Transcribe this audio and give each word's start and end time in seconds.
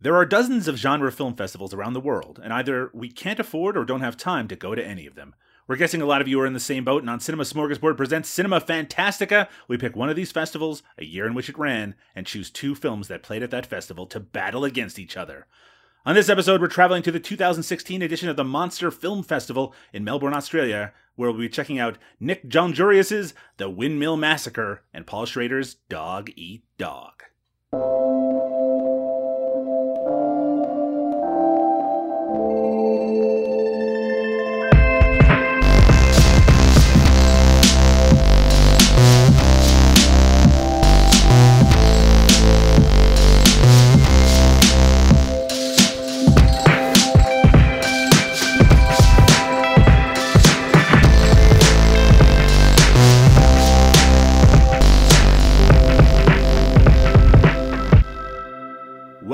There 0.00 0.14
are 0.14 0.24
dozens 0.24 0.68
of 0.68 0.76
genre 0.76 1.10
film 1.10 1.34
festivals 1.34 1.74
around 1.74 1.94
the 1.94 2.00
world, 2.00 2.38
and 2.40 2.52
either 2.52 2.88
we 2.94 3.10
can't 3.10 3.40
afford 3.40 3.76
or 3.76 3.84
don't 3.84 4.00
have 4.00 4.16
time 4.16 4.46
to 4.46 4.54
go 4.54 4.76
to 4.76 4.86
any 4.86 5.06
of 5.06 5.16
them. 5.16 5.34
We're 5.66 5.74
guessing 5.74 6.00
a 6.00 6.06
lot 6.06 6.20
of 6.20 6.28
you 6.28 6.40
are 6.40 6.46
in 6.46 6.52
the 6.52 6.60
same 6.60 6.84
boat, 6.84 7.02
and 7.02 7.10
on 7.10 7.18
Cinema 7.18 7.42
Smorgasbord 7.42 7.96
presents 7.96 8.28
Cinema 8.28 8.60
Fantastica, 8.60 9.48
we 9.66 9.76
pick 9.76 9.96
one 9.96 10.08
of 10.08 10.14
these 10.14 10.30
festivals, 10.30 10.84
a 10.98 11.04
year 11.04 11.26
in 11.26 11.34
which 11.34 11.48
it 11.48 11.58
ran, 11.58 11.96
and 12.14 12.26
choose 12.26 12.48
two 12.48 12.76
films 12.76 13.08
that 13.08 13.24
played 13.24 13.42
at 13.42 13.50
that 13.50 13.66
festival 13.66 14.06
to 14.06 14.20
battle 14.20 14.64
against 14.64 15.00
each 15.00 15.16
other. 15.16 15.48
On 16.06 16.14
this 16.14 16.28
episode, 16.28 16.60
we're 16.60 16.68
traveling 16.68 17.02
to 17.02 17.10
the 17.10 17.18
2016 17.18 18.00
edition 18.00 18.28
of 18.28 18.36
the 18.36 18.44
Monster 18.44 18.92
Film 18.92 19.24
Festival 19.24 19.74
in 19.92 20.04
Melbourne, 20.04 20.32
Australia, 20.32 20.92
where 21.16 21.32
we'll 21.32 21.40
be 21.40 21.48
checking 21.48 21.80
out 21.80 21.98
Nick 22.20 22.48
Jongerius's 22.48 23.34
The 23.56 23.68
Windmill 23.68 24.16
Massacre 24.16 24.84
and 24.94 25.08
Paul 25.08 25.26
Schrader's 25.26 25.74
Dog 25.88 26.30
Eat 26.36 26.62
Dog. 26.78 27.24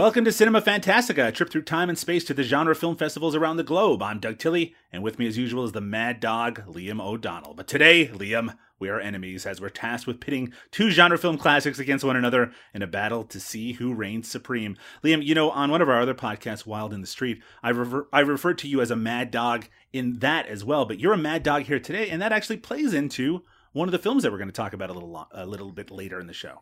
Welcome 0.04 0.26
to 0.26 0.32
Cinema 0.32 0.60
Fantastica, 0.60 1.28
a 1.28 1.32
trip 1.32 1.48
through 1.48 1.62
time 1.62 1.88
and 1.88 1.98
space 1.98 2.24
to 2.24 2.34
the 2.34 2.42
genre 2.42 2.74
film 2.74 2.94
festivals 2.94 3.34
around 3.34 3.56
the 3.56 3.62
globe. 3.62 4.02
I'm 4.02 4.20
Doug 4.20 4.36
Tilley, 4.36 4.74
and 4.92 5.02
with 5.02 5.18
me 5.18 5.26
as 5.26 5.38
usual 5.38 5.64
is 5.64 5.72
the 5.72 5.80
mad 5.80 6.20
dog, 6.20 6.62
Liam 6.66 7.00
O'Donnell. 7.00 7.54
But 7.54 7.66
today, 7.66 8.08
Liam, 8.08 8.54
we 8.78 8.90
are 8.90 9.00
enemies 9.00 9.46
as 9.46 9.62
we're 9.62 9.70
tasked 9.70 10.06
with 10.06 10.20
pitting 10.20 10.52
two 10.70 10.90
genre 10.90 11.16
film 11.16 11.38
classics 11.38 11.78
against 11.78 12.04
one 12.04 12.16
another 12.16 12.52
in 12.74 12.82
a 12.82 12.86
battle 12.86 13.24
to 13.24 13.40
see 13.40 13.72
who 13.72 13.94
reigns 13.94 14.30
supreme. 14.30 14.76
Liam, 15.02 15.24
you 15.24 15.34
know, 15.34 15.50
on 15.50 15.70
one 15.70 15.80
of 15.80 15.88
our 15.88 16.02
other 16.02 16.12
podcasts, 16.12 16.66
Wild 16.66 16.92
in 16.92 17.00
the 17.00 17.06
Street, 17.06 17.42
I, 17.62 17.70
refer- 17.70 18.06
I 18.12 18.20
referred 18.20 18.58
to 18.58 18.68
you 18.68 18.82
as 18.82 18.90
a 18.90 18.96
mad 18.96 19.30
dog 19.30 19.68
in 19.90 20.18
that 20.18 20.46
as 20.48 20.62
well, 20.66 20.84
but 20.84 21.00
you're 21.00 21.14
a 21.14 21.16
mad 21.16 21.42
dog 21.42 21.62
here 21.62 21.80
today, 21.80 22.10
and 22.10 22.20
that 22.20 22.30
actually 22.30 22.58
plays 22.58 22.92
into 22.92 23.42
one 23.72 23.88
of 23.88 23.92
the 23.92 23.98
films 23.98 24.22
that 24.22 24.32
we're 24.32 24.36
going 24.36 24.48
to 24.48 24.52
talk 24.52 24.74
about 24.74 24.90
a 24.90 24.92
little, 24.92 25.10
lo- 25.10 25.28
a 25.32 25.46
little 25.46 25.72
bit 25.72 25.90
later 25.90 26.20
in 26.20 26.26
the 26.26 26.34
show. 26.34 26.60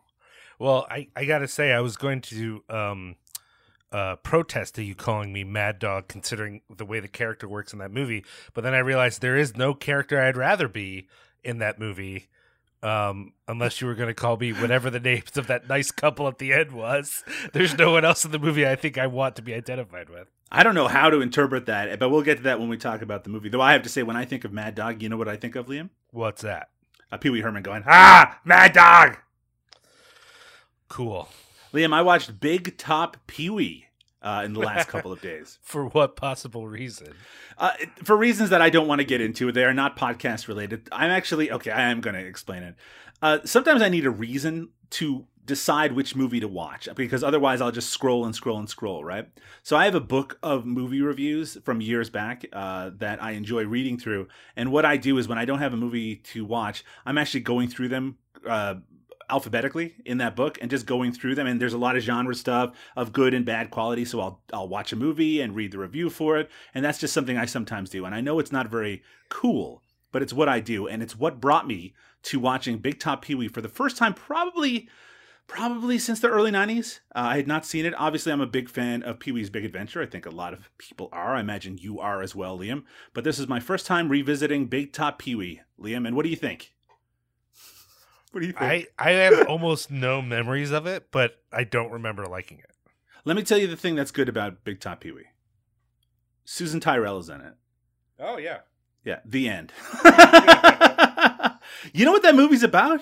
Well, 0.60 0.86
I, 0.88 1.08
I 1.16 1.24
gotta 1.24 1.48
say, 1.48 1.72
I 1.72 1.80
was 1.80 1.96
going 1.96 2.20
to 2.20 2.62
um, 2.68 3.16
uh, 3.92 4.16
protest 4.16 4.74
to 4.76 4.82
you 4.82 4.94
calling 4.94 5.32
me 5.32 5.44
Mad 5.44 5.78
Dog, 5.78 6.08
considering 6.08 6.62
the 6.74 6.84
way 6.84 6.98
the 6.98 7.08
character 7.08 7.46
works 7.48 7.72
in 7.72 7.78
that 7.78 7.92
movie. 7.92 8.24
But 8.54 8.64
then 8.64 8.74
I 8.74 8.78
realized 8.78 9.20
there 9.20 9.36
is 9.36 9.56
no 9.56 9.74
character 9.74 10.20
I'd 10.20 10.36
rather 10.36 10.66
be 10.66 11.08
in 11.44 11.58
that 11.58 11.78
movie, 11.78 12.28
um, 12.82 13.32
unless 13.46 13.80
you 13.80 13.86
were 13.86 13.94
going 13.94 14.08
to 14.08 14.14
call 14.14 14.36
me 14.36 14.52
whatever 14.52 14.90
the 14.90 15.00
names 15.00 15.36
of 15.36 15.46
that 15.48 15.68
nice 15.68 15.90
couple 15.90 16.26
at 16.26 16.38
the 16.38 16.52
end 16.52 16.72
was. 16.72 17.22
There's 17.52 17.76
no 17.76 17.92
one 17.92 18.04
else 18.04 18.24
in 18.24 18.30
the 18.30 18.38
movie 18.38 18.66
I 18.66 18.76
think 18.76 18.96
I 18.98 19.06
want 19.06 19.36
to 19.36 19.42
be 19.42 19.54
identified 19.54 20.08
with. 20.08 20.28
I 20.50 20.62
don't 20.62 20.74
know 20.74 20.88
how 20.88 21.08
to 21.08 21.20
interpret 21.20 21.66
that, 21.66 21.98
but 21.98 22.10
we'll 22.10 22.22
get 22.22 22.38
to 22.38 22.42
that 22.44 22.60
when 22.60 22.68
we 22.68 22.76
talk 22.76 23.02
about 23.02 23.24
the 23.24 23.30
movie. 23.30 23.48
Though 23.48 23.60
I 23.60 23.72
have 23.72 23.82
to 23.82 23.88
say, 23.88 24.02
when 24.02 24.16
I 24.16 24.24
think 24.24 24.44
of 24.44 24.52
Mad 24.52 24.74
Dog, 24.74 25.02
you 25.02 25.08
know 25.08 25.16
what 25.16 25.28
I 25.28 25.36
think 25.36 25.56
of, 25.56 25.66
Liam? 25.66 25.90
What's 26.10 26.42
that? 26.42 26.68
A 27.10 27.18
Pee 27.18 27.30
Wee 27.30 27.40
Herman 27.40 27.62
going, 27.62 27.84
Ah, 27.86 28.38
Mad 28.44 28.72
Dog! 28.72 29.18
Cool. 30.88 31.28
Liam, 31.72 31.94
I 31.94 32.02
watched 32.02 32.38
Big 32.38 32.76
Top 32.76 33.16
Pee 33.26 33.48
Wee 33.48 33.86
uh, 34.20 34.42
in 34.44 34.52
the 34.52 34.60
last 34.60 34.88
couple 34.88 35.10
of 35.10 35.20
days. 35.22 35.58
For 35.62 35.86
what 35.86 36.16
possible 36.16 36.68
reason? 36.68 37.14
Uh, 37.58 37.70
for 38.04 38.16
reasons 38.16 38.50
that 38.50 38.62
I 38.62 38.70
don't 38.70 38.88
want 38.88 39.00
to 39.00 39.04
get 39.04 39.20
into, 39.20 39.52
they 39.52 39.64
are 39.64 39.74
not 39.74 39.96
podcast 39.96 40.48
related. 40.48 40.88
I'm 40.92 41.10
actually, 41.10 41.50
okay, 41.50 41.70
I 41.70 41.90
am 41.90 42.00
going 42.00 42.14
to 42.14 42.24
explain 42.24 42.62
it. 42.62 42.74
Uh, 43.20 43.38
sometimes 43.44 43.82
I 43.82 43.88
need 43.88 44.04
a 44.04 44.10
reason 44.10 44.70
to 44.90 45.26
decide 45.44 45.92
which 45.92 46.14
movie 46.14 46.40
to 46.40 46.48
watch 46.48 46.88
because 46.94 47.24
otherwise 47.24 47.60
I'll 47.60 47.72
just 47.72 47.90
scroll 47.90 48.24
and 48.24 48.34
scroll 48.34 48.58
and 48.58 48.68
scroll, 48.68 49.04
right? 49.04 49.28
So 49.62 49.76
I 49.76 49.84
have 49.86 49.94
a 49.94 50.00
book 50.00 50.38
of 50.42 50.64
movie 50.64 51.02
reviews 51.02 51.58
from 51.64 51.80
years 51.80 52.10
back 52.10 52.44
uh, 52.52 52.90
that 52.98 53.22
I 53.22 53.32
enjoy 53.32 53.64
reading 53.64 53.98
through. 53.98 54.28
And 54.56 54.72
what 54.72 54.84
I 54.84 54.96
do 54.96 55.18
is 55.18 55.26
when 55.28 55.38
I 55.38 55.44
don't 55.44 55.58
have 55.58 55.72
a 55.72 55.76
movie 55.76 56.16
to 56.16 56.44
watch, 56.44 56.84
I'm 57.04 57.18
actually 57.18 57.40
going 57.40 57.68
through 57.68 57.88
them 57.88 58.18
uh, 58.46 58.76
alphabetically 59.32 59.94
in 60.04 60.18
that 60.18 60.36
book 60.36 60.58
and 60.60 60.70
just 60.70 60.86
going 60.86 61.12
through 61.12 61.34
them. 61.34 61.46
And 61.46 61.60
there's 61.60 61.72
a 61.72 61.78
lot 61.78 61.96
of 61.96 62.02
genre 62.02 62.34
stuff 62.34 62.76
of 62.94 63.12
good 63.12 63.34
and 63.34 63.44
bad 63.44 63.70
quality. 63.70 64.04
So 64.04 64.20
I'll 64.20 64.42
I'll 64.52 64.68
watch 64.68 64.92
a 64.92 64.96
movie 64.96 65.40
and 65.40 65.56
read 65.56 65.72
the 65.72 65.78
review 65.78 66.10
for 66.10 66.38
it. 66.38 66.50
And 66.74 66.84
that's 66.84 66.98
just 66.98 67.14
something 67.14 67.36
I 67.36 67.46
sometimes 67.46 67.90
do. 67.90 68.04
And 68.04 68.14
I 68.14 68.20
know 68.20 68.38
it's 68.38 68.52
not 68.52 68.68
very 68.68 69.02
cool 69.28 69.82
but 70.12 70.22
it's 70.22 70.32
what 70.32 70.48
I 70.48 70.60
do. 70.60 70.86
And 70.86 71.02
it's 71.02 71.18
what 71.18 71.40
brought 71.40 71.66
me 71.66 71.94
to 72.24 72.38
watching 72.38 72.78
Big 72.78 73.00
Top 73.00 73.22
Pee-wee 73.22 73.48
for 73.48 73.60
the 73.60 73.68
first 73.68 73.96
time 73.96 74.14
probably 74.14 74.88
probably 75.48 75.98
since 75.98 76.20
the 76.20 76.28
early 76.28 76.52
90s 76.52 77.00
uh, 77.16 77.18
I 77.18 77.36
had 77.36 77.48
not 77.48 77.66
seen 77.66 77.84
it. 77.84 77.94
Obviously 77.98 78.30
I'm 78.30 78.40
a 78.40 78.46
big 78.46 78.68
fan 78.68 79.02
of 79.02 79.18
Pee-wee's 79.18 79.50
Big 79.50 79.64
Adventure. 79.64 80.00
I 80.00 80.06
think 80.06 80.24
a 80.24 80.30
lot 80.30 80.52
of 80.52 80.70
people 80.78 81.08
are. 81.12 81.34
I 81.34 81.40
imagine 81.40 81.78
you 81.78 81.98
are 81.98 82.22
as 82.22 82.34
well 82.34 82.58
Liam. 82.58 82.84
But 83.12 83.24
this 83.24 83.40
is 83.40 83.48
my 83.48 83.58
first 83.58 83.84
time 83.84 84.08
revisiting 84.08 84.66
Big 84.66 84.92
Top 84.92 85.18
Pee-wee 85.18 85.62
Liam 85.80 86.06
and 86.06 86.14
what 86.14 86.22
do 86.22 86.28
you 86.28 86.36
think 86.36 86.71
what 88.32 88.40
do 88.40 88.46
you 88.46 88.52
think? 88.52 88.88
I, 88.98 89.10
I 89.10 89.10
have 89.12 89.46
almost 89.48 89.90
no 89.90 90.20
memories 90.20 90.70
of 90.70 90.86
it, 90.86 91.10
but 91.10 91.42
I 91.52 91.64
don't 91.64 91.92
remember 91.92 92.26
liking 92.26 92.58
it. 92.58 92.70
Let 93.24 93.36
me 93.36 93.42
tell 93.42 93.58
you 93.58 93.68
the 93.68 93.76
thing 93.76 93.94
that's 93.94 94.10
good 94.10 94.28
about 94.28 94.64
Big 94.64 94.80
Top 94.80 95.00
Pee 95.00 95.12
Wee. 95.12 95.26
Susan 96.44 96.80
Tyrrell 96.80 97.18
is 97.18 97.28
in 97.28 97.40
it. 97.40 97.54
Oh 98.18 98.38
yeah. 98.38 98.58
Yeah, 99.04 99.20
the 99.24 99.48
end. 99.48 99.72
you 101.92 102.04
know 102.04 102.12
what 102.12 102.22
that 102.22 102.34
movie's 102.34 102.62
about? 102.62 103.00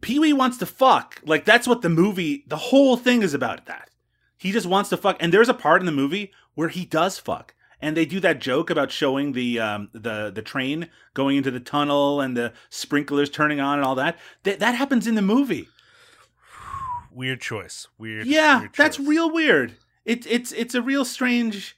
Pee 0.00 0.18
Wee 0.18 0.32
wants 0.32 0.58
to 0.58 0.66
fuck. 0.66 1.20
Like 1.24 1.44
that's 1.44 1.66
what 1.66 1.82
the 1.82 1.88
movie, 1.88 2.44
the 2.46 2.56
whole 2.56 2.96
thing 2.96 3.22
is 3.22 3.34
about. 3.34 3.66
That 3.66 3.90
he 4.36 4.52
just 4.52 4.66
wants 4.66 4.90
to 4.90 4.96
fuck, 4.96 5.16
and 5.20 5.32
there's 5.32 5.48
a 5.48 5.54
part 5.54 5.82
in 5.82 5.86
the 5.86 5.92
movie 5.92 6.32
where 6.54 6.68
he 6.68 6.84
does 6.84 7.18
fuck, 7.18 7.54
and 7.80 7.96
they 7.96 8.04
do 8.04 8.20
that 8.20 8.40
joke 8.40 8.70
about 8.70 8.90
showing 8.90 9.32
the 9.32 9.60
um, 9.60 9.88
the 9.92 10.30
the 10.34 10.42
train 10.42 10.88
going 11.14 11.36
into 11.36 11.50
the 11.50 11.60
tunnel 11.60 12.20
and 12.20 12.36
the 12.36 12.52
sprinklers 12.70 13.30
turning 13.30 13.60
on 13.60 13.78
and 13.78 13.86
all 13.86 13.94
that. 13.94 14.18
That 14.42 14.60
that 14.60 14.74
happens 14.74 15.06
in 15.06 15.14
the 15.14 15.22
movie. 15.22 15.68
Weird 17.12 17.40
choice. 17.40 17.88
Weird. 17.98 18.26
Yeah, 18.26 18.60
weird 18.60 18.74
that's 18.76 18.96
choice. 18.96 19.06
real 19.06 19.32
weird. 19.32 19.76
It, 20.04 20.26
it's 20.26 20.52
it's 20.52 20.74
a 20.74 20.82
real 20.82 21.04
strange. 21.04 21.76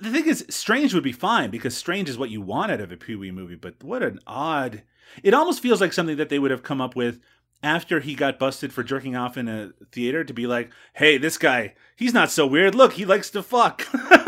The 0.00 0.10
thing 0.10 0.26
is, 0.26 0.44
strange 0.48 0.94
would 0.94 1.02
be 1.02 1.12
fine 1.12 1.50
because 1.50 1.76
strange 1.76 2.08
is 2.08 2.16
what 2.16 2.30
you 2.30 2.40
want 2.40 2.72
out 2.72 2.80
of 2.80 2.90
a 2.92 2.96
Pee 2.96 3.14
Wee 3.14 3.30
movie. 3.30 3.56
But 3.56 3.82
what 3.82 4.02
an 4.02 4.20
odd! 4.26 4.82
It 5.22 5.34
almost 5.34 5.60
feels 5.60 5.80
like 5.80 5.92
something 5.92 6.16
that 6.16 6.28
they 6.28 6.38
would 6.38 6.50
have 6.50 6.62
come 6.62 6.80
up 6.80 6.96
with 6.96 7.20
after 7.62 8.00
he 8.00 8.14
got 8.14 8.38
busted 8.38 8.72
for 8.72 8.82
jerking 8.82 9.14
off 9.16 9.36
in 9.36 9.48
a 9.48 9.72
theater 9.92 10.24
to 10.24 10.32
be 10.32 10.46
like, 10.46 10.70
"Hey, 10.94 11.18
this 11.18 11.38
guy, 11.38 11.74
he's 11.96 12.14
not 12.14 12.30
so 12.30 12.46
weird. 12.46 12.74
Look, 12.74 12.94
he 12.94 13.04
likes 13.04 13.30
to 13.30 13.42
fuck." 13.42 13.86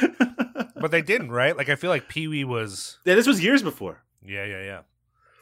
But 0.80 0.92
they 0.92 1.02
didn't, 1.02 1.30
right? 1.30 1.54
Like 1.56 1.68
I 1.68 1.76
feel 1.76 1.90
like 1.90 2.08
Pee 2.08 2.26
Wee 2.26 2.44
was. 2.44 2.98
yeah, 3.04 3.14
this 3.14 3.26
was 3.26 3.42
years 3.44 3.62
before. 3.62 4.02
Yeah, 4.24 4.44
yeah, 4.46 4.62
yeah. 4.62 4.80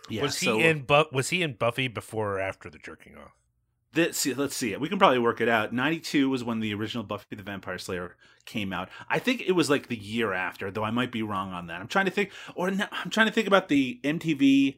Yeah, 0.08 0.22
was 0.22 0.38
he 0.40 0.46
so- 0.46 0.58
in? 0.58 0.82
Bu- 0.82 1.04
was 1.12 1.28
he 1.28 1.42
in 1.42 1.52
Buffy 1.54 1.86
before 1.86 2.34
or 2.34 2.40
after 2.40 2.68
the 2.68 2.78
jerking 2.78 3.14
off? 3.16 3.32
This, 3.92 4.26
let's 4.26 4.54
see 4.56 4.72
it. 4.72 4.80
We 4.80 4.88
can 4.88 4.98
probably 4.98 5.18
work 5.18 5.40
it 5.40 5.48
out. 5.48 5.72
92 5.72 6.28
was 6.28 6.44
when 6.44 6.60
the 6.60 6.74
original 6.74 7.04
Buffy 7.04 7.36
the 7.36 7.42
Vampire 7.42 7.78
Slayer 7.78 8.16
came 8.44 8.72
out. 8.72 8.88
I 9.08 9.18
think 9.18 9.42
it 9.46 9.52
was 9.52 9.70
like 9.70 9.88
the 9.88 9.96
year 9.96 10.32
after, 10.32 10.70
though 10.70 10.84
I 10.84 10.90
might 10.90 11.10
be 11.12 11.22
wrong 11.22 11.52
on 11.52 11.68
that. 11.68 11.80
I'm 11.80 11.88
trying 11.88 12.04
to 12.04 12.10
think, 12.10 12.30
or 12.54 12.70
no, 12.70 12.86
I'm 12.92 13.08
trying 13.10 13.28
to 13.28 13.32
think 13.32 13.46
about 13.46 13.68
the 13.68 13.98
MTV 14.04 14.76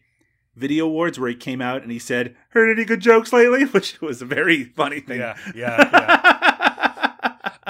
Video 0.57 0.85
Awards 0.87 1.19
where 1.19 1.29
he 1.31 1.35
came 1.37 1.61
out 1.63 1.83
and 1.83 1.91
he 1.91 1.99
said, 1.99 2.37
"Heard 2.51 2.71
any 2.71 2.85
good 2.85 3.01
jokes 3.01 3.33
lately?" 3.33 3.65
Which 3.73 4.01
was 4.01 4.21
a 4.21 4.27
very 4.27 4.65
funny 4.65 5.01
thing. 5.01 5.21
Yeah, 5.21 5.37
yeah, 5.55 5.89
yeah. 5.93 6.20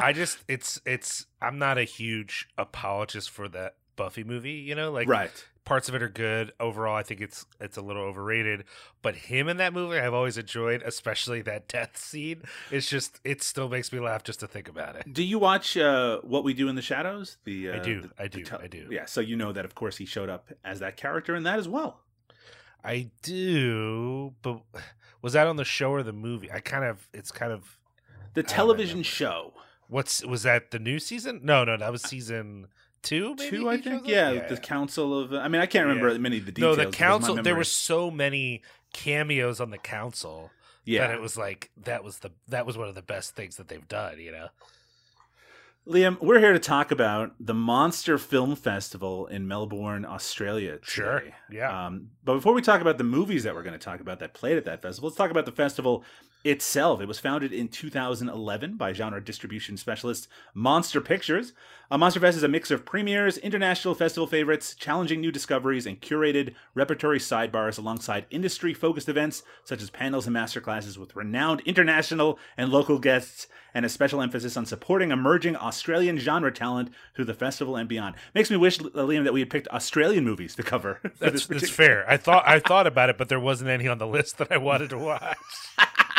I 0.01 0.13
just 0.13 0.39
it's 0.49 0.81
it's 0.85 1.27
I'm 1.41 1.59
not 1.59 1.79
a 1.79 1.85
huge 1.85 2.49
apologist 2.59 3.31
for 3.31 3.49
that 3.49 3.75
Buffy 3.97 4.25
movie, 4.25 4.53
you 4.53 4.75
know? 4.75 4.91
Like 4.91 5.09
right. 5.09 5.31
parts 5.65 5.89
of 5.91 5.95
it 5.95 6.03
are 6.03 6.09
good. 6.09 6.53
Overall, 6.59 6.97
I 6.97 7.03
think 7.03 7.21
it's 7.21 7.45
it's 7.61 7.77
a 7.77 7.83
little 7.83 8.03
overrated. 8.03 8.65
But 9.03 9.15
him 9.15 9.49
in 9.49 9.59
that 9.59 9.73
movie 9.75 9.99
I've 9.99 10.15
always 10.15 10.39
enjoyed, 10.39 10.83
especially 10.83 11.43
that 11.43 11.69
death 11.77 11.97
scene. 11.99 12.43
It's 12.71 12.89
just 12.89 13.21
it 13.25 13.43
still 13.43 13.69
makes 13.69 13.93
me 13.93 14.01
laugh 14.01 14.23
just 14.25 14.41
to 14.41 14.47
think 14.47 14.69
about 14.69 14.97
it. 14.97 15.13
Do 15.13 15.23
you 15.23 15.39
watch 15.39 15.77
uh, 15.77 16.21
What 16.23 16.45
We 16.45 16.55
Do 16.55 16.69
in 16.69 16.77
the 16.77 16.83
Shadows? 16.83 17.37
The 17.45 17.71
uh, 17.71 17.77
I 17.77 17.79
do, 17.81 18.01
the- 18.03 18.11
I 18.19 18.29
do, 18.29 18.45
I 18.63 18.67
do. 18.69 18.89
Yeah, 18.91 19.05
so 19.05 19.21
you 19.21 19.37
know 19.37 19.53
that 19.53 19.65
of 19.65 19.75
course 19.75 19.99
he 19.99 20.07
showed 20.07 20.31
up 20.31 20.49
as 20.65 20.81
that 20.81 20.97
character 20.97 21.35
in 21.37 21.43
that 21.43 21.59
as 21.59 21.69
well. 21.69 22.01
I 22.83 23.11
do, 23.23 24.33
but 24.41 24.63
was 25.21 25.35
that 25.35 25.47
on 25.47 25.57
the 25.57 25.65
show 25.65 25.91
or 25.91 26.03
the 26.03 26.15
movie? 26.15 26.51
I 26.51 26.61
kind 26.61 26.85
of 26.85 27.07
it's 27.13 27.31
kind 27.31 27.53
of 27.53 27.79
The 28.35 28.43
television 28.43 29.03
show. 29.03 29.53
What's 29.91 30.25
was 30.25 30.45
that 30.45 30.71
the 30.71 30.79
new 30.79 30.99
season? 30.99 31.41
No, 31.43 31.65
no, 31.65 31.77
that 31.77 31.93
was 31.93 32.03
season 32.03 32.69
two. 33.03 33.35
Maybe 33.39 33.57
Two, 33.59 33.69
I 33.69 33.77
think. 33.79 34.03
up? 34.03 34.09
Yeah, 34.09 34.47
the 34.49 34.57
council 34.57 35.19
of. 35.19 35.33
I 35.35 35.49
mean, 35.49 35.61
I 35.61 35.67
can't 35.67 35.87
remember 35.87 36.13
Yeah. 36.13 36.19
many 36.19 36.39
of 36.39 36.47
the 36.47 36.53
details. 36.53 36.77
no, 36.79 36.85
the 36.85 36.91
council. 36.91 37.43
There 37.43 37.57
were 37.57 37.65
so 37.65 38.11
many 38.11 38.63
cameos 38.93 39.61
on 39.61 39.71
the 39.71 39.79
council. 39.79 40.51
Yeah. 40.87 41.07
that 41.07 41.15
it 41.15 41.21
was 41.21 41.37
like 41.37 41.71
that 41.85 42.03
was 42.03 42.19
the 42.21 42.31
that 42.49 42.65
was 42.67 42.77
one 42.79 42.89
of 42.89 42.95
the 42.95 43.03
best 43.03 43.37
things 43.37 43.57
that 43.57 43.69
they've 43.69 43.87
done. 43.87 44.19
You 44.19 44.33
know, 44.33 44.49
Liam, 45.87 46.21
we're 46.21 46.39
here 46.41 46.53
to 46.53 46.59
talk 46.59 46.91
about 46.91 47.33
the 47.41 47.55
Monster 47.55 48.19
Film 48.19 48.55
Festival 48.57 49.27
in 49.27 49.47
Melbourne, 49.49 50.05
Australia. 50.05 50.73
Today. 50.73 50.83
Sure. 50.85 51.23
Yeah. 51.51 51.87
Um, 51.87 52.09
but 52.31 52.37
before 52.37 52.55
we 52.55 52.63
talk 52.63 52.81
about 52.81 52.97
the 52.97 53.05
movies 53.05 53.43
that 53.43 53.55
we're 53.55 53.65
going 53.65 53.79
to 53.79 53.85
talk 53.85 54.01
about 54.01 54.21
that 54.21 54.35
played 54.35 54.57
at 54.57 54.65
that 54.65 54.81
festival, 54.81 55.09
let's 55.09 55.17
talk 55.17 55.33
about 55.33 55.47
the 55.47 55.53
festival 55.53 56.05
itself. 56.45 57.01
It 57.01 57.09
was 57.09 57.19
founded 57.19 57.53
in 57.53 57.69
2011 57.69 58.77
by 58.77 58.93
genre 58.93 59.23
distribution 59.23 59.77
specialist 59.77 60.29
Monster 60.55 61.01
Pictures. 61.01 61.53
Uh, 61.91 61.99
Monster 61.99 62.21
Fest 62.21 62.37
is 62.37 62.45
a 62.45 62.49
mix 62.49 62.71
of 62.71 62.85
premieres, 62.85 63.37
international 63.39 63.97
festival 63.97 64.29
favorites, 64.29 64.77
challenging 64.77 65.21
new 65.21 65.33
discoveries, 65.33 65.87
and 65.87 66.01
curated 66.01 66.55
repertory 66.73 67.19
sidebars 67.19 67.79
alongside 67.79 68.27
industry 68.31 68.73
focused 68.73 69.09
events 69.09 69.43
such 69.65 69.83
as 69.83 69.91
panels 69.91 70.27
and 70.27 70.37
masterclasses 70.37 70.97
with 70.97 71.17
renowned 71.17 71.61
international 71.63 72.39
and 72.57 72.71
local 72.71 73.01
guests, 73.01 73.49
and 73.75 73.85
a 73.85 73.89
special 73.89 74.23
emphasis 74.23 74.57
on 74.57 74.67
supporting 74.67 75.11
emerging 75.11 75.57
Australian 75.57 76.19
genre 76.19 76.53
talent 76.53 76.91
through 77.15 77.25
the 77.25 77.35
festival 77.35 77.77
and 77.77 77.89
beyond. 77.89 78.15
Makes 78.35 78.51
me 78.51 78.57
wish, 78.57 78.79
Liam, 78.79 79.25
that 79.25 79.33
we 79.33 79.41
had 79.41 79.51
picked 79.51 79.69
Australian 79.69 80.25
movies 80.25 80.55
to 80.57 80.63
cover. 80.63 81.01
that's, 81.19 81.47
that's 81.47 81.71
fair. 81.71 82.09
I 82.09 82.17
thought 82.21 82.45
I 82.47 82.61
thought 82.61 82.87
about 82.87 83.11
it, 83.11 83.19
but 83.19 83.29
there 83.29 83.41
wasn't 83.41 83.71
any 83.71 83.89
on 83.89 83.99
the 83.99 84.07
list 84.07 84.39
that 84.39 84.53
I 84.53 84.59
wanted 84.59 84.91
to 84.91 84.99
watch. 84.99 85.37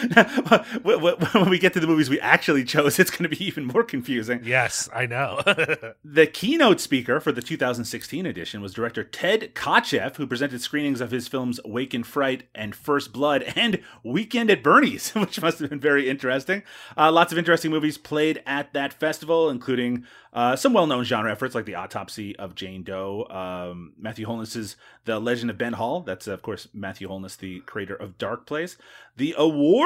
when 0.82 1.50
we 1.50 1.58
get 1.58 1.72
to 1.74 1.80
the 1.80 1.86
movies 1.86 2.10
we 2.10 2.20
actually 2.20 2.64
chose, 2.64 2.98
it's 2.98 3.10
going 3.10 3.28
to 3.28 3.36
be 3.36 3.44
even 3.44 3.64
more 3.64 3.84
confusing. 3.84 4.40
yes, 4.44 4.88
I 4.94 5.06
know. 5.06 5.40
The 6.04 6.26
keynote 6.26 6.80
speaker 6.80 7.20
for 7.20 7.32
the 7.32 7.42
2016 7.42 8.26
edition 8.26 8.60
was 8.60 8.74
director 8.74 9.04
Ted 9.04 9.54
Kotcheff, 9.54 10.16
who 10.16 10.26
presented 10.26 10.60
screenings 10.60 11.00
of 11.00 11.10
his 11.10 11.28
films 11.28 11.60
Wake 11.64 11.94
in 11.94 12.02
Fright 12.02 12.44
and 12.54 12.74
First 12.74 13.12
Blood 13.12 13.42
and 13.56 13.80
Weekend 14.02 14.50
at 14.50 14.62
Bernie's, 14.62 15.10
which 15.14 15.40
must 15.40 15.58
have 15.60 15.70
been 15.70 15.80
very 15.80 16.08
interesting. 16.08 16.62
Uh, 16.96 17.12
lots 17.12 17.32
of 17.32 17.38
interesting 17.38 17.70
movies 17.70 17.98
played 17.98 18.42
at 18.46 18.72
that 18.72 18.92
festival, 18.92 19.50
including 19.50 20.04
uh, 20.32 20.54
some 20.56 20.72
well 20.72 20.86
known 20.86 21.04
genre 21.04 21.30
efforts 21.30 21.54
like 21.54 21.64
The 21.64 21.74
Autopsy 21.74 22.36
of 22.36 22.54
Jane 22.54 22.82
Doe, 22.82 23.26
um, 23.30 23.92
Matthew 23.98 24.26
Holness's 24.26 24.76
The 25.04 25.18
Legend 25.18 25.50
of 25.50 25.58
Ben 25.58 25.72
Hall. 25.74 26.00
That's, 26.00 26.26
of 26.26 26.42
course, 26.42 26.68
Matthew 26.72 27.08
Holness, 27.08 27.36
the 27.36 27.60
creator 27.60 27.96
of 27.96 28.18
Dark 28.18 28.46
Place. 28.46 28.76
The 29.16 29.34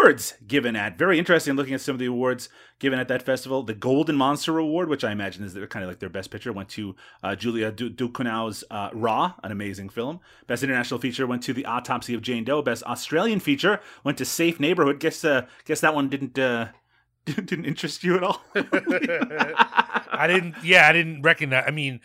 awards 0.04 0.34
given 0.46 0.76
at, 0.76 0.98
very 0.98 1.18
interesting 1.18 1.54
looking 1.56 1.74
at 1.74 1.80
some 1.80 1.94
of 1.94 1.98
the 1.98 2.06
awards 2.06 2.48
given 2.78 2.98
at 2.98 3.08
that 3.08 3.22
festival. 3.22 3.62
The 3.62 3.74
Golden 3.74 4.16
Monster 4.16 4.58
Award, 4.58 4.88
which 4.88 5.02
I 5.02 5.12
imagine 5.12 5.44
is 5.44 5.54
kind 5.70 5.82
of 5.82 5.88
like 5.88 5.98
their 5.98 6.10
best 6.10 6.30
picture, 6.30 6.52
went 6.52 6.68
to 6.70 6.94
uh, 7.22 7.34
Julia 7.34 7.72
du- 7.72 7.90
Ducournau's 7.90 8.64
uh, 8.70 8.90
Raw, 8.92 9.34
an 9.42 9.50
amazing 9.50 9.88
film. 9.88 10.20
Best 10.46 10.62
International 10.62 11.00
Feature 11.00 11.26
went 11.26 11.42
to 11.44 11.52
The 11.52 11.64
Autopsy 11.64 12.14
of 12.14 12.22
Jane 12.22 12.44
Doe. 12.44 12.60
Best 12.62 12.82
Australian 12.84 13.40
Feature 13.40 13.80
went 14.04 14.18
to 14.18 14.24
Safe 14.24 14.60
Neighborhood. 14.60 15.00
Guess 15.00 15.24
uh, 15.24 15.46
guess 15.64 15.80
that 15.80 15.94
one 15.94 16.08
didn't 16.08 16.38
uh, 16.38 16.68
didn't 17.24 17.64
interest 17.64 18.04
you 18.04 18.16
at 18.16 18.22
all. 18.22 18.42
I 18.54 20.26
didn't. 20.28 20.56
Yeah, 20.62 20.86
I 20.86 20.92
didn't 20.92 21.22
recognize. 21.22 21.64
I 21.66 21.70
mean, 21.70 22.00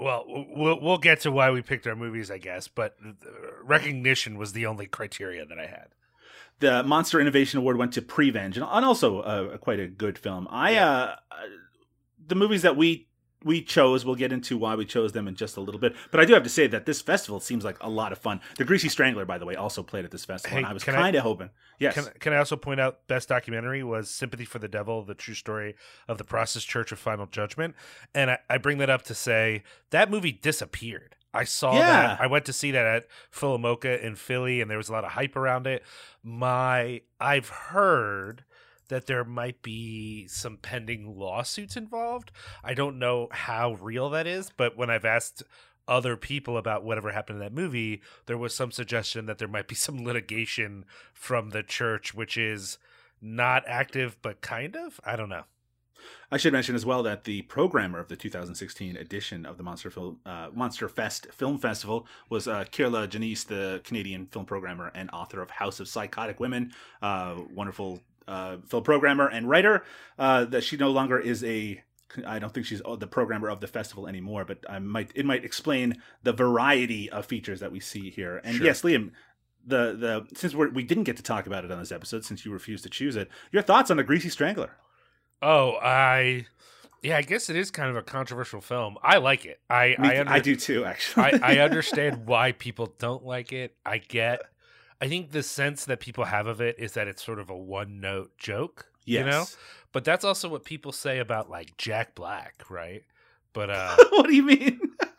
well, 0.00 0.24
we'll 0.26 0.80
we'll 0.80 0.98
get 0.98 1.20
to 1.20 1.30
why 1.30 1.50
we 1.50 1.60
picked 1.60 1.86
our 1.86 1.96
movies, 1.96 2.30
I 2.30 2.38
guess. 2.38 2.68
But 2.68 2.96
recognition 3.62 4.38
was 4.38 4.52
the 4.52 4.64
only 4.64 4.86
criteria 4.86 5.44
that 5.44 5.58
I 5.58 5.66
had. 5.66 5.88
The 6.60 6.82
Monster 6.82 7.20
Innovation 7.20 7.58
Award 7.58 7.76
went 7.76 7.92
to 7.94 8.02
Prevenge, 8.02 8.56
and 8.56 8.64
also 8.64 9.20
uh, 9.20 9.56
quite 9.58 9.80
a 9.80 9.86
good 9.86 10.18
film. 10.18 10.46
I 10.50 10.76
uh, 10.76 11.16
uh, 11.30 11.36
the 12.26 12.34
movies 12.34 12.62
that 12.62 12.76
we 12.76 13.08
we 13.44 13.60
chose, 13.62 14.04
we'll 14.04 14.14
get 14.14 14.32
into 14.32 14.56
why 14.56 14.74
we 14.74 14.86
chose 14.86 15.12
them 15.12 15.28
in 15.28 15.34
just 15.34 15.56
a 15.56 15.60
little 15.60 15.80
bit. 15.80 15.94
But 16.10 16.20
I 16.20 16.24
do 16.24 16.32
have 16.32 16.42
to 16.44 16.48
say 16.48 16.66
that 16.68 16.86
this 16.86 17.02
festival 17.02 17.40
seems 17.40 17.62
like 17.62 17.76
a 17.82 17.90
lot 17.90 18.10
of 18.10 18.18
fun. 18.18 18.40
The 18.56 18.64
Greasy 18.64 18.88
Strangler, 18.88 19.26
by 19.26 19.36
the 19.36 19.44
way, 19.44 19.54
also 19.54 19.82
played 19.82 20.06
at 20.06 20.10
this 20.10 20.24
festival, 20.24 20.56
Hey, 20.56 20.62
and 20.62 20.66
I 20.66 20.72
was 20.72 20.82
kind 20.82 21.14
of 21.14 21.22
hoping. 21.22 21.50
Yes, 21.78 21.94
Can 21.94 22.12
Can 22.18 22.32
I 22.32 22.38
also 22.38 22.56
point 22.56 22.80
out 22.80 23.06
best 23.06 23.28
documentary 23.28 23.84
was 23.84 24.10
Sympathy 24.10 24.44
for 24.44 24.58
the 24.58 24.68
Devil: 24.68 25.04
The 25.04 25.14
True 25.14 25.34
Story 25.34 25.74
of 26.08 26.18
the 26.18 26.24
Process 26.24 26.64
Church 26.64 26.90
of 26.90 26.98
Final 26.98 27.26
Judgment, 27.26 27.74
and 28.14 28.30
I, 28.30 28.38
I 28.48 28.58
bring 28.58 28.78
that 28.78 28.90
up 28.90 29.02
to 29.02 29.14
say 29.14 29.62
that 29.90 30.10
movie 30.10 30.32
disappeared. 30.32 31.16
I 31.34 31.44
saw 31.44 31.74
Yeah. 31.74 31.80
that. 32.08 32.20
I 32.20 32.26
went 32.26 32.44
to 32.46 32.52
see 32.52 32.70
that 32.70 32.86
at 32.86 33.08
PhilaMOCA 33.32 34.00
in 34.02 34.14
Philly, 34.16 34.60
and 34.60 34.70
there 34.70 34.78
was 34.78 34.88
a 34.88 34.92
lot 34.92 35.04
of 35.04 35.12
hype 35.12 35.36
around 35.36 35.66
it. 35.66 35.82
My 36.22 37.02
I've 37.20 37.48
heard 37.48 38.44
that 38.88 39.06
there 39.06 39.24
might 39.24 39.62
be 39.62 40.26
some 40.28 40.58
pending 40.58 41.18
lawsuits 41.18 41.76
involved. 41.76 42.30
I 42.62 42.74
don't 42.74 42.98
know 42.98 43.28
how 43.32 43.74
real 43.74 44.10
that 44.10 44.26
is, 44.26 44.50
but 44.56 44.76
when 44.76 44.90
I've 44.90 45.04
asked 45.06 45.42
other 45.88 46.16
people 46.16 46.56
about 46.56 46.84
whatever 46.84 47.10
happened 47.12 47.36
in 47.36 47.44
that 47.44 47.52
movie, 47.52 48.00
there 48.26 48.38
was 48.38 48.54
some 48.54 48.70
suggestion 48.70 49.26
that 49.26 49.38
there 49.38 49.48
might 49.48 49.68
be 49.68 49.74
some 49.74 50.04
litigation 50.04 50.84
from 51.12 51.50
the 51.50 51.62
church, 51.62 52.14
which 52.14 52.36
is 52.36 52.78
not 53.20 53.64
active, 53.66 54.16
but 54.22 54.40
kind 54.42 54.76
of. 54.76 55.00
I 55.04 55.16
don't 55.16 55.28
know. 55.30 55.44
I 56.30 56.36
should 56.36 56.52
mention 56.52 56.74
as 56.74 56.84
well 56.84 57.02
that 57.02 57.24
the 57.24 57.42
programmer 57.42 57.98
of 57.98 58.08
the 58.08 58.16
2016 58.16 58.96
edition 58.96 59.46
of 59.46 59.56
the 59.56 59.62
Monster 59.62 59.90
Film 59.90 60.18
uh, 60.26 60.48
Monster 60.52 60.88
Fest 60.88 61.28
Film 61.32 61.58
Festival 61.58 62.06
was 62.28 62.48
uh, 62.48 62.64
Kier-La 62.64 63.06
Janisse, 63.06 63.46
the 63.46 63.80
Canadian 63.84 64.26
film 64.26 64.44
programmer 64.44 64.90
and 64.94 65.10
author 65.12 65.40
of 65.42 65.50
House 65.50 65.80
of 65.80 65.88
Psychotic 65.88 66.40
Women, 66.40 66.72
uh, 67.02 67.36
wonderful 67.52 68.00
uh, 68.26 68.56
film 68.66 68.82
programmer 68.82 69.28
and 69.28 69.48
writer. 69.48 69.84
Uh, 70.18 70.44
that 70.44 70.64
she 70.64 70.76
no 70.76 70.90
longer 70.90 71.18
is 71.18 71.44
a 71.44 71.82
I 72.26 72.38
don't 72.38 72.52
think 72.52 72.66
she's 72.66 72.82
the 72.98 73.06
programmer 73.06 73.48
of 73.48 73.60
the 73.60 73.66
festival 73.66 74.06
anymore, 74.06 74.44
but 74.44 74.58
I 74.68 74.78
might 74.78 75.10
it 75.14 75.26
might 75.26 75.44
explain 75.44 76.02
the 76.22 76.32
variety 76.32 77.10
of 77.10 77.26
features 77.26 77.60
that 77.60 77.72
we 77.72 77.80
see 77.80 78.10
here. 78.10 78.40
And 78.44 78.56
Sure. 78.56 78.66
yes, 78.66 78.82
Liam, 78.82 79.10
the 79.66 79.96
the 79.98 80.26
since 80.36 80.54
we're, 80.54 80.70
we 80.70 80.84
didn't 80.84 81.04
get 81.04 81.16
to 81.16 81.22
talk 81.22 81.46
about 81.46 81.64
it 81.64 81.70
on 81.70 81.78
this 81.78 81.92
episode, 81.92 82.24
since 82.24 82.44
you 82.44 82.52
refused 82.52 82.84
to 82.84 82.90
choose 82.90 83.16
it, 83.16 83.28
your 83.50 83.62
thoughts 83.62 83.90
on 83.90 83.96
the 83.96 84.04
Greasy 84.04 84.28
Strangler? 84.28 84.76
Oh, 85.42 85.72
I. 85.82 86.46
Yeah, 87.02 87.18
I 87.18 87.22
guess 87.22 87.50
it 87.50 87.56
is 87.56 87.70
kind 87.70 87.90
of 87.90 87.96
a 87.96 88.02
controversial 88.02 88.62
film. 88.62 88.96
I 89.02 89.18
like 89.18 89.44
it. 89.44 89.60
I 89.68 89.94
Me- 89.98 90.08
I, 90.08 90.20
under- 90.20 90.32
I 90.32 90.38
do 90.40 90.56
too, 90.56 90.84
actually. 90.86 91.24
I, 91.42 91.56
I 91.56 91.58
understand 91.64 92.26
why 92.26 92.52
people 92.52 92.94
don't 92.98 93.24
like 93.24 93.52
it. 93.52 93.74
I 93.84 93.98
get. 93.98 94.40
I 95.02 95.08
think 95.08 95.32
the 95.32 95.42
sense 95.42 95.84
that 95.84 96.00
people 96.00 96.24
have 96.24 96.46
of 96.46 96.62
it 96.62 96.76
is 96.78 96.92
that 96.92 97.06
it's 97.08 97.22
sort 97.22 97.38
of 97.40 97.50
a 97.50 97.56
one 97.56 98.00
note 98.00 98.30
joke. 98.38 98.86
yes. 99.04 99.18
You 99.18 99.30
know, 99.30 99.44
but 99.92 100.04
that's 100.04 100.24
also 100.24 100.48
what 100.48 100.64
people 100.64 100.92
say 100.92 101.18
about 101.18 101.50
like 101.50 101.76
Jack 101.76 102.14
Black, 102.14 102.64
right? 102.70 103.02
But 103.52 103.68
uh 103.70 103.96
what 104.10 104.26
do 104.28 104.34
you 104.34 104.42
mean? 104.44 104.80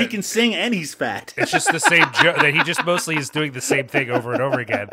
he 0.00 0.06
can 0.06 0.22
sing 0.22 0.54
and 0.54 0.72
he's 0.74 0.94
fat. 0.94 1.34
it's 1.36 1.50
just 1.52 1.70
the 1.72 1.80
same 1.80 2.06
joke 2.22 2.36
that 2.36 2.54
he 2.54 2.62
just 2.62 2.84
mostly 2.84 3.16
is 3.16 3.28
doing 3.30 3.52
the 3.52 3.60
same 3.60 3.86
thing 3.88 4.10
over 4.10 4.32
and 4.32 4.42
over 4.42 4.58
again. 4.60 4.88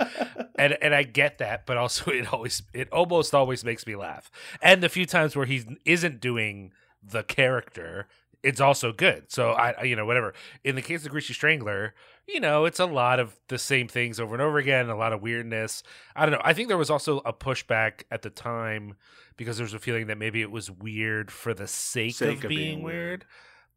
And 0.58 0.78
and 0.82 0.94
I 0.94 1.04
get 1.04 1.38
that, 1.38 1.66
but 1.66 1.78
also 1.78 2.12
it 2.12 2.32
always 2.34 2.64
it 2.74 2.92
almost 2.92 3.34
always 3.34 3.64
makes 3.64 3.86
me 3.88 3.96
laugh. 3.96 4.30
And 4.62 4.84
the 4.84 4.90
few 4.90 5.06
times 5.06 5.36
where 5.36 5.46
he 5.46 5.64
isn't 5.86 6.20
doing 6.20 6.72
the 7.02 7.24
character, 7.24 8.08
it's 8.44 8.60
also 8.62 8.92
good. 8.92 9.32
So 9.32 9.52
I 9.52 9.72
I- 9.72 9.84
you 9.84 9.96
know 9.96 10.06
whatever. 10.06 10.34
In 10.64 10.76
the 10.76 10.82
case 10.82 11.06
of 11.06 11.12
Greasy 11.12 11.34
Strangler, 11.34 11.94
you 12.28 12.40
know, 12.40 12.66
it's 12.66 12.80
a 12.80 12.86
lot 12.86 13.20
of 13.20 13.40
the 13.48 13.58
same 13.58 13.88
things 13.88 14.20
over 14.20 14.36
and 14.36 14.42
over 14.42 14.58
again, 14.58 14.90
a 14.90 14.96
lot 14.98 15.14
of 15.14 15.22
weirdness. 15.22 15.82
I 16.16 16.26
don't 16.26 16.34
know. 16.34 16.42
I 16.44 16.54
think 16.54 16.68
there 16.68 16.78
was 16.78 16.90
also 16.90 17.20
a 17.26 17.34
pushback 17.34 18.04
at 18.12 18.22
the 18.22 18.30
time 18.30 18.96
because 19.38 19.58
there 19.58 19.64
was 19.64 19.74
a 19.74 19.80
feeling 19.80 20.08
that 20.08 20.18
maybe 20.18 20.42
it 20.42 20.52
was 20.52 20.70
weird 20.70 21.32
for 21.32 21.54
the 21.54 21.66
sake, 21.68 22.16
Sake 22.16 22.40
of, 22.40 22.44
of 22.44 22.50
being, 22.50 22.60
being 22.60 22.84
weird. 22.84 22.96
weird. 23.22 23.26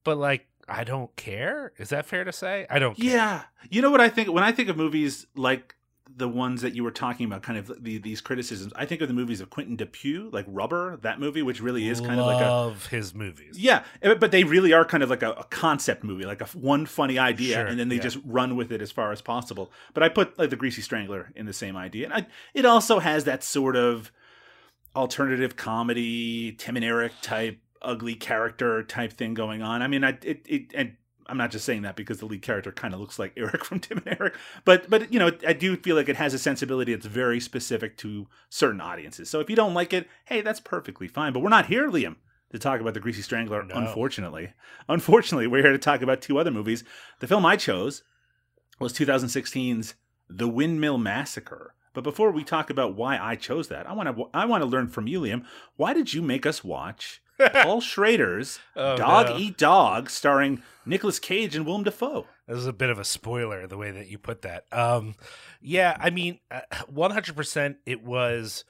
But 0.04 0.18
like 0.18 0.46
I 0.68 0.84
don't 0.84 1.14
care. 1.16 1.72
Is 1.76 1.90
that 1.90 2.06
fair 2.06 2.24
to 2.24 2.32
say? 2.32 2.66
I 2.70 2.78
don't 2.78 2.96
care. 2.96 3.10
Yeah. 3.10 3.42
You 3.70 3.82
know 3.82 3.90
what 3.90 4.00
I 4.00 4.08
think 4.08 4.30
when 4.30 4.44
I 4.44 4.52
think 4.52 4.68
of 4.68 4.76
movies 4.76 5.26
like 5.34 5.74
the 6.14 6.28
ones 6.28 6.62
that 6.62 6.74
you 6.74 6.84
were 6.84 6.90
talking 6.90 7.26
about, 7.26 7.42
kind 7.42 7.58
of 7.58 7.72
the, 7.82 7.98
these 7.98 8.20
criticisms, 8.20 8.72
I 8.76 8.86
think 8.86 9.00
of 9.00 9.08
the 9.08 9.14
movies 9.14 9.40
of 9.40 9.50
Quentin 9.50 9.76
Dupieux, 9.76 10.30
like 10.32 10.44
Rubber, 10.48 10.98
that 10.98 11.20
movie, 11.20 11.42
which 11.42 11.60
really 11.60 11.88
is 11.88 12.00
kind 12.00 12.20
of 12.20 12.26
like 12.26 12.44
a 12.44 12.48
love 12.48 12.86
his 12.88 13.14
movies. 13.14 13.58
yeah, 13.58 13.84
eh, 14.02 14.14
but 14.14 14.30
they 14.30 14.44
really 14.44 14.72
are 14.72 14.84
kind 14.84 15.02
of 15.02 15.10
like 15.10 15.22
a, 15.22 15.32
a 15.32 15.44
concept 15.44 16.04
movie, 16.04 16.24
like 16.24 16.40
a 16.40 16.46
one 16.58 16.86
funny 16.86 17.18
idea, 17.18 17.56
Sure, 17.56 17.66
and 17.66 17.78
then 17.78 17.88
they 17.88 17.96
yeah. 17.96 18.02
just 18.02 18.18
run 18.24 18.56
with 18.56 18.72
it 18.72 18.82
as 18.82 18.90
far 18.90 19.12
as 19.12 19.22
possible. 19.22 19.70
But 19.94 20.02
I 20.02 20.08
put 20.08 20.38
like 20.38 20.50
the 20.50 20.56
Greasy 20.56 20.82
Strangler 20.82 21.30
in 21.34 21.46
the 21.46 21.52
same 21.52 21.76
idea, 21.76 22.06
and 22.06 22.14
I, 22.14 22.26
it 22.52 22.64
also 22.66 22.98
has 22.98 23.24
that 23.24 23.42
sort 23.42 23.76
of 23.76 24.12
alternative 24.94 25.56
comedy, 25.56 26.52
Tim 26.52 26.76
and 26.76 26.84
Eric 26.84 27.12
type, 27.22 27.58
ugly 27.82 28.14
character 28.14 28.82
type 28.82 29.12
thing 29.12 29.34
going 29.34 29.62
on. 29.62 29.82
I 29.82 29.88
mean, 29.88 30.04
I 30.04 30.18
it, 30.22 30.44
it 30.46 30.72
and 30.74 30.96
I'm 31.26 31.36
not 31.36 31.50
just 31.50 31.64
saying 31.64 31.82
that 31.82 31.96
because 31.96 32.18
the 32.18 32.26
lead 32.26 32.42
character 32.42 32.72
kind 32.72 32.94
of 32.94 33.00
looks 33.00 33.18
like 33.18 33.32
Eric 33.36 33.64
from 33.64 33.80
Tim 33.80 34.02
and 34.04 34.16
Eric, 34.20 34.34
but 34.64 34.88
but 34.88 35.12
you 35.12 35.18
know, 35.18 35.32
I 35.46 35.52
do 35.52 35.76
feel 35.76 35.96
like 35.96 36.08
it 36.08 36.16
has 36.16 36.34
a 36.34 36.38
sensibility 36.38 36.94
that's 36.94 37.06
very 37.06 37.40
specific 37.40 37.96
to 37.98 38.26
certain 38.48 38.80
audiences. 38.80 39.30
So 39.30 39.40
if 39.40 39.48
you 39.48 39.56
don't 39.56 39.74
like 39.74 39.92
it, 39.92 40.08
hey, 40.26 40.40
that's 40.40 40.60
perfectly 40.60 41.08
fine. 41.08 41.32
But 41.32 41.40
we're 41.40 41.48
not 41.48 41.66
here, 41.66 41.90
Liam, 41.90 42.16
to 42.50 42.58
talk 42.58 42.80
about 42.80 42.94
the 42.94 43.00
Greasy 43.00 43.22
Strangler. 43.22 43.62
No. 43.62 43.74
Unfortunately, 43.74 44.52
unfortunately, 44.88 45.46
we're 45.46 45.62
here 45.62 45.72
to 45.72 45.78
talk 45.78 46.02
about 46.02 46.22
two 46.22 46.38
other 46.38 46.50
movies. 46.50 46.84
The 47.20 47.28
film 47.28 47.46
I 47.46 47.56
chose 47.56 48.02
was 48.78 48.92
2016's 48.92 49.94
The 50.28 50.48
Windmill 50.48 50.98
Massacre. 50.98 51.74
But 51.94 52.04
before 52.04 52.30
we 52.30 52.42
talk 52.42 52.70
about 52.70 52.96
why 52.96 53.18
I 53.18 53.36
chose 53.36 53.68
that, 53.68 53.88
I 53.88 53.92
want 53.92 54.16
to 54.16 54.24
I 54.32 54.46
want 54.46 54.62
to 54.62 54.68
learn 54.68 54.88
from 54.88 55.06
you, 55.06 55.20
Liam. 55.20 55.44
Why 55.76 55.92
did 55.92 56.14
you 56.14 56.22
make 56.22 56.46
us 56.46 56.64
watch 56.64 57.21
Paul 57.52 57.80
Schrader's 57.80 58.58
Oh, 58.76 58.96
Dog 58.96 59.30
no. 59.30 59.36
Eat 59.38 59.56
Dog, 59.58 60.10
starring 60.10 60.62
Nicolas 60.86 61.18
Cage 61.18 61.54
and 61.56 61.64
Willem 61.66 61.82
Dafoe. 61.84 62.26
This 62.46 62.58
is 62.58 62.66
a 62.66 62.72
bit 62.72 62.90
of 62.90 62.98
a 62.98 63.04
spoiler 63.04 63.66
the 63.66 63.76
way 63.76 63.90
that 63.90 64.08
you 64.08 64.18
put 64.18 64.42
that. 64.42 64.66
Um, 64.72 65.14
yeah, 65.60 65.96
I 65.98 66.10
mean, 66.10 66.38
one 66.88 67.10
hundred 67.10 67.36
percent. 67.36 67.78
It 67.86 68.02
was. 68.02 68.64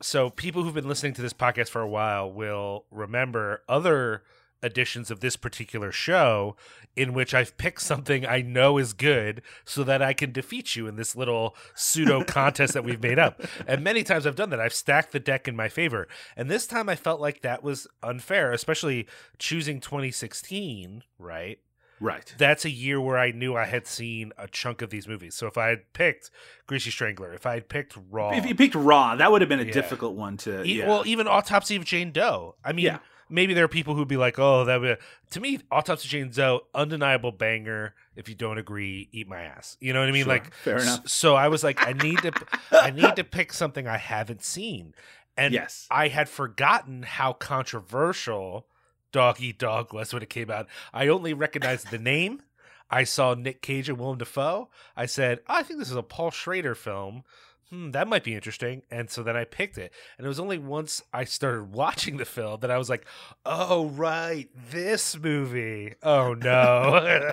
So 0.00 0.30
people 0.30 0.62
who've 0.62 0.74
been 0.74 0.86
listening 0.88 1.14
to 1.14 1.22
this 1.22 1.32
podcast 1.32 1.70
for 1.70 1.80
a 1.80 1.88
while 1.88 2.30
will 2.30 2.84
remember 2.90 3.62
other 3.68 4.22
editions 4.62 5.10
of 5.10 5.20
this 5.20 5.36
particular 5.36 5.92
show 5.92 6.56
in 6.96 7.12
which 7.12 7.32
I've 7.32 7.56
picked 7.58 7.80
something 7.82 8.26
I 8.26 8.42
know 8.42 8.76
is 8.78 8.92
good 8.92 9.40
so 9.64 9.84
that 9.84 10.02
I 10.02 10.12
can 10.12 10.32
defeat 10.32 10.74
you 10.74 10.86
in 10.88 10.96
this 10.96 11.14
little 11.14 11.54
pseudo 11.74 12.24
contest 12.24 12.74
that 12.74 12.82
we've 12.84 13.02
made 13.02 13.18
up. 13.18 13.40
And 13.66 13.84
many 13.84 14.02
times 14.02 14.26
I've 14.26 14.34
done 14.36 14.50
that. 14.50 14.60
I've 14.60 14.74
stacked 14.74 15.12
the 15.12 15.20
deck 15.20 15.46
in 15.46 15.54
my 15.54 15.68
favor. 15.68 16.08
And 16.36 16.50
this 16.50 16.66
time 16.66 16.88
I 16.88 16.96
felt 16.96 17.20
like 17.20 17.42
that 17.42 17.62
was 17.62 17.86
unfair, 18.02 18.50
especially 18.52 19.06
choosing 19.38 19.80
2016, 19.80 21.04
right? 21.18 21.58
Right. 22.00 22.32
that's 22.38 22.64
a 22.64 22.70
year 22.70 23.00
where 23.00 23.18
I 23.18 23.32
knew 23.32 23.56
I 23.56 23.64
had 23.64 23.88
seen 23.88 24.30
a 24.38 24.46
chunk 24.46 24.82
of 24.82 24.90
these 24.90 25.08
movies. 25.08 25.34
So 25.34 25.48
if 25.48 25.58
I 25.58 25.66
had 25.66 25.92
picked 25.94 26.30
Greasy 26.68 26.90
Strangler, 26.92 27.32
if 27.34 27.44
I 27.44 27.54
had 27.54 27.68
picked 27.68 27.98
Raw, 28.10 28.30
If 28.36 28.46
you 28.46 28.54
picked 28.54 28.76
Raw, 28.76 29.16
that 29.16 29.32
would 29.32 29.40
have 29.40 29.48
been 29.48 29.58
a 29.58 29.64
Yeah. 29.64 29.72
difficult 29.72 30.14
one 30.14 30.36
to. 30.38 30.62
e- 30.62 30.78
yeah. 30.78 30.86
well, 30.86 31.02
even 31.06 31.26
Autopsy 31.26 31.74
of 31.74 31.84
Jane 31.84 32.12
Doe. 32.12 32.54
I 32.64 32.72
mean, 32.72 32.84
Yeah. 32.84 32.98
Maybe 33.28 33.54
there 33.54 33.64
are 33.64 33.68
people 33.68 33.94
who'd 33.94 34.08
be 34.08 34.16
like, 34.16 34.38
"Oh, 34.38 34.64
that 34.64 34.80
would." 34.80 34.98
To 35.30 35.40
me, 35.40 35.60
Autopsy 35.70 36.08
Jane 36.08 36.30
Doe, 36.30 36.62
undeniable 36.74 37.32
banger. 37.32 37.94
If 38.16 38.28
you 38.28 38.34
don't 38.34 38.58
agree, 38.58 39.08
eat 39.12 39.28
my 39.28 39.42
ass. 39.42 39.76
You 39.80 39.92
know 39.92 40.00
what 40.00 40.08
I 40.08 40.12
mean? 40.12 40.24
Sure. 40.24 40.32
Like, 40.32 40.54
Fair 40.54 40.78
enough. 40.78 41.08
So 41.08 41.34
I 41.34 41.48
was 41.48 41.62
like, 41.62 41.86
I 41.86 41.92
need 41.92 42.18
to, 42.18 42.32
I 42.72 42.90
need 42.90 43.16
to 43.16 43.24
pick 43.24 43.52
something 43.52 43.86
I 43.86 43.98
haven't 43.98 44.44
seen, 44.44 44.94
and 45.36 45.54
yes. 45.54 45.86
I 45.90 46.08
had 46.08 46.28
forgotten 46.28 47.02
how 47.02 47.32
controversial 47.32 48.66
Dog 49.12 49.40
Eat 49.40 49.58
Dog 49.58 49.92
was 49.92 50.12
when 50.12 50.22
it 50.22 50.30
came 50.30 50.50
out. 50.50 50.66
I 50.92 51.08
only 51.08 51.32
recognized 51.32 51.90
the 51.90 51.98
name. 51.98 52.42
I 52.90 53.04
saw 53.04 53.34
Nick 53.34 53.60
Cage 53.60 53.88
and 53.88 53.98
Willem 53.98 54.18
Dafoe. 54.18 54.70
I 54.96 55.06
said, 55.06 55.40
oh, 55.48 55.54
I 55.56 55.62
think 55.62 55.78
this 55.78 55.90
is 55.90 55.96
a 55.96 56.02
Paul 56.02 56.30
Schrader 56.30 56.74
film. 56.74 57.24
Hmm, 57.70 57.90
that 57.90 58.08
might 58.08 58.24
be 58.24 58.34
interesting. 58.34 58.82
And 58.90 59.10
so 59.10 59.22
then 59.22 59.36
I 59.36 59.44
picked 59.44 59.76
it. 59.76 59.92
And 60.16 60.24
it 60.24 60.28
was 60.28 60.40
only 60.40 60.58
once 60.58 61.02
I 61.12 61.24
started 61.24 61.72
watching 61.72 62.16
the 62.16 62.24
film 62.24 62.60
that 62.60 62.70
I 62.70 62.78
was 62.78 62.88
like, 62.88 63.06
oh, 63.44 63.86
right, 63.88 64.48
this 64.70 65.18
movie. 65.18 65.94
Oh, 66.02 66.34
no. 66.34 67.32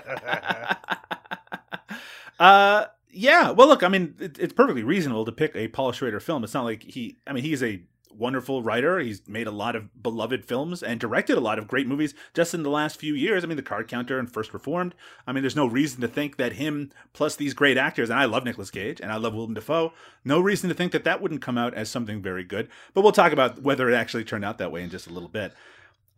uh, 2.38 2.86
yeah. 3.10 3.50
Well, 3.50 3.68
look, 3.68 3.82
I 3.82 3.88
mean, 3.88 4.14
it, 4.18 4.38
it's 4.38 4.52
perfectly 4.52 4.82
reasonable 4.82 5.24
to 5.24 5.32
pick 5.32 5.56
a 5.56 5.68
Paul 5.68 5.92
Schrader 5.92 6.20
film. 6.20 6.44
It's 6.44 6.54
not 6.54 6.64
like 6.64 6.82
he. 6.82 7.16
I 7.26 7.32
mean, 7.32 7.42
he's 7.42 7.62
a 7.62 7.80
wonderful 8.18 8.62
writer. 8.62 8.98
He's 8.98 9.26
made 9.28 9.46
a 9.46 9.52
lot 9.52 9.76
of 9.76 10.02
beloved 10.02 10.44
films 10.44 10.82
and 10.82 10.98
directed 10.98 11.36
a 11.36 11.40
lot 11.40 11.58
of 11.58 11.68
great 11.68 11.86
movies 11.86 12.14
just 12.34 12.54
in 12.54 12.62
the 12.62 12.70
last 12.70 12.98
few 12.98 13.14
years. 13.14 13.44
I 13.44 13.46
mean, 13.46 13.56
The 13.56 13.62
Card 13.62 13.88
Counter 13.88 14.18
and 14.18 14.30
First 14.30 14.54
Reformed. 14.54 14.94
I 15.26 15.32
mean, 15.32 15.42
there's 15.42 15.56
no 15.56 15.66
reason 15.66 16.00
to 16.00 16.08
think 16.08 16.36
that 16.36 16.54
him 16.54 16.90
plus 17.12 17.36
these 17.36 17.54
great 17.54 17.76
actors, 17.76 18.10
and 18.10 18.18
I 18.18 18.24
love 18.24 18.44
Nicolas 18.44 18.70
Cage 18.70 19.00
and 19.00 19.12
I 19.12 19.16
love 19.16 19.34
Willem 19.34 19.54
Dafoe, 19.54 19.92
no 20.24 20.40
reason 20.40 20.68
to 20.68 20.74
think 20.74 20.92
that 20.92 21.04
that 21.04 21.20
wouldn't 21.20 21.42
come 21.42 21.58
out 21.58 21.74
as 21.74 21.90
something 21.90 22.22
very 22.22 22.44
good. 22.44 22.68
But 22.94 23.02
we'll 23.02 23.12
talk 23.12 23.32
about 23.32 23.62
whether 23.62 23.88
it 23.90 23.94
actually 23.94 24.24
turned 24.24 24.44
out 24.44 24.58
that 24.58 24.72
way 24.72 24.82
in 24.82 24.90
just 24.90 25.06
a 25.06 25.12
little 25.12 25.28
bit. 25.28 25.52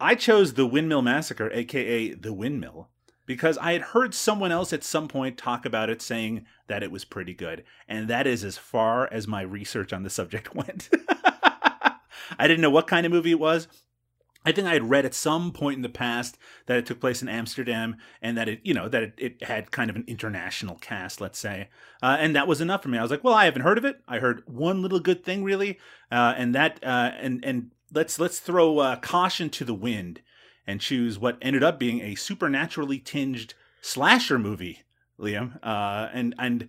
I 0.00 0.14
chose 0.14 0.54
The 0.54 0.66
Windmill 0.66 1.02
Massacre, 1.02 1.50
aka 1.52 2.14
The 2.14 2.32
Windmill, 2.32 2.88
because 3.26 3.58
I 3.58 3.72
had 3.72 3.82
heard 3.82 4.14
someone 4.14 4.52
else 4.52 4.72
at 4.72 4.84
some 4.84 5.08
point 5.08 5.36
talk 5.36 5.66
about 5.66 5.90
it 5.90 6.00
saying 6.00 6.46
that 6.68 6.82
it 6.82 6.92
was 6.92 7.04
pretty 7.04 7.34
good. 7.34 7.64
And 7.88 8.08
that 8.08 8.26
is 8.26 8.44
as 8.44 8.56
far 8.56 9.12
as 9.12 9.26
my 9.26 9.42
research 9.42 9.92
on 9.92 10.04
the 10.04 10.10
subject 10.10 10.54
went. 10.54 10.88
I 12.38 12.46
didn't 12.48 12.62
know 12.62 12.70
what 12.70 12.86
kind 12.86 13.06
of 13.06 13.12
movie 13.12 13.30
it 13.30 13.40
was. 13.40 13.68
I 14.44 14.52
think 14.52 14.66
I 14.66 14.72
had 14.72 14.88
read 14.88 15.04
at 15.04 15.14
some 15.14 15.52
point 15.52 15.76
in 15.76 15.82
the 15.82 15.88
past 15.88 16.38
that 16.66 16.78
it 16.78 16.86
took 16.86 17.00
place 17.00 17.22
in 17.22 17.28
Amsterdam 17.28 17.96
and 18.22 18.36
that 18.38 18.48
it, 18.48 18.60
you 18.62 18.72
know, 18.72 18.88
that 18.88 19.02
it, 19.02 19.14
it 19.18 19.42
had 19.42 19.70
kind 19.70 19.90
of 19.90 19.96
an 19.96 20.04
international 20.06 20.76
cast, 20.76 21.20
let's 21.20 21.38
say. 21.38 21.68
Uh, 22.02 22.16
and 22.18 22.34
that 22.34 22.48
was 22.48 22.60
enough 22.60 22.82
for 22.82 22.88
me. 22.88 22.98
I 22.98 23.02
was 23.02 23.10
like, 23.10 23.24
well, 23.24 23.34
I 23.34 23.44
haven't 23.44 23.62
heard 23.62 23.78
of 23.78 23.84
it. 23.84 24.00
I 24.06 24.20
heard 24.20 24.42
one 24.46 24.80
little 24.80 25.00
good 25.00 25.24
thing, 25.24 25.44
really. 25.44 25.78
Uh, 26.10 26.34
and 26.36 26.54
that, 26.54 26.78
uh, 26.82 27.10
and, 27.20 27.44
and 27.44 27.72
let's, 27.92 28.18
let's 28.18 28.38
throw 28.38 28.78
uh, 28.78 28.96
caution 28.96 29.50
to 29.50 29.64
the 29.64 29.74
wind 29.74 30.22
and 30.66 30.80
choose 30.80 31.18
what 31.18 31.36
ended 31.42 31.62
up 31.62 31.78
being 31.78 32.00
a 32.00 32.14
supernaturally 32.14 32.98
tinged 33.00 33.54
slasher 33.82 34.38
movie, 34.38 34.82
Liam. 35.18 35.58
Uh, 35.62 36.08
and, 36.12 36.34
and, 36.38 36.68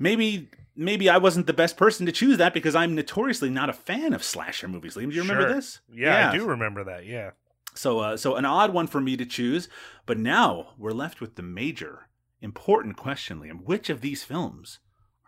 maybe 0.00 0.48
maybe 0.80 1.08
I 1.10 1.18
wasn't 1.18 1.46
the 1.46 1.52
best 1.52 1.76
person 1.76 2.06
to 2.06 2.12
choose 2.12 2.38
that 2.38 2.54
because 2.54 2.74
I'm 2.74 2.94
notoriously 2.94 3.50
not 3.50 3.68
a 3.68 3.74
fan 3.74 4.12
of 4.14 4.24
slasher 4.24 4.66
movies. 4.66 4.94
Liam, 4.96 5.10
do 5.10 5.16
you 5.16 5.22
remember 5.22 5.42
Sure. 5.42 5.54
this? 5.54 5.80
yeah, 5.92 6.30
I 6.30 6.36
do 6.36 6.46
remember 6.46 6.82
that. 6.84 7.04
Yeah. 7.06 7.32
So 7.74 8.00
uh, 8.00 8.16
so 8.16 8.34
an 8.34 8.44
odd 8.46 8.72
one 8.72 8.86
for 8.86 9.00
me 9.00 9.16
to 9.16 9.26
choose, 9.26 9.68
but 10.06 10.18
now 10.18 10.70
we're 10.78 10.92
left 10.92 11.20
with 11.20 11.36
the 11.36 11.42
major 11.42 12.08
important 12.40 12.96
question, 12.96 13.40
Liam. 13.40 13.62
Which 13.64 13.90
of 13.90 14.00
these 14.00 14.24
films 14.24 14.78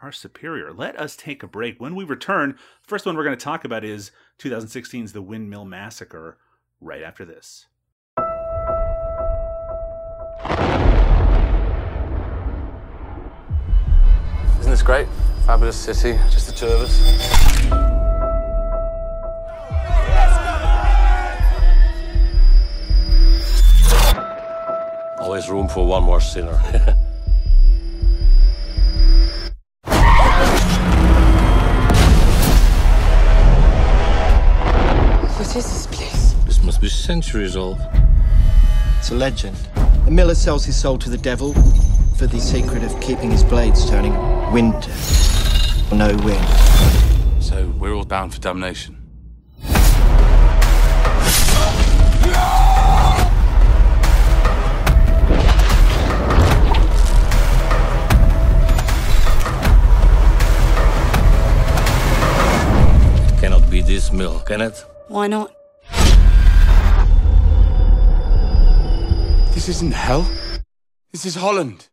are 0.00 0.10
superior? 0.10 0.72
Let 0.72 0.98
us 0.98 1.14
take 1.14 1.42
a 1.42 1.46
break. 1.46 1.78
When 1.80 1.94
we 1.94 2.02
return, 2.04 2.58
first 2.82 3.04
one 3.06 3.14
we're 3.16 3.22
going 3.24 3.36
to 3.38 3.44
talk 3.44 3.64
about 3.64 3.84
is 3.84 4.10
2016's 4.38 5.12
The 5.12 5.22
Windmill 5.22 5.66
Massacre 5.66 6.38
right 6.80 7.02
after 7.02 7.24
this. 7.24 7.66
Isn't 14.60 14.70
this 14.70 14.82
great? 14.82 15.06
Fabulous 15.46 15.76
city, 15.76 16.16
just 16.30 16.46
the 16.46 16.52
two 16.52 16.66
of 16.66 16.82
us. 16.82 17.02
Always 25.18 25.48
room 25.50 25.68
for 25.68 25.84
one 25.84 26.04
more 26.04 26.20
sinner. 26.20 26.58
What 35.52 35.56
is 35.56 35.64
this 35.64 35.86
place? 35.88 36.32
this 36.46 36.62
must 36.62 36.80
be 36.80 36.88
centuries 36.88 37.56
old. 37.56 37.78
It's 38.98 39.10
a 39.10 39.14
legend. 39.14 39.56
A 40.06 40.10
miller 40.10 40.34
sells 40.34 40.64
his 40.64 40.80
soul 40.80 40.96
to 40.98 41.10
the 41.10 41.18
devil 41.18 41.52
for 42.16 42.26
the 42.26 42.40
secret 42.40 42.82
of 42.84 42.98
keeping 43.00 43.30
his 43.30 43.44
blades 43.44 43.90
turning 43.90 44.14
winter. 44.50 44.92
No 45.94 46.16
wind. 46.24 46.46
So 47.40 47.68
we're 47.78 47.92
all 47.92 48.04
bound 48.04 48.32
for 48.32 48.40
damnation. 48.40 48.96
It 49.62 49.72
Cannot 63.38 63.70
be 63.70 63.82
this 63.82 64.10
mill, 64.12 64.40
can 64.40 64.62
it? 64.62 64.84
Why 65.08 65.26
not? 65.26 65.54
This 69.52 69.68
isn't 69.68 69.92
hell. 69.92 70.26
This 71.12 71.26
is 71.26 71.34
Holland. 71.34 71.88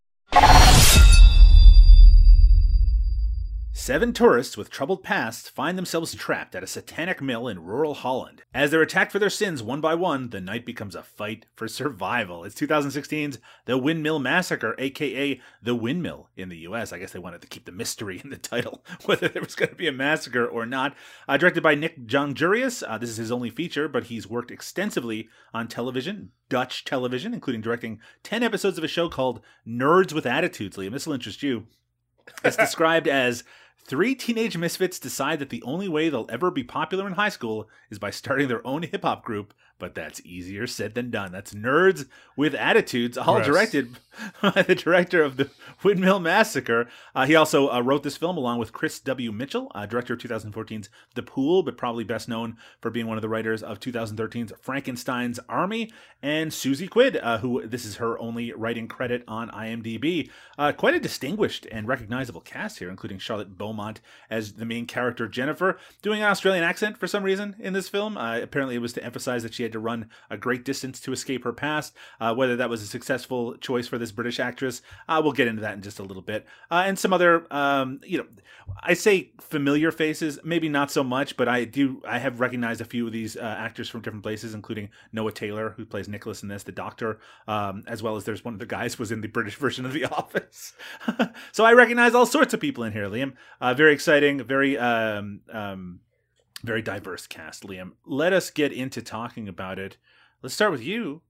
Seven 3.90 4.14
tourists 4.14 4.56
with 4.56 4.70
troubled 4.70 5.02
pasts 5.02 5.50
find 5.50 5.76
themselves 5.76 6.14
trapped 6.14 6.54
at 6.54 6.62
a 6.62 6.68
satanic 6.68 7.24
mill 7.24 7.48
in 7.48 7.64
rural 7.64 7.96
Holland. 7.96 8.44
As 8.54 8.70
they're 8.70 8.84
attacked 8.84 9.12
for 9.12 9.18
their 9.18 9.32
sins 9.32 9.64
one 9.64 9.82
by 9.82 9.96
one, 9.96 10.30
the 10.30 10.40
night 10.40 10.64
becomes 10.64 10.94
a 10.94 11.02
fight 11.02 11.48
for 11.56 11.68
survival. 11.68 12.44
It's 12.44 12.54
2016's 12.54 13.40
The 13.66 13.80
Windmill 13.80 14.20
Massacre, 14.20 14.76
aka 14.78 15.42
The 15.64 15.74
Windmill 15.74 16.30
in 16.38 16.50
the 16.50 16.60
US. 16.68 16.94
I 16.94 17.00
guess 17.00 17.14
they 17.14 17.18
wanted 17.18 17.42
to 17.42 17.48
keep 17.48 17.66
the 17.66 17.72
mystery 17.72 18.22
in 18.24 18.30
the 18.30 18.38
title, 18.38 18.86
whether 19.06 19.28
there 19.28 19.42
was 19.42 19.56
going 19.56 19.70
to 19.70 19.76
be 19.76 19.88
a 19.88 19.92
massacre 19.92 20.46
or 20.46 20.68
not. 20.68 20.96
Uh, 21.28 21.38
directed 21.38 21.64
by 21.64 21.74
Nick 21.74 22.06
Jongerius. 22.06 22.84
Uh, 22.88 23.00
this 23.00 23.10
is 23.10 23.18
his 23.18 23.32
only 23.32 23.50
feature, 23.50 23.88
but 23.88 24.04
he's 24.04 24.30
worked 24.30 24.52
extensively 24.52 25.30
on 25.52 25.68
television, 25.68 26.30
Dutch 26.48 26.86
television, 26.86 27.34
including 27.34 27.62
directing 27.62 28.00
10 28.22 28.44
episodes 28.44 28.78
of 28.78 28.84
a 28.84 28.88
show 28.88 29.10
called 29.10 29.42
Nerds 29.68 30.14
with 30.14 30.28
Attitudes, 30.28 30.78
Liam. 30.78 30.92
This 30.92 31.08
will 31.08 31.16
interest 31.16 31.42
you. 31.42 31.66
It's 32.44 32.56
described 32.58 33.08
as 33.08 33.44
three 33.84 34.16
teenage 34.16 34.58
misfits 34.58 35.00
decide 35.00 35.40
that 35.40 35.50
the 35.50 35.64
only 35.64 35.88
way 35.88 36.10
they'll 36.10 36.30
ever 36.30 36.52
be 36.52 36.64
popular 36.64 37.08
in 37.08 37.14
high 37.14 37.30
school 37.30 37.70
is 37.90 38.00
by 38.00 38.12
starting 38.12 38.48
their 38.48 38.66
own 38.66 38.84
hip 38.84 39.04
hop 39.04 39.24
group, 39.24 39.54
but 39.80 39.96
that's 39.96 40.22
easier 40.26 40.68
said 40.68 40.94
than 40.94 41.10
done. 41.10 41.32
That's 41.32 41.54
Nerds 41.54 42.06
with 42.36 42.54
Attitudes, 42.54 43.18
all 43.18 43.36
Gross. 43.36 43.48
directed 43.48 44.00
by 44.42 44.62
the 44.62 44.76
director 44.76 45.24
of 45.24 45.38
the 45.38 45.50
Windmill 45.84 46.20
Massacre. 46.20 46.88
Uh, 47.16 47.26
he 47.26 47.36
also 47.36 47.70
uh, 47.70 47.82
wrote 47.82 48.04
this 48.04 48.18
film 48.18 48.38
along 48.38 48.60
with 48.60 48.74
Chris 48.74 49.00
W. 49.00 49.32
Mitchell, 49.32 49.72
uh, 49.74 49.86
director 49.86 50.14
of 50.14 50.20
2014's 50.20 50.90
The 51.16 51.24
Pool, 51.24 51.64
but 51.64 51.78
probably 51.78 52.04
best 52.04 52.28
known 52.28 52.58
for 52.82 52.92
being 52.92 53.08
one 53.08 53.18
of 53.18 53.22
the 53.22 53.30
writers 53.30 53.64
of 53.64 53.80
2013's 53.80 54.54
Frankenstein's 54.62 55.40
Army, 55.48 55.92
and 56.22 56.54
Susie 56.54 56.88
Quid, 56.88 57.18
uh, 57.18 57.38
who 57.38 57.66
this 57.66 57.86
is 57.86 57.96
her 57.96 58.20
only 58.20 58.52
writing 58.52 58.88
credit 58.88 59.24
on 59.28 59.50
IMDb. 59.50 60.30
Uh, 60.58 60.72
quite 60.74 60.94
a 60.94 61.00
distinguished 61.00 61.66
and 61.72 61.88
recognizable 61.88 62.42
cast 62.42 62.80
here, 62.80 62.90
including 62.90 63.18
Charlotte 63.18 63.58
Beaumont 63.58 64.02
as 64.30 64.54
the 64.54 64.66
main 64.66 64.86
character 64.86 65.28
Jennifer, 65.28 65.78
doing 66.02 66.22
an 66.22 66.28
Australian 66.28 66.64
accent 66.64 66.98
for 66.98 67.08
some 67.08 67.24
reason 67.24 67.56
in 67.60 67.74
this 67.74 67.88
film. 67.88 68.18
Uh, 68.18 68.40
apparently, 68.40 68.76
it 68.76 68.80
was 68.80 68.94
to 68.94 69.04
emphasize 69.04 69.44
that 69.44 69.54
she 69.54 69.64
had 69.64 69.69
to 69.72 69.80
run 69.80 70.10
a 70.30 70.38
great 70.38 70.66
distance 70.66 71.00
to 71.02 71.12
escape 71.12 71.44
her 71.44 71.54
past. 71.54 71.94
Uh, 72.20 72.34
whether 72.34 72.56
that 72.56 72.70
was 72.70 72.82
a 72.82 72.88
successful 72.88 73.56
choice 73.58 73.88
for 73.88 73.98
this 73.98 74.12
British 74.12 74.40
actress, 74.40 74.82
uh, 75.08 75.20
we'll 75.24 75.34
get 75.34 75.48
into 75.48 75.62
that 75.62 75.74
in 75.74 75.82
just 75.82 76.00
a 76.00 76.04
little 76.04 76.22
bit. 76.22 76.46
Uh, 76.72 76.84
and 76.86 76.98
some 76.98 77.14
other, 77.14 77.46
um, 77.52 78.00
you 78.06 78.18
know, 78.18 78.26
I 78.82 78.94
say 78.94 79.32
familiar 79.40 79.92
faces, 79.92 80.40
maybe 80.44 80.70
not 80.70 80.92
so 80.92 81.04
much, 81.04 81.38
but 81.38 81.48
I 81.48 81.66
do. 81.66 82.02
I 82.08 82.20
have 82.20 82.40
recognized 82.40 82.82
a 82.82 82.86
few 82.86 83.08
of 83.08 83.14
these 83.14 83.36
uh, 83.36 83.56
actors 83.58 83.90
from 83.90 84.02
different 84.02 84.24
places, 84.24 84.54
including 84.54 84.90
Noah 85.12 85.32
Taylor, 85.32 85.72
who 85.72 85.86
plays 85.86 86.08
Nicholas 86.08 86.44
in 86.44 86.50
this, 86.50 86.64
the 86.64 86.72
Doctor, 86.72 87.20
um, 87.48 87.84
as 87.88 88.04
well 88.04 88.16
as 88.16 88.26
there's 88.26 88.46
one 88.46 88.54
of 88.54 88.60
the 88.60 88.66
guys 88.66 89.00
was 89.00 89.12
in 89.12 89.22
the 89.22 89.28
British 89.28 89.56
version 89.60 89.86
of 89.86 89.94
The 89.94 90.06
Office. 90.06 90.74
so 91.52 91.66
I 91.66 91.74
recognize 91.74 92.14
all 92.14 92.26
sorts 92.26 92.54
of 92.54 92.60
people 92.60 92.84
in 92.84 92.94
here, 92.94 93.08
Liam. 93.08 93.34
Uh, 93.60 93.74
very 93.74 93.94
exciting, 93.94 94.44
very 94.44 94.78
um, 94.78 95.42
um, 95.52 96.00
very 96.64 96.82
diverse 96.82 97.28
cast, 97.28 97.64
Liam. 97.64 97.92
Let 98.06 98.34
us 98.34 98.50
get 98.50 98.72
into 98.72 99.02
talking 99.02 99.48
about 99.48 99.80
it. 99.80 99.98
Let's 100.42 100.56
start 100.56 100.72
with 100.72 100.84
you. 100.84 101.22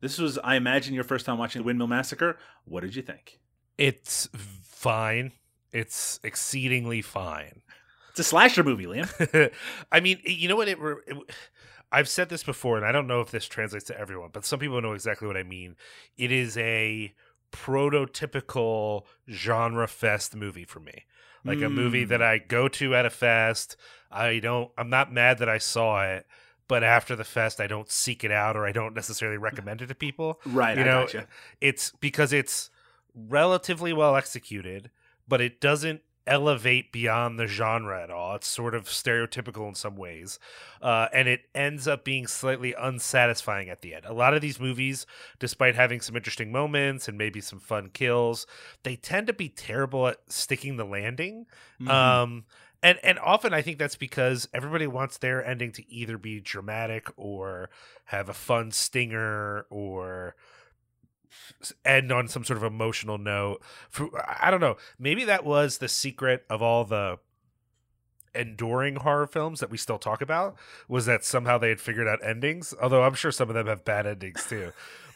This 0.00 0.18
was, 0.18 0.38
I 0.38 0.56
imagine, 0.56 0.94
your 0.94 1.04
first 1.04 1.26
time 1.26 1.38
watching 1.38 1.62
the 1.62 1.66
Windmill 1.66 1.88
Massacre. 1.88 2.38
What 2.64 2.82
did 2.82 2.94
you 2.94 3.02
think? 3.02 3.40
It's 3.76 4.28
fine. 4.62 5.32
It's 5.72 6.20
exceedingly 6.22 7.02
fine. 7.02 7.62
It's 8.10 8.20
a 8.20 8.24
slasher 8.24 8.64
movie, 8.64 8.86
Liam. 8.86 9.52
I 9.92 10.00
mean, 10.00 10.20
you 10.24 10.48
know 10.48 10.56
what? 10.56 10.68
It, 10.68 10.78
it, 11.06 11.16
I've 11.90 12.08
said 12.08 12.28
this 12.28 12.42
before, 12.42 12.76
and 12.76 12.86
I 12.86 12.92
don't 12.92 13.06
know 13.06 13.20
if 13.20 13.30
this 13.30 13.46
translates 13.46 13.86
to 13.86 13.98
everyone, 13.98 14.30
but 14.32 14.44
some 14.44 14.58
people 14.58 14.80
know 14.80 14.92
exactly 14.92 15.26
what 15.26 15.36
I 15.36 15.42
mean. 15.42 15.76
It 16.16 16.30
is 16.32 16.56
a 16.56 17.14
prototypical 17.52 19.04
genre 19.30 19.88
fest 19.88 20.36
movie 20.36 20.64
for 20.64 20.80
me 20.80 21.04
like 21.48 21.58
mm. 21.58 21.66
a 21.66 21.70
movie 21.70 22.04
that 22.04 22.20
Hmm. 22.20 22.26
I 22.26 22.38
go 22.38 22.68
to 22.68 22.94
at 22.94 23.06
a 23.06 23.10
fest. 23.10 23.76
I 24.10 24.38
don't. 24.38 24.70
I'm 24.78 24.90
not 24.90 25.12
mad 25.12 25.38
that 25.38 25.48
I 25.48 25.58
saw 25.58 26.02
it, 26.04 26.26
but 26.68 26.84
after 26.84 27.16
the 27.16 27.24
fest, 27.24 27.60
I 27.60 27.66
don't 27.66 27.90
seek 27.90 28.24
it 28.24 28.30
out 28.30 28.56
or 28.56 28.66
I 28.66 28.72
don't 28.72 28.94
necessarily 28.94 29.38
recommend 29.38 29.82
it 29.82 29.86
to 29.88 29.94
people. 29.94 30.40
Right, 30.46 30.76
You 30.76 30.84
I 30.84 30.86
know, 30.86 31.02
gotcha. 31.02 31.26
it's 31.60 31.92
because 32.00 32.32
it's 32.32 32.70
relatively 33.14 33.92
well 33.92 34.16
executed, 34.16 34.90
but 35.26 35.40
it 35.40 35.60
doesn't 35.60 36.02
elevate 36.28 36.92
beyond 36.92 37.38
the 37.38 37.46
genre 37.46 38.02
at 38.02 38.10
all. 38.10 38.36
It's 38.36 38.46
sort 38.46 38.74
of 38.74 38.84
stereotypical 38.84 39.66
in 39.68 39.74
some 39.74 39.96
ways, 39.96 40.38
uh, 40.82 41.08
and 41.12 41.26
it 41.26 41.42
ends 41.54 41.88
up 41.88 42.04
being 42.04 42.26
slightly 42.26 42.74
unsatisfying 42.78 43.68
at 43.68 43.80
the 43.82 43.94
end. 43.94 44.04
A 44.04 44.12
lot 44.12 44.34
of 44.34 44.40
these 44.40 44.60
movies, 44.60 45.06
despite 45.38 45.74
having 45.74 46.00
some 46.00 46.16
interesting 46.16 46.52
moments 46.52 47.08
and 47.08 47.18
maybe 47.18 47.40
some 47.40 47.58
fun 47.58 47.90
kills, 47.92 48.46
they 48.82 48.96
tend 48.96 49.26
to 49.26 49.32
be 49.32 49.48
terrible 49.48 50.06
at 50.06 50.18
sticking 50.28 50.76
the 50.76 50.84
landing. 50.84 51.46
Mhm. 51.80 51.88
Um, 51.88 52.44
and 52.82 52.98
and 53.02 53.18
often 53.18 53.52
I 53.52 53.62
think 53.62 53.78
that's 53.78 53.96
because 53.96 54.48
everybody 54.54 54.86
wants 54.86 55.18
their 55.18 55.44
ending 55.44 55.72
to 55.72 55.92
either 55.92 56.16
be 56.18 56.40
dramatic 56.40 57.08
or 57.16 57.70
have 58.06 58.28
a 58.28 58.34
fun 58.34 58.70
stinger 58.70 59.66
or 59.70 60.36
end 61.84 62.12
on 62.12 62.28
some 62.28 62.44
sort 62.44 62.56
of 62.56 62.64
emotional 62.64 63.18
note. 63.18 63.62
For, 63.90 64.08
I 64.26 64.50
don't 64.50 64.60
know. 64.60 64.76
Maybe 64.98 65.24
that 65.24 65.44
was 65.44 65.78
the 65.78 65.88
secret 65.88 66.44
of 66.48 66.62
all 66.62 66.84
the 66.84 67.18
enduring 68.34 68.96
horror 68.96 69.26
films 69.26 69.60
that 69.60 69.70
we 69.70 69.78
still 69.78 69.98
talk 69.98 70.20
about 70.20 70.56
was 70.86 71.06
that 71.06 71.24
somehow 71.24 71.58
they 71.58 71.70
had 71.70 71.80
figured 71.80 72.06
out 72.06 72.22
endings 72.22 72.74
although 72.80 73.02
i'm 73.02 73.14
sure 73.14 73.32
some 73.32 73.48
of 73.48 73.54
them 73.54 73.66
have 73.66 73.84
bad 73.84 74.06
endings 74.06 74.44
too 74.46 74.70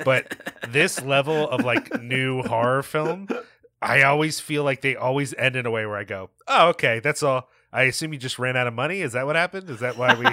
but 0.05 0.35
this 0.69 1.01
level 1.03 1.49
of 1.51 1.65
like 1.65 2.01
new 2.03 2.43
horror 2.43 2.83
film 2.83 3.29
i 3.83 4.03
always 4.03 4.41
feel 4.41 4.65
like 4.65 4.81
they 4.81 4.97
always 4.97 5.35
end 5.35 5.57
in 5.57 5.67
a 5.67 5.71
way 5.71 5.85
where 5.85 5.97
i 5.97 6.05
go 6.05 6.31
oh 6.49 6.69
okay 6.69 7.01
that's 7.01 7.23
all 7.23 7.49
i 7.73 7.83
assume 7.83 8.13
you 8.13 8.19
just 8.19 8.39
ran 8.39 8.57
out 8.57 8.67
of 8.67 8.75
money 8.75 9.03
is 9.03 9.13
that 9.13 9.27
what 9.27 9.37
happened 9.37 9.69
is 9.69 9.81
that 9.81 9.97
why 9.97 10.15
we 10.15 10.27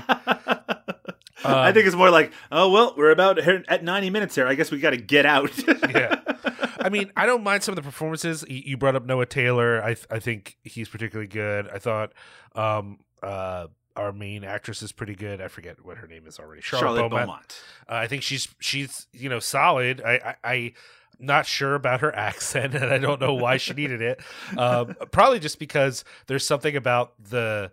I 1.43 1.67
Um, 1.69 1.74
think 1.74 1.88
it's 1.88 1.96
more 1.96 2.10
like, 2.10 2.31
oh 2.51 2.69
well, 2.72 2.93
we're 2.98 3.12
about 3.12 3.39
at 3.39 3.84
ninety 3.84 4.10
minutes 4.10 4.36
here. 4.36 4.48
I 4.48 4.55
guess 4.55 4.72
we 4.72 4.79
got 4.79 4.91
to 4.91 4.98
get 4.98 5.25
out. 5.25 5.51
yeah. 5.89 6.19
I 6.81 6.89
mean, 6.89 7.12
I 7.17 7.25
don't 7.25 7.43
mind 7.43 7.63
some 7.63 7.74
of 7.74 7.75
the 7.77 7.81
performances. 7.81 8.46
You 8.48 8.62
you 8.65 8.77
brought 8.77 8.96
up 8.96 9.05
Noah 9.05 9.25
Taylor. 9.25 9.81
I 9.84 9.93
th- 9.96 10.08
I 10.10 10.19
think 10.19 10.58
he's 10.63 10.88
particularly 10.89 11.27
good. 11.27 11.67
I 11.69 11.77
thought 11.79 12.13
um 12.55 13.00
uh 13.22 13.67
our 13.96 14.13
main 14.13 14.46
actress 14.46 14.81
is 14.81 14.91
pretty 14.93 15.15
good. 15.15 15.41
I 15.41 15.50
forget 15.50 15.84
what 15.86 15.98
her 15.98 16.08
name 16.08 16.25
is 16.25 16.39
already. 16.39 16.62
Charlotte, 16.62 16.84
Charlotte 16.84 17.01
Beaumont. 17.10 17.25
Beaumont. 17.25 17.63
Uh, 17.89 17.95
I 17.95 18.08
think 18.08 18.23
she's 18.23 18.47
she's 18.60 19.08
you 19.13 19.30
know 19.30 19.39
solid. 19.39 20.02
I 20.06 20.13
I. 20.13 20.36
I 20.43 20.73
not 21.21 21.45
sure 21.45 21.75
about 21.75 21.99
her 21.99 22.15
accent, 22.30 22.73
and 22.75 22.86
I 22.86 22.97
don't 22.97 23.19
know 23.19 23.34
why 23.34 23.58
she 23.58 23.73
needed 23.73 24.02
it. 24.02 24.21
Um, 24.58 24.95
probably 25.12 25.39
just 25.39 25.60
because 25.60 26.06
there's 26.28 26.45
something 26.45 26.78
about 26.78 27.12
the 27.21 27.71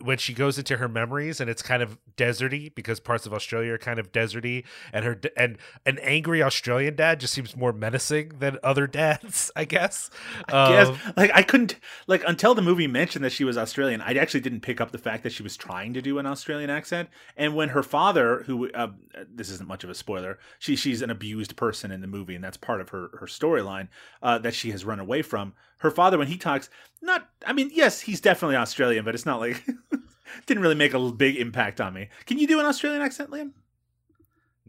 when 0.00 0.18
she 0.18 0.34
goes 0.34 0.58
into 0.58 0.76
her 0.78 0.88
memories 0.88 1.40
and 1.40 1.48
it's 1.48 1.62
kind 1.62 1.82
of 1.82 1.98
deserty 2.16 2.74
because 2.74 3.00
parts 3.00 3.26
of 3.26 3.32
Australia 3.32 3.72
are 3.72 3.78
kind 3.78 3.98
of 3.98 4.12
deserty 4.12 4.64
and 4.92 5.04
her 5.04 5.20
and 5.36 5.58
an 5.86 5.98
angry 6.00 6.42
Australian 6.42 6.96
dad 6.96 7.20
just 7.20 7.32
seems 7.32 7.56
more 7.56 7.72
menacing 7.72 8.32
than 8.38 8.58
other 8.62 8.86
dads 8.98 9.50
I 9.56 9.64
guess 9.64 10.10
Yes, 10.48 10.88
Um, 10.88 10.98
like 11.16 11.30
I 11.34 11.42
couldn't 11.42 11.76
like 12.06 12.22
until 12.26 12.54
the 12.54 12.62
movie 12.62 12.86
mentioned 12.86 13.24
that 13.24 13.32
she 13.32 13.44
was 13.44 13.56
Australian. 13.58 14.00
I 14.00 14.14
actually 14.14 14.40
didn't 14.40 14.60
pick 14.60 14.80
up 14.80 14.90
the 14.90 14.98
fact 14.98 15.22
that 15.22 15.32
she 15.32 15.42
was 15.42 15.56
trying 15.56 15.94
to 15.94 16.02
do 16.02 16.18
an 16.18 16.26
Australian 16.26 16.70
accent. 16.70 17.08
And 17.36 17.54
when 17.54 17.70
her 17.70 17.82
father, 17.82 18.42
who 18.46 18.70
uh, 18.72 18.88
this 19.32 19.50
isn't 19.50 19.68
much 19.68 19.84
of 19.84 19.90
a 19.90 19.94
spoiler, 19.94 20.38
she 20.58 20.76
she's 20.76 21.02
an 21.02 21.10
abused 21.10 21.56
person 21.56 21.90
in 21.90 22.00
the 22.00 22.06
movie, 22.06 22.34
and 22.34 22.42
that's 22.42 22.56
part 22.56 22.80
of 22.80 22.88
her 22.90 23.10
her 23.20 23.26
storyline 23.26 23.88
uh, 24.22 24.38
that 24.38 24.54
she 24.54 24.70
has 24.70 24.84
run 24.84 25.00
away 25.00 25.22
from. 25.22 25.52
Her 25.78 25.90
father, 25.90 26.18
when 26.18 26.26
he 26.26 26.36
talks, 26.36 26.70
not 27.00 27.28
I 27.46 27.52
mean, 27.52 27.70
yes, 27.72 28.00
he's 28.00 28.20
definitely 28.20 28.56
Australian, 28.56 29.04
but 29.04 29.14
it's 29.14 29.26
not 29.26 29.40
like 29.40 29.62
didn't 30.46 30.62
really 30.62 30.74
make 30.74 30.94
a 30.94 31.10
big 31.10 31.36
impact 31.36 31.80
on 31.80 31.94
me. 31.94 32.08
Can 32.26 32.38
you 32.38 32.46
do 32.46 32.60
an 32.60 32.66
Australian 32.66 33.02
accent, 33.02 33.30
Liam? 33.30 33.52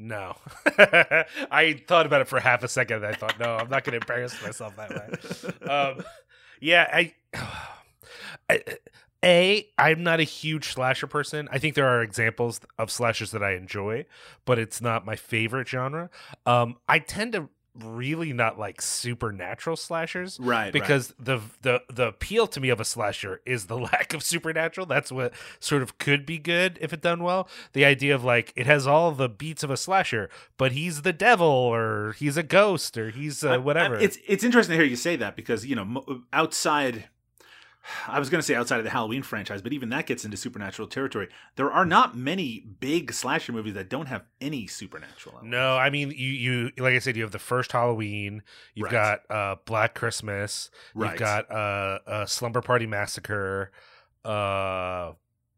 no 0.01 0.33
I 1.51 1.83
thought 1.85 2.05
about 2.05 2.21
it 2.21 2.29
for 2.29 2.39
half 2.39 2.63
a 2.63 2.69
second 2.69 3.05
I 3.05 3.11
thought 3.11 3.37
no 3.37 3.57
I'm 3.57 3.69
not 3.69 3.83
going 3.83 3.99
to 3.99 4.05
embarrass 4.05 4.41
myself 4.41 4.77
that 4.77 4.91
way 4.91 5.69
um, 5.69 6.05
yeah, 6.59 6.87
I, 6.91 7.13
I, 8.49 8.63
a 9.23 9.67
I'm 9.77 10.03
not 10.03 10.19
a 10.19 10.23
huge 10.23 10.73
slasher 10.73 11.07
person. 11.07 11.49
I 11.51 11.59
think 11.59 11.75
there 11.75 11.87
are 11.87 12.01
examples 12.01 12.61
of 12.77 12.89
slashers 12.89 13.31
that 13.31 13.43
I 13.43 13.53
enjoy, 13.53 14.05
but 14.45 14.59
it's 14.59 14.81
not 14.81 15.05
my 15.05 15.15
favorite 15.15 15.67
genre. 15.67 16.09
Um, 16.45 16.77
I 16.87 16.99
tend 16.99 17.33
to 17.33 17.49
really 17.83 18.33
not 18.33 18.57
like 18.59 18.81
supernatural 18.81 19.75
slashers 19.75 20.39
Right, 20.39 20.71
because 20.73 21.13
the 21.19 21.39
the 21.61 21.81
the 21.91 22.07
appeal 22.07 22.47
to 22.47 22.59
me 22.59 22.69
of 22.69 22.79
a 22.79 22.85
slasher 22.85 23.41
is 23.45 23.65
the 23.65 23.77
lack 23.89 24.13
of 24.13 24.23
supernatural. 24.23 24.85
That's 24.85 25.11
what 25.11 25.33
sort 25.59 25.81
of 25.81 25.97
could 25.97 26.25
be 26.25 26.37
good 26.37 26.77
if 26.81 26.93
it 26.93 27.01
done 27.01 27.23
well. 27.23 27.47
The 27.73 27.85
idea 27.85 28.13
of 28.15 28.23
like 28.23 28.53
it 28.55 28.65
has 28.65 28.87
all 28.87 29.11
the 29.11 29.29
beats 29.29 29.63
of 29.63 29.69
a 29.69 29.77
slasher 29.77 30.29
but 30.57 30.71
he's 30.73 31.01
the 31.03 31.13
devil 31.13 31.47
or 31.47 32.13
he's 32.17 32.37
a 32.37 32.43
ghost 32.43 32.97
or 32.97 33.09
he's 33.09 33.43
uh, 33.43 33.49
I- 33.51 33.53
I- 33.55 33.57
whatever. 33.57 33.95
it's 33.97 34.17
it's 34.27 34.43
interesting 34.43 34.73
to 34.73 34.77
hear 34.83 34.89
you 34.89 34.95
say 34.95 35.15
that 35.15 35.35
because 35.35 35.65
you 35.65 35.75
know 35.75 36.23
outside. 36.33 37.09
I 38.07 38.19
was 38.19 38.29
going 38.29 38.39
to 38.39 38.45
say 38.45 38.55
outside 38.55 38.77
of 38.77 38.83
the 38.83 38.89
Halloween 38.89 39.23
franchise, 39.23 39.61
but 39.61 39.73
even 39.73 39.89
that 39.89 40.05
gets 40.05 40.25
into 40.25 40.37
supernatural 40.37 40.87
territory. 40.87 41.27
There 41.55 41.71
are 41.71 41.85
not 41.85 42.15
many 42.15 42.65
big 42.79 43.11
slasher 43.13 43.51
movies 43.51 43.73
that 43.73 43.89
don't 43.89 44.07
have 44.07 44.23
any 44.41 44.67
supernatural. 44.67 45.35
elements. 45.37 45.51
No, 45.51 45.77
I 45.77 45.89
mean 45.89 46.11
you 46.11 46.15
you 46.29 46.71
like 46.77 46.93
I 46.93 46.99
said, 46.99 47.15
you 47.15 47.23
have 47.23 47.31
the 47.31 47.39
first 47.39 47.71
Halloween, 47.71 48.43
you've 48.75 48.91
Right. 48.91 49.19
got 49.27 49.31
uh 49.35 49.55
Black 49.65 49.95
Christmas, 49.95 50.69
Right. 50.93 51.11
you've 51.11 51.19
got 51.19 51.49
uh, 51.49 51.99
uh 52.05 52.25
Slumber 52.25 52.61
Party 52.61 52.85
Massacre, 52.85 53.71
uh 54.25 55.13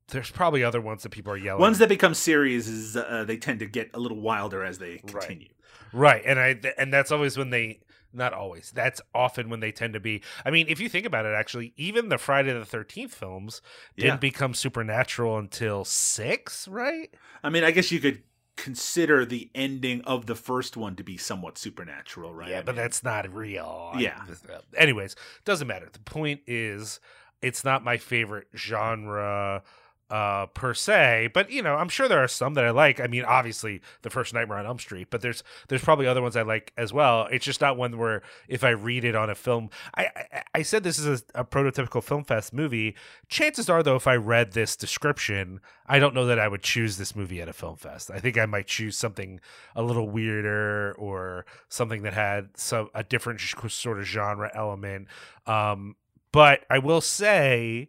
there's 0.10 0.30
probably 0.30 0.62
other 0.64 0.82
ones 0.82 1.04
that 1.04 1.10
people 1.10 1.32
are 1.32 1.38
yelling. 1.38 1.62
Ones 1.62 1.78
that 1.78 1.88
become 1.88 2.14
series 2.14 2.68
is 2.68 2.98
uh, 2.98 3.24
they 3.26 3.38
tend 3.38 3.60
to 3.60 3.66
get 3.66 3.90
a 3.94 4.00
little 4.00 4.20
wilder 4.20 4.62
as 4.64 4.78
they 4.78 4.98
continue. 4.98 5.48
Right, 5.94 6.22
and 6.26 6.38
I 6.40 6.60
and 6.78 6.94
that's 6.94 7.12
always 7.12 7.38
when 7.38 7.50
they 7.50 7.80
not 8.14 8.34
always. 8.34 8.72
That's 8.74 9.02
often 9.14 9.50
when 9.50 9.60
they 9.60 9.72
tend 9.72 9.94
to 9.94 10.00
be. 10.00 10.22
I 10.46 10.52
mean, 10.52 10.68
if 10.70 10.80
you 10.80 10.90
think 10.90 11.06
about 11.06 11.26
it, 11.26 11.34
actually, 11.34 11.74
even 11.78 12.10
the 12.10 12.18
Friday 12.18 12.54
the 12.54 12.66
Thirteenth 12.66 13.14
films 13.14 13.62
didn't 13.98 14.14
Yeah. 14.14 14.18
become 14.18 14.54
supernatural 14.54 15.38
until 15.38 15.86
six, 15.86 16.68
right? 16.68 17.14
I 17.44 17.50
mean, 17.50 17.64
I 17.64 17.72
guess 17.72 17.92
you 17.92 18.00
could 18.00 18.24
consider 18.58 19.26
the 19.26 19.50
ending 19.56 20.02
of 20.02 20.28
the 20.28 20.36
first 20.36 20.78
one 20.78 20.96
to 20.96 21.04
be 21.04 21.18
somewhat 21.18 21.58
supernatural, 21.58 22.34
right? 22.34 22.50
Yeah, 22.50 22.60
I 22.60 22.62
but 22.62 22.76
that's 22.76 23.04
not 23.04 23.34
real. 23.34 23.92
Yeah. 23.98 24.22
Uh, 24.48 24.60
anyways, 24.78 25.16
doesn't 25.46 25.68
matter. 25.68 25.90
The 25.92 26.00
point 26.00 26.42
is, 26.46 27.00
it's 27.42 27.64
not 27.64 27.84
my 27.84 27.98
favorite 27.98 28.48
genre 28.56 29.64
uh 30.12 30.46
per 30.48 30.74
se 30.74 31.30
but 31.34 31.50
you 31.50 31.62
know 31.62 31.76
i'm 31.76 31.88
sure 31.88 32.10
there 32.10 32.22
are 32.22 32.28
some 32.28 32.54
that 32.54 32.66
i 32.66 32.70
like. 32.70 33.00
I 33.00 33.08
mean 33.08 33.24
obviously 33.24 33.82
the 34.02 34.10
first 34.10 34.34
nightmare 34.34 34.58
on 34.58 34.66
elm 34.66 34.78
street 34.78 35.08
but 35.10 35.22
there's 35.22 35.42
there's 35.70 35.84
probably 35.84 36.06
other 36.06 36.22
ones 36.22 36.36
i 36.36 36.42
like 36.42 36.74
as 36.78 36.92
well. 36.92 37.28
It's 37.32 37.46
just 37.46 37.62
not 37.62 37.78
one 37.78 37.98
where 37.98 38.22
if 38.50 38.64
i 38.64 38.70
read 38.72 39.06
it 39.06 39.16
on 39.16 39.30
a 39.30 39.36
film 39.36 39.70
i 39.96 40.08
i, 40.16 40.44
I 40.56 40.62
said 40.64 40.84
this 40.84 41.00
is 41.00 41.24
a, 41.34 41.42
a 41.42 41.46
prototypical 41.46 42.04
film 42.04 42.26
fest 42.26 42.54
movie. 42.54 42.96
Chances 43.30 43.70
are 43.70 43.82
though 43.82 43.96
if 43.96 44.06
i 44.06 44.16
read 44.16 44.52
this 44.52 44.76
description 44.76 45.62
i 45.88 45.98
don't 45.98 46.14
know 46.14 46.26
that 46.26 46.40
i 46.40 46.48
would 46.48 46.62
choose 46.62 46.98
this 46.98 47.16
movie 47.16 47.42
at 47.42 47.48
a 47.48 47.54
film 47.54 47.78
fest. 47.78 48.12
I 48.12 48.20
think 48.20 48.38
i 48.38 48.46
might 48.46 48.68
choose 48.68 48.98
something 48.98 49.40
a 49.78 49.82
little 49.82 50.10
weirder 50.10 50.94
or 50.98 51.46
something 51.70 52.02
that 52.02 52.14
had 52.14 52.50
some 52.58 52.90
a 52.94 53.04
different 53.04 53.40
sort 53.40 53.98
of 53.98 54.06
genre 54.06 54.52
element. 54.54 55.08
Um 55.48 55.96
but 56.34 56.66
i 56.70 56.80
will 56.80 57.02
say 57.02 57.88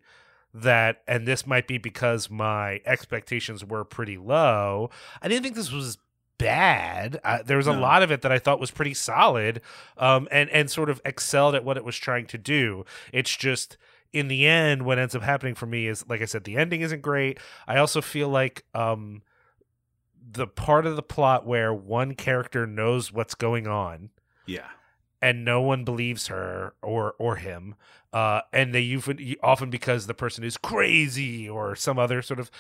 that, 0.55 1.03
and 1.07 1.27
this 1.27 1.47
might 1.47 1.67
be 1.67 1.79
because 1.79 2.29
my 2.31 2.81
expectations 2.85 3.65
were 3.65 3.85
pretty 3.85 4.19
low. 4.19 4.91
I 5.23 5.29
didn't 5.29 5.43
think 5.45 5.55
this 5.57 5.73
was 5.73 5.99
bad. 6.39 7.21
Uh, 7.25 7.43
there 7.45 7.57
was 7.57 7.67
a 7.67 7.73
No. 7.73 7.81
lot 7.81 8.03
of 8.03 8.11
it 8.11 8.23
that 8.23 8.33
I 8.33 8.39
thought 8.39 8.59
was 8.61 8.71
pretty 8.71 8.95
solid, 8.95 9.61
um, 9.97 10.29
and 10.31 10.51
and 10.51 10.71
sort 10.71 10.91
of 10.91 11.01
excelled 11.05 11.55
at 11.55 11.65
what 11.65 11.77
it 11.77 11.85
was 11.85 11.97
trying 11.97 12.27
to 12.27 12.39
do. 12.39 12.85
It's 13.13 13.35
just 13.37 13.77
in 14.13 14.29
the 14.29 14.47
end, 14.47 14.85
what 14.85 14.99
ends 14.99 15.15
up 15.15 15.23
happening 15.23 15.55
for 15.55 15.65
me 15.67 15.87
is, 15.87 16.05
like 16.09 16.21
I 16.21 16.27
said, 16.27 16.45
the 16.45 16.57
ending 16.57 16.83
isn't 16.83 17.01
great. 17.01 17.39
I 17.67 17.79
also 17.79 18.03
feel 18.03 18.29
like 18.29 18.65
um, 18.75 19.23
the 20.31 20.47
part 20.47 20.85
of 20.85 20.97
the 20.97 21.03
plot 21.03 21.47
where 21.47 21.73
one 21.73 22.15
character 22.15 22.67
knows 22.67 23.11
what's 23.11 23.35
going 23.35 23.67
on 23.67 24.11
Yeah. 24.47 24.67
And 25.23 25.45
no 25.45 25.63
one 25.63 25.85
believes 25.85 26.27
her 26.27 26.75
or 26.83 27.15
or 27.19 27.37
him 27.37 27.75
uh 28.13 28.43
and 28.53 28.75
they 28.75 28.95
often 28.97 29.37
often 29.43 29.71
because 29.71 30.07
the 30.07 30.13
person 30.15 30.45
is 30.45 30.59
crazy 30.59 31.49
or 31.49 31.75
some 31.75 31.99
other 31.99 32.21
sort 32.21 32.39
of 32.41 32.51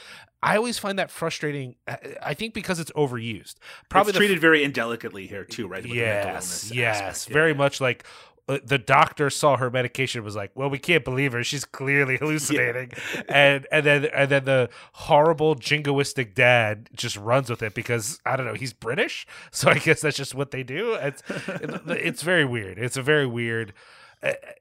i 0.42 0.56
always 0.56 0.78
find 0.78 0.98
that 0.98 1.10
frustrating 1.10 1.74
i 1.86 1.98
I 2.22 2.34
think 2.34 2.54
because 2.54 2.78
it's 2.80 2.92
overused 2.92 3.56
probably 3.90 4.10
it's 4.10 4.16
treated 4.18 4.40
very 4.40 4.62
indelicately 4.64 5.26
here 5.26 5.44
too, 5.44 5.66
right? 5.66 5.82
with 5.82 5.94
yes 5.94 6.70
yes. 6.72 7.28
Yeah, 7.28 7.32
very 7.34 7.52
much 7.52 7.80
like 7.80 8.04
uh, 8.04 8.31
the 8.64 8.78
doctor 8.78 9.30
saw 9.30 9.56
her 9.56 9.70
medication 9.70 10.24
was 10.24 10.36
like 10.36 10.50
well 10.54 10.70
we 10.70 10.78
can't 10.78 11.04
believe 11.04 11.32
her. 11.32 11.44
She's 11.44 11.64
clearly 11.64 12.16
hallucinating. 12.20 12.92
And 13.28 13.66
and 13.70 13.86
then 13.86 14.04
and 14.06 14.30
then 14.30 14.44
the 14.44 14.70
horrible 14.92 15.54
jingoistic 15.56 16.34
dad 16.34 16.88
just 16.94 17.16
runs 17.16 17.50
with 17.50 17.62
it 17.62 17.74
because 17.74 18.20
i 18.26 18.36
don't 18.36 18.46
know 18.46 18.54
he's 18.54 18.72
british? 18.72 19.26
So 19.50 19.70
i 19.70 19.78
guess 19.78 20.00
that's 20.00 20.16
just 20.16 20.34
what 20.34 20.50
they 20.50 20.62
do. 20.62 20.94
It's 20.94 21.22
it's 21.28 22.22
very 22.22 22.44
weird. 22.44 22.78
It's 22.78 22.96
a 22.96 23.02
very 23.02 23.26
weird 23.26 23.70
uh, 23.70 23.72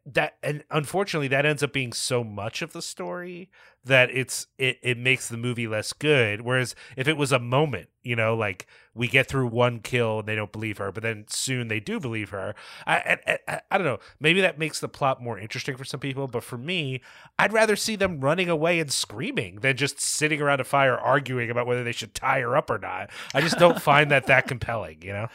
that 0.06 0.38
and 0.42 0.64
unfortunately 0.72 1.28
that 1.28 1.46
ends 1.46 1.62
up 1.62 1.72
being 1.72 1.94
so 1.94 2.24
much 2.24 2.64
of 2.64 2.74
the 2.74 2.82
story 2.82 3.50
that 3.84 4.10
it's 4.12 4.48
it, 4.58 4.80
it 4.82 4.98
makes 4.98 5.28
the 5.28 5.38
movie 5.38 5.68
less 5.68 5.94
good. 5.94 6.42
Whereas 6.42 6.76
if 6.98 7.08
it 7.08 7.16
was 7.16 7.32
a 7.32 7.38
moment 7.38 7.90
you 8.04 8.16
know 8.16 8.36
like 8.36 8.66
we 8.96 9.08
get 9.08 9.28
through 9.28 9.48
one 9.48 9.80
kill 9.80 10.20
and 10.20 10.28
they 10.28 10.36
don't 10.36 10.52
believe 10.52 10.80
her 10.80 10.92
but 10.92 11.04
then 11.04 11.26
soon 11.28 11.68
they 11.68 11.80
do 11.80 12.00
believe 12.00 12.32
her 12.32 12.56
I, 12.88 13.20
I, 13.28 13.40
I, 13.48 13.62
I 13.70 13.78
don't 13.78 13.86
know. 13.86 14.00
Maybe 14.20 14.42
that 14.42 14.58
makes 14.58 14.80
the 14.80 14.90
plot 14.90 15.22
more 15.22 15.38
interesting 15.38 15.78
for 15.78 15.86
some 15.86 16.00
people 16.00 16.28
but 16.28 16.44
for 16.44 16.58
me 16.58 17.02
i'd 17.38 17.54
rather 17.54 17.76
see 17.76 17.96
them 17.96 18.20
running 18.20 18.50
away 18.50 18.80
and 18.80 18.92
screaming 18.92 19.58
than 19.58 19.78
just 19.78 20.00
sitting 20.00 20.42
around 20.42 20.60
a 20.60 20.64
fire 20.64 20.98
arguing 20.98 21.52
about 21.52 21.68
whether 21.68 21.84
they 21.84 21.92
should 21.92 22.16
tie 22.16 22.42
her 22.42 22.58
up 22.58 22.70
or 22.70 22.80
not. 22.80 23.12
I 23.36 23.42
just 23.42 23.60
don't 23.60 23.82
find 23.82 24.10
that 24.10 24.26
that 24.26 24.48
compelling 24.48 25.04
you 25.04 25.14
know 25.14 25.28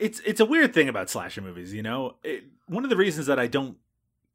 it's 0.00 0.20
it's 0.20 0.40
a 0.40 0.44
weird 0.44 0.74
thing 0.74 0.88
about 0.88 1.10
slasher 1.10 1.42
movies, 1.42 1.72
you 1.72 1.82
know. 1.82 2.16
It, 2.24 2.44
one 2.66 2.84
of 2.84 2.90
the 2.90 2.96
reasons 2.96 3.26
that 3.26 3.38
I 3.38 3.46
don't 3.46 3.76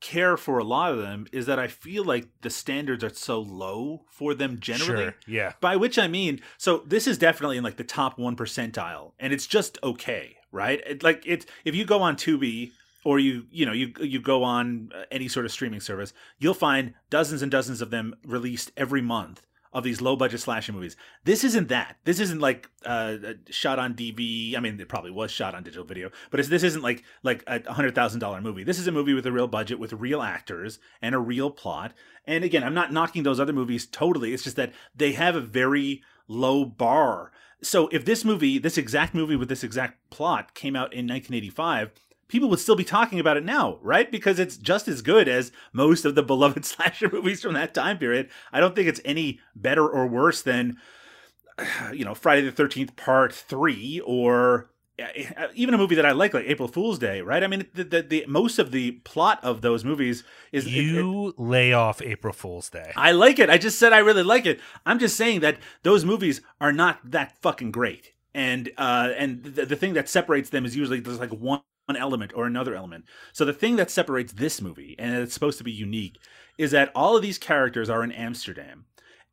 care 0.02 0.38
for 0.38 0.60
a 0.60 0.64
lot 0.64 0.92
of 0.92 1.00
them 1.00 1.26
is 1.32 1.46
that 1.48 1.58
I 1.58 1.68
feel 1.68 2.04
like 2.04 2.28
the 2.42 2.50
standards 2.50 3.04
are 3.04 3.14
so 3.14 3.40
low 3.40 4.04
for 4.12 4.34
them 4.34 4.60
generally. 4.60 5.06
sure 5.06 5.16
yeah 5.28 5.54
By 5.62 5.78
which 5.78 5.98
I 5.98 6.08
mean, 6.08 6.42
so 6.58 6.84
this 6.86 7.08
is 7.08 7.18
definitely 7.18 7.58
in 7.58 7.64
like 7.64 7.78
the 7.78 7.84
top 7.84 8.20
one 8.20 8.36
percentile, 8.36 9.14
and 9.20 9.34
it's 9.34 9.48
just 9.48 9.80
okay, 9.84 10.38
right? 10.52 10.82
It, 10.86 11.04
like 11.04 11.24
it's 11.26 11.46
if 11.64 11.76
you 11.76 11.86
go 11.86 12.02
on 12.02 12.16
Tubi 12.16 12.72
or 13.04 13.20
you 13.20 13.46
you 13.50 13.66
know 13.66 13.72
you 13.74 13.94
you 14.00 14.20
go 14.20 14.44
on 14.44 14.92
uh, 14.94 15.04
any 15.12 15.28
sort 15.28 15.46
of 15.46 15.52
streaming 15.52 15.82
service, 15.82 16.14
you'll 16.38 16.54
find 16.54 16.94
dozens 17.10 17.42
and 17.42 17.52
dozens 17.52 17.82
of 17.82 17.90
them 17.90 18.16
released 18.26 18.72
every 18.78 19.02
month 19.02 19.46
of 19.76 19.84
these 19.84 20.02
low 20.02 20.16
budget 20.16 20.40
slasher 20.40 20.72
movies. 20.72 20.96
This 21.26 21.44
isn't 21.44 21.68
that. 21.68 21.98
This 22.06 22.22
isn't 22.22 22.40
like 22.40 22.70
uh, 22.86 23.18
shot 23.50 23.78
on 23.78 23.94
DV. 23.94 24.56
I 24.56 24.62
mean, 24.62 24.80
it 24.80 24.88
probably 24.88 25.12
was 25.12 25.32
shot 25.32 25.54
on 25.54 25.64
digital 25.64 25.84
video, 25.84 26.12
but 26.32 26.44
this 26.48 26.64
isn't 26.64 26.82
like 26.82 27.04
like 27.24 27.44
a 27.46 27.74
hundred 27.74 27.94
thousand 27.94 28.22
dollar 28.22 28.40
movie. 28.40 28.64
This 28.64 28.80
is 28.80 28.88
a 28.88 28.92
movie 28.94 29.14
with 29.14 29.26
a 29.28 29.34
real 29.34 29.50
budget, 29.50 29.78
with 29.78 29.92
real 29.92 30.22
actors 30.22 30.80
and 31.02 31.14
a 31.14 31.20
real 31.20 31.52
plot. 31.52 31.94
And 32.26 32.46
again, 32.46 32.64
I'm 32.64 32.74
not 32.74 32.94
knocking 32.94 33.24
those 33.24 33.40
other 33.40 33.52
movies 33.52 33.86
totally. 33.86 34.34
It's 34.34 34.46
just 34.46 34.56
that 34.56 34.72
they 34.96 35.12
have 35.12 35.36
a 35.36 35.42
very 35.42 36.02
low 36.30 36.64
bar. 36.64 37.34
So 37.62 37.90
if 37.90 38.06
this 38.06 38.24
movie, 38.24 38.58
this 38.58 38.78
exact 38.78 39.14
movie 39.14 39.36
with 39.36 39.50
this 39.50 39.64
exact 39.64 40.10
plot, 40.10 40.54
came 40.54 40.76
out 40.78 40.94
in 40.94 41.06
1985 41.06 41.92
people 42.28 42.50
would 42.50 42.60
still 42.60 42.76
be 42.76 42.84
talking 42.84 43.20
about 43.20 43.38
it 43.38 43.46
now, 43.46 43.78
right? 43.82 44.12
Because 44.12 44.40
it's 44.40 44.58
just 44.58 44.88
as 44.88 45.02
good 45.02 45.28
as 45.28 45.52
most 45.74 46.06
of 46.06 46.16
the 46.16 46.24
beloved 46.32 46.66
slasher 46.66 47.10
movies 47.12 47.42
from 47.42 47.54
that 47.54 47.74
time 47.74 47.98
period. 47.98 48.30
I 48.52 48.60
don't 48.60 48.76
think 48.76 48.88
it's 48.88 49.02
any 49.06 49.40
better 49.56 49.88
or 49.88 50.08
worse 50.08 50.42
than, 50.42 50.78
you 51.94 52.06
know, 52.06 52.14
Friday 52.16 52.48
the 52.50 52.52
13th 52.64 52.96
Part 52.96 53.34
3 53.34 54.02
or 54.06 54.70
uh, 54.98 55.48
even 55.54 55.74
a 55.74 55.78
movie 55.78 55.96
that 55.96 56.06
I 56.06 56.14
like, 56.14 56.34
like 56.34 56.46
April 56.48 56.70
Fool's 56.70 56.98
Day, 57.00 57.20
right? 57.22 57.44
I 57.44 57.48
mean, 57.48 57.66
the, 57.74 57.84
the, 57.84 58.02
the 58.02 58.26
most 58.30 58.60
of 58.60 58.72
the 58.72 58.92
plot 59.04 59.40
of 59.44 59.62
those 59.62 59.84
movies 59.84 60.24
is 60.54 60.66
it- 60.66 60.70
it- 60.70 60.74
you 60.74 61.34
lay 61.38 61.74
off 61.74 62.02
april 62.02 62.34
fool's 62.34 62.70
day 62.70 62.94
I 62.96 63.12
like 63.12 63.38
it. 63.40 63.50
I 63.50 63.58
just 63.58 63.78
said 63.78 63.92
I 63.92 63.98
really 64.00 64.24
like 64.24 64.46
it. 64.46 64.60
I'm 64.86 65.00
just 65.00 65.18
saying 65.18 65.42
that 65.42 65.58
those 65.84 66.06
movies 66.06 66.42
are 66.62 66.72
not 66.72 67.00
that 67.12 67.38
fucking 67.42 67.72
great. 67.72 68.14
And 68.34 68.72
uh, 68.78 69.12
and 69.18 69.44
the, 69.44 69.66
the 69.66 69.76
thing 69.78 69.94
that 69.94 70.10
separates 70.10 70.50
them 70.50 70.66
is 70.66 70.76
usually 70.76 71.00
there's 71.00 71.20
like 71.20 71.30
one, 71.32 71.62
one 71.86 71.98
element 71.98 72.32
or 72.36 72.46
another 72.46 72.76
element. 72.76 73.06
So 73.34 73.46
the 73.46 73.54
thing 73.54 73.76
that 73.76 73.92
separates 73.92 74.34
this 74.34 74.62
movie, 74.62 74.96
and 74.98 75.16
it's 75.16 75.34
supposed 75.34 75.58
to 75.60 75.64
be 75.64 75.72
unique, 75.72 76.18
is 76.58 76.72
that 76.72 76.92
all 76.96 77.16
of 77.16 77.22
these 77.22 77.38
characters 77.38 77.90
are 77.90 78.04
in 78.04 78.12
Amsterdam, 78.12 78.86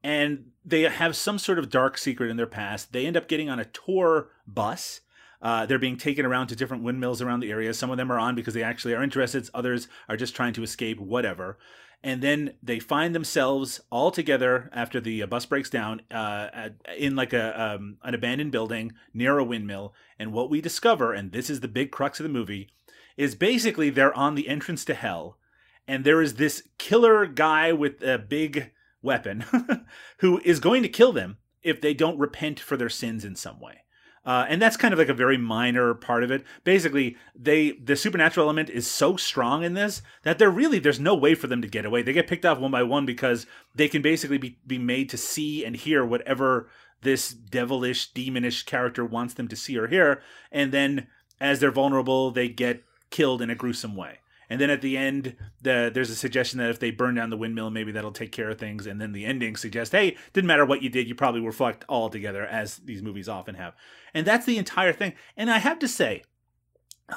and 0.03 0.51
they 0.65 0.83
have 0.83 1.17
some 1.17 1.39
sort 1.39 1.59
of 1.59 1.71
dark 1.71 1.97
secret 1.97 2.31
in 2.31 2.37
their 2.37 2.47
past. 2.47 2.93
They 2.93 3.07
end 3.07 3.17
up 3.17 3.29
getting 3.29 3.49
on 3.49 3.61
a 3.61 3.65
tour 3.65 4.29
bus. 4.47 5.01
Uh, 5.41 5.67
they're 5.67 5.79
being 5.79 5.97
taken 5.97 6.25
around 6.25 6.49
to 6.49 6.57
different 6.57 6.85
windmills 6.85 7.21
around 7.21 7.41
the 7.41 7.51
area. 7.51 7.75
Some 7.75 7.91
of 7.91 7.97
them 7.97 8.13
are 8.13 8.19
on 8.19 8.35
because 8.35 8.55
they 8.55 8.63
actually 8.63 8.95
are 8.95 9.03
interested. 9.03 9.49
Others 9.55 9.89
are 10.09 10.17
just 10.17 10.37
trying 10.37 10.53
to 10.55 10.63
escape, 10.63 11.01
whatever 11.01 11.59
and 12.05 12.21
then 12.21 12.55
they 12.63 12.81
find 12.81 13.15
themselves 13.15 13.81
all 13.91 14.11
together 14.11 14.69
after 14.73 15.01
the 15.01 15.23
uh, 15.23 15.27
bus 15.27 15.47
breaks 15.47 15.71
down 15.71 16.03
uh, 16.11 16.71
in 16.97 17.15
like 17.15 17.33
a 17.33 17.61
um, 17.61 17.99
an 18.03 18.15
abandoned 18.15 18.51
building 18.51 18.93
near 19.15 19.39
a 19.39 19.45
windmill. 19.45 19.95
And 20.19 20.33
what 20.33 20.51
we 20.51 20.61
discover, 20.61 21.13
and 21.13 21.33
this 21.33 21.49
is 21.49 21.61
the 21.61 21.69
big 21.69 21.91
crux 21.91 22.19
of 22.19 22.25
the 22.25 22.31
movie, 22.31 22.71
is 23.17 23.35
basically 23.35 23.91
they're 23.91 24.17
on 24.17 24.35
the 24.35 24.49
entrance 24.49 24.85
to 24.87 24.95
hell, 24.95 25.39
and 25.87 26.05
there 26.05 26.23
is 26.23 26.35
this 26.35 26.69
killer 26.79 27.27
guy 27.27 27.73
with 27.73 28.03
a 28.03 28.19
big 28.19 28.73
weapon 29.01 29.45
who 30.19 30.41
is 30.45 30.61
going 30.61 30.83
to 30.83 30.89
kill 30.89 31.13
them 31.13 31.39
if 31.63 31.81
they 31.81 31.95
don't 31.95 32.19
repent 32.19 32.59
for 32.59 32.77
their 32.77 32.89
sins 32.89 33.25
in 33.25 33.37
some 33.37 33.61
way. 33.61 33.83
Uh, 34.25 34.47
and 34.49 34.63
that's 34.63 34.77
kind 34.77 34.93
of 34.93 34.99
like 34.99 35.09
a 35.09 35.15
very 35.15 35.37
minor 35.37 35.95
part 35.95 36.23
of 36.23 36.31
it. 36.31 36.45
Basically, 36.63 37.17
they 37.35 37.73
the 37.73 37.97
supernatural 37.97 38.47
element 38.47 38.71
is 38.71 38.89
so 38.89 39.17
strong 39.17 39.65
in 39.65 39.75
this 39.75 40.01
that 40.23 40.39
they're 40.39 40.51
really 40.51 40.79
there's 40.79 41.01
no 41.01 41.15
way 41.15 41.35
for 41.35 41.49
them 41.49 41.61
to 41.61 41.69
get 41.69 41.85
away. 41.85 42.03
They 42.03 42.13
get 42.13 42.29
picked 42.29 42.47
off 42.47 42.59
one 42.59 42.71
by 42.71 42.85
one 42.85 43.05
because 43.05 43.47
they 43.75 43.89
can 43.89 44.01
basically 44.01 44.39
be, 44.39 44.59
be 44.65 44.79
made 44.79 45.09
to 45.11 45.17
see 45.17 45.65
and 45.65 45.75
hear 45.75 46.05
whatever 46.05 46.69
this 47.03 47.31
devilish, 47.31 48.13
demonish 48.13 48.65
character 48.65 49.05
wants 49.05 49.35
them 49.35 49.49
to 49.49 49.57
see 49.57 49.77
or 49.77 49.89
hear. 49.89 50.23
And 50.53 50.71
then 50.71 51.09
as 51.41 51.59
they're 51.59 51.73
vulnerable, 51.73 52.31
they 52.31 52.49
get 52.49 52.85
killed 53.11 53.43
in 53.43 53.51
a 53.51 53.57
gruesome 53.57 53.97
way. 53.97 54.19
And 54.53 54.61
then 54.61 54.69
at 54.69 54.83
the 54.83 54.99
end, 54.99 55.35
the, 55.63 55.91
there's 55.95 56.11
a 56.11 56.15
suggestion 56.15 56.59
that 56.59 56.69
if 56.69 56.79
they 56.79 56.91
burn 56.91 57.15
down 57.15 57.31
the 57.31 57.39
windmill, 57.39 57.71
maybe 57.71 57.91
that'll 57.91 58.13
take 58.13 58.33
care 58.33 58.51
of 58.51 58.59
things. 58.59 58.87
And 58.87 59.01
then 59.01 59.13
the 59.13 59.25
ending 59.25 59.57
suggests, 59.57 59.93
hey, 59.93 60.15
didn't 60.35 60.47
matter 60.47 60.67
what 60.67 60.83
you 60.83 60.91
did, 60.91 61.09
you 61.09 61.15
probably 61.15 61.41
were 61.41 61.53
fucked 61.53 61.87
all 61.89 62.11
together, 62.11 62.45
as 62.45 62.77
these 62.77 63.03
movies 63.03 63.31
often 63.31 63.55
have. 63.55 63.73
And 64.13 64.27
that's 64.27 64.45
the 64.45 64.59
entire 64.59 64.93
thing. 64.93 65.15
And 65.39 65.51
I 65.51 65.57
have 65.57 65.79
to 65.79 65.89
say, 65.89 66.25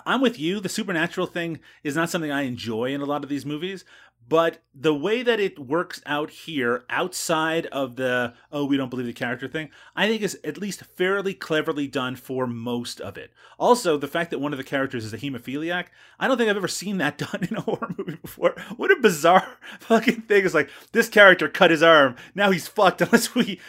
I'm 0.06 0.22
with 0.22 0.40
you. 0.40 0.60
The 0.60 0.70
supernatural 0.70 1.28
thing 1.28 1.60
is 1.84 1.96
not 1.96 2.10
something 2.10 2.32
I 2.32 2.44
enjoy 2.44 2.94
in 2.94 3.02
a 3.02 3.06
lot 3.06 3.24
of 3.24 3.30
these 3.30 3.46
movies, 3.46 3.86
but 4.28 4.64
the 4.74 4.94
way 4.94 5.22
that 5.22 5.40
it 5.40 5.60
works 5.60 6.02
out 6.08 6.32
here, 6.32 6.84
outside 6.90 7.68
of 7.68 7.96
the 7.96 8.34
oh 8.52 8.66
we 8.66 8.76
don't 8.76 8.90
believe 8.90 9.06
the 9.06 9.14
character 9.14 9.48
thing, 9.48 9.70
I 9.96 10.08
think 10.08 10.24
is 10.24 10.40
at 10.44 10.58
least 10.58 10.84
fairly 10.84 11.36
cleverly 11.36 11.88
done 11.88 12.16
for 12.16 12.48
most 12.48 13.00
of 13.00 13.18
it. 13.18 13.32
Also, 13.60 13.98
the 13.98 14.08
fact 14.08 14.32
that 14.32 14.40
one 14.40 14.52
of 14.52 14.58
the 14.58 14.64
characters 14.64 15.06
is 15.06 15.14
a 15.14 15.18
hemophiliac, 15.20 15.86
I 16.20 16.28
don't 16.28 16.38
think 16.38 16.50
I've 16.50 16.58
ever 16.58 16.68
seen 16.68 16.98
that 16.98 17.18
done 17.20 17.48
in 17.50 17.56
a 17.56 17.62
horror 17.62 17.94
movie 17.98 18.16
before. 18.20 18.56
What 18.78 18.92
a 18.92 19.00
bizarre 19.00 19.60
fucking 19.80 20.22
thing! 20.24 20.44
It's 20.44 20.56
like 20.56 20.72
this 20.92 21.08
character 21.08 21.48
cut 21.48 21.70
his 21.70 21.84
arm, 21.84 22.16
now 22.34 22.50
he's 22.50 22.68
fucked 22.68 23.02
unless 23.04 23.36
we 23.36 23.60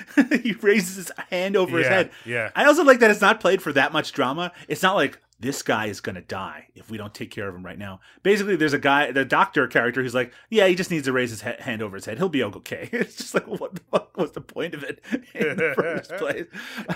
he 0.43 0.53
raises 0.55 0.97
his 0.97 1.13
hand 1.31 1.55
over 1.57 1.77
his 1.77 1.87
Yeah, 1.87 1.93
head. 1.93 2.11
yeah. 2.25 2.51
I 2.57 2.65
also 2.65 2.83
like 2.83 3.01
that 3.01 3.11
it's 3.11 3.21
not 3.21 3.41
played 3.41 3.61
for 3.61 3.75
that 3.75 3.93
much 3.93 4.13
drama. 4.13 4.53
It's 4.69 4.83
not 4.83 4.97
like 4.97 5.19
this 5.39 5.63
guy 5.63 5.87
is 5.87 6.01
gonna 6.01 6.23
die 6.23 6.69
if 6.75 6.91
we 6.91 6.97
don't 6.97 7.13
take 7.15 7.31
care 7.31 7.49
of 7.49 7.55
him 7.55 7.65
right 7.65 7.79
now. 7.79 8.01
Basically, 8.23 8.57
there's 8.57 8.73
a 8.73 8.79
guy, 8.79 9.13
the 9.13 9.25
doctor 9.25 9.67
character, 9.67 10.03
who's 10.03 10.15
like, 10.15 10.33
yeah, 10.49 10.67
he 10.67 10.75
just 10.75 10.91
needs 10.91 11.05
to 11.05 11.13
raise 11.13 11.31
his 11.31 11.43
he- 11.43 11.51
hand 11.63 11.83
over 11.83 11.97
his 11.97 12.07
head. 12.07 12.19
He'll 12.19 12.29
be 12.29 12.43
okay. 12.45 12.89
It's 12.93 13.17
just 13.17 13.35
like, 13.35 13.47
what 13.47 13.75
the 13.75 13.83
fuck 13.91 14.17
was 14.17 14.33
the 14.33 14.41
point 14.41 14.75
of 14.75 14.83
it 14.83 15.01
in 15.35 15.57
the 15.57 15.73
first 15.77 16.11
place? 16.19 16.47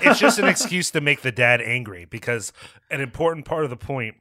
it's 0.01 0.19
just 0.19 0.39
an 0.39 0.47
excuse 0.49 0.91
to 0.93 1.01
make 1.01 1.21
the 1.23 1.33
dad 1.33 1.61
angry 1.61 2.05
because 2.07 2.53
an 2.91 3.01
important 3.01 3.45
part 3.45 3.65
of 3.65 3.71
the 3.71 3.77
point 3.77 4.17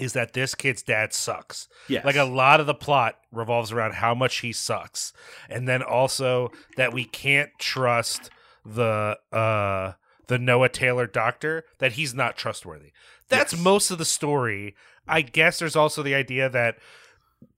is 0.00 0.12
that 0.14 0.32
this 0.32 0.56
kid's 0.56 0.82
dad 0.82 1.12
sucks. 1.12 1.68
Yes. 1.88 2.04
Like 2.04 2.16
a 2.16 2.24
lot 2.24 2.58
of 2.58 2.66
the 2.66 2.74
plot 2.74 3.18
revolves 3.30 3.70
around 3.70 3.94
how 3.94 4.12
much 4.14 4.38
he 4.38 4.52
sucks. 4.52 5.12
And 5.48 5.68
then 5.68 5.82
also 5.82 6.50
that 6.76 6.92
we 6.92 7.04
can't 7.04 7.50
trust 7.58 8.30
the 8.66 9.16
uh 9.30 9.92
the 10.26 10.38
Noah 10.38 10.68
Taylor 10.68 11.06
doctor 11.06 11.64
that 11.78 11.92
he's 11.92 12.14
not 12.14 12.36
trustworthy. 12.36 12.92
That's 13.28 13.52
Yes. 13.52 13.62
most 13.62 13.90
of 13.90 13.98
the 13.98 14.04
story. 14.04 14.74
I 15.06 15.22
guess 15.22 15.58
there's 15.58 15.76
also 15.76 16.02
the 16.02 16.14
idea 16.14 16.48
that 16.48 16.78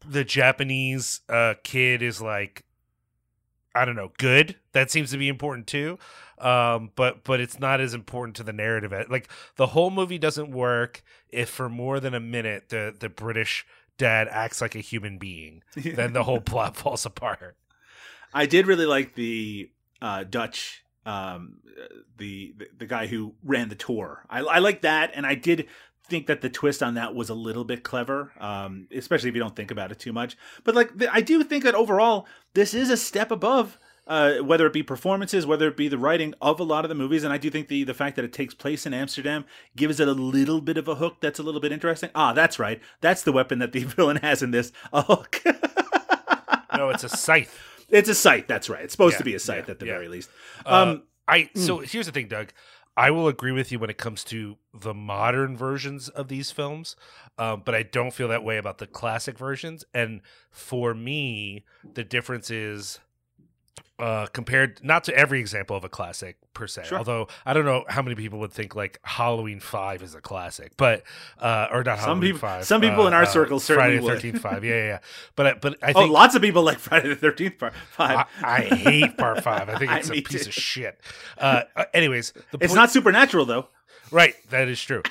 the 0.04 0.24
Japanese 0.24 1.20
uh 1.28 1.54
kid 1.62 2.02
is 2.02 2.20
like 2.20 2.64
I 3.74 3.84
don't 3.84 3.96
know, 3.96 4.12
good. 4.16 4.56
That 4.72 4.90
seems 4.90 5.10
to 5.10 5.18
be 5.18 5.28
important 5.28 5.66
too. 5.66 5.98
Um, 6.38 6.92
but 6.96 7.24
but 7.24 7.40
it's 7.40 7.58
not 7.58 7.80
as 7.80 7.92
important 7.94 8.36
to 8.36 8.42
the 8.42 8.52
narrative. 8.52 8.92
Like 9.10 9.28
the 9.56 9.68
whole 9.68 9.90
movie 9.90 10.18
doesn't 10.18 10.50
work 10.50 11.02
if 11.30 11.48
for 11.50 11.68
more 11.68 12.00
than 12.00 12.14
a 12.14 12.20
minute 12.20 12.70
the 12.70 12.94
the 12.98 13.08
British 13.08 13.66
dad 13.98 14.28
acts 14.30 14.60
like 14.60 14.74
a 14.74 14.80
human 14.80 15.18
being. 15.18 15.62
then 15.74 16.12
the 16.14 16.24
whole 16.24 16.40
plot 16.52 16.76
falls 16.76 17.04
apart. 17.06 17.56
I 18.34 18.46
did 18.46 18.66
really 18.66 18.86
like 18.86 19.14
the 19.14 19.70
uh, 20.02 20.24
Dutch, 20.24 20.84
um, 21.06 21.58
the, 22.18 22.54
the 22.58 22.68
the 22.78 22.86
guy 22.86 23.06
who 23.06 23.34
ran 23.44 23.68
the 23.68 23.74
tour. 23.74 24.24
I, 24.28 24.40
I 24.40 24.58
like 24.58 24.82
that, 24.82 25.12
and 25.14 25.24
I 25.24 25.34
did 25.34 25.66
think 26.08 26.26
that 26.26 26.40
the 26.40 26.50
twist 26.50 26.82
on 26.82 26.94
that 26.94 27.14
was 27.14 27.28
a 27.28 27.34
little 27.34 27.64
bit 27.64 27.82
clever, 27.82 28.32
um, 28.38 28.86
especially 28.94 29.28
if 29.28 29.34
you 29.34 29.40
don't 29.40 29.56
think 29.56 29.70
about 29.70 29.90
it 29.90 29.98
too 29.98 30.12
much. 30.12 30.36
But 30.64 30.74
like, 30.74 30.90
I 31.10 31.20
do 31.20 31.42
think 31.42 31.64
that 31.64 31.74
overall, 31.74 32.26
this 32.54 32.74
is 32.74 32.90
a 32.90 32.96
step 32.96 33.30
above. 33.30 33.78
Uh, 34.08 34.36
whether 34.38 34.68
it 34.68 34.72
be 34.72 34.84
performances, 34.84 35.46
whether 35.46 35.66
it 35.66 35.76
be 35.76 35.88
the 35.88 35.98
writing 35.98 36.32
of 36.40 36.60
a 36.60 36.62
lot 36.62 36.84
of 36.84 36.88
the 36.88 36.94
movies, 36.94 37.24
and 37.24 37.32
I 37.32 37.38
do 37.38 37.50
think 37.50 37.66
the 37.66 37.82
the 37.82 37.92
fact 37.92 38.14
that 38.14 38.24
it 38.24 38.32
takes 38.32 38.54
place 38.54 38.86
in 38.86 38.94
Amsterdam 38.94 39.44
gives 39.74 39.98
it 39.98 40.06
a 40.06 40.12
little 40.12 40.60
bit 40.60 40.76
of 40.76 40.86
a 40.86 40.94
hook 40.94 41.16
that's 41.20 41.40
a 41.40 41.42
little 41.42 41.60
bit 41.60 41.72
interesting. 41.72 42.10
Ah, 42.14 42.32
that's 42.32 42.60
right, 42.60 42.80
that's 43.00 43.24
the 43.24 43.32
weapon 43.32 43.58
that 43.58 43.72
the 43.72 43.82
villain 43.96 44.18
has 44.18 44.44
in 44.44 44.52
this, 44.52 44.70
a 44.92 45.02
hook. 45.02 45.42
no, 46.76 46.90
it's 46.90 47.02
a 47.02 47.08
scythe. 47.08 47.75
It's 47.88 48.08
a 48.08 48.14
site. 48.14 48.48
That's 48.48 48.68
right. 48.68 48.82
It's 48.82 48.92
supposed 48.92 49.14
Yeah, 49.14 49.18
to 49.18 49.24
be 49.24 49.34
a 49.34 49.38
site 49.38 49.64
yeah, 49.66 49.70
at 49.70 49.78
the 49.78 49.86
yeah. 49.86 49.92
very 49.92 50.08
least. 50.08 50.30
Uh, 50.64 50.82
Um, 50.82 51.02
I 51.28 51.50
so 51.54 51.78
here's 51.78 52.06
the 52.06 52.12
thing, 52.12 52.28
Doug. 52.28 52.52
I 52.96 53.10
will 53.10 53.28
agree 53.28 53.52
with 53.52 53.70
you 53.70 53.78
when 53.78 53.90
it 53.90 53.98
comes 53.98 54.24
to 54.24 54.56
the 54.72 54.94
modern 54.94 55.54
versions 55.54 56.08
of 56.08 56.28
these 56.28 56.50
films, 56.50 56.96
um, 57.36 57.62
but 57.64 57.74
I 57.74 57.82
don't 57.82 58.12
feel 58.14 58.28
that 58.28 58.42
way 58.42 58.56
about 58.56 58.78
the 58.78 58.86
classic 58.86 59.36
versions. 59.36 59.84
And 59.92 60.22
for 60.50 60.94
me, 60.94 61.64
the 61.94 62.04
difference 62.04 62.50
is 62.50 63.00
uh, 63.98 64.26
compared 64.26 64.82
not 64.84 65.04
to 65.04 65.16
every 65.16 65.40
example 65.40 65.76
of 65.76 65.82
a 65.84 65.88
classic 65.88 66.36
per 66.52 66.66
se. 66.66 66.84
Sure. 66.84 66.98
Although 66.98 67.28
I 67.46 67.52
don't 67.54 67.64
know 67.64 67.84
how 67.88 68.02
many 68.02 68.14
people 68.14 68.38
would 68.40 68.52
think 68.52 68.74
like 68.74 68.98
Halloween 69.02 69.58
Five 69.60 70.02
is 70.02 70.14
a 70.14 70.20
classic, 70.20 70.72
but 70.76 71.02
uh, 71.38 71.68
or 71.70 71.82
not 71.82 71.98
Some 71.98 72.04
Halloween 72.08 72.22
people- 72.22 72.38
Five. 72.40 72.64
some 72.66 72.80
people 72.80 73.04
uh, 73.04 73.08
in 73.08 73.14
our 73.14 73.22
uh, 73.22 73.26
circle 73.26 73.58
certainly 73.58 73.98
Friday 73.98 74.06
the. 74.06 74.14
Thirteenth 74.14 74.42
Five. 74.42 74.64
Yeah, 74.64 74.74
yeah, 74.74 74.84
yeah. 74.86 74.98
But 75.34 75.46
I- 75.46 75.54
but 75.54 75.78
I 75.82 75.92
oh, 75.92 76.00
think 76.00 76.12
lots 76.12 76.34
of 76.34 76.42
people 76.42 76.62
like 76.62 76.78
Friday 76.78 77.08
the 77.08 77.16
Thirteenth 77.16 77.58
Part 77.58 77.74
Five. 77.92 78.26
I 78.42 78.60
hate 78.62 79.16
Part 79.16 79.42
Five. 79.42 79.68
I 79.68 79.78
think 79.78 79.90
it's 79.92 80.10
a 80.10 80.20
piece 80.20 80.44
too. 80.44 80.48
of 80.50 80.54
shit. 80.54 81.00
Uh, 81.38 81.62
uh, 81.74 81.84
anyways, 81.94 82.32
the 82.50 82.58
it's 82.60 82.68
point- 82.68 82.74
not 82.76 82.90
supernatural 82.90 83.46
though. 83.46 83.68
Right, 84.10 84.34
that 84.50 84.68
is 84.68 84.80
true. 84.82 85.02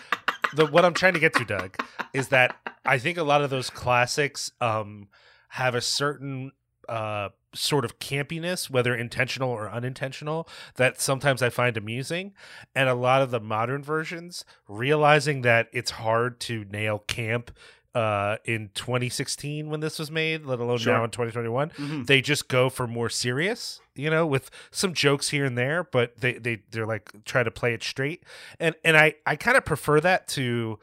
The 0.53 0.65
what 0.67 0.85
I'm 0.85 0.93
trying 0.93 1.13
to 1.13 1.19
get 1.19 1.33
to, 1.35 1.43
Doug, 1.45 1.75
is 2.13 2.27
that 2.29 2.55
I 2.85 2.97
think 2.99 3.17
a 3.17 3.23
lot 3.23 3.41
of 3.41 3.49
those 3.49 3.69
classics 3.69 4.51
um, 4.61 5.07
have 5.49 5.75
a 5.75 5.81
certain 5.81 6.51
uh, 6.89 7.29
sort 7.53 7.85
of 7.85 7.99
campiness, 7.99 8.69
whether 8.69 8.93
intentional 8.95 9.49
or 9.49 9.69
unintentional, 9.69 10.47
that 10.75 10.99
sometimes 10.99 11.41
I 11.41 11.49
find 11.49 11.77
amusing. 11.77 12.33
And 12.75 12.89
a 12.89 12.93
lot 12.95 13.21
of 13.21 13.31
the 13.31 13.39
modern 13.39 13.81
versions, 13.83 14.43
realizing 14.67 15.41
that 15.43 15.69
it's 15.71 15.91
hard 15.91 16.39
to 16.41 16.65
nail 16.65 16.99
camp 16.99 17.51
uh, 17.93 18.35
in 18.43 18.69
2016 18.73 19.69
when 19.69 19.79
this 19.79 19.97
was 19.97 20.11
made, 20.11 20.45
let 20.45 20.59
alone 20.59 20.77
Sure. 20.79 20.93
now 20.97 21.05
in 21.05 21.11
2021, 21.11 21.69
Mhm. 21.77 22.05
they 22.07 22.19
just 22.19 22.49
go 22.49 22.69
for 22.69 22.87
more 22.87 23.09
serious, 23.09 23.79
you 23.95 24.09
know, 24.09 24.25
with 24.27 24.51
some 24.69 24.93
jokes 24.93 25.29
here 25.29 25.45
and 25.45 25.57
there, 25.57 25.81
but 25.85 26.19
they 26.19 26.33
they 26.33 26.61
they're 26.71 26.85
like 26.85 27.09
try 27.23 27.41
to 27.41 27.51
play 27.51 27.73
it 27.73 27.81
straight. 27.83 28.23
And 28.59 28.75
and 28.83 28.97
I 28.97 29.15
I 29.25 29.37
kind 29.37 29.55
of 29.55 29.63
prefer 29.63 30.01
that 30.01 30.27
to 30.29 30.77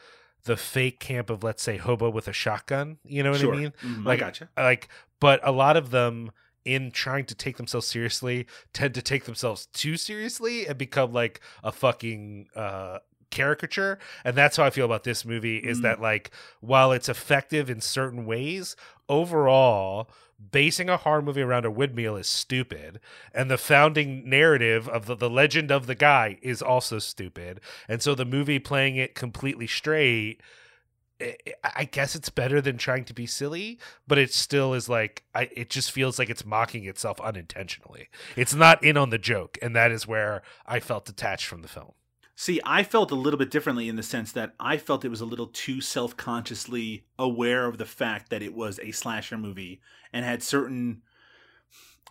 the 0.45 0.57
fake 0.57 1.01
camp 1.01 1.29
of 1.29 1.45
let's 1.45 1.62
say 1.62 1.77
hobo 1.77 2.09
with 2.09 2.29
a 2.29 2.33
shotgun, 2.33 2.97
you 3.05 3.23
know 3.23 3.33
what 3.33 3.41
Sure. 3.41 3.55
I 3.55 3.59
mean? 3.59 3.73
Mhm, 3.85 4.09
I 4.11 4.17
gotcha. 4.17 4.49
like 4.57 4.88
but 5.22 5.40
a 5.44 5.52
lot 5.52 5.76
of 5.76 5.90
them 5.90 6.32
in 6.64 6.90
trying 6.90 7.24
to 7.24 7.35
take 7.35 7.56
themselves 7.56 7.87
seriously 7.87 8.46
tend 8.72 8.92
to 8.94 9.02
take 9.02 9.24
themselves 9.24 9.66
too 9.72 9.96
seriously 9.96 10.66
and 10.66 10.76
become 10.76 11.12
like 11.12 11.40
a 11.64 11.72
fucking 11.72 12.48
uh 12.56 12.98
caricature. 13.30 13.98
And 14.26 14.37
that's 14.37 14.56
how 14.58 14.64
i 14.64 14.70
feel 14.70 14.85
about 14.85 15.04
this 15.04 15.24
movie 15.24 15.56
is 15.56 15.78
Mm. 15.78 15.82
that 15.82 16.00
like 16.02 16.30
while 16.61 16.92
it's 16.92 17.08
effective 17.08 17.70
in 17.70 17.80
certain 17.80 18.26
ways 18.26 18.76
overall 19.08 20.11
basing 20.50 20.88
a 20.90 20.96
horror 20.96 21.22
movie 21.22 21.40
around 21.40 21.64
a 21.64 21.70
windmill 21.70 22.16
is 22.16 22.26
stupid. 22.26 22.98
And 23.32 23.48
the 23.50 23.56
founding 23.58 24.28
narrative 24.28 24.88
of 24.88 25.06
the, 25.06 25.14
the 25.14 25.30
legend 25.30 25.70
of 25.70 25.87
the 25.87 25.94
guy 25.94 26.38
is 26.42 26.61
also 26.61 26.98
stupid. 26.98 27.61
And 27.88 28.02
so 28.02 28.14
the 28.16 28.24
movie 28.24 28.58
playing 28.58 28.96
it 28.96 29.14
completely 29.14 29.68
straight 29.68 30.40
I- 31.22 31.37
I 31.76 31.85
guess 31.85 32.14
it's 32.14 32.28
better 32.30 32.61
than 32.61 32.76
trying 32.78 33.04
to 33.04 33.14
be 33.14 33.26
silly, 33.26 33.78
but 34.06 34.18
it 34.18 34.32
still 34.32 34.74
is 34.74 34.88
like 34.88 35.24
I 35.35 35.48
it 35.54 35.70
just 35.70 35.90
feels 35.92 36.18
like 36.18 36.30
it's 36.30 36.44
mocking 36.44 36.85
itself 36.87 37.20
unintentionally. 37.20 38.08
It's 38.37 38.54
not 38.54 38.82
in 38.82 38.96
on 38.96 39.11
the 39.11 39.18
joke, 39.18 39.58
and 39.62 39.74
that 39.76 39.90
is 39.92 40.06
where 40.06 40.42
I 40.66 40.80
felt 40.80 41.04
detached 41.06 41.46
from 41.46 41.62
the 41.62 41.68
film. 41.68 41.92
See, 42.35 42.61
I 42.64 42.82
felt 42.82 43.11
a 43.11 43.14
little 43.14 43.38
bit 43.38 43.50
differently 43.50 43.88
in 43.88 43.96
the 43.96 44.02
sense 44.02 44.32
that 44.32 44.54
I 44.58 44.76
felt 44.78 45.04
it 45.04 45.11
was 45.11 45.20
a 45.20 45.26
little 45.26 45.46
too 45.46 45.80
self 45.80 46.16
consciously 46.16 47.04
aware 47.18 47.66
of 47.66 47.78
the 47.78 47.85
fact 47.87 48.30
that 48.30 48.42
it 48.42 48.54
was 48.54 48.80
a 48.82 48.90
slasher 48.90 49.38
movie 49.38 49.80
and 50.12 50.24
had 50.24 50.42
certain 50.42 51.02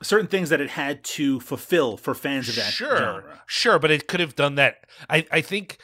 certain 0.01 0.27
things 0.27 0.49
that 0.49 0.61
it 0.61 0.69
had 0.71 1.03
to 1.03 1.39
fulfill 1.39 1.97
for 1.97 2.13
fans 2.15 2.49
of 2.49 2.55
that 2.55 2.71
sure, 2.71 2.97
genre. 2.97 3.41
sure, 3.45 3.77
but 3.79 3.91
it 3.91 4.07
could 4.07 4.19
have 4.19 4.35
done 4.35 4.55
that. 4.55 4.85
I 5.09 5.25
I 5.31 5.41
think 5.41 5.77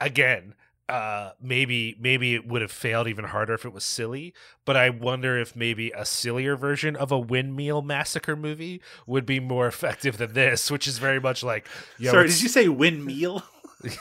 again. 0.00 0.54
Uh, 0.88 1.30
maybe 1.40 1.96
maybe 2.00 2.34
it 2.34 2.46
would 2.46 2.60
have 2.60 2.72
failed 2.72 3.06
even 3.08 3.24
harder 3.24 3.54
if 3.54 3.64
it 3.64 3.72
was 3.72 3.84
silly. 3.84 4.34
But 4.64 4.76
I 4.76 4.90
wonder 4.90 5.38
if 5.38 5.54
maybe 5.56 5.90
a 5.96 6.04
sillier 6.04 6.56
version 6.56 6.96
of 6.96 7.10
a 7.12 7.18
windmill 7.18 7.82
massacre 7.82 8.36
movie 8.36 8.82
would 9.06 9.24
be 9.24 9.40
more 9.40 9.66
effective 9.68 10.18
than 10.18 10.32
this, 10.34 10.70
which 10.70 10.86
is 10.88 10.98
very 10.98 11.20
much 11.20 11.42
like, 11.42 11.66
yo, 11.98 12.10
Sorry, 12.10 12.24
it's- 12.24 12.36
did 12.38 12.42
you 12.42 12.48
say 12.48 12.68
windmill? 12.68 13.42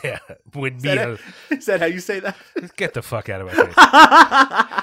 Yeah, 0.03 0.19
Is 0.19 0.21
that, 0.27 0.39
windmill. 0.53 1.17
is 1.49 1.65
that 1.65 1.79
how 1.79 1.87
you 1.87 1.99
say 2.01 2.19
that? 2.19 2.37
Get 2.75 2.93
the 2.93 3.01
fuck 3.01 3.29
out 3.29 3.41
of 3.41 3.47
my 3.47 3.53
face. 3.53 4.80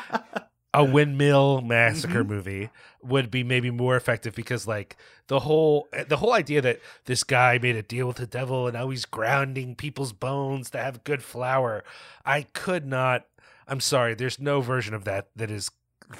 A 0.75 0.85
windmill 0.85 1.61
massacre 1.63 2.21
Mm-hmm. 2.23 2.33
movie 2.33 2.71
would 3.03 3.31
be 3.31 3.43
maybe 3.43 3.71
more 3.71 3.97
effective 3.97 4.35
because 4.35 4.67
like 4.67 4.97
the 5.29 5.41
whole 5.41 5.89
the 6.09 6.19
whole 6.19 6.33
idea 6.35 6.61
that 6.61 6.81
this 7.07 7.25
guy 7.25 7.59
made 7.59 7.77
a 7.77 7.83
deal 7.83 8.07
with 8.07 8.17
the 8.19 8.27
devil 8.27 8.67
and 8.67 8.75
now 8.75 8.89
he's 8.91 9.05
grounding 9.07 9.75
people's 9.75 10.13
bones 10.13 10.71
to 10.71 10.79
have 10.79 11.05
good 11.05 11.23
flour 11.23 11.85
i 12.27 12.43
could 12.43 12.85
not 12.87 13.25
i'm 13.67 13.81
sorry 13.81 14.15
there's 14.15 14.39
no 14.39 14.61
version 14.61 14.95
of 14.95 15.05
that 15.05 15.29
that 15.37 15.51
is 15.51 15.71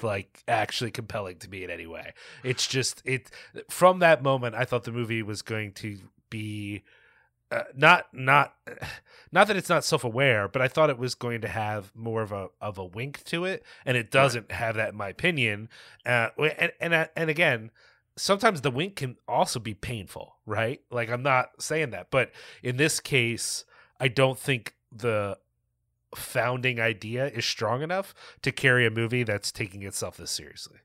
like 0.01 0.43
actually 0.47 0.91
compelling 0.91 1.37
to 1.37 1.49
me 1.49 1.63
in 1.63 1.69
any 1.69 1.85
way 1.87 2.13
it's 2.43 2.67
just 2.67 3.01
it 3.05 3.29
from 3.69 3.99
that 3.99 4.23
moment 4.23 4.55
i 4.55 4.63
thought 4.65 4.83
the 4.83 4.91
movie 4.91 5.21
was 5.21 5.41
going 5.41 5.71
to 5.73 5.97
be 6.29 6.81
uh, 7.51 7.63
not 7.75 8.07
not 8.13 8.55
not 9.31 9.47
that 9.47 9.57
it's 9.57 9.69
not 9.69 9.83
self-aware 9.83 10.47
but 10.47 10.61
i 10.61 10.67
thought 10.67 10.89
it 10.89 10.97
was 10.97 11.15
going 11.15 11.41
to 11.41 11.47
have 11.47 11.91
more 11.95 12.21
of 12.21 12.31
a 12.31 12.49
of 12.61 12.77
a 12.77 12.85
wink 12.85 13.23
to 13.23 13.45
it 13.45 13.63
and 13.85 13.95
it 13.95 14.11
doesn't 14.11 14.51
have 14.51 14.75
that 14.75 14.89
in 14.89 14.95
my 14.95 15.09
opinion. 15.09 15.69
Uh 16.05 16.29
and 16.59 16.71
and 16.79 16.93
uh, 16.93 17.07
and 17.15 17.29
again 17.29 17.71
sometimes 18.15 18.61
the 18.61 18.71
wink 18.71 18.97
can 18.97 19.15
also 19.27 19.59
be 19.59 19.73
painful 19.73 20.35
right? 20.45 20.81
Like 20.91 21.09
i'm 21.09 21.23
not 21.23 21.61
saying 21.61 21.91
that 21.91 22.11
but 22.11 22.31
in 22.63 22.77
this 22.77 22.99
case 22.99 23.65
i 23.99 24.07
don't 24.07 24.37
think 24.37 24.75
the 24.91 25.37
founding 26.15 26.79
idea 26.79 27.27
is 27.27 27.45
strong 27.45 27.81
enough 27.81 28.13
to 28.41 28.51
carry 28.51 28.85
a 28.85 28.91
movie 28.91 29.23
that's 29.23 29.51
taking 29.51 29.83
itself 29.83 30.17
this 30.17 30.31
seriously. 30.31 30.79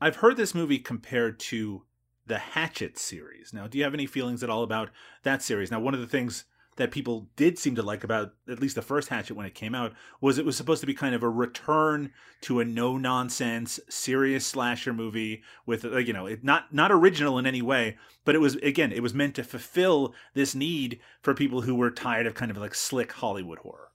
I've 0.00 0.16
heard 0.16 0.36
this 0.36 0.54
movie 0.54 0.78
compared 0.78 1.38
to 1.40 1.82
the 2.26 2.38
Hatchet 2.38 2.98
series. 2.98 3.52
Now, 3.52 3.66
do 3.66 3.78
you 3.78 3.84
have 3.84 3.94
any 3.94 4.06
feelings 4.06 4.42
at 4.42 4.50
all 4.50 4.62
about 4.62 4.90
that 5.22 5.42
series? 5.42 5.70
Now, 5.70 5.80
one 5.80 5.94
of 5.94 6.00
the 6.00 6.06
things 6.06 6.44
that 6.76 6.90
people 6.90 7.28
did 7.36 7.58
seem 7.58 7.74
to 7.74 7.82
like 7.82 8.04
about 8.04 8.34
at 8.48 8.60
least 8.60 8.74
the 8.74 8.82
first 8.82 9.08
Hatchet 9.08 9.34
when 9.34 9.46
it 9.46 9.54
came 9.54 9.74
out 9.74 9.92
was 10.20 10.38
it 10.38 10.44
was 10.44 10.56
supposed 10.56 10.80
to 10.80 10.86
be 10.86 10.94
kind 10.94 11.14
of 11.14 11.22
a 11.22 11.28
return 11.28 12.12
to 12.42 12.60
a 12.60 12.64
no 12.64 12.96
nonsense 12.96 13.80
serious 13.88 14.46
slasher 14.46 14.92
movie 14.92 15.42
with 15.64 15.84
uh, 15.84 15.96
you 15.96 16.12
know 16.12 16.26
it 16.26 16.44
not 16.44 16.72
not 16.72 16.92
original 16.92 17.38
in 17.38 17.46
any 17.46 17.62
way 17.62 17.96
but 18.24 18.34
it 18.34 18.40
was 18.40 18.56
again 18.56 18.92
it 18.92 19.02
was 19.02 19.14
meant 19.14 19.34
to 19.34 19.42
fulfill 19.42 20.14
this 20.34 20.54
need 20.54 21.00
for 21.22 21.34
people 21.34 21.62
who 21.62 21.74
were 21.74 21.90
tired 21.90 22.26
of 22.26 22.34
kind 22.34 22.50
of 22.50 22.56
like 22.56 22.74
slick 22.74 23.12
Hollywood 23.12 23.60
horror. 23.60 23.88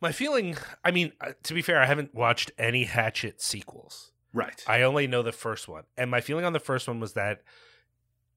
my 0.00 0.12
feeling 0.12 0.56
i 0.84 0.90
mean 0.90 1.12
uh, 1.20 1.32
to 1.42 1.52
be 1.54 1.62
fair 1.62 1.80
i 1.80 1.86
haven't 1.86 2.14
watched 2.14 2.52
any 2.58 2.84
hatchet 2.84 3.42
sequels 3.42 4.12
Right. 4.34 4.62
I 4.66 4.82
only 4.82 5.06
know 5.06 5.22
the 5.22 5.32
first 5.32 5.68
one. 5.68 5.84
And 5.96 6.10
my 6.10 6.20
feeling 6.20 6.44
on 6.44 6.52
the 6.52 6.60
first 6.60 6.88
one 6.88 7.00
was 7.00 7.14
that 7.14 7.42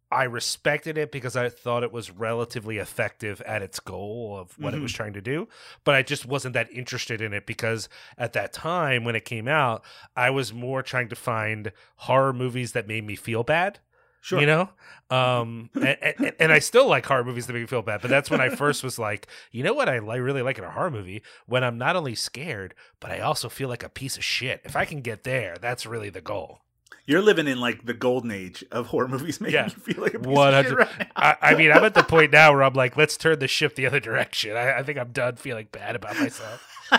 I 0.09 0.23
respected 0.23 0.97
it 0.97 1.11
because 1.11 1.35
I 1.35 1.49
thought 1.49 1.83
it 1.83 1.91
was 1.91 2.11
relatively 2.11 2.77
effective 2.77 3.41
at 3.41 3.61
its 3.61 3.81
goal 3.81 4.37
of 4.39 4.57
what 4.57 4.73
it 4.73 4.79
was 4.79 4.93
mm-hmm. 4.93 4.97
trying 4.97 5.13
to 5.13 5.21
do. 5.21 5.49
But 5.83 5.95
I 5.95 6.03
just 6.03 6.25
wasn't 6.25 6.53
that 6.53 6.71
interested 6.71 7.19
in 7.19 7.33
it 7.33 7.45
because 7.45 7.89
at 8.17 8.31
that 8.33 8.53
time 8.53 9.03
when 9.03 9.17
it 9.17 9.25
came 9.25 9.49
out, 9.49 9.83
I 10.15 10.29
was 10.29 10.53
more 10.53 10.81
trying 10.81 11.09
to 11.09 11.15
find 11.15 11.73
horror 11.97 12.31
movies 12.31 12.71
that 12.71 12.87
made 12.87 13.05
me 13.05 13.15
feel 13.15 13.43
bad. 13.43 13.79
Sure. 14.21 14.39
You 14.41 14.45
know? 14.47 14.69
Um 15.09 15.69
and, 15.75 15.97
and, 16.01 16.33
and 16.39 16.51
I 16.51 16.59
still 16.59 16.87
like 16.87 17.05
horror 17.05 17.23
movies 17.23 17.47
that 17.47 17.53
make 17.53 17.61
me 17.61 17.67
feel 17.67 17.81
bad, 17.81 18.01
but 18.01 18.09
that's 18.09 18.29
when 18.29 18.41
I 18.41 18.49
first 18.49 18.83
was 18.83 18.99
like, 18.99 19.27
you 19.51 19.63
know 19.63 19.73
what 19.73 19.87
I 19.87 19.99
li- 19.99 20.19
really 20.19 20.41
like 20.41 20.57
in 20.57 20.63
a 20.65 20.71
horror 20.71 20.91
movie? 20.91 21.21
When 21.45 21.63
I'm 21.63 21.77
not 21.77 21.95
only 21.95 22.13
scared, 22.15 22.73
but 22.99 23.11
I 23.11 23.19
also 23.19 23.47
feel 23.47 23.69
like 23.69 23.83
a 23.83 23.89
piece 23.89 24.17
of 24.17 24.23
shit. 24.23 24.61
If 24.65 24.75
I 24.75 24.83
can 24.85 24.99
get 25.01 25.23
there, 25.23 25.55
that's 25.61 25.85
really 25.85 26.09
the 26.09 26.19
goal. 26.21 26.59
You're 27.05 27.21
living 27.21 27.47
in 27.47 27.61
like 27.61 27.85
the 27.85 27.93
golden 27.93 28.31
age 28.31 28.65
of 28.69 28.87
horror 28.87 29.07
movies, 29.07 29.39
making 29.41 29.53
Yeah. 29.55 29.65
you 29.65 29.69
feel 29.93 30.03
like 30.03 30.13
a 30.13 30.19
piece 30.19 30.27
One 30.27 30.53
of 30.53 30.65
shit 30.65 30.73
hundred. 30.73 30.87
right 30.89 30.99
now. 30.99 31.05
I, 31.15 31.37
I 31.41 31.55
mean, 31.55 31.71
I'm 31.71 31.85
at 31.85 31.93
the 31.93 32.03
point 32.03 32.33
now 32.33 32.51
where 32.51 32.63
I'm 32.63 32.73
like, 32.73 32.97
let's 32.97 33.15
turn 33.15 33.39
the 33.39 33.47
ship 33.47 33.75
the 33.75 33.85
other 33.85 34.01
direction. 34.01 34.57
I, 34.57 34.79
I 34.79 34.83
think 34.83 34.97
I'm 34.97 35.13
done 35.13 35.37
feeling 35.37 35.69
bad 35.71 35.95
about 35.95 36.19
myself. 36.19 36.67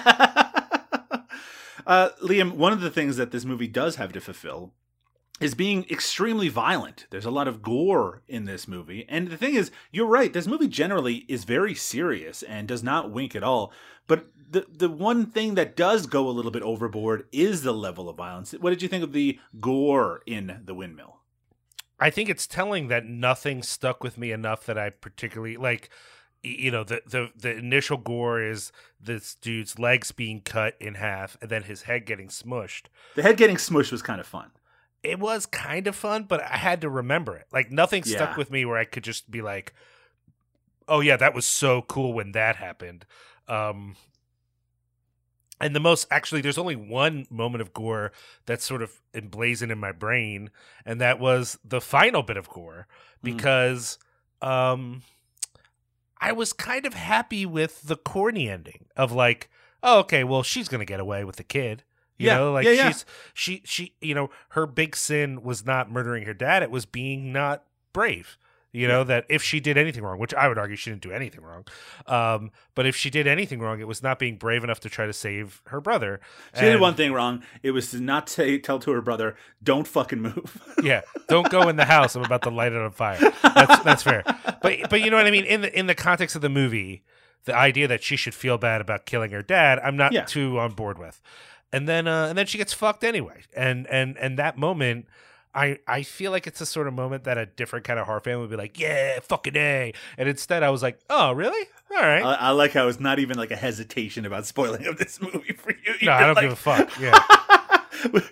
uh, 1.87 2.09
Liam, 2.23 2.53
one 2.53 2.73
of 2.73 2.81
the 2.81 2.91
things 2.91 3.17
that 3.17 3.31
this 3.33 3.45
movie 3.45 3.69
does 3.69 3.97
have 3.97 4.13
to 4.13 4.21
fulfill 4.21 4.73
is 5.41 5.55
being 5.55 5.87
extremely 5.91 6.49
violent. 6.49 7.07
There's 7.11 7.25
a 7.25 7.31
lot 7.31 7.49
of 7.49 7.63
gore 7.63 8.23
in 8.29 8.45
this 8.45 8.67
movie. 8.67 9.07
And 9.09 9.29
the 9.29 9.37
thing 9.37 9.55
is, 9.55 9.71
you're 9.93 10.07
right, 10.07 10.33
this 10.33 10.47
movie 10.47 10.69
generally 10.69 11.25
is 11.29 11.45
very 11.45 11.75
serious 11.75 12.43
and 12.43 12.67
does 12.67 12.83
not 12.83 13.11
wink 13.11 13.37
at 13.37 13.45
all. 13.45 13.73
But 14.07 14.27
the 14.51 14.67
the 14.71 14.89
one 14.89 15.27
thing 15.27 15.55
that 15.55 15.77
does 15.77 16.07
go 16.07 16.29
a 16.29 16.33
little 16.33 16.51
bit 16.51 16.63
overboard 16.63 17.27
is 17.33 17.63
the 17.63 17.75
level 17.75 18.09
of 18.09 18.17
violence. 18.17 18.53
What 18.53 18.71
did 18.71 18.83
you 18.83 18.89
think 18.89 19.05
of 19.05 19.13
the 19.13 19.39
gore 19.61 20.23
in 20.27 20.63
The 20.65 20.75
Windmill? 20.75 21.17
I 22.01 22.11
think 22.11 22.29
it's 22.29 22.47
telling 22.47 22.89
that 22.89 23.05
nothing 23.07 23.63
stuck 23.63 24.03
with 24.03 24.17
me 24.17 24.33
enough 24.33 24.65
that 24.67 24.79
I 24.79 24.91
particularly 24.91 25.57
like. 25.57 25.91
You 26.45 26.71
know, 26.71 26.85
the 26.85 27.03
the 27.05 27.31
the 27.37 27.57
initial 27.57 27.97
gore 27.97 28.41
is 28.41 28.71
this 29.01 29.35
dude's 29.35 29.77
legs 29.77 30.13
being 30.13 30.41
cut 30.41 30.77
in 30.81 30.95
half 30.95 31.37
and 31.43 31.51
then 31.51 31.65
his 31.65 31.83
head 31.83 32.07
getting 32.07 32.29
smushed. 32.29 32.85
The 33.17 33.23
head 33.23 33.37
getting 33.37 33.57
smushed 33.57 33.91
was 33.91 34.03
kind 34.03 34.21
of 34.21 34.27
fun. 34.27 34.53
It 35.03 35.19
was 35.19 35.47
kind 35.47 35.87
of 35.87 35.95
fun, 35.95 36.25
but 36.25 36.43
I 36.43 36.57
had 36.57 36.81
to 36.81 36.91
remember 36.91 37.37
it. 37.37 37.47
Like 37.53 37.71
nothing 37.71 38.03
stuck 38.17 38.37
with 38.37 38.51
me 38.51 38.65
where 38.65 38.77
I 38.79 38.85
could 38.85 39.05
just 39.05 39.31
be 39.31 39.41
like, 39.43 39.73
"Oh 40.89 41.01
yeah, 41.01 41.17
that 41.17 41.35
was 41.35 41.47
so 41.47 41.83
cool 41.83 42.13
when 42.13 42.33
that 42.33 42.57
happened." 42.57 43.07
Um, 43.47 43.97
and 45.61 45.75
the 45.75 45.81
most 45.81 46.07
actually, 46.11 46.41
there's 46.41 46.59
only 46.59 46.77
one 46.77 47.27
moment 47.31 47.63
of 47.63 47.73
gore 47.73 48.13
that's 48.47 48.65
sort 48.65 48.83
of 48.83 49.01
emblazoned 49.15 49.73
in 49.73 49.79
my 49.79 49.93
brain, 49.93 50.51
and 50.85 51.01
that 51.01 51.19
was 51.19 51.59
the 51.65 51.81
final 51.81 52.23
bit 52.23 52.37
of 52.37 52.49
gore 52.49 52.87
Mhm. 53.19 53.23
because 53.23 53.99
um, 54.41 55.03
I 56.21 56.31
was 56.33 56.53
kind 56.53 56.87
of 56.87 56.95
happy 56.95 57.45
with 57.47 57.83
the 57.83 57.97
corny 57.97 58.49
ending 58.49 58.87
of 58.97 59.11
like, 59.11 59.49
oh, 59.83 60.01
okay, 60.01 60.23
well, 60.25 60.43
she's 60.45 60.69
gonna 60.69 60.85
get 60.85 61.01
away 61.01 61.25
with 61.25 61.37
the 61.37 61.45
kid. 61.45 61.83
You 62.19 62.27
Yeah, 62.29 62.37
know, 62.39 62.53
like 62.53 62.65
yeah, 62.67 62.73
yeah. 62.73 62.89
she's 62.91 63.05
she 63.35 63.63
she 63.65 63.95
you 64.01 64.15
know, 64.15 64.31
her 64.51 64.67
big 64.67 64.97
sin 64.97 65.43
was 65.43 65.65
not 65.65 65.91
murdering 65.91 66.25
her 66.27 66.35
dad, 66.35 66.63
it 66.63 66.71
was 66.71 66.85
being 66.87 67.33
not 67.33 67.63
brave. 67.93 68.37
You 68.71 68.87
know, 68.87 69.03
that 69.05 69.25
if 69.31 69.43
she 69.43 69.61
did 69.61 69.79
anything 69.79 70.05
wrong, 70.05 70.19
which 70.19 70.35
I 70.35 70.47
would 70.47 70.59
argue 70.59 70.77
she 70.77 70.91
didn't 70.91 71.01
do 71.03 71.11
anything 71.11 71.41
wrong. 71.43 71.65
Um, 72.07 72.51
but 72.75 72.85
if 72.85 72.95
she 72.95 73.09
did 73.09 73.27
anything 73.27 73.61
wrong, 73.61 73.81
it 73.81 73.89
was 73.89 74.03
not 74.03 74.19
being 74.19 74.37
brave 74.37 74.63
enough 74.63 74.79
to 74.81 74.91
try 74.91 75.07
to 75.07 75.13
save 75.15 75.63
her 75.69 75.81
brother. 75.81 76.21
She 76.55 76.61
did 76.61 76.79
one 76.79 76.95
thing 76.95 77.13
wrong. 77.15 77.43
It 77.63 77.71
was 77.71 77.91
to 77.93 78.01
not 78.01 78.29
say, 78.29 78.59
tell 78.59 78.79
to 78.81 78.91
her 78.93 79.01
brother, 79.01 79.37
"Don't 79.63 79.89
fucking 79.89 80.21
move." 80.21 80.63
yeah 80.83 81.01
don't 81.29 81.49
go 81.51 81.69
in 81.69 81.77
the 81.77 81.85
house 81.87 82.15
i'm 82.15 82.23
about 82.25 82.43
to 82.43 82.51
light 82.51 82.73
it 82.73 82.79
on 82.81 82.91
fire 82.93 83.19
that's 83.43 83.79
that's 83.83 84.03
fair 84.03 84.23
but 84.63 84.77
but 84.91 85.01
you 85.01 85.11
know 85.11 85.17
what 85.17 85.27
i 85.27 85.31
mean 85.31 85.45
in 85.45 85.61
the 85.63 85.77
in 85.79 85.87
the 85.87 85.95
context 85.95 86.37
of 86.37 86.43
the 86.43 86.49
movie 86.49 87.03
the 87.47 87.55
idea 87.57 87.89
that 87.89 88.03
she 88.03 88.17
should 88.17 88.35
feel 88.35 88.57
bad 88.59 88.81
about 88.81 89.05
killing 89.07 89.31
her 89.33 89.43
dad 89.43 89.79
i'm 89.81 89.97
not 89.97 90.13
Yeah. 90.13 90.23
too 90.25 90.59
on 90.61 90.73
board 90.73 90.99
with 90.99 91.21
and 91.73 91.89
then 91.89 92.07
uh 92.07 92.27
and 92.29 92.39
then 92.39 92.47
she 92.47 92.59
gets 92.59 92.73
fucked 92.73 93.05
anyway 93.05 93.43
and 93.55 93.87
and 93.89 94.17
and 94.19 94.39
that 94.39 94.57
moment 94.59 95.07
I, 95.55 95.79
I 95.89 96.03
feel 96.03 96.31
like 96.31 96.47
it's 96.47 96.61
a 96.61 96.67
sort 96.67 96.87
of 96.87 96.95
moment 96.95 97.25
that 97.25 97.39
a 97.39 97.47
different 97.47 97.85
kind 97.85 97.99
of 97.99 98.07
horror 98.07 98.21
fan 98.21 98.39
would 98.39 98.51
be 98.51 98.55
like, 98.57 98.79
yeah, 98.79 99.19
fucking 99.21 99.57
A. 99.57 99.93
And 100.17 100.29
instead 100.29 100.63
I 100.63 100.71
was 100.71 100.83
like, 100.83 101.01
oh, 101.09 101.33
really? 101.33 101.67
All 101.91 101.97
right. 102.03 102.23
I, 102.23 102.35
I 102.35 102.51
like 102.51 102.73
how 102.73 102.87
it's 102.87 103.01
not 103.01 103.19
even 103.19 103.37
like 103.39 103.51
a 103.51 103.57
hesitation 103.57 104.27
about 104.27 104.47
spoiling 104.47 104.87
of 104.87 104.99
this 104.99 105.21
movie 105.21 105.55
for 105.55 105.71
you. 105.71 105.95
no, 106.07 106.13
I 106.13 106.27
don't 106.27 106.35
like- 106.37 106.45
give 106.45 106.53
a 106.53 106.57
fuck. 106.57 107.01
Yeah. 107.01 107.19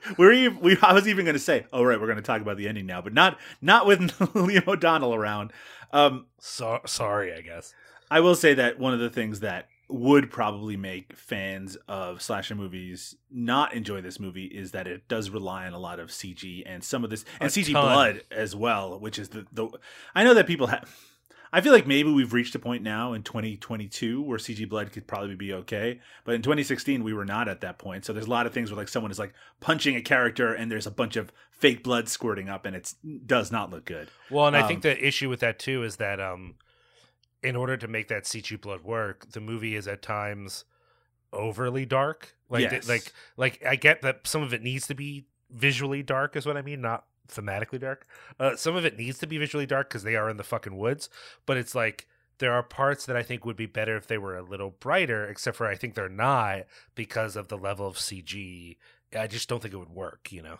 we're 0.18 0.32
even, 0.32 0.60
we, 0.60 0.76
I 0.82 0.92
was 0.92 1.08
even 1.08 1.24
going 1.24 1.34
to 1.34 1.40
say, 1.40 1.66
oh 1.72 1.82
right, 1.82 1.98
we're 1.98 2.06
going 2.06 2.16
to 2.18 2.22
talk 2.22 2.42
about 2.42 2.58
the 2.58 2.68
ending 2.68 2.86
now, 2.86 3.00
but 3.00 3.14
not 3.14 3.38
not 3.60 3.86
with 3.86 4.00
Liam 4.18 4.68
O'Donnell 4.68 5.14
around. 5.14 5.52
Um, 5.92 6.26
so, 6.38 6.80
sorry, 6.86 7.32
I 7.32 7.40
guess. 7.40 7.74
I 8.10 8.20
will 8.20 8.34
say 8.36 8.54
that 8.54 8.78
one 8.78 8.92
of 8.92 9.00
the 9.00 9.10
things 9.10 9.40
that 9.40 9.68
would 9.88 10.30
probably 10.30 10.76
make 10.76 11.16
fans 11.16 11.76
of 11.88 12.20
slasher 12.20 12.54
movies 12.54 13.14
not 13.30 13.72
enjoy 13.72 14.00
this 14.00 14.18
movie 14.18 14.46
is 14.46 14.72
that 14.72 14.86
it 14.86 15.06
does 15.08 15.30
rely 15.30 15.66
on 15.66 15.72
a 15.72 15.78
lot 15.78 16.00
of 16.00 16.08
CG 16.10 16.62
and 16.66 16.82
some 16.82 17.04
of 17.04 17.10
this 17.10 17.24
and 17.40 17.48
A 17.48 17.52
CG 17.52 17.72
ton. 17.72 17.84
blood 17.84 18.22
as 18.30 18.56
well, 18.56 18.98
which 18.98 19.18
is 19.18 19.28
the 19.30 19.46
the. 19.52 19.68
I 20.14 20.24
know 20.24 20.34
that 20.34 20.46
people 20.46 20.66
have. 20.68 20.88
I 21.52 21.60
feel 21.60 21.72
like 21.72 21.86
maybe 21.86 22.12
we've 22.12 22.32
reached 22.32 22.54
a 22.56 22.58
point 22.58 22.82
now 22.82 23.12
in 23.12 23.22
2022 23.22 24.20
where 24.20 24.36
CG 24.38 24.68
blood 24.68 24.92
could 24.92 25.06
probably 25.06 25.36
be 25.36 25.52
okay, 25.52 26.00
but 26.24 26.34
in 26.34 26.42
2016 26.42 27.02
we 27.04 27.14
were 27.14 27.24
not 27.24 27.48
at 27.48 27.60
that 27.60 27.78
point. 27.78 28.04
So 28.04 28.12
there's 28.12 28.26
a 28.26 28.30
lot 28.30 28.46
of 28.46 28.52
things 28.52 28.70
where 28.70 28.76
like 28.76 28.88
someone 28.88 29.10
is 29.12 29.18
like 29.18 29.32
punching 29.60 29.94
a 29.96 30.02
character 30.02 30.52
and 30.52 30.70
there's 30.70 30.86
a 30.88 30.90
bunch 30.90 31.16
of 31.16 31.32
fake 31.52 31.82
blood 31.84 32.08
squirting 32.08 32.48
up 32.48 32.66
and 32.66 32.74
it 32.76 32.92
does 33.24 33.50
not 33.52 33.70
look 33.70 33.84
good. 33.84 34.08
Well, 34.30 34.48
and 34.48 34.56
I 34.56 34.62
Um, 34.62 34.68
think 34.68 34.82
the 34.82 35.02
issue 35.06 35.30
with 35.30 35.40
that 35.40 35.58
too 35.58 35.84
is 35.84 35.96
that 35.96 36.20
um, 36.20 36.56
in 37.46 37.56
order 37.56 37.76
to 37.76 37.88
make 37.88 38.08
that 38.08 38.24
CG 38.24 38.60
blood 38.60 38.82
work, 38.82 39.30
the 39.32 39.40
movie 39.40 39.76
is 39.76 39.86
at 39.88 40.02
times 40.02 40.64
overly 41.32 41.86
dark. 41.86 42.34
Like, 42.48 42.62
Yes. 42.70 42.88
like, 42.88 43.12
like 43.36 43.64
I 43.66 43.76
get 43.76 44.02
that 44.02 44.26
some 44.26 44.42
of 44.42 44.52
it 44.52 44.62
needs 44.62 44.86
to 44.88 44.94
be 44.94 45.26
visually 45.50 46.02
dark, 46.02 46.36
is 46.36 46.46
what 46.46 46.56
I 46.56 46.62
mean, 46.62 46.80
not 46.80 47.04
thematically 47.28 47.80
dark. 47.80 48.06
Uh, 48.38 48.56
some 48.56 48.76
of 48.76 48.84
it 48.84 48.96
needs 48.96 49.18
to 49.18 49.26
be 49.26 49.38
visually 49.38 49.66
dark 49.66 49.88
because 49.88 50.02
they 50.04 50.16
are 50.16 50.30
in 50.30 50.36
the 50.36 50.44
fucking 50.44 50.76
woods, 50.76 51.08
but 51.44 51.56
it's 51.56 51.74
like 51.74 52.06
there 52.38 52.52
are 52.52 52.62
parts 52.62 53.06
that 53.06 53.16
I 53.16 53.22
think 53.22 53.44
would 53.44 53.56
be 53.56 53.66
better 53.66 53.96
if 53.96 54.06
they 54.06 54.18
were 54.18 54.36
a 54.36 54.42
little 54.42 54.70
brighter, 54.78 55.26
except 55.26 55.56
for 55.56 55.66
I 55.66 55.74
think 55.74 55.94
they're 55.94 56.08
not 56.08 56.66
because 56.94 57.34
of 57.36 57.48
the 57.48 57.58
level 57.58 57.86
of 57.86 57.96
CG. 57.96 58.76
I 59.16 59.26
just 59.26 59.48
don't 59.48 59.60
think 59.62 59.74
it 59.74 59.78
would 59.78 59.88
work, 59.88 60.30
you 60.30 60.42
know. 60.42 60.58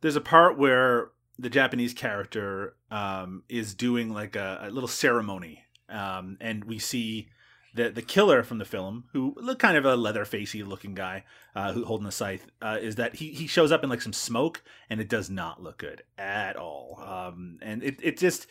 there's 0.00 0.16
a 0.16 0.20
part 0.20 0.56
where 0.58 1.10
the 1.38 1.50
Japanese 1.50 1.92
character 1.92 2.76
um, 2.90 3.42
is 3.48 3.74
doing 3.74 4.12
like 4.12 4.36
a, 4.36 4.60
a 4.62 4.70
little 4.70 4.88
ceremony, 4.88 5.63
um, 5.88 6.36
and 6.40 6.64
we 6.64 6.78
see 6.78 7.28
the 7.74 7.90
the 7.90 8.02
killer 8.02 8.42
from 8.42 8.58
the 8.58 8.64
film, 8.64 9.04
who 9.12 9.34
look 9.36 9.58
kind 9.58 9.76
of 9.76 9.84
a 9.84 9.96
leather 9.96 10.24
facey 10.24 10.62
looking 10.62 10.94
guy, 10.94 11.24
uh, 11.54 11.72
who 11.72 11.84
holding 11.84 12.06
a 12.06 12.12
scythe, 12.12 12.46
uh, 12.62 12.78
is 12.80 12.96
that 12.96 13.16
he 13.16 13.32
he 13.32 13.46
shows 13.46 13.72
up 13.72 13.82
in 13.82 13.90
like 13.90 14.02
some 14.02 14.12
smoke, 14.12 14.62
and 14.88 15.00
it 15.00 15.08
does 15.08 15.28
not 15.28 15.62
look 15.62 15.78
good 15.78 16.02
at 16.16 16.56
all. 16.56 17.02
Um, 17.04 17.58
and 17.62 17.82
it 17.82 17.96
it 18.02 18.18
just 18.18 18.46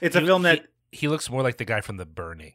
it's 0.00 0.16
a 0.16 0.20
film 0.20 0.42
that. 0.42 0.66
he, 0.90 0.98
he 0.98 1.08
looks 1.08 1.30
more 1.30 1.42
like 1.42 1.58
the 1.58 1.64
guy 1.64 1.80
from 1.80 1.96
The 1.96 2.06
Burning. 2.06 2.54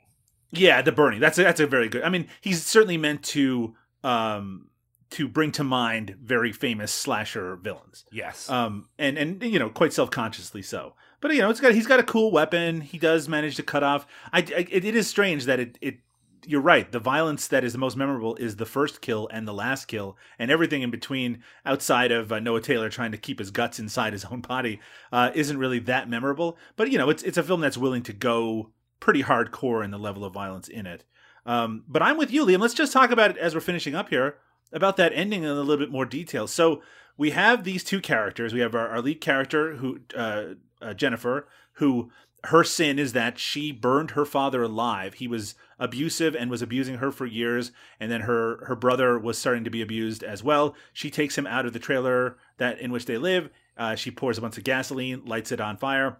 Yeah, 0.52 0.82
the 0.82 0.92
burning. 0.92 1.20
That's 1.20 1.38
a, 1.38 1.44
that's 1.44 1.60
a 1.60 1.68
very 1.68 1.90
good. 1.90 2.04
I 2.04 2.10
mean, 2.10 2.28
he's 2.42 2.66
certainly 2.66 2.98
meant 2.98 3.24
to 3.26 3.76
um 4.04 4.70
to 5.10 5.28
bring 5.28 5.52
to 5.54 5.64
mind 5.64 6.16
very 6.22 6.52
famous 6.52 6.92
slasher 6.92 7.56
villains. 7.58 8.06
Yes. 8.12 8.50
Um 8.50 8.90
and 8.98 9.18
and 9.18 9.44
you 9.44 9.60
know, 9.60 9.70
quite 9.70 9.94
self-consciously 9.94 10.62
so. 10.62 10.96
But 11.20 11.34
you 11.34 11.42
know, 11.42 11.50
it's 11.50 11.60
got 11.60 11.74
he's 11.74 11.88
got 11.88 12.00
a 12.00 12.04
cool 12.04 12.32
weapon. 12.32 12.82
He 12.82 12.98
does 12.98 13.28
manage 13.28 13.56
to 13.56 13.64
cut 13.64 13.84
off. 13.84 14.06
I, 14.32 14.40
I 14.40 14.68
it, 14.70 14.86
it 14.86 14.96
is 14.96 15.08
strange 15.08 15.46
that 15.46 15.60
it 15.60 15.78
it 15.82 16.00
you're 16.46 16.62
right. 16.62 16.90
The 16.92 17.00
violence 17.00 17.48
that 17.48 17.64
is 17.64 17.74
the 17.74 17.80
most 17.80 17.98
memorable 17.98 18.36
is 18.36 18.56
the 18.56 18.66
first 18.66 19.02
kill 19.02 19.28
and 19.32 19.48
the 19.48 19.54
last 19.54 19.86
kill, 19.86 20.16
and 20.40 20.50
everything 20.50 20.82
in 20.82 20.92
between, 20.92 21.44
outside 21.66 22.12
of 22.12 22.32
uh, 22.32 22.40
Noah 22.40 22.62
Taylor 22.62 22.90
trying 22.90 23.12
to 23.12 23.18
keep 23.18 23.40
his 23.40 23.52
guts 23.52 23.80
inside 23.80 24.14
his 24.14 24.26
own 24.26 24.42
body, 24.42 24.80
uh, 25.12 25.32
isn't 25.34 25.58
really 25.58 25.80
that 25.80 26.10
memorable. 26.10 26.58
But 26.76 26.92
you 26.92 26.98
know, 26.98 27.10
it's 27.10 27.24
it's 27.24 27.38
a 27.38 27.44
film 27.44 27.62
that's 27.62 27.78
willing 27.78 28.04
to 28.04 28.14
go 28.14 28.72
pretty 29.00 29.24
hardcore 29.24 29.84
in 29.84 29.92
the 29.92 29.98
level 29.98 30.24
of 30.24 30.34
violence 30.34 30.68
in 30.68 30.86
it. 30.86 31.04
Um, 31.46 31.84
but 31.88 32.02
I'm 32.02 32.18
with 32.18 32.32
you, 32.32 32.46
Liam. 32.46 32.60
Let's 32.60 32.74
just 32.74 32.94
talk 32.94 33.12
about 33.12 33.32
it 33.32 33.38
as 33.38 33.56
we're 33.56 33.62
finishing 33.62 33.96
up 33.96 34.10
here 34.10 34.38
about 34.72 34.98
that 34.98 35.14
ending 35.14 35.44
in 35.44 35.50
a 35.50 35.54
little 35.54 35.78
bit 35.78 35.92
more 35.92 36.06
detail. 36.06 36.48
So 36.48 36.82
we 37.18 37.32
have 37.32 37.64
these 37.64 37.84
two 37.84 38.02
characters. 38.02 38.54
We 38.54 38.60
have 38.60 38.76
our, 38.76 38.88
our 38.90 39.02
lead 39.02 39.22
character, 39.22 39.76
who 39.76 40.02
uh, 40.16 40.56
uh, 40.82 40.94
Jennifer, 40.94 41.48
who 41.74 42.12
her 42.46 42.64
sin 42.64 43.00
is 43.00 43.14
that 43.14 43.40
she 43.40 43.72
burned 43.72 44.12
her 44.12 44.26
father 44.26 44.64
alive. 44.64 45.16
He 45.16 45.28
was 45.28 45.56
abusive 45.80 46.36
and 46.36 46.50
was 46.50 46.62
abusing 46.62 46.98
her 46.98 47.12
for 47.12 47.26
years, 47.26 47.72
and 48.00 48.12
then 48.12 48.22
her 48.22 48.66
her 48.66 48.76
brother 48.76 49.18
was 49.20 49.38
starting 49.38 49.64
to 49.64 49.70
be 49.70 49.82
abused 49.82 50.24
as 50.24 50.44
well. 50.44 50.76
She 50.94 51.10
takes 51.10 51.38
him 51.38 51.48
out 51.48 51.66
of 51.66 51.74
the 51.74 51.80
trailer 51.80 52.38
that 52.58 52.80
in 52.80 52.92
which 52.92 53.06
they 53.06 53.18
live. 53.18 53.50
Uh, 53.78 53.96
she 53.96 54.10
pours 54.10 54.38
a 54.38 54.42
bunch 54.42 54.58
of 54.58 54.64
gasoline, 54.64 55.24
lights 55.26 55.52
it 55.52 55.62
on 55.62 55.78
fire, 55.78 56.18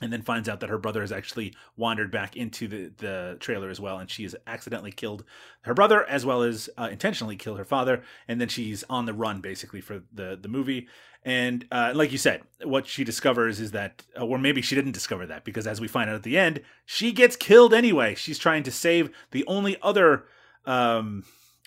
and 0.00 0.12
then 0.12 0.22
finds 0.22 0.48
out 0.48 0.60
that 0.60 0.70
her 0.70 0.78
brother 0.78 1.00
has 1.00 1.12
actually 1.12 1.54
wandered 1.76 2.10
back 2.10 2.36
into 2.36 2.68
the, 2.68 2.92
the 2.98 3.36
trailer 3.40 3.70
as 3.70 3.80
well, 3.80 3.98
and 3.98 4.10
she 4.10 4.24
has 4.24 4.36
accidentally 4.46 4.92
killed 4.92 5.24
her 5.62 5.74
brother 5.74 6.04
as 6.08 6.26
well 6.26 6.42
as 6.42 6.68
uh, 6.76 6.88
intentionally 6.90 7.36
killed 7.36 7.58
her 7.58 7.64
father, 7.64 8.02
and 8.28 8.40
then 8.40 8.48
she's 8.48 8.84
on 8.90 9.06
the 9.06 9.14
run 9.14 9.40
basically 9.40 9.80
for 9.80 10.02
the 10.12 10.38
the 10.40 10.48
movie. 10.48 10.86
And 11.24 11.66
uh, 11.72 11.92
like 11.94 12.12
you 12.12 12.18
said, 12.18 12.42
what 12.62 12.86
she 12.86 13.02
discovers 13.02 13.58
is 13.58 13.72
that, 13.72 14.04
uh, 14.16 14.24
or 14.24 14.38
maybe 14.38 14.62
she 14.62 14.76
didn't 14.76 14.92
discover 14.92 15.26
that, 15.26 15.44
because 15.44 15.66
as 15.66 15.80
we 15.80 15.88
find 15.88 16.08
out 16.08 16.16
at 16.16 16.22
the 16.22 16.38
end, 16.38 16.62
she 16.84 17.10
gets 17.10 17.34
killed 17.34 17.74
anyway. 17.74 18.14
She's 18.14 18.38
trying 18.38 18.62
to 18.62 18.70
save 18.70 19.10
the 19.32 19.44
only 19.48 19.76
other 19.82 20.26
um, 20.66 21.24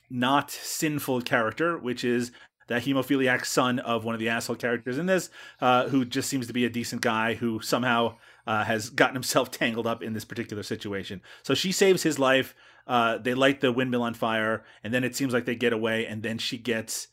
not 0.09 0.49
sinful 0.49 1.21
character, 1.21 1.77
which 1.77 2.05
is 2.05 2.31
that 2.69 2.83
hemophiliac 2.83 3.45
son 3.45 3.79
of 3.79 4.05
one 4.05 4.15
of 4.15 4.19
the 4.19 4.29
asshole 4.29 4.55
characters 4.55 4.97
in 4.97 5.05
this, 5.05 5.29
uh, 5.61 5.89
who 5.89 6.05
just 6.05 6.29
seems 6.29 6.47
to 6.47 6.53
be 6.53 6.65
a 6.65 6.69
decent 6.69 7.01
guy 7.01 7.33
who 7.33 7.59
somehow 7.59 8.15
uh, 8.47 8.63
has 8.63 8.89
gotten 8.89 9.15
himself 9.15 9.51
tangled 9.59 9.85
up 9.85 10.01
in 10.01 10.13
this 10.13 10.25
particular 10.25 10.63
situation. 10.63 11.21
So 11.43 11.53
she 11.53 11.71
saves 11.71 12.03
his 12.03 12.17
life. 12.17 12.55
Uh, 12.87 13.17
they 13.17 13.33
light 13.33 13.61
the 13.61 13.71
windmill 13.71 14.01
on 14.01 14.13
fire, 14.13 14.63
and 14.83 14.93
then 14.93 15.03
it 15.03 15.15
seems 15.15 15.33
like 15.33 15.45
they 15.45 15.55
get 15.55 15.73
away, 15.73 16.07
and 16.07 16.23
then 16.23 16.37
she 16.37 16.57
gets 16.57 17.07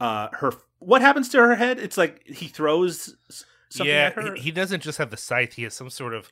uh, 0.00 0.28
her 0.32 0.52
what 0.78 1.00
happens 1.00 1.28
to 1.30 1.38
her 1.38 1.54
head? 1.54 1.78
It's 1.78 1.96
like 1.96 2.26
he 2.26 2.48
throws 2.48 3.14
something 3.70 3.94
yeah, 3.94 4.06
at 4.06 4.14
her. 4.14 4.34
he, 4.34 4.42
he 4.42 4.50
doesn't 4.50 4.82
just 4.82 4.98
have 4.98 5.10
the 5.10 5.16
scythe; 5.16 5.54
he 5.54 5.62
has 5.62 5.74
some 5.74 5.90
sort 5.90 6.12
of 6.14 6.30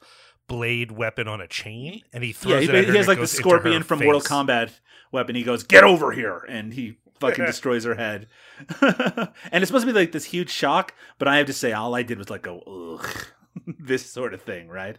blade 0.49 0.91
weapon 0.93 1.29
on 1.29 1.41
a 1.41 1.47
chain, 1.47 2.03
and 2.13 2.25
he 2.25 2.31
yeah, 2.31 2.37
throws 2.37 2.63
he, 2.63 2.69
it 2.69 2.75
at 2.75 2.85
her. 2.87 2.93
he 2.93 2.99
has 2.99 3.09
like 3.09 3.21
the 3.21 3.27
scorpion 3.27 3.83
from 3.83 4.01
Mortal. 4.01 4.21
Kombat 4.21 4.71
weapon. 5.13 5.37
He 5.37 5.45
goes, 5.45 5.63
"Get 5.63 5.85
over 5.85 6.13
here!" 6.13 6.45
and 6.49 6.75
he 6.75 6.99
fucking 7.21 7.45
destroys 7.47 7.85
her 7.85 7.95
head. 7.95 8.27
and 8.81 9.63
it's 9.63 9.69
supposed 9.69 9.87
to 9.87 9.93
be 9.93 9.99
like 9.99 10.13
this 10.13 10.25
huge 10.25 10.51
shock, 10.51 10.95
but 11.19 11.29
I 11.29 11.37
have 11.37 11.47
to 11.47 11.53
say, 11.53 11.73
all 11.73 11.95
I 11.95 12.03
did 12.03 12.19
was 12.19 12.31
like 12.31 12.43
go, 12.43 12.61
ugh, 12.67 13.27
this 13.79 14.11
sort 14.11 14.35
of 14.35 14.43
thing, 14.43 14.69
right? 14.69 14.97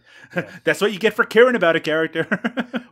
That's 0.64 0.80
what 0.80 0.92
you 0.92 0.98
get 0.98 1.14
for 1.14 1.24
caring 1.24 1.56
about 1.56 1.76
a 1.76 1.80
character. 1.80 2.26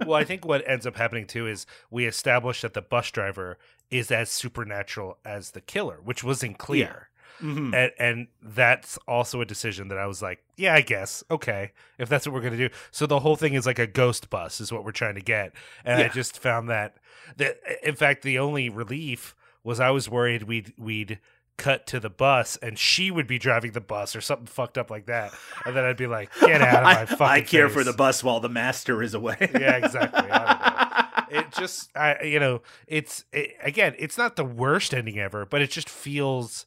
well, 0.01 0.15
I 0.15 0.25
think 0.25 0.45
what 0.45 0.69
ends 0.69 0.87
up 0.87 0.97
happening 0.97 1.27
too 1.27 1.47
is 1.47 1.67
we 1.91 2.07
establish 2.07 2.63
that 2.63 2.75
the 2.75 2.83
bus 2.83 3.11
driver 3.11 3.59
is 3.91 4.11
as 4.11 4.31
supernatural 4.31 5.19
as 5.25 5.51
the 5.51 5.61
killer, 5.61 6.01
which 6.03 6.25
wasn't 6.25 6.59
clear. 6.59 7.10
Mhm. 7.41 7.75
And, 7.75 7.93
and 7.99 8.29
that's 8.43 8.99
also 9.09 9.41
a 9.41 9.45
decision 9.47 9.89
that 9.89 9.99
I 9.99 10.07
was 10.07 10.21
like, 10.23 10.43
yeah, 10.57 10.75
I 10.75 10.81
guess. 10.83 11.25
Okay. 11.31 11.73
If 11.99 12.09
that's 12.09 12.27
what 12.27 12.35
we're 12.35 12.41
going 12.41 12.57
to 12.57 12.69
do. 12.69 12.75
So 12.91 13.07
the 13.07 13.21
whole 13.21 13.37
thing 13.37 13.55
is 13.55 13.67
like 13.67 13.79
a 13.79 13.87
ghost 13.87 14.31
bus 14.31 14.61
is 14.61 14.73
what 14.73 14.85
we're 14.85 14.93
trying 14.93 15.15
to 15.15 15.21
get. 15.21 15.53
And 15.85 16.03
I 16.03 16.09
just 16.09 16.39
found 16.39 16.69
that 16.69 16.97
that 17.37 17.59
in 17.83 17.95
fact 17.95 18.23
the 18.23 18.39
only 18.39 18.69
relief 18.69 19.35
was 19.63 19.81
I 19.81 19.91
was 19.91 20.09
worried 20.09 20.45
we'd 20.45 20.73
we'd 20.79 21.19
cut 21.57 21.87
to 21.87 22.01
the 22.01 22.09
bus 22.11 22.57
and 22.63 22.79
she 22.79 23.11
would 23.11 23.27
be 23.27 23.39
driving 23.39 23.73
the 23.73 23.81
bus 23.83 24.17
or 24.17 24.21
something 24.23 24.47
fucked 24.47 24.79
up 24.79 24.91
like 24.91 25.07
that. 25.07 25.33
And 25.67 25.77
then 25.77 25.85
I'd 25.85 25.97
be 25.99 26.07
like, 26.07 26.31
get 26.41 26.63
out 26.63 26.77
of 26.79 26.83
my 26.85 27.01
I, 27.03 27.05
fucking 27.05 27.27
I 27.27 27.41
care 27.43 27.69
for 27.69 27.85
the 27.85 27.93
bus 27.93 28.25
while 28.25 28.41
the 28.41 28.49
master 28.49 29.03
is 29.03 29.15
away. 29.15 29.37
Yeah, 29.61 29.77
exactly. 29.77 30.31
I 30.31 30.39
don't 30.39 31.33
know. 31.33 31.41
it 31.41 31.53
just 31.53 31.97
I 31.97 32.23
you 32.25 32.41
know 32.41 32.61
it's 32.89 33.25
it, 33.33 33.55
again 33.63 33.95
it's 33.99 34.19
not 34.19 34.35
the 34.35 34.45
worst 34.45 34.93
ending 34.93 35.19
ever 35.19 35.47
but 35.47 35.63
it 35.63 35.71
just 35.71 35.89
feels 35.89 36.67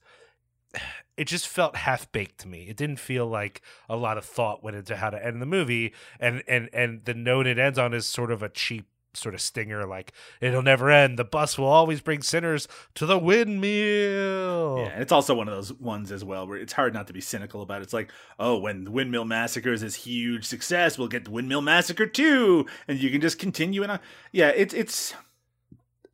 it 1.17 1.25
just 1.25 1.47
felt 1.47 1.75
half 1.75 2.11
baked 2.11 2.39
to 2.39 2.47
me 2.47 2.63
it 2.63 2.77
didn't 2.77 2.99
feel 2.99 3.27
like 3.27 3.61
a 3.89 3.95
lot 3.95 4.17
of 4.17 4.25
thought 4.25 4.63
went 4.63 4.75
into 4.75 4.95
how 4.95 5.09
to 5.09 5.25
end 5.25 5.41
the 5.41 5.45
movie 5.45 5.93
and 6.19 6.43
and 6.47 6.69
and 6.73 7.05
the 7.05 7.13
note 7.13 7.47
it 7.47 7.59
ends 7.59 7.77
on 7.77 7.93
is 7.93 8.05
sort 8.05 8.31
of 8.31 8.41
a 8.41 8.49
cheap 8.49 8.87
sort 9.15 9.35
of 9.35 9.41
stinger 9.41 9.85
like 9.85 10.11
it'll 10.41 10.63
never 10.63 10.89
end 10.89 11.19
the 11.19 11.23
bus 11.23 11.55
will 11.55 11.67
always 11.67 12.01
bring 12.01 12.23
sinners 12.23 12.67
to 12.95 13.05
the 13.05 13.19
windmill 13.19 14.79
Yeah, 14.79 14.99
it's 14.99 15.11
also 15.11 15.35
one 15.35 15.47
of 15.47 15.53
those 15.53 15.71
ones 15.73 16.11
as 16.11 16.23
well 16.23 16.47
where 16.47 16.57
it's 16.57 16.73
hard 16.73 16.93
not 16.93 17.07
to 17.07 17.13
be 17.13 17.21
cynical 17.21 17.61
about 17.61 17.81
it. 17.81 17.83
It's 17.83 17.93
like, 17.93 18.11
oh, 18.39 18.57
when 18.57 18.85
the 18.85 18.91
Windmill 18.91 19.25
Massacre 19.25 19.71
is 19.71 19.81
this 19.81 19.95
huge 19.95 20.45
success, 20.45 20.97
we'll 20.97 21.07
get 21.07 21.25
the 21.25 21.31
Windmill 21.31 21.61
Massacre 21.61 22.05
2, 22.05 22.65
and 22.87 22.99
you 22.99 23.09
can 23.09 23.21
just 23.21 23.39
continue 23.39 23.83
and. 23.83 23.99
Yeah, 24.31 24.49
it's 24.49 24.73
it's 24.73 25.13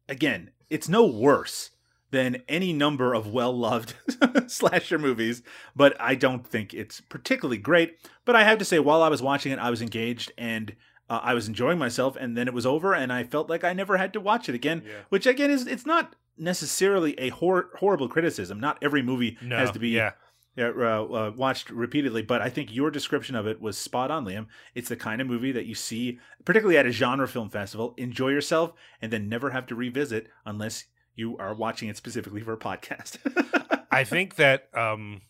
again, 0.08 0.52
it's 0.70 0.90
no 0.90 1.06
worse 1.06 1.72
than 2.12 2.44
any 2.48 2.74
number 2.74 3.14
of 3.14 3.28
well-loved 3.28 3.94
slasher 4.48 4.98
movies, 4.98 5.44
but 5.76 5.96
I 6.00 6.16
don't 6.16 6.46
think 6.46 6.74
it's 6.74 7.02
particularly 7.02 7.58
great. 7.58 7.98
But 8.26 8.36
I 8.36 8.44
have 8.44 8.58
to 8.60 8.66
say, 8.66 8.80
while 8.80 9.04
I 9.04 9.10
was 9.10 9.22
watching 9.22 9.52
it, 9.52 9.60
I 9.60 9.70
was 9.70 9.82
engaged 9.82 10.32
and 10.38 10.76
uh, 11.10 11.20
I 11.24 11.34
was 11.34 11.48
enjoying 11.48 11.80
myself, 11.80 12.16
and 12.16 12.38
then 12.38 12.48
it 12.48 12.54
was 12.54 12.66
over, 12.66 12.94
and 12.94 13.12
I 13.12 13.24
felt 13.24 13.50
like 13.50 13.64
I 13.64 13.74
never 13.74 13.98
had 13.98 14.14
to 14.14 14.20
watch 14.20 14.48
it 14.48 14.56
again. 14.56 14.84
Yeah. 14.86 14.94
Which 15.10 15.26
again 15.26 15.50
is 15.50 15.66
it's 15.66 15.86
not 15.86 16.16
necessarily 16.38 17.20
a 17.20 17.30
hor- 17.30 17.70
horrible 17.80 18.08
criticism. 18.08 18.60
Not 18.60 18.78
every 18.82 19.02
movie 19.02 19.38
no 19.42 19.58
has 19.58 19.72
to 19.72 19.80
be 19.80 19.90
yeah 19.90 20.12
uh, 20.60 20.62
uh, 20.62 21.32
watched 21.36 21.70
repeatedly, 21.70 22.22
but 22.22 22.42
I 22.42 22.50
think 22.50 22.74
your 22.74 22.92
description 22.92 23.36
of 23.36 23.48
it 23.48 23.62
was 23.62 23.78
spot 23.78 24.12
on, 24.12 24.26
Liam. 24.26 24.48
It's 24.76 24.90
the 24.90 24.96
kind 24.96 25.22
of 25.22 25.28
movie 25.28 25.52
that 25.52 25.66
you 25.66 25.76
see, 25.76 26.20
particularly 26.46 26.78
at 26.78 26.86
a 26.86 26.92
genre 26.92 27.28
film 27.28 27.50
festival, 27.50 27.94
enjoy 27.98 28.30
yourself, 28.30 28.74
and 29.02 29.12
then 29.12 29.30
never 29.30 29.52
have 29.52 29.68
to 29.68 29.76
revisit 29.76 30.28
unless 30.46 30.86
you 31.20 31.38
are 31.38 31.54
watching 31.54 31.90
it 31.90 31.98
specifically 31.98 32.42
for 32.42 32.54
a 32.54 32.58
podcast. 32.58 33.18
I 33.92 34.04
think 34.04 34.36
that 34.36 34.70
um, 34.78 35.22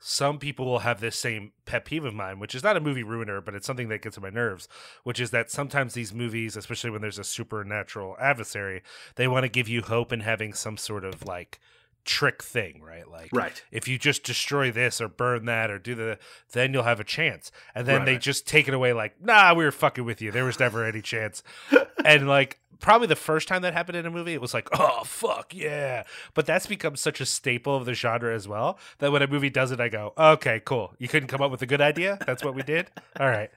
some 0.00 0.38
people 0.38 0.64
will 0.66 0.78
have 0.80 1.00
this 1.00 1.16
same 1.16 1.52
pet 1.66 1.84
peeve 1.84 2.04
of 2.04 2.14
mine, 2.14 2.38
which 2.38 2.54
is 2.54 2.62
not 2.62 2.76
a 2.76 2.80
movie 2.80 3.02
ruiner, 3.02 3.40
but 3.40 3.54
it's 3.54 3.66
something 3.66 3.88
that 3.88 4.02
gets 4.02 4.16
on 4.16 4.22
my 4.22 4.30
nerves, 4.30 4.68
which 5.04 5.20
is 5.20 5.30
that 5.30 5.50
sometimes 5.50 5.94
these 5.94 6.14
movies, 6.14 6.56
especially 6.56 6.90
when 6.90 7.02
there's 7.02 7.18
a 7.18 7.24
supernatural 7.24 8.16
adversary, 8.20 8.82
they 9.16 9.28
want 9.28 9.44
to 9.44 9.48
give 9.48 9.68
you 9.68 9.82
hope 9.82 10.12
in 10.12 10.20
having 10.20 10.52
some 10.54 10.76
sort 10.76 11.04
of 11.04 11.24
like 11.26 11.60
trick 12.04 12.42
thing, 12.42 12.80
right? 12.80 13.06
Like, 13.06 13.28
Right. 13.32 13.62
if 13.70 13.86
you 13.86 13.98
just 13.98 14.22
destroy 14.22 14.70
this 14.70 14.98
or 15.00 15.08
burn 15.08 15.44
that 15.44 15.70
or 15.70 15.78
do 15.78 15.94
the, 15.94 16.18
then 16.52 16.72
you'll 16.72 16.84
have 16.84 17.00
a 17.00 17.04
chance. 17.04 17.52
And 17.74 17.86
then 17.86 17.96
Right, 17.98 18.04
they 18.06 18.12
right. 18.12 18.20
just 18.20 18.46
take 18.46 18.66
it 18.66 18.72
away 18.72 18.94
like, 18.94 19.20
nah, 19.20 19.52
we 19.52 19.64
were 19.64 19.72
fucking 19.72 20.04
with 20.04 20.22
you. 20.22 20.30
There 20.30 20.44
was 20.44 20.58
never 20.58 20.84
any 20.86 21.02
chance. 21.02 21.42
and 22.04 22.26
like, 22.26 22.60
probably 22.80 23.06
the 23.06 23.16
first 23.16 23.48
time 23.48 23.62
that 23.62 23.72
happened 23.72 23.96
in 23.96 24.06
a 24.06 24.10
movie, 24.10 24.34
it 24.34 24.40
was 24.40 24.54
like, 24.54 24.68
oh, 24.72 25.02
fuck, 25.04 25.54
yeah. 25.54 26.04
But 26.34 26.46
that's 26.46 26.66
become 26.66 26.96
such 26.96 27.20
a 27.20 27.26
staple 27.26 27.76
of 27.76 27.84
the 27.84 27.94
genre 27.94 28.34
as 28.34 28.46
well 28.46 28.78
that 28.98 29.12
when 29.12 29.22
a 29.22 29.26
movie 29.26 29.50
does 29.50 29.70
it, 29.70 29.80
I 29.80 29.88
go, 29.88 30.12
okay, 30.16 30.60
cool. 30.64 30.94
You 30.98 31.08
couldn't 31.08 31.28
come 31.28 31.42
up 31.42 31.50
with 31.50 31.62
a 31.62 31.66
good 31.66 31.80
idea? 31.80 32.18
That's 32.26 32.44
what 32.44 32.54
we 32.54 32.62
did? 32.62 32.90
All 33.20 33.28
right. 33.28 33.50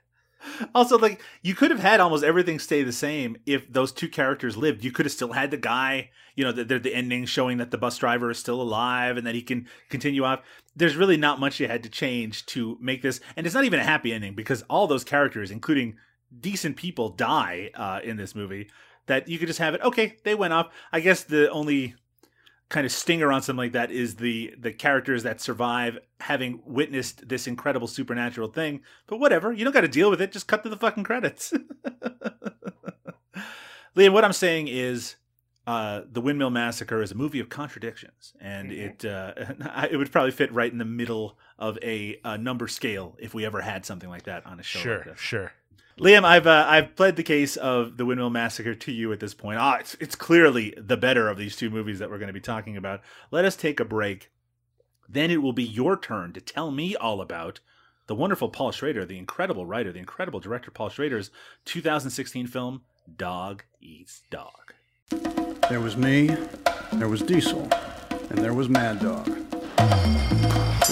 also, 0.74 0.98
like 0.98 1.22
you 1.44 1.54
could 1.54 1.70
have 1.70 1.80
had 1.80 2.00
almost 2.00 2.24
everything 2.24 2.58
stay 2.58 2.82
the 2.82 2.92
same 2.92 3.38
if 3.46 3.72
those 3.72 3.92
two 3.92 4.08
characters 4.10 4.58
lived. 4.58 4.84
You 4.84 4.92
could 4.92 5.06
have 5.06 5.14
still 5.14 5.34
had 5.34 5.52
the 5.52 5.58
guy, 5.58 6.10
you 6.36 6.44
know, 6.44 6.52
the, 6.52 6.64
the, 6.64 6.80
the 6.80 6.96
ending 6.96 7.26
showing 7.26 7.58
that 7.58 7.70
the 7.70 7.78
bus 7.78 7.98
driver 7.98 8.32
is 8.32 8.40
still 8.40 8.60
alive 8.60 9.18
and 9.18 9.28
that 9.28 9.36
he 9.36 9.44
can 9.44 9.68
continue 9.90 10.24
off. 10.24 10.42
There's 10.76 10.96
really 10.96 11.18
not 11.18 11.40
much 11.40 11.60
you 11.60 11.68
had 11.68 11.84
to 11.84 11.90
change 11.90 12.46
to 12.48 12.78
make 12.82 13.02
this, 13.02 13.20
and 13.36 13.46
it's 13.46 13.54
not 13.54 13.66
even 13.66 13.80
a 13.80 13.84
happy 13.84 14.14
ending 14.14 14.34
because 14.34 14.64
all 14.64 14.88
those 14.88 15.04
characters, 15.04 15.52
including 15.52 15.98
decent 16.40 16.76
people, 16.78 17.10
die 17.10 17.70
uh, 17.76 18.00
in 18.04 18.18
this 18.18 18.34
movie. 18.34 18.70
That 19.08 19.28
you 19.28 19.38
could 19.39 19.47
just 19.47 19.60
have 19.60 19.74
it. 19.74 19.82
Okay, 19.82 20.18
they 20.24 20.36
went 20.36 20.54
off. 20.54 20.70
I 20.91 20.99
guess 20.99 21.24
the 21.24 21.49
only 21.49 21.95
kind 22.70 22.86
of 22.86 22.91
stinger 22.91 23.32
on 23.34 23.41
something 23.41 23.58
like 23.58 23.74
that 23.74 23.91
is 23.91 24.16
the 24.16 24.54
the 24.58 24.72
characters 24.72 25.24
that 25.24 25.41
survive 25.41 25.97
having 26.22 26.62
witnessed 26.66 27.28
this 27.28 27.45
incredible 27.47 27.88
supernatural 27.88 28.47
thing. 28.47 28.82
But 29.08 29.18
whatever, 29.20 29.52
you 29.52 29.64
don't 29.66 29.74
got 29.74 29.82
to 29.82 29.88
deal 29.89 30.10
with 30.10 30.22
it. 30.22 30.32
Just 30.32 30.47
cut 30.47 30.64
to 30.64 30.70
the 30.70 30.78
fucking 30.78 31.04
credits. 31.04 31.54
Liam, 33.95 34.14
what 34.14 34.24
I'm 34.24 34.32
saying 34.34 34.70
is, 34.70 35.18
uh, 35.68 36.02
the 36.10 36.22
Windmill 36.22 36.49
Massacre 36.49 37.02
is 37.02 37.12
a 37.12 37.16
movie 37.16 37.39
of 37.41 37.49
contradictions, 37.49 38.34
and 38.39 38.72
it 38.72 39.04
uh, 39.04 39.34
it 39.91 39.97
would 39.97 40.12
probably 40.12 40.32
fit 40.32 40.52
right 40.54 40.72
in 40.72 40.78
the 40.78 40.86
middle 40.86 41.38
of 41.60 41.78
a, 41.84 42.20
uh 42.24 42.38
number 42.38 42.68
scale 42.68 43.16
if 43.20 43.34
we 43.34 43.45
ever 43.45 43.62
had 43.62 43.86
something 43.86 44.10
like 44.10 44.24
that 44.24 44.45
on 44.45 44.60
a 44.60 44.64
show. 44.64 44.80
like 44.80 44.84
Sure, 44.84 45.04
this. 45.04 45.20
sure. 45.20 45.52
Liam, 46.02 46.24
I've 46.24 46.47
uh, 46.47 46.66
I've 46.68 46.95
pled 46.95 47.16
the 47.16 47.22
case 47.22 47.56
of 47.58 47.97
the 47.97 48.08
Windmill 48.08 48.32
Massacre 48.32 48.74
to 48.74 48.91
you 48.91 49.14
at 49.14 49.20
this 49.20 49.36
point. 49.36 49.60
Ah, 49.60 49.76
it's 49.76 49.93
it's 49.99 50.16
clearly 50.16 50.74
the 50.76 50.97
better 50.97 51.30
of 51.30 51.38
these 51.38 51.56
two 51.56 51.70
movies 51.70 51.99
that 51.99 52.10
we're 52.10 52.18
going 52.18 52.26
to 52.26 52.34
be 52.34 52.39
talking 52.39 52.76
about. 52.76 53.02
Let 53.30 53.45
us 53.45 53.56
take 53.56 53.80
a 53.80 53.86
break. 53.86 54.32
Then 55.08 55.30
it 55.30 55.43
will 55.43 55.54
be 55.54 55.64
your 55.64 55.95
turn 55.95 56.34
to 56.34 56.41
tell 56.41 56.72
me 56.72 56.95
all 56.95 57.22
about 57.22 57.60
the 58.08 58.16
wonderful 58.16 58.49
Paul 58.49 58.72
Schrader, 58.72 59.06
the 59.06 59.20
incredible 59.20 59.68
writer, 59.68 59.91
the 59.91 59.99
incredible 59.99 60.39
director 60.39 60.72
Paul 60.72 60.89
Schrader's 60.89 61.30
2016 61.66 62.47
film 62.47 62.82
Dog 63.16 63.64
Eats 63.80 64.24
Dog. 64.32 64.74
There 65.70 65.82
was 65.82 65.97
me, 65.97 66.36
there 66.93 67.10
was 67.10 67.22
Diesel, 67.22 67.70
and 68.32 68.39
there 68.39 68.56
was 68.56 68.70
Mad 68.70 69.02
Dog. 69.02 69.28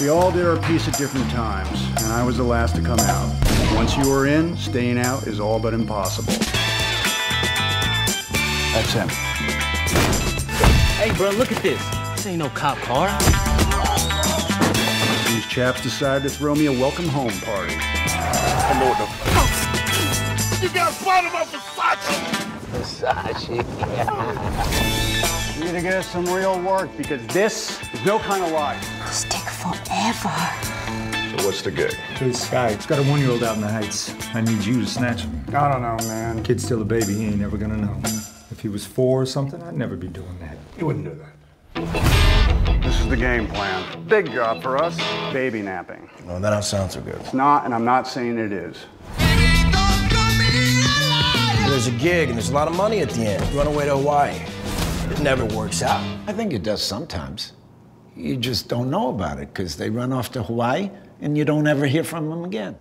We 0.00 0.08
all 0.08 0.30
did 0.30 0.46
our 0.46 0.56
piece 0.68 0.86
at 0.86 0.96
different 0.96 1.28
times, 1.32 1.82
and 2.04 2.12
I 2.12 2.22
was 2.22 2.36
the 2.36 2.44
last 2.44 2.76
to 2.76 2.82
come 2.82 3.00
out. 3.00 3.49
Once 3.74 3.96
you 3.96 4.12
are 4.12 4.26
in, 4.26 4.56
staying 4.56 4.98
out 4.98 5.26
is 5.26 5.40
all 5.40 5.58
but 5.58 5.72
impossible. 5.74 6.32
That's 8.72 8.92
him. 8.92 9.08
Hey, 10.98 11.12
bro, 11.16 11.30
look 11.30 11.50
at 11.50 11.62
this. 11.62 11.82
This 12.14 12.26
ain't 12.26 12.38
no 12.38 12.48
cop 12.50 12.78
car. 12.78 13.08
These 15.32 15.46
chaps 15.46 15.82
decided 15.82 16.28
to 16.28 16.30
throw 16.30 16.54
me 16.54 16.66
a 16.66 16.72
welcome 16.72 17.08
home 17.08 17.32
party. 17.40 17.74
I 17.76 18.78
know 18.78 18.88
what 18.90 18.98
the 18.98 19.06
fuck. 19.30 19.70
You 25.56 25.66
gotta 25.66 25.82
get 25.82 25.94
us 25.94 26.06
some 26.06 26.26
real 26.26 26.60
work 26.62 26.94
because 26.96 27.26
this 27.28 27.80
is 27.92 28.04
no 28.04 28.18
kind 28.18 28.42
of 28.44 28.52
life. 28.52 28.80
This 29.06 29.24
take 29.28 29.42
forever. 29.42 30.69
So 31.30 31.46
what's 31.46 31.62
the 31.62 31.70
gig? 31.70 31.92
Hey, 31.94 32.32
Sky, 32.32 32.74
He's 32.74 32.86
got 32.86 32.98
a 32.98 33.02
one-year-old 33.04 33.44
out 33.44 33.54
in 33.54 33.60
the 33.62 33.68
heights. 33.68 34.12
I 34.34 34.40
need 34.40 34.64
you 34.64 34.80
to 34.80 34.86
snatch 34.86 35.22
him. 35.22 35.44
I 35.54 35.70
don't 35.70 35.80
know, 35.80 35.96
man. 36.08 36.42
Kid's 36.42 36.64
still 36.64 36.82
a 36.82 36.84
baby. 36.84 37.14
He 37.14 37.26
ain't 37.26 37.38
never 37.38 37.56
gonna 37.56 37.76
know. 37.76 38.00
If 38.50 38.58
he 38.60 38.68
was 38.68 38.84
four 38.84 39.22
or 39.22 39.26
something, 39.26 39.62
I'd 39.62 39.76
never 39.76 39.96
be 39.96 40.08
doing 40.08 40.36
that. 40.40 40.58
You 40.76 40.86
wouldn't 40.86 41.04
do 41.04 41.14
that. 41.14 42.82
This 42.82 42.98
is 42.98 43.08
the 43.08 43.16
game 43.16 43.46
plan. 43.46 44.04
Big 44.08 44.32
job 44.32 44.60
for 44.60 44.76
us, 44.76 44.96
baby 45.32 45.62
napping. 45.62 46.10
No, 46.26 46.40
that 46.40 46.50
don't 46.50 46.64
sound 46.64 46.90
so 46.90 47.00
good. 47.00 47.14
It's 47.20 47.32
not, 47.32 47.64
and 47.64 47.72
I'm 47.72 47.84
not 47.84 48.08
saying 48.08 48.36
it 48.36 48.52
is. 48.52 48.76
There's 51.68 51.86
a 51.86 51.92
gig 51.92 52.28
and 52.28 52.36
there's 52.36 52.50
a 52.50 52.54
lot 52.54 52.66
of 52.66 52.76
money 52.76 52.98
at 52.98 53.10
the 53.10 53.22
end. 53.22 53.54
Run 53.54 53.68
away 53.68 53.84
to 53.84 53.96
Hawaii. 53.96 54.34
It 55.12 55.20
never 55.20 55.44
works 55.44 55.80
out. 55.80 56.04
I 56.26 56.32
think 56.32 56.52
it 56.52 56.64
does 56.64 56.82
sometimes. 56.82 57.52
You 58.16 58.36
just 58.36 58.68
don't 58.68 58.90
know 58.90 59.10
about 59.10 59.38
it 59.38 59.54
because 59.54 59.76
they 59.76 59.88
run 59.88 60.12
off 60.12 60.32
to 60.32 60.42
Hawaii 60.42 60.90
and 61.20 61.36
you 61.36 61.44
don't 61.44 61.66
ever 61.66 61.86
hear 61.86 62.04
from 62.04 62.28
them 62.30 62.44
again. 62.44 62.78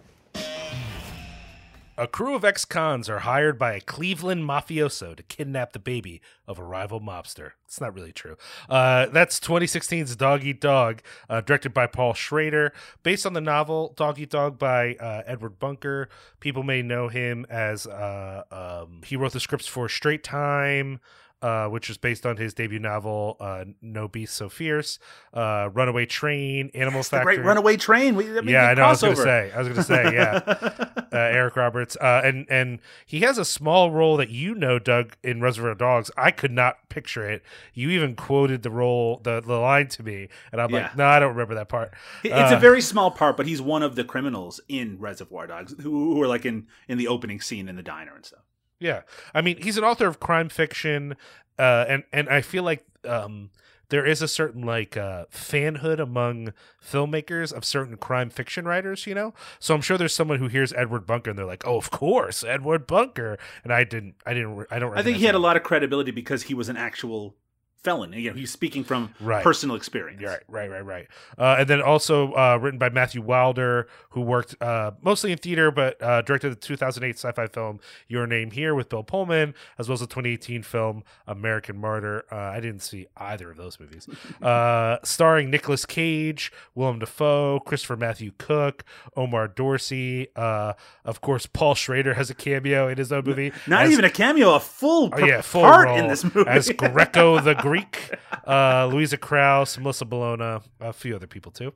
A 2.00 2.08
crew 2.08 2.34
of 2.34 2.46
ex 2.46 2.64
cons 2.64 3.10
are 3.10 3.20
hired 3.20 3.60
by 3.60 3.74
a 3.74 3.82
Cleveland 3.82 4.46
mafioso 4.46 5.14
to 5.18 5.22
kidnap 5.22 5.74
the 5.74 5.80
baby 5.80 6.22
of 6.48 6.58
a 6.58 6.64
rival 6.64 7.02
mobster. 7.02 7.52
It's 7.66 7.82
not 7.82 7.94
really 7.94 8.14
true. 8.14 8.38
Uh, 8.70 9.08
that's 9.08 9.38
2016's 9.38 10.16
Dog 10.16 10.46
Eat 10.46 10.62
Dog, 10.62 11.02
uh, 11.30 11.42
directed 11.42 11.74
by 11.74 11.88
Paul 11.88 12.14
Schrader, 12.14 12.72
based 13.04 13.26
on 13.26 13.34
the 13.34 13.42
novel 13.42 13.94
Dog 13.98 14.18
Eat 14.18 14.30
Dog 14.30 14.58
by 14.58 14.96
uh, 14.96 15.24
Edward 15.26 15.60
Bunker. 15.60 16.08
People 16.40 16.64
may 16.64 16.82
know 16.82 17.10
him 17.10 17.46
as 17.50 17.86
uh, 17.86 18.44
um, 18.50 19.02
he 19.06 19.18
wrote 19.18 19.34
the 19.34 19.42
scripts 19.42 19.68
for 19.68 19.90
Straight 19.90 20.24
Time. 20.24 21.02
Uh, 21.42 21.68
which 21.70 21.90
is 21.90 21.98
based 21.98 22.26
on 22.26 22.36
his 22.36 22.54
debut 22.54 22.80
novel, 22.80 23.38
uh, 23.40 23.64
No 23.82 24.10
Beast 24.10 24.36
So 24.36 24.50
Fierce, 24.50 25.00
uh, 25.34 25.70
Runaway 25.74 26.06
Train, 26.06 26.70
Animal 26.74 27.02
Factory. 27.04 27.38
great 27.38 27.46
Runaway 27.46 27.78
Train. 27.78 28.16
We, 28.18 28.26
I 28.38 28.42
mean, 28.42 28.50
yeah, 28.50 28.66
I 28.66 28.74
know. 28.74 28.84
I 28.84 28.90
was 28.90 29.00
going 29.02 29.16
to 29.16 29.22
say. 29.22 29.50
I 29.56 29.58
was 29.60 29.68
going 29.70 29.78
to 29.78 29.84
say. 29.84 30.04
Yeah, 30.14 30.42
uh, 30.98 31.06
Eric 31.14 31.56
Roberts, 31.56 31.96
uh, 32.02 32.20
and 32.26 32.46
and 32.50 32.80
he 33.06 33.22
has 33.22 33.38
a 33.38 33.46
small 33.46 33.90
role 33.90 34.18
that 34.18 34.28
you 34.30 34.54
know, 34.54 34.80
Doug, 34.80 35.16
in 35.24 35.40
Reservoir 35.40 35.76
Dogs. 35.76 36.12
I 36.18 36.32
could 36.32 36.52
not 36.52 36.90
picture 36.90 37.24
it. 37.30 37.42
You 37.74 37.90
even 37.92 38.18
quoted 38.18 38.62
the 38.64 38.72
role, 38.72 39.22
the 39.24 39.40
the 39.40 39.60
line 39.60 39.88
to 39.88 40.04
me, 40.04 40.28
and 40.52 40.60
I'm 40.60 40.70
Yeah. 40.72 40.82
like, 40.82 40.98
no, 40.98 41.06
I 41.06 41.20
don't 41.20 41.30
remember 41.32 41.56
that 41.56 41.70
part. 41.70 41.94
It's 42.22 42.52
a 42.52 42.60
very 42.60 42.82
small 42.82 43.12
part, 43.12 43.38
but 43.38 43.46
he's 43.48 43.62
one 43.62 43.82
of 43.82 43.96
the 43.96 44.04
criminals 44.04 44.60
in 44.68 45.00
Reservoir 45.00 45.48
Dogs 45.48 45.74
who, 45.82 46.16
who 46.16 46.22
are 46.22 46.28
like 46.28 46.46
in 46.46 46.68
in 46.90 46.98
the 46.98 47.08
opening 47.08 47.40
scene 47.40 47.70
in 47.70 47.78
the 47.78 47.84
diner 47.84 48.14
and 48.14 48.26
stuff. 48.26 48.42
Yeah, 48.80 49.02
I 49.34 49.42
mean, 49.42 49.62
he's 49.62 49.78
an 49.78 49.84
author 49.84 50.08
of 50.08 50.20
crime 50.20 50.50
fiction, 50.50 51.16
uh, 51.58 51.86
and 51.88 52.04
and 52.14 52.30
I 52.30 52.42
feel 52.42 52.64
like 52.64 52.86
um, 53.06 53.50
there 53.90 54.06
is 54.06 54.22
a 54.22 54.28
certain 54.28 54.62
like 54.64 54.96
uh, 54.96 55.26
fanhood 55.34 56.00
among 56.00 56.54
filmmakers 56.82 57.52
of 57.52 57.66
certain 57.66 57.98
crime 57.98 58.30
fiction 58.30 58.66
writers. 58.66 59.06
You 59.06 59.16
know, 59.16 59.34
so 59.60 59.76
I'm 59.76 59.82
sure 59.82 59.98
there's 59.98 60.14
someone 60.14 60.40
who 60.40 60.48
hears 60.48 60.72
Edward 60.74 61.06
Bunker 61.06 61.32
and 61.32 61.38
they're 61.38 61.46
like, 61.46 61.68
"Oh, 61.68 61.78
of 61.78 61.92
course, 61.92 62.44
Edward 62.44 62.88
Bunker," 62.88 63.38
and 63.64 63.74
I 63.74 63.84
didn't, 63.84 64.16
I 64.26 64.34
didn't, 64.34 64.66
I 64.72 64.80
don't. 64.80 64.98
I 64.98 65.04
think 65.04 65.18
he 65.18 65.26
had 65.26 65.36
a 65.36 65.40
lot 65.40 65.58
of 65.58 65.64
credibility 65.64 66.12
because 66.12 66.44
he 66.44 66.54
was 66.54 66.70
an 66.70 66.78
actual 66.78 67.36
felon. 67.84 68.14
You 68.14 68.30
know, 68.32 68.36
he's 68.36 68.52
speaking 68.52 68.84
from 68.84 69.14
Right. 69.20 69.44
personal 69.44 69.76
experience. 69.76 70.22
Right, 70.22 70.40
right, 70.48 70.70
right, 70.70 70.86
right. 70.86 71.08
Uh, 71.38 71.58
and 71.60 71.68
then 71.70 71.82
also 71.82 72.34
uh, 72.34 72.58
written 72.62 72.78
by 72.78 72.90
Matthew 72.90 73.22
Wilder, 73.22 73.88
who 74.12 74.22
worked 74.22 74.56
uh, 74.62 74.92
mostly 75.02 75.32
in 75.32 75.38
theater, 75.38 75.72
but 75.72 76.02
uh, 76.02 76.22
directed 76.22 76.50
the 76.52 76.56
2008 76.56 77.16
sci-fi 77.18 77.48
film 77.48 77.80
Your 78.08 78.28
Name 78.28 78.52
Here 78.52 78.76
with 78.76 78.90
Bill 78.90 79.04
Pullman, 79.04 79.54
as 79.78 79.88
well 79.88 79.94
as 79.94 80.00
the 80.02 80.08
2018 80.08 80.64
film 80.64 81.04
American 81.28 81.78
Martyr. 81.78 82.26
Uh, 82.32 82.36
I 82.36 82.60
didn't 82.60 82.82
see 82.82 83.08
either 83.18 83.52
of 83.52 83.58
those 83.58 83.80
movies. 83.80 84.08
uh, 84.42 84.98
starring 85.04 85.50
Nicolas 85.50 85.86
Cage, 85.86 86.52
Willem 86.76 87.00
Dafoe, 87.00 87.60
Christopher 87.62 87.96
Matthew 87.98 88.32
Cook, 88.38 88.84
Omar 89.16 89.48
Dorsey. 89.48 90.28
Uh, 90.36 90.74
of 91.06 91.22
course, 91.22 91.46
Paul 91.46 91.76
Schrader 91.76 92.14
has 92.16 92.30
a 92.30 92.36
cameo 92.36 92.88
in 92.88 92.98
his 92.98 93.12
own 93.12 93.24
movie. 93.26 93.52
Not 93.68 93.84
as- 93.86 93.92
even 93.92 94.06
a 94.06 94.10
cameo, 94.10 94.54
a 94.56 94.60
full, 94.60 95.10
Oh, 95.14 95.26
yeah, 95.26 95.42
full 95.42 95.62
part 95.62 95.88
role 95.88 95.98
in 95.98 96.08
this 96.08 96.24
movie. 96.24 96.50
as 96.50 96.70
Greco 96.72 97.40
the 97.40 97.54
Greek, 97.70 98.10
uh, 98.48 98.90
Louisa 98.92 99.16
Krause, 99.16 99.78
Melissa 99.78 100.04
Bolona, 100.04 100.64
a 100.80 100.92
few 100.92 101.16
other 101.16 101.28
people 101.28 101.52
too. 101.52 101.72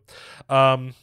Um, 0.50 0.96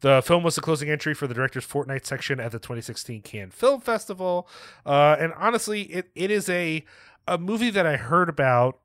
the 0.00 0.22
film 0.22 0.42
was 0.42 0.56
the 0.56 0.60
closing 0.60 0.90
entry 0.90 1.14
for 1.14 1.28
the 1.28 1.34
director's 1.34 1.64
Fortnight 1.64 2.04
section 2.04 2.40
at 2.40 2.50
the 2.50 2.58
2016 2.58 3.22
Cannes 3.22 3.52
Film 3.52 3.80
Festival, 3.80 4.48
uh, 4.84 5.14
and 5.20 5.32
honestly, 5.34 5.82
it, 5.82 6.10
it 6.16 6.32
is 6.32 6.48
a 6.48 6.84
a 7.28 7.38
movie 7.38 7.70
that 7.70 7.86
I 7.86 7.96
heard 7.96 8.28
about, 8.28 8.80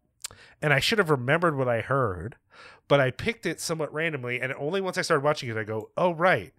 and 0.61 0.71
I 0.71 0.79
should 0.79 0.99
have 0.99 1.09
remembered 1.09 1.57
what 1.57 1.67
I 1.67 1.81
heard, 1.81 2.35
but 2.87 2.99
I 2.99 3.09
picked 3.09 3.47
it 3.47 3.59
somewhat 3.59 3.91
randomly, 3.91 4.39
and 4.39 4.53
only 4.53 4.81
once 4.81 4.99
I 4.99 5.01
started 5.01 5.23
watching 5.23 5.49
it, 5.49 5.57
I 5.57 5.63
go, 5.63 5.89
"Oh 5.97 6.13
right." 6.13 6.53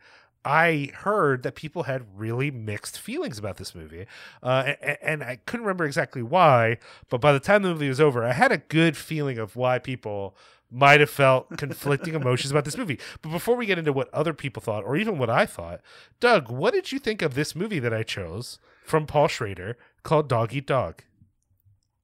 I 0.44 0.90
heard 0.94 1.42
that 1.42 1.54
people 1.54 1.82
had 1.82 2.06
really 2.16 2.50
mixed 2.50 2.98
feelings 2.98 3.38
about 3.38 3.58
this 3.58 3.74
movie, 3.74 4.06
uh, 4.42 4.72
and, 4.80 4.98
and 5.02 5.22
I 5.22 5.36
couldn't 5.44 5.66
remember 5.66 5.84
exactly 5.84 6.22
why. 6.22 6.78
But 7.08 7.20
by 7.20 7.32
the 7.32 7.40
time 7.40 7.62
the 7.62 7.68
movie 7.70 7.88
was 7.88 8.00
over, 8.00 8.24
I 8.24 8.32
had 8.32 8.50
a 8.50 8.58
good 8.58 8.96
feeling 8.96 9.38
of 9.38 9.54
why 9.56 9.78
people 9.78 10.36
might 10.70 11.00
have 11.00 11.10
felt 11.10 11.56
conflicting 11.58 12.14
emotions 12.14 12.50
about 12.50 12.64
this 12.64 12.76
movie. 12.78 12.98
But 13.22 13.32
before 13.32 13.56
we 13.56 13.66
get 13.66 13.78
into 13.78 13.92
what 13.92 14.12
other 14.14 14.32
people 14.32 14.62
thought, 14.62 14.84
or 14.84 14.96
even 14.96 15.18
what 15.18 15.28
I 15.28 15.44
thought, 15.44 15.80
Doug, 16.20 16.50
what 16.50 16.72
did 16.72 16.92
you 16.92 16.98
think 16.98 17.22
of 17.22 17.34
this 17.34 17.54
movie 17.54 17.80
that 17.80 17.92
I 17.92 18.02
chose 18.02 18.58
from 18.84 19.06
Paul 19.06 19.28
Schrader 19.28 19.76
called 20.04 20.28
Dog 20.28 20.54
Eat 20.54 20.66
Dog? 20.66 21.02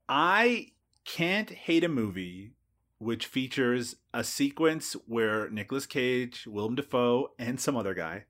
I 0.08 0.72
can't 1.04 1.50
hate 1.50 1.84
a 1.84 1.88
movie 1.88 2.55
which 2.98 3.26
features 3.26 3.96
a 4.14 4.24
sequence 4.24 4.94
where 5.06 5.48
Nicolas 5.50 5.86
Cage, 5.86 6.46
Willem 6.46 6.74
Dafoe, 6.74 7.32
and 7.38 7.60
some 7.60 7.76
other 7.76 7.94
guy 7.94 8.24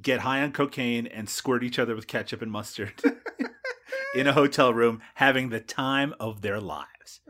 get 0.00 0.20
high 0.20 0.42
on 0.42 0.52
cocaine 0.52 1.06
and 1.06 1.28
squirt 1.28 1.62
each 1.62 1.78
other 1.78 1.94
with 1.94 2.06
ketchup 2.06 2.42
and 2.42 2.50
mustard 2.50 2.92
in 4.14 4.26
a 4.26 4.32
hotel 4.32 4.72
room, 4.72 5.00
having 5.14 5.48
the 5.48 5.60
time 5.60 6.14
of 6.18 6.40
their 6.40 6.60
lives. 6.60 7.20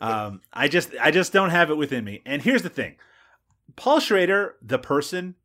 Um, 0.00 0.40
I 0.52 0.68
just, 0.68 0.90
I 1.00 1.10
just 1.10 1.32
don't 1.32 1.50
have 1.50 1.70
it 1.70 1.76
within 1.76 2.04
me. 2.04 2.22
And 2.26 2.42
here's 2.42 2.62
the 2.62 2.68
thing: 2.68 2.96
Paul 3.76 4.00
Schrader, 4.00 4.56
the 4.60 4.78
person, 4.78 5.36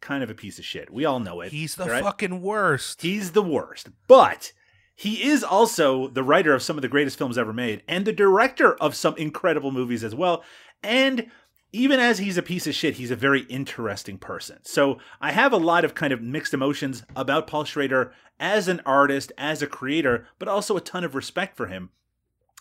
kind 0.00 0.22
of 0.22 0.30
a 0.30 0.34
piece 0.34 0.58
of 0.58 0.64
shit. 0.64 0.90
We 0.92 1.04
all 1.04 1.20
know 1.20 1.40
it. 1.40 1.52
He's 1.52 1.74
the 1.74 1.86
right? 1.86 2.02
fucking 2.02 2.42
worst. 2.42 3.02
He's 3.02 3.32
the 3.32 3.42
worst. 3.42 3.88
But 4.06 4.52
he 4.94 5.24
is 5.24 5.42
also 5.42 6.08
the 6.08 6.22
writer 6.22 6.54
of 6.54 6.62
some 6.62 6.76
of 6.76 6.82
the 6.82 6.88
greatest 6.88 7.18
films 7.18 7.36
ever 7.36 7.52
made 7.52 7.82
and 7.88 8.04
the 8.04 8.12
director 8.12 8.74
of 8.76 8.94
some 8.94 9.16
incredible 9.16 9.72
movies 9.72 10.04
as 10.04 10.14
well. 10.14 10.44
And 10.82 11.30
even 11.72 11.98
as 11.98 12.18
he's 12.18 12.38
a 12.38 12.42
piece 12.42 12.68
of 12.68 12.74
shit, 12.74 12.94
he's 12.94 13.10
a 13.10 13.16
very 13.16 13.40
interesting 13.42 14.16
person. 14.16 14.60
So 14.62 14.98
I 15.20 15.32
have 15.32 15.52
a 15.52 15.56
lot 15.56 15.84
of 15.84 15.94
kind 15.94 16.12
of 16.12 16.22
mixed 16.22 16.54
emotions 16.54 17.02
about 17.16 17.48
Paul 17.48 17.64
Schrader 17.64 18.12
as 18.38 18.68
an 18.68 18.80
artist, 18.86 19.32
as 19.36 19.60
a 19.60 19.66
creator, 19.66 20.28
but 20.38 20.46
also 20.46 20.76
a 20.76 20.80
ton 20.80 21.02
of 21.02 21.16
respect 21.16 21.56
for 21.56 21.66
him. 21.66 21.90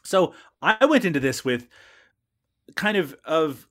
So 0.03 0.33
I 0.61 0.85
went 0.85 1.05
into 1.05 1.19
this 1.19 1.45
with 1.45 1.67
kind 2.75 2.97
of 2.97 3.15
of 3.23 3.67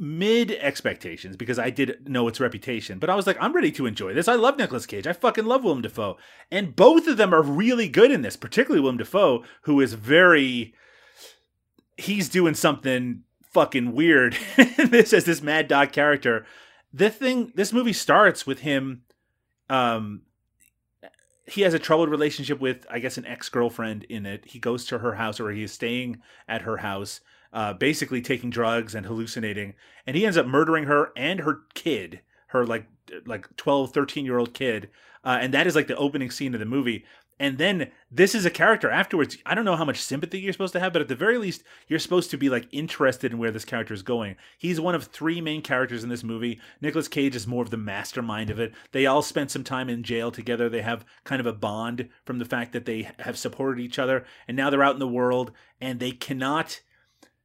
mid 0.00 0.50
expectations 0.52 1.36
because 1.36 1.58
I 1.58 1.68
did 1.68 2.08
know 2.08 2.26
its 2.26 2.40
reputation, 2.40 2.98
but 2.98 3.10
I 3.10 3.14
was 3.14 3.26
like, 3.26 3.36
I'm 3.38 3.52
ready 3.52 3.70
to 3.72 3.84
enjoy 3.84 4.14
this. 4.14 4.28
I 4.28 4.34
love 4.34 4.56
Nicolas 4.56 4.86
Cage. 4.86 5.06
I 5.06 5.12
fucking 5.12 5.44
love 5.44 5.62
Willem 5.62 5.82
Dafoe. 5.82 6.16
And 6.50 6.74
both 6.74 7.06
of 7.06 7.18
them 7.18 7.34
are 7.34 7.42
really 7.42 7.86
good 7.86 8.10
in 8.10 8.22
this, 8.22 8.34
particularly 8.34 8.80
Willem 8.80 8.96
Dafoe, 8.96 9.44
who 9.62 9.80
is 9.80 9.92
very 9.92 10.74
he's 11.98 12.30
doing 12.30 12.54
something 12.54 13.24
fucking 13.42 13.92
weird 13.92 14.36
this 14.78 15.12
as 15.12 15.24
this 15.24 15.42
mad 15.42 15.68
dog 15.68 15.92
character. 15.92 16.46
The 16.94 17.10
thing 17.10 17.52
this 17.54 17.72
movie 17.72 17.92
starts 17.92 18.46
with 18.46 18.60
him 18.60 19.02
um 19.68 20.22
he 21.46 21.62
has 21.62 21.74
a 21.74 21.78
troubled 21.78 22.08
relationship 22.08 22.60
with 22.60 22.86
i 22.90 22.98
guess 22.98 23.16
an 23.16 23.26
ex-girlfriend 23.26 24.04
in 24.04 24.26
it 24.26 24.44
he 24.46 24.58
goes 24.58 24.84
to 24.84 24.98
her 24.98 25.14
house 25.14 25.38
or 25.38 25.50
he 25.50 25.62
is 25.62 25.72
staying 25.72 26.20
at 26.48 26.62
her 26.62 26.78
house 26.78 27.20
uh, 27.52 27.72
basically 27.72 28.20
taking 28.20 28.50
drugs 28.50 28.94
and 28.94 29.06
hallucinating 29.06 29.74
and 30.06 30.16
he 30.16 30.24
ends 30.24 30.36
up 30.36 30.46
murdering 30.46 30.84
her 30.84 31.12
and 31.16 31.40
her 31.40 31.60
kid 31.74 32.20
her 32.48 32.66
like 32.66 32.86
like 33.26 33.56
12 33.56 33.92
13 33.92 34.24
year 34.24 34.38
old 34.38 34.54
kid 34.54 34.88
uh, 35.24 35.38
and 35.40 35.52
that 35.52 35.66
is 35.66 35.76
like 35.76 35.86
the 35.86 35.96
opening 35.96 36.30
scene 36.30 36.54
of 36.54 36.60
the 36.60 36.66
movie. 36.66 37.04
And 37.38 37.56
then 37.56 37.90
this 38.10 38.34
is 38.34 38.44
a 38.44 38.50
character 38.50 38.90
afterwards 38.90 39.38
i 39.46 39.54
don't 39.54 39.64
know 39.64 39.76
how 39.76 39.84
much 39.84 40.02
sympathy 40.02 40.38
you're 40.40 40.52
supposed 40.52 40.74
to 40.74 40.80
have 40.80 40.92
but 40.92 41.00
at 41.00 41.08
the 41.08 41.14
very 41.14 41.38
least 41.38 41.62
you're 41.88 41.98
supposed 41.98 42.30
to 42.30 42.36
be 42.36 42.50
like 42.50 42.68
interested 42.70 43.32
in 43.32 43.38
where 43.38 43.50
this 43.50 43.64
character 43.64 43.94
is 43.94 44.02
going. 44.02 44.36
He's 44.58 44.78
one 44.78 44.94
of 44.94 45.04
three 45.04 45.40
main 45.40 45.62
characters 45.62 46.04
in 46.04 46.10
this 46.10 46.22
movie. 46.22 46.60
Nicolas 46.82 47.08
cage 47.08 47.34
is 47.34 47.46
more 47.46 47.62
of 47.62 47.70
the 47.70 47.78
mastermind 47.78 48.50
of 48.50 48.60
it. 48.60 48.74
They 48.92 49.06
all 49.06 49.22
spent 49.22 49.50
some 49.50 49.64
time 49.64 49.88
in 49.88 50.02
jail 50.02 50.30
together. 50.30 50.68
They 50.68 50.82
have 50.82 51.06
kind 51.24 51.40
of 51.40 51.46
a 51.46 51.54
bond 51.54 52.10
from 52.24 52.38
the 52.38 52.44
fact 52.44 52.72
that 52.72 52.84
they 52.84 53.10
have 53.20 53.38
supported 53.38 53.80
each 53.80 53.98
other 53.98 54.26
and 54.46 54.56
now 54.56 54.68
they're 54.68 54.84
out 54.84 54.94
in 54.94 55.00
the 55.00 55.08
world 55.08 55.52
and 55.80 55.98
they 55.98 56.12
cannot 56.12 56.80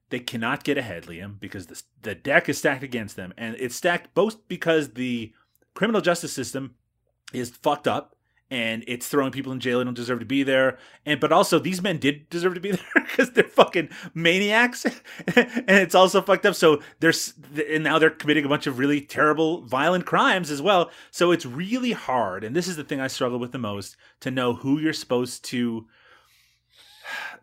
they 0.10 0.20
cannot 0.20 0.64
get 0.64 0.78
ahead, 0.78 1.04
Liam, 1.06 1.40
because 1.40 1.68
the, 1.68 1.82
the 2.02 2.16
deck 2.16 2.48
is 2.48 2.58
stacked 2.58 2.84
against 2.84 3.16
them. 3.16 3.34
And 3.38 3.56
it's 3.60 3.76
stacked 3.76 4.14
both 4.14 4.48
because 4.48 4.94
the 4.94 5.34
criminal 5.74 6.02
justice 6.02 6.34
system 6.34 6.76
is 7.34 7.50
fucked 7.50 7.88
up 7.88 8.16
and 8.52 8.84
it's 8.88 9.08
throwing 9.08 9.32
people 9.32 9.52
in 9.52 9.60
jail 9.60 9.80
who 9.80 9.86
don't 9.86 9.96
deserve 9.96 10.20
to 10.20 10.26
be 10.26 10.44
there. 10.44 10.78
And 11.06 11.20
but 11.20 11.32
also 11.32 11.58
these 11.58 11.82
men 11.82 11.98
did 11.98 12.30
deserve 12.30 12.54
to 12.54 12.60
be 12.60 12.72
there 12.74 12.86
because 12.96 13.32
they're 13.32 13.44
fucking 13.44 13.90
maniacs. 14.14 14.86
and 15.36 15.64
it's 15.68 15.96
also 15.96 16.22
fucked 16.22 16.46
up. 16.46 16.56
So 16.56 16.82
there's 17.00 17.34
and 17.70 17.84
now 17.84 17.98
they're 17.98 18.12
committing 18.12 18.46
a 18.46 18.50
bunch 18.50 18.68
of 18.68 18.78
really 18.78 19.02
terrible, 19.02 19.64
violent 19.66 20.06
crimes 20.06 20.52
as 20.52 20.62
well. 20.62 20.92
So 21.10 21.32
it's 21.32 21.46
really 21.46 21.94
hard. 21.94 22.44
And 22.44 22.56
this 22.56 22.68
is 22.68 22.76
the 22.76 22.84
thing 22.84 23.02
I 23.02 23.08
struggle 23.08 23.40
with 23.40 23.52
the 23.52 23.58
most 23.58 23.98
to 24.22 24.30
know 24.30 24.54
who 24.54 24.80
you're 24.80 24.94
supposed 24.94 25.44
to 25.46 25.88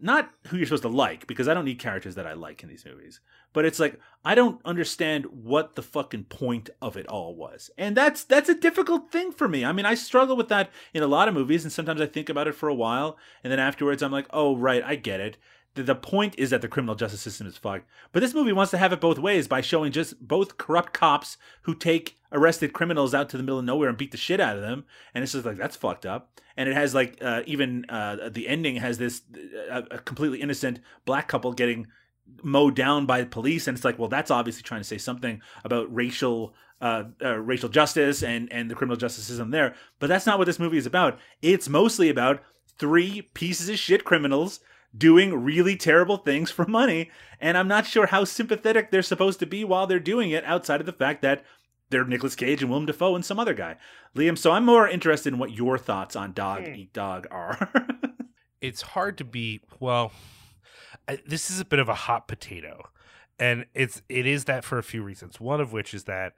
not 0.01 0.31
who 0.49 0.57
you're 0.57 0.67
supposed 0.67 0.83
to 0.83 0.89
like 0.89 1.27
because 1.27 1.49
I 1.49 1.55
don't 1.55 1.65
need 1.65 1.79
characters 1.79 2.15
that 2.15 2.27
I 2.27 2.33
like 2.33 2.63
in 2.63 2.69
these 2.69 2.85
movies. 2.85 3.21
But 3.53 3.65
it's 3.65 3.79
like 3.79 4.01
I 4.25 4.35
don't 4.35 4.61
understand 4.65 5.27
what 5.27 5.75
the 5.75 5.83
fucking 5.83 6.25
point 6.25 6.71
of 6.81 6.97
it 6.97 7.07
all 7.07 7.35
was. 7.35 7.71
And 7.77 7.97
that's 7.97 8.25
that's 8.25 8.49
a 8.49 8.55
difficult 8.55 9.11
thing 9.11 9.33
for 9.33 9.49
me. 9.49 9.65
I 9.65 9.73
mean, 9.73 9.87
I 9.87 9.95
struggle 9.95 10.37
with 10.37 10.49
that 10.49 10.71
in 10.95 11.03
a 11.03 11.09
lot 11.09 11.29
of 11.29 11.35
movies 11.35 11.65
and 11.65 11.73
sometimes 11.73 12.01
I 12.01 12.07
think 12.07 12.29
about 12.29 12.49
it 12.49 12.55
for 12.55 12.69
a 12.69 12.75
while 12.75 13.19
and 13.45 13.53
then 13.53 13.61
afterwards 13.61 14.03
I'm 14.03 14.13
like, 14.13 14.27
"Oh, 14.31 14.57
right, 14.57 14.83
I 14.83 14.97
get 14.97 15.21
it." 15.21 15.37
The, 15.75 15.95
point 15.95 16.35
is 16.39 16.51
that 16.51 16.61
the 16.61 16.69
criminal 16.69 16.95
justice 16.95 17.21
system 17.21 17.47
is 17.47 17.57
fucked. 17.57 17.89
But 18.13 18.21
this 18.21 18.35
movie 18.35 18.53
wants 18.53 18.71
to 18.73 18.79
have 18.79 18.93
it 18.93 19.01
both 19.01 19.19
ways 19.19 19.49
by 19.49 19.61
showing 19.61 19.93
just 19.93 20.27
both 20.27 20.59
corrupt 20.59 20.93
cops 20.93 21.39
who 21.63 21.75
take 21.75 22.19
arrested 22.31 22.73
criminals 22.73 23.15
out 23.15 23.29
to 23.31 23.37
the 23.37 23.43
middle 23.43 23.59
of 23.59 23.65
nowhere 23.65 23.89
and 23.89 23.99
beat 23.99 24.11
the 24.11 24.17
shit 24.17 24.41
out 24.41 24.57
of 24.57 24.63
them. 24.63 24.85
And 25.15 25.23
it's 25.23 25.33
just 25.33 25.47
like 25.47 25.57
that's 25.57 25.77
fucked 25.77 26.07
up. 26.07 26.41
And 26.57 26.69
it 26.69 26.75
has 26.75 26.95
like 26.95 27.19
uh, 27.23 27.43
even 27.47 27.87
uh, 27.89 28.29
the 28.31 28.49
ending 28.49 28.77
has 28.77 28.99
this 28.99 29.23
uh, 29.71 29.83
a 29.91 29.99
completely 29.99 30.41
innocent 30.41 30.81
black 31.05 31.29
couple 31.29 31.53
getting 31.53 31.87
mowed 32.43 32.77
down 32.77 33.07
by 33.07 33.25
police, 33.25 33.67
and 33.67 33.77
it's 33.77 33.85
like, 33.85 33.99
well, 33.99 34.09
that's 34.09 34.31
obviously 34.31 34.63
trying 34.63 34.81
to 34.81 34.87
say 34.87 34.99
something 34.99 35.41
about 35.65 35.93
racial. 35.95 36.55
Uh, 36.81 37.05
uh, 37.25 37.39
racial 37.39 37.69
justice 37.69 38.25
and 38.25 38.53
and 38.53 38.69
the 38.69 38.75
criminal 38.75 38.97
justice 38.97 39.25
system 39.25 39.53
there, 39.53 39.73
but 40.01 40.09
that's 40.09 40.27
not 40.27 40.37
what 40.37 40.47
this 40.47 40.59
movie 40.59 40.77
is 40.77 40.85
about. 40.85 41.17
It's 41.41 41.69
mostly 41.69 42.09
about 42.09 42.43
three 42.77 43.23
pieces 43.35 43.69
of 43.69 43.79
shit 43.79 44.03
criminals 44.05 44.59
doing 44.97 45.35
really 45.35 45.77
terrible 45.77 46.19
things 46.19 46.51
for 46.51 46.67
money. 46.67 47.11
And 47.41 47.57
I'm 47.57 47.69
not 47.69 47.87
sure 47.87 48.07
how 48.07 48.25
sympathetic 48.25 48.91
they're 48.91 49.03
supposed 49.03 49.39
to 49.41 49.47
be 49.47 49.65
while 49.65 49.87
they're 49.87 49.99
doing 50.01 50.31
it, 50.31 50.45
outside 50.45 50.81
of 50.81 50.87
the 50.87 50.93
fact 50.93 51.23
that 51.23 51.45
they're 51.91 52.05
Nicolas 52.05 52.35
Cage 52.37 52.63
and 52.63 52.71
Willem 52.71 52.87
Dafoe 52.87 53.15
and 53.15 53.25
some 53.25 53.39
other 53.39 53.55
guy. 53.55 53.77
Liam, 54.17 54.37
so 54.39 54.53
I'm 54.53 54.65
more 54.65 54.89
interested 54.89 55.33
in 55.33 55.39
what 55.39 55.53
your 55.53 55.77
thoughts 55.79 56.17
on 56.17 56.33
Dog 56.33 56.67
Hmm. 56.67 56.75
Eat 56.75 56.93
Dog 56.93 57.27
are. 57.31 57.71
it's 58.61 58.83
hard 58.83 59.19
to 59.19 59.25
be 59.25 59.61
well 59.81 60.13
I- 61.09 61.19
this 61.27 61.51
is 61.51 61.59
a 61.61 61.65
bit 61.65 61.79
of 61.81 61.89
a 61.89 61.95
hot 61.95 62.29
potato 62.29 62.89
and 63.41 63.67
it's 63.75 64.03
it 64.09 64.25
is 64.27 64.45
that 64.45 64.65
for 64.65 64.79
a 64.79 64.83
few 64.85 65.03
reasons 65.03 65.41
one 65.41 65.61
of 65.61 65.73
which 65.73 65.93
is 65.95 66.05
that 66.05 66.35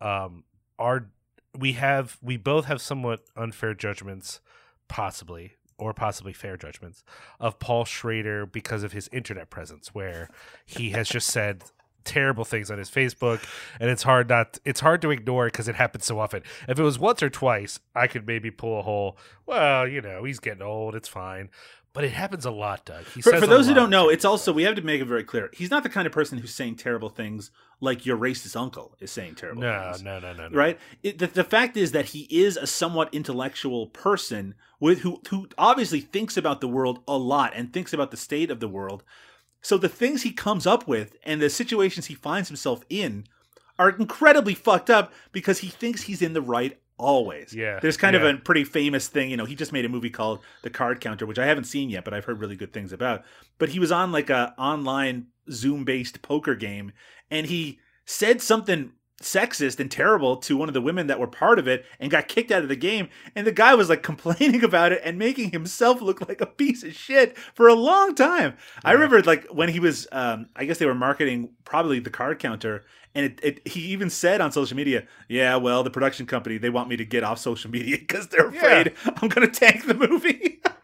um 0.00 0.42
our 0.78 1.08
we 1.56 1.74
have 1.74 2.18
we 2.20 2.36
both 2.36 2.64
have 2.64 2.80
somewhat 2.82 3.20
unfair 3.36 3.74
judgments 3.74 4.40
possibly 4.88 5.52
or 5.78 5.94
possibly 5.94 6.32
fair 6.32 6.56
judgments 6.56 7.04
of 7.40 7.58
Paul 7.58 7.84
Schrader 7.84 8.46
because 8.46 8.82
of 8.82 8.92
his 8.92 9.08
internet 9.12 9.50
presence 9.50 9.94
where 9.94 10.28
he 10.66 10.90
has 10.90 11.08
just 11.08 11.28
said 11.28 11.64
terrible 12.04 12.44
things 12.44 12.70
on 12.70 12.78
his 12.78 12.90
Facebook 12.90 13.44
and 13.78 13.90
it's 13.90 14.02
hard 14.02 14.30
not 14.30 14.58
it's 14.64 14.80
hard 14.80 15.02
to 15.02 15.10
ignore 15.10 15.46
because 15.46 15.68
it 15.68 15.76
happens 15.76 16.04
so 16.04 16.18
often. 16.18 16.42
If 16.66 16.78
it 16.78 16.82
was 16.82 16.98
once 16.98 17.22
or 17.22 17.30
twice, 17.30 17.80
I 17.94 18.06
could 18.06 18.26
maybe 18.26 18.50
pull 18.50 18.80
a 18.80 18.82
hole. 18.82 19.16
well, 19.46 19.86
you 19.86 20.00
know, 20.00 20.24
he's 20.24 20.40
getting 20.40 20.62
old, 20.62 20.94
it's 20.94 21.08
fine. 21.08 21.50
But 21.98 22.04
it 22.04 22.12
happens 22.12 22.44
a 22.44 22.52
lot, 22.52 22.84
Doug. 22.84 23.06
He 23.06 23.20
for 23.22 23.36
for 23.40 23.48
those 23.48 23.66
who 23.66 23.74
don't 23.74 23.90
know, 23.90 24.08
it's 24.08 24.24
also 24.24 24.52
we 24.52 24.62
have 24.62 24.76
to 24.76 24.82
make 24.82 25.00
it 25.00 25.06
very 25.06 25.24
clear. 25.24 25.50
He's 25.52 25.68
not 25.68 25.82
the 25.82 25.88
kind 25.88 26.06
of 26.06 26.12
person 26.12 26.38
who's 26.38 26.54
saying 26.54 26.76
terrible 26.76 27.08
things 27.08 27.50
like 27.80 28.06
your 28.06 28.16
racist 28.16 28.54
uncle 28.54 28.94
is 29.00 29.10
saying 29.10 29.34
terrible 29.34 29.62
No, 29.62 29.90
things. 29.90 30.04
no, 30.04 30.20
no, 30.20 30.32
no, 30.32 30.46
no. 30.46 30.56
Right? 30.56 30.78
It, 31.02 31.18
the, 31.18 31.26
the 31.26 31.42
fact 31.42 31.76
is 31.76 31.90
that 31.90 32.04
he 32.10 32.28
is 32.30 32.56
a 32.56 32.68
somewhat 32.68 33.12
intellectual 33.12 33.88
person 33.88 34.54
with 34.78 35.00
who 35.00 35.20
who 35.30 35.48
obviously 35.58 35.98
thinks 35.98 36.36
about 36.36 36.60
the 36.60 36.68
world 36.68 37.00
a 37.08 37.16
lot 37.18 37.50
and 37.56 37.72
thinks 37.72 37.92
about 37.92 38.12
the 38.12 38.16
state 38.16 38.52
of 38.52 38.60
the 38.60 38.68
world. 38.68 39.02
So 39.60 39.76
the 39.76 39.88
things 39.88 40.22
he 40.22 40.30
comes 40.30 40.68
up 40.68 40.86
with 40.86 41.16
and 41.24 41.42
the 41.42 41.50
situations 41.50 42.06
he 42.06 42.14
finds 42.14 42.46
himself 42.48 42.84
in 42.88 43.26
are 43.76 43.90
incredibly 43.90 44.54
fucked 44.54 44.88
up 44.88 45.12
because 45.32 45.58
he 45.58 45.68
thinks 45.68 46.02
he's 46.02 46.22
in 46.22 46.32
the 46.32 46.42
right 46.42 46.78
always. 46.98 47.54
Yeah, 47.54 47.78
There's 47.80 47.96
kind 47.96 48.14
yeah. 48.14 48.22
of 48.26 48.34
a 48.34 48.38
pretty 48.38 48.64
famous 48.64 49.08
thing, 49.08 49.30
you 49.30 49.36
know, 49.36 49.44
he 49.44 49.54
just 49.54 49.72
made 49.72 49.84
a 49.84 49.88
movie 49.88 50.10
called 50.10 50.40
The 50.62 50.70
Card 50.70 51.00
Counter, 51.00 51.26
which 51.26 51.38
I 51.38 51.46
haven't 51.46 51.64
seen 51.64 51.90
yet, 51.90 52.04
but 52.04 52.12
I've 52.12 52.24
heard 52.24 52.40
really 52.40 52.56
good 52.56 52.72
things 52.72 52.92
about. 52.92 53.24
But 53.58 53.70
he 53.70 53.78
was 53.78 53.92
on 53.92 54.12
like 54.12 54.30
a 54.30 54.54
online 54.58 55.28
Zoom-based 55.50 56.22
poker 56.22 56.54
game 56.54 56.92
and 57.30 57.46
he 57.46 57.78
said 58.04 58.40
something 58.42 58.92
sexist 59.22 59.80
and 59.80 59.90
terrible 59.90 60.36
to 60.36 60.56
one 60.56 60.68
of 60.68 60.74
the 60.74 60.80
women 60.80 61.06
that 61.08 61.18
were 61.18 61.26
part 61.26 61.58
of 61.58 61.68
it 61.68 61.84
and 61.98 62.10
got 62.10 62.28
kicked 62.28 62.50
out 62.50 62.62
of 62.62 62.68
the 62.68 62.76
game. 62.76 63.08
And 63.34 63.46
the 63.46 63.52
guy 63.52 63.74
was 63.74 63.88
like 63.88 64.02
complaining 64.08 64.64
about 64.64 64.92
it 64.92 65.00
and 65.04 65.18
making 65.18 65.50
himself 65.50 66.00
look 66.00 66.26
like 66.28 66.40
a 66.40 66.46
piece 66.46 66.82
of 66.82 66.94
shit 66.94 67.36
for 67.54 67.68
a 67.68 67.74
long 67.74 68.14
time. 68.14 68.56
I 68.84 68.92
remember 68.92 69.22
like 69.22 69.46
when 69.48 69.68
he 69.68 69.80
was 69.80 70.06
um 70.12 70.48
i 70.56 70.64
guess 70.64 70.78
they 70.78 70.86
were 70.86 70.94
marketing 70.94 71.50
probably 71.64 72.00
the 72.00 72.10
card 72.10 72.38
counter 72.38 72.84
and 73.14 73.26
it, 73.26 73.40
it 73.42 73.68
he 73.68 73.80
even 73.80 74.10
said 74.10 74.40
on 74.40 74.50
social 74.50 74.76
media 74.76 75.06
yeah 75.28 75.56
well 75.56 75.82
the 75.82 75.90
production 75.90 76.26
company 76.26 76.58
they 76.58 76.70
want 76.70 76.88
me 76.88 76.96
to 76.96 77.04
get 77.04 77.22
off 77.22 77.38
social 77.38 77.70
media 77.70 77.96
because 77.98 78.28
they're 78.28 78.48
afraid 78.48 78.92
i'm 79.16 79.28
gonna 79.28 79.48
tank 79.48 79.86
the 79.86 79.94
movie 79.94 80.60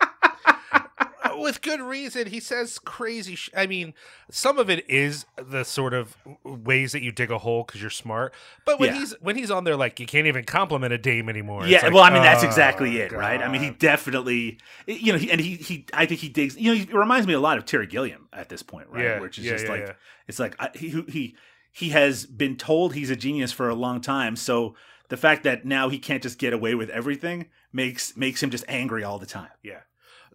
with 1.38 1.62
good 1.62 1.80
reason. 1.80 2.26
He 2.28 2.40
says 2.40 2.78
crazy. 2.78 3.34
Sh- 3.34 3.50
I 3.56 3.66
mean, 3.66 3.94
some 4.30 4.58
of 4.58 4.68
it 4.70 4.88
is 4.88 5.26
the 5.36 5.64
sort 5.64 5.94
of 5.94 6.16
ways 6.44 6.92
that 6.92 7.02
you 7.02 7.12
dig 7.12 7.30
a 7.30 7.38
hole 7.38 7.64
because 7.64 7.80
you're 7.80 7.90
smart. 7.90 8.34
But 8.64 8.80
when 8.80 8.92
Yeah. 8.92 9.00
he's 9.00 9.12
when 9.20 9.36
he's 9.36 9.50
on 9.50 9.64
there, 9.64 9.76
like 9.76 10.00
you 10.00 10.06
can't 10.06 10.26
even 10.26 10.44
compliment 10.44 10.92
a 10.92 10.98
dame 10.98 11.28
anymore. 11.28 11.66
Yeah, 11.66 11.84
like, 11.84 11.92
well, 11.94 12.02
I 12.02 12.10
mean 12.10 12.22
that's 12.22 12.42
oh, 12.44 12.46
exactly 12.46 12.98
it, 12.98 13.12
right? 13.12 13.40
I 13.40 13.48
mean, 13.48 13.62
he 13.62 13.70
definitely, 13.70 14.58
you 14.86 15.12
know, 15.12 15.18
he, 15.18 15.30
and 15.30 15.40
he, 15.40 15.56
he, 15.56 15.86
I 15.92 16.06
think 16.06 16.20
he 16.20 16.28
digs. 16.28 16.56
You 16.56 16.72
know, 16.74 16.84
he 16.84 16.92
reminds 16.92 17.26
me 17.26 17.34
a 17.34 17.40
lot 17.40 17.58
of 17.58 17.64
Terry 17.64 17.86
Gilliam 17.86 18.28
at 18.32 18.48
this 18.48 18.62
point, 18.62 18.88
right? 18.90 19.04
Yeah, 19.04 19.20
Which 19.20 19.38
is 19.38 19.44
yeah, 19.44 19.52
just 19.52 19.68
like, 19.68 19.96
it's 20.28 20.38
like 20.38 20.56
I, 20.58 20.70
he, 20.74 21.02
he, 21.08 21.36
he 21.72 21.88
has 21.90 22.26
been 22.26 22.56
told 22.56 22.94
he's 22.94 23.10
a 23.10 23.16
genius 23.16 23.52
for 23.52 23.68
a 23.68 23.74
long 23.74 24.00
time, 24.00 24.36
so 24.36 24.74
the 25.08 25.16
fact 25.16 25.42
that 25.44 25.64
now 25.64 25.88
he 25.88 25.98
can't 25.98 26.22
just 26.22 26.38
get 26.38 26.52
away 26.52 26.74
with 26.74 26.88
everything 26.90 27.46
makes 27.72 28.16
makes 28.16 28.42
him 28.42 28.50
just 28.50 28.64
angry 28.68 29.04
all 29.04 29.18
the 29.18 29.26
time. 29.26 29.50
Yeah. 29.62 29.80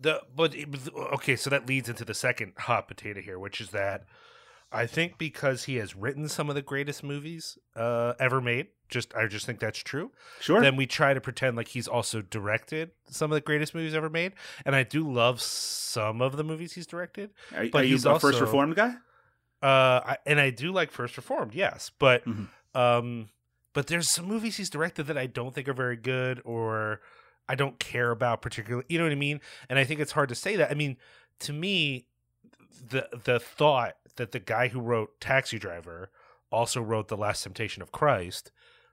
The 0.02 0.22
but 0.36 0.56
it 0.56 0.70
okay, 1.14 1.36
so 1.36 1.50
that 1.50 1.68
leads 1.68 1.90
into 1.90 2.06
the 2.06 2.14
second 2.14 2.54
hot 2.58 2.88
potato 2.88 3.22
here, 3.22 3.38
which 3.38 3.60
is 3.60 3.72
that 3.72 4.06
I 4.72 4.86
think 4.86 5.18
because 5.18 5.66
he 5.66 5.76
has 5.78 5.96
written 5.96 6.30
some 6.30 6.48
of 6.50 6.56
the 6.56 6.62
greatest 6.62 7.04
movies 7.04 7.58
uh, 7.76 8.14
ever 8.20 8.40
made, 8.40 8.68
just 8.88 9.14
I 9.16 9.28
just 9.28 9.46
think 9.46 9.60
that's 9.60 9.80
true. 9.80 10.12
Sure. 10.40 10.62
Then 10.62 10.76
we 10.76 10.86
try 10.86 11.14
to 11.14 11.22
pretend 11.22 11.58
like 11.58 11.70
he's 11.70 11.88
also 11.88 12.22
directed 12.22 12.92
some 13.10 13.32
of 13.32 13.36
the 13.36 13.42
greatest 13.42 13.76
movies 13.76 13.94
ever 13.94 14.10
made, 14.10 14.34
and 14.66 14.76
I 14.76 14.84
do 14.84 15.12
love 15.12 15.42
some 15.42 16.22
of 16.22 16.38
the 16.38 16.44
movies 16.44 16.74
he's 16.74 16.88
directed. 16.88 17.32
Are, 17.56 17.68
but 17.70 17.82
are 17.82 17.86
you 17.86 17.96
he's 17.96 18.06
a 18.06 18.20
first 18.20 18.40
reformed 18.40 18.76
guy? 18.76 18.96
Uh, 19.62 20.00
I, 20.06 20.18
and 20.26 20.40
I 20.40 20.52
do 20.52 20.72
like 20.72 20.90
First 20.90 21.18
Reformed, 21.18 21.54
yes, 21.54 21.92
but 22.00 22.24
Mm-hmm. 22.26 22.80
um, 22.80 23.28
but 23.74 23.88
there's 23.88 24.10
some 24.10 24.26
movies 24.26 24.56
he's 24.56 24.70
directed 24.70 25.08
that 25.08 25.18
I 25.18 25.26
don't 25.28 25.54
think 25.54 25.68
are 25.68 25.74
very 25.74 25.98
good 25.98 26.42
or 26.46 27.02
I 27.50 27.56
don't 27.56 27.80
care 27.80 28.12
about 28.12 28.42
particularly. 28.42 28.86
You 28.88 29.00
know 29.00 29.06
what 29.06 29.12
I 29.12 29.16
mean? 29.16 29.42
And 29.68 29.80
I 29.80 29.84
think 29.84 30.00
it's 30.00 30.12
hard 30.12 30.30
to 30.30 30.36
say 30.36 30.56
that. 30.56 30.70
I 30.72 30.76
mean, 30.76 30.96
to 31.40 31.52
me, 31.52 32.06
the 32.90 33.10
the 33.26 33.40
thought 33.40 33.96
that 34.16 34.32
the 34.32 34.40
guy 34.40 34.68
who 34.68 34.80
wrote 34.80 35.20
Taxi 35.20 35.58
Driver 35.58 36.12
also 36.52 36.82
wrote 36.82 37.08
The 37.08 37.18
Last 37.18 37.44
Temptation 37.44 37.82
of 37.82 37.92
Christ, 37.92 38.52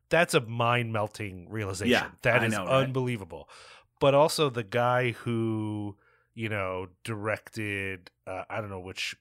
that's 0.09 0.35
a 0.35 0.41
mind 0.41 0.93
melting 0.93 1.49
realization. 1.51 1.93
Yeah, 1.93 2.09
that 2.23 2.43
I 2.43 2.47
is 2.47 2.53
know, 2.53 2.65
right? 2.65 2.85
unbelievable. 2.85 3.49
But 4.01 4.15
also 4.15 4.51
the 4.51 4.65
guy 4.65 5.13
who 5.13 5.97
you 6.35 6.49
know 6.49 6.89
directed 7.05 8.11
uh, 8.27 8.45
I 8.49 8.61
don't 8.61 8.71
know 8.71 8.81
which 8.81 9.17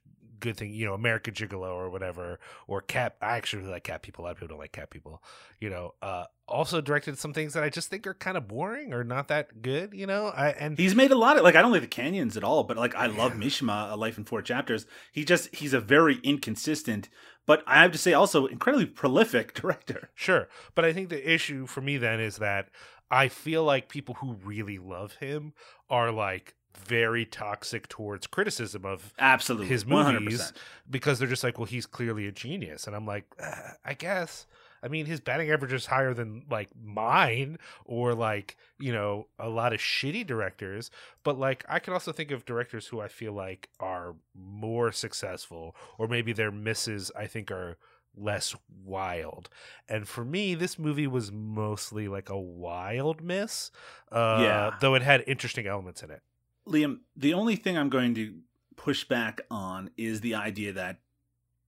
good 0.46 0.58
thing 0.58 0.74
you 0.74 0.86
know 0.86 0.94
American 0.94 1.34
Gigolo 1.34 1.74
or 1.74 1.90
whatever 1.90 2.40
or 2.68 2.82
Cat. 2.82 3.16
I 3.22 3.38
actually 3.38 3.64
really 3.64 3.74
like 3.74 3.84
Cat 3.84 4.02
People. 4.02 4.24
A 4.24 4.26
lot 4.26 4.32
of 4.32 4.38
people 4.38 4.50
don't 4.50 4.60
like 4.60 4.72
Cat 4.72 4.90
People. 4.90 5.22
You 5.60 5.70
know, 5.70 5.96
uh, 6.02 6.26
also 6.48 6.82
directed 6.82 7.18
some 7.18 7.34
things 7.34 7.54
that 7.54 7.64
I 7.64 7.70
just 7.70 7.90
think 7.90 8.06
are 8.06 8.14
kind 8.14 8.38
of 8.38 8.48
boring 8.48 8.94
or 8.94 9.04
not 9.04 9.28
that 9.30 9.62
good. 9.62 9.94
You 9.94 10.06
know, 10.06 10.28
I 10.28 10.50
and 10.50 10.78
He's 10.78 10.96
made 10.96 11.12
a 11.12 11.18
lot 11.18 11.38
of 11.38 11.44
like 11.44 11.56
I 11.56 11.62
don't 11.62 11.72
like 11.72 11.82
the 11.82 11.88
canyons 11.88 12.38
at 12.38 12.44
all, 12.44 12.64
but 12.64 12.78
like 12.78 12.96
I 12.96 13.08
love 13.08 13.34
Mishima, 13.34 13.92
A 13.92 13.96
Life 13.96 14.18
in 14.18 14.26
Four 14.26 14.42
Chapters. 14.42 14.86
He 15.12 15.26
just 15.26 15.54
he's 15.56 15.74
a 15.74 15.82
very 15.82 16.20
inconsistent, 16.24 17.10
but 17.46 17.64
I 17.66 17.82
have 17.82 17.92
to 17.92 17.98
say 17.98 18.14
also 18.14 18.46
incredibly 18.46 18.86
prolific 18.86 19.54
director. 19.62 20.12
Sure. 20.14 20.48
But 20.76 20.86
I 20.86 20.94
think 20.94 21.10
the 21.10 21.34
issue 21.34 21.66
for 21.66 21.82
me 21.82 21.98
then 21.98 22.20
is 22.20 22.38
that 22.38 22.70
I 23.10 23.28
feel 23.28 23.64
like 23.64 23.90
people 23.90 24.16
who 24.16 24.38
really 24.44 24.78
love 24.78 25.16
him 25.16 25.54
are 25.90 26.12
like 26.12 26.56
very 26.78 27.26
toxic 27.26 27.88
towards 27.88 28.28
criticism 28.28 28.86
of 28.86 29.14
Absolutely, 29.20 29.68
his 29.68 29.84
100%. 29.86 30.22
movies 30.22 30.54
because 30.90 31.20
they're 31.20 31.28
just 31.28 31.44
like, 31.44 31.58
well, 31.58 31.66
he's 31.66 31.86
clearly 31.86 32.28
a 32.28 32.32
genius. 32.32 32.88
And 32.88 32.96
I'm 32.96 33.06
like, 33.06 33.26
uh, 33.42 33.72
I 33.84 33.94
guess. 33.94 34.46
I 34.84 34.88
mean, 34.88 35.08
his 35.08 35.20
batting 35.20 35.50
average 35.50 35.74
is 35.74 35.88
higher 35.88 36.14
than 36.14 36.44
like 36.48 36.70
mine 36.80 37.58
or 37.86 38.14
like, 38.14 38.56
you 38.78 38.94
know, 38.94 39.28
a 39.40 39.50
lot 39.50 39.74
of 39.74 39.80
shitty 39.80 40.28
directors. 40.28 40.92
But 41.24 41.40
like, 41.40 41.66
I 41.68 41.80
can 41.80 41.94
also 41.94 42.12
think 42.12 42.30
of 42.30 42.46
directors 42.46 42.86
who 42.88 43.02
I 43.02 43.08
feel 43.08 43.34
like 43.34 43.70
are 43.80 44.14
more 44.36 44.92
successful 44.92 45.76
or 45.98 46.08
maybe 46.08 46.34
their 46.34 46.52
misses, 46.52 47.12
I 47.18 47.26
think, 47.26 47.50
are 47.50 47.78
less 48.16 48.56
wild. 48.84 49.50
And 49.90 50.08
for 50.08 50.24
me, 50.24 50.54
this 50.54 50.78
movie 50.78 51.08
was 51.08 51.32
mostly 51.32 52.08
like 52.08 52.30
a 52.30 52.40
wild 52.40 53.22
miss. 53.24 53.72
Uh, 54.12 54.38
Yeah. 54.42 54.76
Though 54.82 54.94
it 54.94 55.02
had 55.02 55.24
interesting 55.26 55.66
elements 55.66 56.04
in 56.04 56.12
it. 56.12 56.22
Liam, 56.68 57.00
the 57.16 57.34
only 57.34 57.56
thing 57.56 57.78
I'm 57.78 57.90
going 57.90 58.16
to 58.16 58.36
push 58.76 59.04
back 59.04 59.42
on 59.50 59.90
is 59.98 60.22
the 60.22 60.36
idea 60.36 60.74
that 60.74 61.00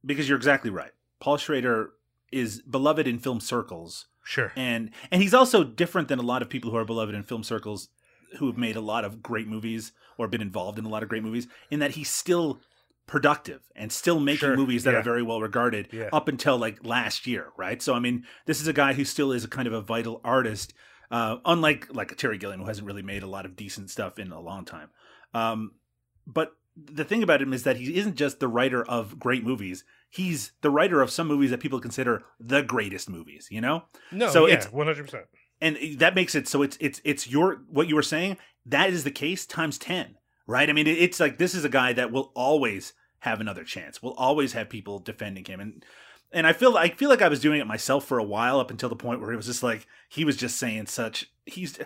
because 0.05 0.27
you're 0.27 0.37
exactly 0.37 0.69
right. 0.69 0.91
Paul 1.19 1.37
Schrader 1.37 1.91
is 2.31 2.61
beloved 2.61 3.07
in 3.07 3.19
film 3.19 3.39
circles. 3.39 4.07
Sure. 4.23 4.51
And 4.55 4.91
and 5.11 5.21
he's 5.21 5.33
also 5.33 5.63
different 5.63 6.07
than 6.09 6.19
a 6.19 6.23
lot 6.23 6.41
of 6.41 6.49
people 6.49 6.71
who 6.71 6.77
are 6.77 6.85
beloved 6.85 7.15
in 7.15 7.23
film 7.23 7.43
circles 7.43 7.89
who 8.39 8.47
have 8.47 8.57
made 8.57 8.75
a 8.75 8.81
lot 8.81 9.05
of 9.05 9.23
great 9.23 9.47
movies 9.47 9.93
or 10.17 10.27
been 10.27 10.41
involved 10.41 10.77
in 10.77 10.83
a 10.85 10.89
lot 10.89 11.01
of 11.03 11.07
great 11.09 11.23
movies 11.23 11.47
in 11.71 11.79
that 11.79 11.91
he's 11.91 12.09
still 12.09 12.59
productive 13.05 13.61
and 13.73 13.89
still 13.91 14.19
making 14.19 14.39
Sure, 14.39 14.57
movies 14.57 14.83
that 14.83 14.91
yeah. 14.91 14.99
are 14.99 15.03
very 15.03 15.23
well 15.23 15.39
regarded 15.39 15.87
Yeah. 15.93 16.09
up 16.11 16.27
until 16.27 16.57
like 16.57 16.85
last 16.85 17.25
year, 17.25 17.51
right? 17.55 17.81
So 17.81 17.93
I 17.93 17.99
mean, 17.99 18.25
this 18.45 18.59
is 18.59 18.67
a 18.67 18.73
guy 18.73 18.93
who 18.93 19.05
still 19.05 19.31
is 19.31 19.45
a 19.45 19.47
kind 19.47 19.65
of 19.67 19.73
a 19.73 19.79
vital 19.81 20.19
artist, 20.25 20.73
uh, 21.11 21.37
unlike 21.45 21.87
like 21.93 22.15
Terry 22.17 22.37
Gilliam, 22.37 22.61
who 22.61 22.67
hasn't 22.67 22.87
really 22.87 23.01
made 23.03 23.23
a 23.23 23.27
lot 23.27 23.45
of 23.45 23.55
decent 23.55 23.89
stuff 23.89 24.19
in 24.19 24.31
a 24.31 24.39
long 24.39 24.65
time. 24.65 24.89
Um, 25.33 25.71
but 26.25 26.53
the 26.75 27.03
thing 27.03 27.23
about 27.23 27.41
him 27.41 27.53
is 27.53 27.63
that 27.63 27.77
he 27.77 27.95
isn't 27.97 28.15
just 28.15 28.39
the 28.39 28.47
writer 28.47 28.85
of 28.87 29.17
great 29.19 29.43
movies. 29.43 29.83
He's 30.09 30.51
the 30.61 30.69
writer 30.69 31.01
of 31.01 31.09
some 31.09 31.27
movies 31.27 31.49
that 31.51 31.59
people 31.59 31.79
consider 31.79 32.23
the 32.39 32.61
greatest 32.61 33.09
movies. 33.09 33.47
You 33.51 33.61
know, 33.61 33.83
No, 34.11 34.29
So 34.29 34.45
yeah, 34.47 34.55
it's 34.55 34.71
one 34.71 34.87
hundred 34.87 35.05
percent. 35.05 35.25
and 35.61 35.77
that 35.99 36.15
makes 36.15 36.35
it 36.35 36.47
so 36.47 36.61
it's 36.61 36.77
it's 36.79 37.01
it's 37.03 37.27
your 37.29 37.61
what 37.69 37.87
you 37.87 37.95
were 37.95 38.01
saying. 38.03 38.37
That 38.65 38.89
is 38.89 39.03
the 39.03 39.11
case 39.11 39.45
times 39.45 39.77
ten, 39.77 40.17
right? 40.45 40.69
I 40.69 40.73
mean, 40.73 40.87
it's 40.87 41.19
like 41.19 41.37
this 41.37 41.55
is 41.55 41.65
a 41.65 41.69
guy 41.69 41.93
that 41.93 42.11
will 42.11 42.31
always 42.35 42.93
have 43.19 43.41
another 43.41 43.63
chance. 43.63 44.03
Will 44.03 44.13
always 44.13 44.53
have 44.53 44.69
people 44.69 44.99
defending 44.99 45.45
him, 45.45 45.59
and 45.59 45.83
and 46.31 46.45
I 46.45 46.53
feel 46.53 46.77
I 46.77 46.89
feel 46.89 47.09
like 47.09 47.21
I 47.21 47.29
was 47.29 47.39
doing 47.39 47.59
it 47.59 47.67
myself 47.67 48.05
for 48.05 48.19
a 48.19 48.23
while 48.23 48.59
up 48.59 48.71
until 48.71 48.89
the 48.89 48.95
point 48.95 49.21
where 49.21 49.31
it 49.31 49.37
was 49.37 49.45
just 49.45 49.63
like 49.63 49.87
he 50.09 50.25
was 50.25 50.37
just 50.37 50.57
saying 50.57 50.87
such 50.87 51.29
he's. 51.45 51.79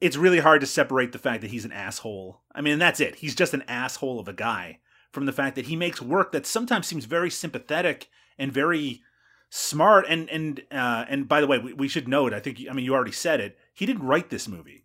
It's 0.00 0.16
really 0.16 0.38
hard 0.38 0.60
to 0.60 0.66
separate 0.66 1.10
the 1.10 1.18
fact 1.18 1.40
that 1.40 1.50
he's 1.50 1.64
an 1.64 1.72
asshole. 1.72 2.40
I 2.54 2.60
mean, 2.60 2.78
that's 2.78 3.00
it. 3.00 3.16
He's 3.16 3.34
just 3.34 3.52
an 3.52 3.64
asshole 3.66 4.20
of 4.20 4.28
a 4.28 4.32
guy 4.32 4.78
from 5.10 5.26
the 5.26 5.32
fact 5.32 5.56
that 5.56 5.66
he 5.66 5.74
makes 5.74 6.00
work 6.00 6.30
that 6.30 6.46
sometimes 6.46 6.86
seems 6.86 7.04
very 7.04 7.30
sympathetic 7.30 8.08
and 8.38 8.52
very 8.52 9.02
smart 9.50 10.06
and 10.08 10.28
and 10.30 10.62
uh, 10.70 11.04
and 11.08 11.28
by 11.28 11.40
the 11.40 11.46
way, 11.46 11.58
we, 11.58 11.72
we 11.72 11.88
should 11.88 12.06
note. 12.06 12.32
I 12.32 12.40
think 12.40 12.60
I 12.70 12.72
mean 12.72 12.84
you 12.84 12.94
already 12.94 13.12
said 13.12 13.40
it. 13.40 13.58
He 13.74 13.86
didn't 13.86 14.06
write 14.06 14.30
this 14.30 14.46
movie. 14.48 14.84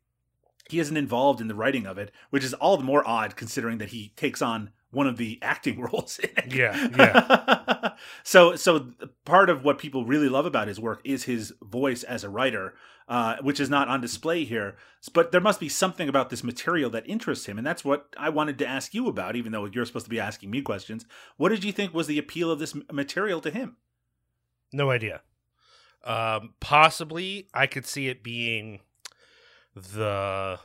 He 0.69 0.79
isn't 0.79 0.97
involved 0.97 1.41
in 1.41 1.47
the 1.47 1.55
writing 1.55 1.85
of 1.85 1.97
it, 1.97 2.11
which 2.29 2.43
is 2.43 2.53
all 2.55 2.77
the 2.77 2.83
more 2.83 3.07
odd 3.07 3.35
considering 3.35 3.77
that 3.79 3.89
he 3.89 4.13
takes 4.15 4.41
on 4.41 4.71
one 4.93 5.07
of 5.07 5.17
the 5.17 5.39
acting 5.41 5.79
roles 5.93 6.19
in 6.19 6.29
it. 6.37 6.53
Yeah, 6.53 6.87
yeah. 6.97 7.93
so 8.23 8.55
so 8.55 8.87
part 9.25 9.49
of 9.49 9.63
what 9.63 9.77
people 9.77 10.05
really 10.05 10.29
love 10.29 10.45
about 10.45 10.67
his 10.67 10.79
work 10.79 11.01
is 11.03 11.23
his 11.23 11.53
voice 11.61 12.03
as 12.03 12.23
a 12.23 12.29
writer, 12.29 12.73
uh, 13.07 13.37
which 13.41 13.59
is 13.59 13.69
not 13.69 13.87
on 13.87 14.01
display 14.01 14.43
here. 14.43 14.75
But 15.13 15.31
there 15.31 15.41
must 15.41 15.59
be 15.59 15.69
something 15.69 16.07
about 16.07 16.29
this 16.29 16.43
material 16.43 16.89
that 16.91 17.07
interests 17.07 17.45
him, 17.45 17.57
and 17.57 17.67
that's 17.67 17.83
what 17.83 18.07
I 18.17 18.29
wanted 18.29 18.57
to 18.59 18.67
ask 18.67 18.93
you 18.93 19.07
about. 19.07 19.35
Even 19.35 19.51
though 19.51 19.65
you're 19.65 19.85
supposed 19.85 20.05
to 20.05 20.09
be 20.09 20.19
asking 20.19 20.51
me 20.51 20.61
questions, 20.61 21.05
what 21.37 21.49
did 21.49 21.63
you 21.63 21.71
think 21.71 21.93
was 21.93 22.07
the 22.07 22.19
appeal 22.19 22.51
of 22.51 22.59
this 22.59 22.75
material 22.91 23.41
to 23.41 23.51
him? 23.51 23.77
No 24.71 24.89
idea. 24.89 25.21
Um, 26.03 26.53
possibly, 26.59 27.47
I 27.53 27.67
could 27.67 27.85
see 27.85 28.09
it 28.09 28.23
being 28.23 28.79
the 29.75 30.59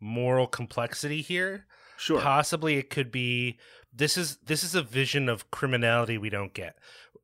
moral 0.00 0.46
complexity 0.46 1.22
here. 1.22 1.66
Sure. 1.98 2.20
Possibly, 2.20 2.76
it 2.76 2.90
could 2.90 3.10
be 3.10 3.58
this 3.92 4.16
is 4.16 4.36
this 4.36 4.62
is 4.62 4.74
a 4.76 4.82
vision 4.82 5.28
of 5.28 5.50
criminality 5.50 6.16
we 6.16 6.30
don't 6.30 6.54
get. 6.54 6.76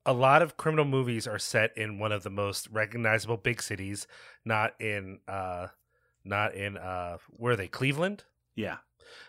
A 0.05 0.13
lot 0.13 0.43
of 0.43 0.57
criminal 0.57 0.85
movies 0.85 1.27
are 1.27 1.39
set 1.39 1.77
in 1.79 1.99
one 1.99 2.13
of 2.13 2.25
the 2.25 2.31
most 2.31 2.69
recognizable 2.71 3.37
big 3.37 3.63
cities, 3.63 4.09
not 4.45 4.75
in 4.81 5.21
uh, 5.29 5.69
not 6.25 6.55
in 6.55 6.77
uh, 6.77 7.19
where 7.31 7.53
are 7.53 7.57
they? 7.57 7.69
Cleveland. 7.69 8.25
Yeah. 8.57 8.79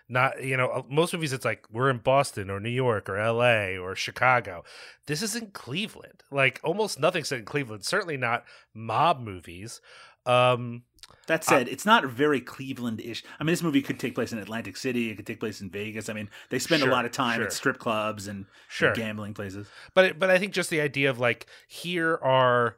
Not 0.09 0.43
you 0.43 0.57
know 0.57 0.69
uh, 0.69 0.81
most 0.89 1.13
movies 1.13 1.31
it's 1.31 1.45
like 1.45 1.65
we're 1.71 1.91
in 1.91 1.99
Boston 1.99 2.49
or 2.49 2.59
New 2.59 2.69
York 2.69 3.07
or 3.07 3.17
L.A. 3.17 3.77
or 3.77 3.95
Chicago. 3.95 4.63
This 5.05 5.21
is 5.21 5.35
in 5.35 5.51
Cleveland. 5.51 6.23
Like 6.31 6.59
almost 6.63 6.99
nothing 6.99 7.23
set 7.23 7.39
in 7.39 7.45
Cleveland. 7.45 7.85
Certainly 7.85 8.17
not 8.17 8.45
mob 8.73 9.19
movies. 9.19 9.79
Um, 10.25 10.83
That 11.28 11.43
said, 11.43 11.68
it's 11.68 11.86
not 11.88 12.06
very 12.06 12.39
Cleveland-ish. 12.39 13.24
I 13.39 13.43
mean, 13.43 13.51
this 13.53 13.64
movie 13.64 13.82
could 13.82 13.99
take 13.99 14.14
place 14.14 14.32
in 14.32 14.38
Atlantic 14.38 14.78
City. 14.78 15.10
It 15.10 15.16
could 15.16 15.26
take 15.26 15.39
place 15.39 15.60
in 15.60 15.72
Vegas. 15.72 16.08
I 16.08 16.14
mean, 16.14 16.30
they 16.51 16.60
spend 16.60 16.82
Sure, 16.82 16.89
a 16.89 16.93
lot 16.93 17.06
of 17.06 17.12
time 17.12 17.38
sure. 17.38 17.45
at 17.45 17.53
strip 17.53 17.80
clubs 17.80 18.28
and, 18.28 18.45
and 18.80 18.95
gambling 18.95 19.34
places. 19.34 19.68
but 19.95 20.06
it- 20.06 20.20
but 20.20 20.30
I 20.30 20.38
think 20.38 20.53
just 20.53 20.70
the 20.70 20.82
idea 20.82 21.10
of 21.10 21.18
like 21.20 21.47
here 21.68 22.20
are 22.22 22.78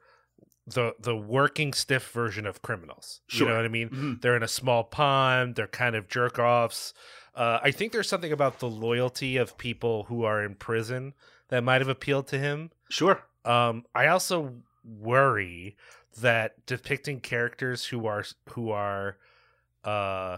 the 0.66 0.96
the 1.00 1.16
working 1.16 1.74
stiff 1.74 2.10
version 2.12 2.46
of 2.46 2.62
criminals. 2.62 3.22
You 3.30 3.38
Sure. 3.40 3.50
know 3.50 3.56
what 3.58 3.66
I 3.66 3.70
mean? 3.70 3.90
Mhm. 3.90 4.22
They're 4.22 4.36
in 4.36 4.44
a 4.44 4.48
small 4.50 4.84
pond. 4.84 5.56
They're 5.56 5.68
kind 5.68 5.96
of 5.96 6.08
jerk 6.10 6.40
offs. 6.40 6.94
Uh, 7.36 7.60
I 7.62 7.72
think 7.72 7.92
there's 7.92 8.10
something 8.10 8.32
about 8.32 8.60
the 8.60 8.68
loyalty 8.70 9.38
of 9.38 9.58
people 9.58 10.04
who 10.06 10.24
are 10.24 10.44
in 10.44 10.56
prison 10.56 11.14
that 11.50 11.64
might 11.64 11.82
have 11.82 11.88
appealed 11.88 12.28
to 12.30 12.40
him. 12.40 12.72
Sure. 12.90 13.24
Um, 13.46 13.86
I 13.96 14.08
also 14.08 14.56
worry 14.84 15.76
that 16.22 16.66
depicting 16.66 17.20
characters 17.20 17.86
who 17.86 18.06
are 18.06 18.24
who 18.50 18.70
are 18.72 19.18
uh 19.84 20.38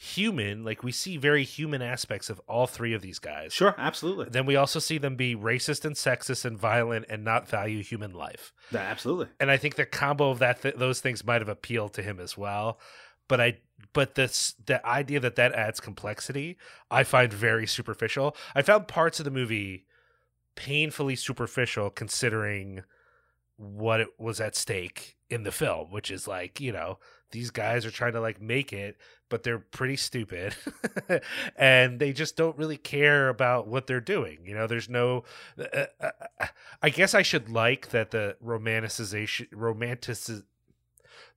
human 0.00 0.64
like 0.64 0.82
we 0.82 0.90
see 0.90 1.16
very 1.18 1.44
human 1.44 1.82
aspects 1.82 2.30
of 2.30 2.40
all 2.48 2.66
three 2.66 2.94
of 2.94 3.02
these 3.02 3.18
guys 3.18 3.52
Sure, 3.52 3.74
absolutely. 3.76 4.26
then 4.30 4.46
we 4.46 4.56
also 4.56 4.78
see 4.78 4.96
them 4.98 5.16
be 5.16 5.36
racist 5.36 5.84
and 5.84 5.94
sexist 5.94 6.44
and 6.46 6.58
violent 6.58 7.04
and 7.10 7.22
not 7.24 7.46
value 7.46 7.82
human 7.82 8.12
life 8.12 8.52
Yeah, 8.72 8.80
absolutely. 8.80 9.26
and 9.38 9.50
i 9.50 9.56
think 9.58 9.74
the 9.76 9.84
combo 9.84 10.30
of 10.30 10.38
that 10.38 10.62
th- 10.62 10.76
those 10.76 11.00
things 11.00 11.24
might 11.24 11.42
have 11.42 11.48
appealed 11.48 11.92
to 11.94 12.02
him 12.02 12.18
as 12.20 12.38
well 12.38 12.80
but 13.28 13.38
i 13.40 13.58
but 13.92 14.14
this 14.14 14.54
the 14.64 14.84
idea 14.86 15.20
that 15.20 15.36
that 15.36 15.52
adds 15.52 15.78
complexity 15.78 16.56
i 16.90 17.04
find 17.04 17.30
very 17.32 17.66
superficial 17.66 18.34
i 18.54 18.62
found 18.62 18.88
parts 18.88 19.20
of 19.20 19.24
the 19.24 19.30
movie 19.30 19.84
painfully 20.56 21.14
superficial 21.16 21.90
considering 21.90 22.82
what 23.62 24.00
it 24.00 24.08
was 24.18 24.40
at 24.40 24.56
stake 24.56 25.16
in 25.30 25.44
the 25.44 25.52
film 25.52 25.90
which 25.90 26.10
is 26.10 26.26
like 26.28 26.60
you 26.60 26.72
know 26.72 26.98
these 27.30 27.50
guys 27.50 27.86
are 27.86 27.90
trying 27.90 28.12
to 28.12 28.20
like 28.20 28.40
make 28.40 28.72
it 28.72 28.96
but 29.30 29.42
they're 29.42 29.58
pretty 29.58 29.96
stupid 29.96 30.54
and 31.56 31.98
they 31.98 32.12
just 32.12 32.36
don't 32.36 32.58
really 32.58 32.76
care 32.76 33.28
about 33.28 33.66
what 33.66 33.86
they're 33.86 34.00
doing 34.00 34.38
you 34.44 34.54
know? 34.54 34.66
There's 34.66 34.88
no 34.88 35.24
uh, 35.58 35.86
uh, 36.00 36.10
uh, 36.40 36.46
i 36.82 36.90
guess 36.90 37.14
i 37.14 37.22
should 37.22 37.48
like 37.48 37.90
that 37.90 38.10
the 38.10 38.36
romanticization 38.44 39.46
romantic 39.52 40.18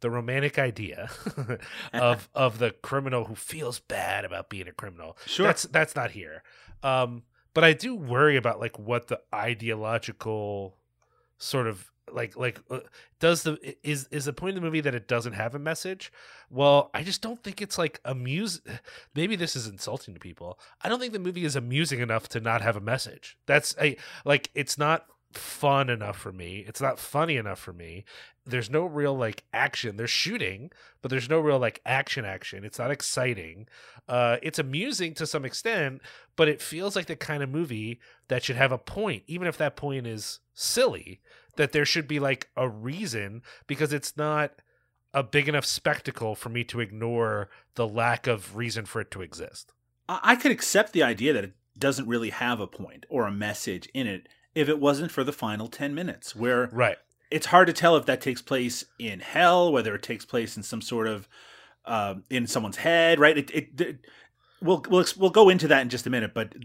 the 0.01 0.09
romantic 0.09 0.59
idea 0.59 1.09
of 1.93 2.29
of 2.35 2.59
the 2.59 2.71
criminal 2.71 3.25
who 3.25 3.35
feels 3.35 3.79
bad 3.79 4.25
about 4.25 4.49
being 4.49 4.67
a 4.67 4.71
criminal. 4.71 5.17
Sure. 5.25 5.47
that's 5.47 5.63
that's 5.63 5.95
not 5.95 6.11
here. 6.11 6.43
Um 6.83 7.23
but 7.53 7.63
i 7.63 7.73
do 7.73 7.95
worry 7.95 8.35
about 8.35 8.59
like 8.59 8.77
what 8.77 9.07
the 9.07 9.19
ideological 9.33 10.77
sort 11.37 11.67
of 11.67 11.91
like 12.11 12.35
like 12.35 12.59
uh, 12.69 12.79
does 13.19 13.43
the 13.43 13.75
is 13.83 14.07
is 14.11 14.25
the 14.25 14.33
point 14.33 14.55
of 14.55 14.61
the 14.61 14.65
movie 14.65 14.81
that 14.81 14.95
it 14.95 15.07
doesn't 15.07 15.33
have 15.33 15.55
a 15.55 15.59
message? 15.59 16.11
Well 16.49 16.91
i 16.93 17.03
just 17.03 17.21
don't 17.21 17.43
think 17.43 17.61
it's 17.61 17.77
like 17.77 17.99
amuse 18.05 18.61
maybe 19.15 19.35
this 19.35 19.55
is 19.55 19.67
insulting 19.67 20.13
to 20.13 20.19
people. 20.19 20.59
I 20.81 20.89
don't 20.89 20.99
think 20.99 21.13
the 21.13 21.19
movie 21.19 21.45
is 21.45 21.55
amusing 21.55 21.99
enough 21.99 22.29
to 22.29 22.39
not 22.39 22.61
have 22.61 22.75
a 22.75 22.81
message. 22.81 23.37
That's 23.45 23.75
a 23.81 23.97
like 24.23 24.51
it's 24.53 24.77
not 24.77 25.05
fun 25.33 25.89
enough 25.89 26.17
for 26.17 26.31
me. 26.31 26.63
It's 26.67 26.81
not 26.81 26.99
funny 26.99 27.35
enough 27.35 27.59
for 27.59 27.73
me. 27.73 28.05
There's 28.45 28.69
no 28.69 28.85
real 28.85 29.17
like 29.17 29.43
action. 29.53 29.97
There's 29.97 30.09
shooting 30.09 30.71
but 31.01 31.09
there's 31.09 31.29
no 31.29 31.39
real 31.39 31.59
like 31.59 31.81
action 31.85 32.25
action. 32.25 32.63
It's 32.63 32.79
not 32.79 32.91
exciting. 32.91 33.67
Uh 34.07 34.37
it's 34.43 34.59
amusing 34.59 35.13
to 35.15 35.25
some 35.25 35.45
extent 35.45 36.01
but 36.35 36.47
it 36.47 36.61
feels 36.61 36.95
like 36.95 37.07
the 37.07 37.15
kind 37.15 37.41
of 37.41 37.49
movie 37.49 37.99
that 38.27 38.43
should 38.43 38.55
have 38.55 38.71
a 38.71 38.77
point 38.77 39.23
even 39.27 39.47
if 39.47 39.57
that 39.57 39.75
point 39.75 40.05
is 40.05 40.39
silly 40.53 41.19
that 41.57 41.71
there 41.71 41.85
should 41.85 42.07
be 42.07 42.19
like 42.19 42.49
a 42.55 42.67
reason 42.69 43.41
because 43.67 43.93
it's 43.93 44.15
not 44.17 44.51
a 45.13 45.23
big 45.23 45.47
enough 45.47 45.65
spectacle 45.65 46.35
for 46.35 46.49
me 46.49 46.63
to 46.65 46.79
ignore 46.81 47.49
the 47.75 47.87
lack 47.87 48.27
of 48.27 48.55
reason 48.55 48.85
for 48.85 48.99
it 49.01 49.11
to 49.11 49.21
exist. 49.21 49.71
I 50.07 50.35
could 50.35 50.51
accept 50.51 50.93
the 50.93 51.03
idea 51.03 51.33
that 51.33 51.43
it 51.43 51.53
doesn't 51.77 52.07
really 52.07 52.29
have 52.29 52.59
a 52.59 52.67
point 52.67 53.05
or 53.09 53.25
a 53.25 53.31
message 53.31 53.87
in 53.93 54.07
it 54.07 54.27
if 54.53 54.69
it 54.69 54.79
wasn't 54.79 55.11
for 55.11 55.23
the 55.23 55.33
final 55.33 55.67
10 55.67 55.95
minutes, 55.95 56.35
where 56.35 56.69
Right. 56.71 56.97
it's 57.31 57.47
hard 57.47 57.67
to 57.67 57.73
tell 57.73 57.97
if 57.97 58.05
that 58.05 58.21
takes 58.21 58.41
place 58.41 58.85
in 58.99 59.19
hell, 59.21 59.71
whether 59.71 59.95
it 59.95 60.03
takes 60.03 60.25
place 60.25 60.55
in 60.57 60.63
some 60.63 60.81
sort 60.81 61.07
of 61.07 61.27
uh, 61.85 62.15
in 62.29 62.47
someone's 62.47 62.77
head, 62.77 63.19
right? 63.19 63.37
It, 63.37 63.51
it, 63.51 63.81
it 63.81 63.97
we'll 64.61 64.83
we'll 64.89 65.05
we'll 65.17 65.29
go 65.29 65.49
into 65.49 65.67
that 65.67 65.81
in 65.81 65.89
just 65.89 66.07
a 66.07 66.09
minute, 66.09 66.33
but 66.33 66.55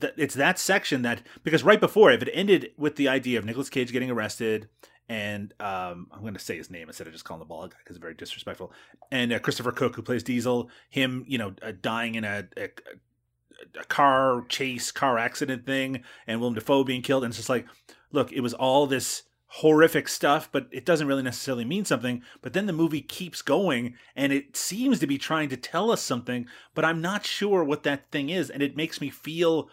th- 0.00 0.14
it's 0.16 0.34
that 0.34 0.58
section 0.58 1.02
that 1.02 1.22
because 1.42 1.62
right 1.62 1.80
before 1.80 2.10
if 2.10 2.22
it 2.22 2.30
ended 2.32 2.70
with 2.76 2.96
the 2.96 3.08
idea 3.08 3.38
of 3.38 3.44
Nicolas 3.44 3.70
Cage 3.70 3.92
getting 3.92 4.10
arrested 4.10 4.68
and 5.08 5.54
um, 5.60 6.08
I'm 6.12 6.22
going 6.22 6.34
to 6.34 6.40
say 6.40 6.56
his 6.56 6.70
name 6.70 6.88
instead 6.88 7.06
of 7.06 7.12
just 7.12 7.24
calling 7.24 7.38
the 7.38 7.44
bald 7.44 7.70
guy 7.70 7.76
because 7.78 7.96
it's 7.96 8.02
very 8.02 8.14
disrespectful, 8.14 8.72
and 9.12 9.32
uh, 9.32 9.38
Christopher 9.38 9.70
Cook 9.70 9.94
who 9.94 10.02
plays 10.02 10.24
Diesel, 10.24 10.68
him 10.90 11.24
you 11.28 11.38
know 11.38 11.54
uh, 11.62 11.72
dying 11.80 12.16
in 12.16 12.24
a, 12.24 12.48
a 12.56 12.70
a 13.78 13.84
car 13.84 14.44
chase, 14.48 14.90
car 14.90 15.18
accident 15.18 15.66
thing, 15.66 16.02
and 16.26 16.40
Willem 16.40 16.54
Dafoe 16.54 16.84
being 16.84 17.02
killed. 17.02 17.24
And 17.24 17.30
it's 17.30 17.38
just 17.38 17.48
like, 17.48 17.66
look, 18.12 18.32
it 18.32 18.40
was 18.40 18.54
all 18.54 18.86
this 18.86 19.24
horrific 19.48 20.08
stuff, 20.08 20.50
but 20.50 20.66
it 20.70 20.84
doesn't 20.84 21.06
really 21.06 21.22
necessarily 21.22 21.64
mean 21.64 21.84
something. 21.84 22.22
But 22.42 22.52
then 22.52 22.66
the 22.66 22.72
movie 22.72 23.00
keeps 23.00 23.42
going 23.42 23.94
and 24.14 24.32
it 24.32 24.56
seems 24.56 24.98
to 25.00 25.06
be 25.06 25.18
trying 25.18 25.48
to 25.50 25.56
tell 25.56 25.90
us 25.90 26.02
something, 26.02 26.46
but 26.74 26.84
I'm 26.84 27.00
not 27.00 27.24
sure 27.24 27.62
what 27.64 27.84
that 27.84 28.10
thing 28.10 28.28
is. 28.28 28.50
And 28.50 28.62
it 28.62 28.76
makes 28.76 29.00
me 29.00 29.08
feel 29.08 29.68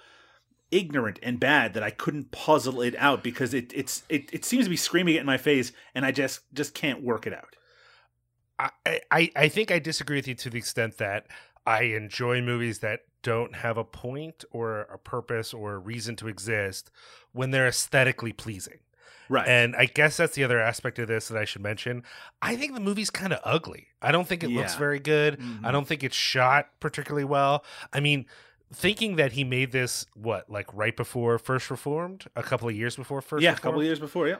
ignorant 0.73 1.19
and 1.21 1.39
bad 1.39 1.73
that 1.75 1.83
I 1.83 1.91
couldn't 1.91 2.31
puzzle 2.31 2.81
it 2.81 2.95
out 2.97 3.23
because 3.23 3.53
it 3.53 3.71
it's 3.75 4.03
it, 4.09 4.29
it 4.33 4.43
seems 4.43 4.65
to 4.65 4.69
be 4.69 4.75
screaming 4.75 5.15
it 5.15 5.19
in 5.19 5.25
my 5.25 5.37
face 5.37 5.71
and 5.93 6.05
I 6.05 6.11
just 6.11 6.41
just 6.53 6.73
can't 6.73 7.03
work 7.03 7.27
it 7.27 7.33
out. 7.33 7.55
I, 8.59 9.01
I, 9.11 9.31
I 9.35 9.49
think 9.49 9.71
I 9.71 9.79
disagree 9.79 10.17
with 10.17 10.27
you 10.27 10.35
to 10.35 10.49
the 10.49 10.57
extent 10.59 10.97
that 10.99 11.25
I 11.65 11.83
enjoy 11.83 12.41
movies 12.41 12.79
that 12.79 13.01
don't 13.23 13.55
have 13.55 13.77
a 13.77 13.83
point 13.83 14.45
or 14.51 14.81
a 14.81 14.97
purpose 14.97 15.53
or 15.53 15.73
a 15.73 15.77
reason 15.79 16.15
to 16.17 16.27
exist 16.27 16.91
when 17.31 17.51
they're 17.51 17.67
aesthetically 17.67 18.31
pleasing. 18.31 18.79
Right. 19.29 19.47
And 19.47 19.75
I 19.75 19.85
guess 19.85 20.17
that's 20.17 20.35
the 20.35 20.43
other 20.43 20.59
aspect 20.59 20.99
of 20.99 21.07
this 21.07 21.29
that 21.29 21.37
I 21.37 21.45
should 21.45 21.61
mention. 21.63 22.03
I 22.41 22.55
think 22.55 22.73
the 22.73 22.81
movie's 22.81 23.09
kind 23.09 23.33
of 23.33 23.39
ugly. 23.43 23.87
I 24.01 24.11
don't 24.11 24.27
think 24.27 24.43
it 24.43 24.49
looks 24.49 24.75
very 24.75 24.99
good. 24.99 25.39
Mhm. 25.39 25.65
I 25.65 25.71
don't 25.71 25.87
think 25.87 26.03
it's 26.03 26.15
shot 26.15 26.69
particularly 26.79 27.23
well. 27.23 27.63
I 27.91 28.01
mean, 28.01 28.25
thinking 28.73 29.15
that 29.17 29.33
he 29.33 29.43
made 29.43 29.71
this 29.71 30.05
what 30.15 30.49
like 30.49 30.73
right 30.73 30.95
before 30.95 31.37
First 31.39 31.69
Reformed, 31.71 32.25
a 32.35 32.43
couple 32.43 32.67
of 32.67 32.75
years 32.75 32.95
before 32.95 33.21
First. 33.21 33.43
yeah, 33.43 33.53
a 33.53 33.55
couple 33.55 33.79
of 33.79 33.85
years 33.85 33.99
before. 33.99 34.27
Yeah. 34.27 34.37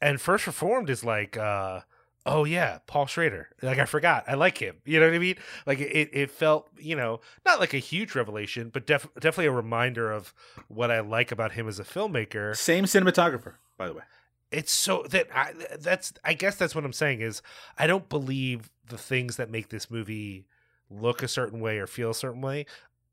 and 0.00 0.20
First 0.20 0.46
Reformed 0.46 0.88
is 0.90 1.04
like, 1.04 1.36
uh, 1.36 1.80
oh 2.24 2.44
yeah, 2.44 2.78
Paul 2.86 3.06
Schrader. 3.06 3.48
Like 3.62 3.78
I 3.78 3.84
forgot, 3.84 4.24
I 4.26 4.34
like 4.34 4.58
him. 4.58 4.76
You 4.84 5.00
know 5.00 5.06
what 5.06 5.14
I 5.14 5.18
mean? 5.18 5.36
Like 5.66 5.80
it, 5.80 6.10
it 6.12 6.30
felt, 6.30 6.68
you 6.78 6.96
know, 6.96 7.20
not 7.44 7.60
like 7.60 7.74
a 7.74 7.78
huge 7.78 8.14
revelation, 8.14 8.70
but 8.72 8.86
def- 8.86 9.08
definitely 9.14 9.46
a 9.46 9.52
reminder 9.52 10.10
of 10.10 10.34
what 10.68 10.90
I 10.90 11.00
like 11.00 11.30
about 11.32 11.52
him 11.52 11.68
as 11.68 11.78
a 11.78 11.84
filmmaker. 11.84 12.56
Same 12.56 12.84
cinematographer, 12.84 13.54
by 13.78 13.86
the 13.88 13.94
way. 13.94 14.02
It's 14.52 14.72
so 14.72 15.04
that 15.10 15.26
I, 15.34 15.52
that's, 15.78 16.12
I 16.24 16.34
guess 16.34 16.56
that's 16.56 16.74
what 16.74 16.84
I'm 16.84 16.92
saying 16.92 17.20
is 17.20 17.42
I 17.78 17.86
don't 17.86 18.08
believe 18.08 18.70
the 18.88 18.98
things 18.98 19.36
that 19.36 19.50
make 19.50 19.70
this 19.70 19.90
movie 19.90 20.46
look 20.88 21.22
a 21.22 21.28
certain 21.28 21.58
way 21.58 21.78
or 21.78 21.86
feel 21.88 22.10
a 22.10 22.14
certain 22.14 22.40
way. 22.40 22.64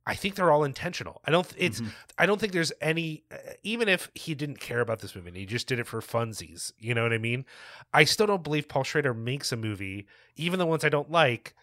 I 0.06 0.16
think 0.16 0.36
they're 0.36 0.51
all 0.51 0.64
intentional. 0.66 1.22
I 1.26 1.32
don't. 1.32 1.47
It's. 1.58 1.80
Mhm. 1.82 1.91
I 2.18 2.26
don't 2.26 2.39
think 2.39 2.51
there's 2.54 2.74
any. 2.82 3.24
uh, 3.32 3.38
Even 3.64 3.88
if 3.88 4.12
he 4.16 4.36
didn't 4.36 4.60
care 4.60 4.82
about 4.82 4.99
this 4.99 5.16
movie, 5.16 5.30
and 5.30 5.38
he 5.38 5.45
just 5.45 5.68
did 5.68 5.80
it 5.80 5.88
for 5.88 6.01
funsies. 6.01 6.74
You 6.78 6.93
know 6.93 7.04
what 7.04 7.14
I 7.14 7.18
mean? 7.18 7.45
I 7.93 8.04
still 8.04 8.28
don't 8.28 8.43
believe 8.43 8.68
Paul 8.68 8.84
Schrader 8.84 9.14
makes 9.14 9.51
a 9.51 9.56
movie, 9.58 10.08
even 10.36 10.60
the 10.60 10.66
ones 10.66 10.84
I 10.84 10.89
don't 10.89 11.10
like, 11.10 11.54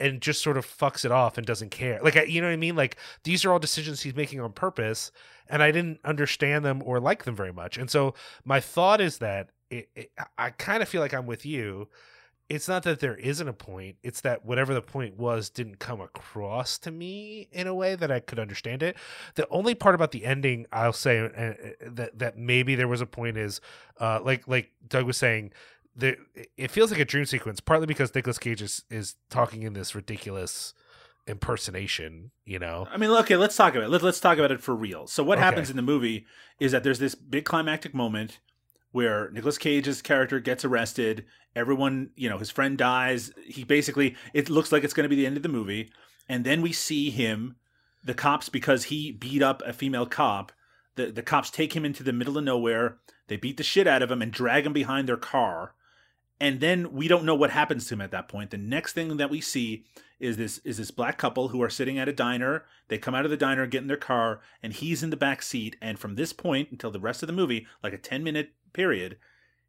and 0.00 0.20
just 0.20 0.42
sort 0.42 0.56
of 0.56 0.66
fucks 0.66 1.04
it 1.04 1.10
off 1.10 1.36
and 1.38 1.46
doesn't 1.46 1.70
care. 1.70 2.00
Like, 2.02 2.14
you 2.28 2.40
know 2.40 2.46
what 2.48 2.52
I 2.54 2.56
mean? 2.56 2.76
Like 2.76 2.96
these 3.24 3.44
are 3.44 3.52
all 3.52 3.58
decisions 3.58 4.00
he's 4.02 4.14
making 4.16 4.40
on 4.40 4.52
purpose, 4.52 5.12
and 5.48 5.62
I 5.62 5.70
didn't 5.70 6.00
understand 6.04 6.64
them 6.64 6.82
or 6.84 6.98
like 7.00 7.24
them 7.24 7.36
very 7.36 7.52
much. 7.52 7.76
And 7.78 7.90
so 7.90 8.14
my 8.44 8.60
thought 8.60 9.00
is 9.00 9.18
that 9.18 9.50
it, 9.70 9.88
it, 9.94 10.10
I 10.38 10.50
kind 10.50 10.82
of 10.82 10.88
feel 10.88 11.00
like 11.00 11.12
I'm 11.14 11.26
with 11.26 11.44
you 11.44 11.88
it's 12.48 12.68
not 12.68 12.82
that 12.84 13.00
there 13.00 13.16
isn't 13.16 13.48
a 13.48 13.52
point 13.52 13.96
it's 14.02 14.20
that 14.20 14.44
whatever 14.44 14.72
the 14.72 14.82
point 14.82 15.16
was 15.16 15.50
didn't 15.50 15.78
come 15.78 16.00
across 16.00 16.78
to 16.78 16.90
me 16.90 17.48
in 17.52 17.66
a 17.66 17.74
way 17.74 17.94
that 17.94 18.10
i 18.10 18.20
could 18.20 18.38
understand 18.38 18.82
it 18.82 18.96
the 19.34 19.48
only 19.48 19.74
part 19.74 19.94
about 19.94 20.12
the 20.12 20.24
ending 20.24 20.66
i'll 20.72 20.92
say 20.92 21.18
uh, 21.20 21.26
uh, 21.26 21.54
that 21.80 22.18
that 22.18 22.38
maybe 22.38 22.74
there 22.74 22.88
was 22.88 23.00
a 23.00 23.06
point 23.06 23.36
is 23.36 23.60
uh 24.00 24.20
like 24.22 24.46
like 24.46 24.70
doug 24.88 25.06
was 25.06 25.16
saying 25.16 25.52
there 25.94 26.16
it 26.56 26.70
feels 26.70 26.90
like 26.90 27.00
a 27.00 27.04
dream 27.04 27.24
sequence 27.24 27.58
partly 27.58 27.86
because 27.86 28.14
Nicolas 28.14 28.38
cage 28.38 28.60
is, 28.60 28.84
is 28.90 29.14
talking 29.30 29.62
in 29.62 29.72
this 29.72 29.94
ridiculous 29.94 30.74
impersonation 31.26 32.30
you 32.44 32.58
know 32.58 32.86
I 32.92 32.96
mean, 32.98 33.10
okay, 33.10 33.36
let's 33.36 33.56
talk 33.56 33.74
about 33.74 33.84
it. 33.84 33.90
Let's 33.90 34.04
let's 34.04 34.20
talk 34.20 34.38
about 34.38 34.52
it 34.52 34.60
for 34.60 34.74
real. 34.74 35.06
So 35.08 35.24
what 35.24 35.38
Okay. 35.38 35.44
happens 35.44 35.70
in 35.70 35.76
the 35.76 35.82
movie 35.82 36.24
is 36.60 36.72
that 36.72 36.84
there's 36.84 37.00
this 37.00 37.14
big 37.14 37.44
climactic 37.44 37.92
moment 37.94 38.38
where 38.96 39.28
Nicolas 39.30 39.58
Cage's 39.58 40.00
character 40.00 40.40
gets 40.40 40.64
arrested. 40.64 41.26
Everyone, 41.54 42.08
you 42.16 42.30
know, 42.30 42.38
his 42.38 42.50
friend 42.50 42.78
dies. 42.78 43.30
He 43.44 43.62
basically 43.62 44.16
it 44.32 44.48
looks 44.48 44.72
like 44.72 44.84
it's 44.84 44.94
going 44.94 45.04
to 45.04 45.14
be 45.14 45.16
the 45.16 45.26
end 45.26 45.36
of 45.36 45.42
the 45.42 45.50
movie, 45.50 45.90
and 46.30 46.46
then 46.46 46.62
we 46.62 46.72
see 46.72 47.10
him, 47.10 47.56
the 48.02 48.14
cops 48.14 48.48
because 48.48 48.84
he 48.84 49.12
beat 49.12 49.42
up 49.42 49.62
a 49.66 49.74
female 49.74 50.06
cop. 50.06 50.50
The 50.94 51.12
the 51.12 51.22
cops 51.22 51.50
take 51.50 51.76
him 51.76 51.84
into 51.84 52.02
the 52.02 52.14
middle 52.14 52.38
of 52.38 52.44
nowhere. 52.44 52.96
They 53.28 53.36
beat 53.36 53.58
the 53.58 53.62
shit 53.62 53.86
out 53.86 54.00
of 54.00 54.10
him 54.10 54.22
and 54.22 54.32
drag 54.32 54.64
him 54.64 54.72
behind 54.72 55.06
their 55.06 55.18
car. 55.18 55.74
And 56.40 56.60
then 56.60 56.92
we 56.92 57.06
don't 57.06 57.26
know 57.26 57.34
what 57.34 57.50
happens 57.50 57.86
to 57.88 57.94
him 57.94 58.00
at 58.00 58.12
that 58.12 58.28
point. 58.28 58.50
The 58.50 58.56
next 58.56 58.94
thing 58.94 59.18
that 59.18 59.28
we 59.28 59.42
see 59.42 59.84
is 60.18 60.38
this 60.38 60.56
is 60.64 60.78
this 60.78 60.90
black 60.90 61.18
couple 61.18 61.48
who 61.48 61.62
are 61.62 61.68
sitting 61.68 61.98
at 61.98 62.08
a 62.08 62.14
diner. 62.14 62.64
They 62.88 62.96
come 62.96 63.14
out 63.14 63.26
of 63.26 63.30
the 63.30 63.36
diner, 63.36 63.66
get 63.66 63.82
in 63.82 63.88
their 63.88 63.98
car, 63.98 64.40
and 64.62 64.72
he's 64.72 65.02
in 65.02 65.10
the 65.10 65.18
back 65.18 65.42
seat. 65.42 65.76
And 65.82 65.98
from 65.98 66.14
this 66.14 66.32
point 66.32 66.70
until 66.70 66.90
the 66.90 66.98
rest 66.98 67.22
of 67.22 67.26
the 67.26 67.34
movie, 67.34 67.66
like 67.82 67.92
a 67.92 67.98
ten 67.98 68.24
minute 68.24 68.52
period, 68.76 69.16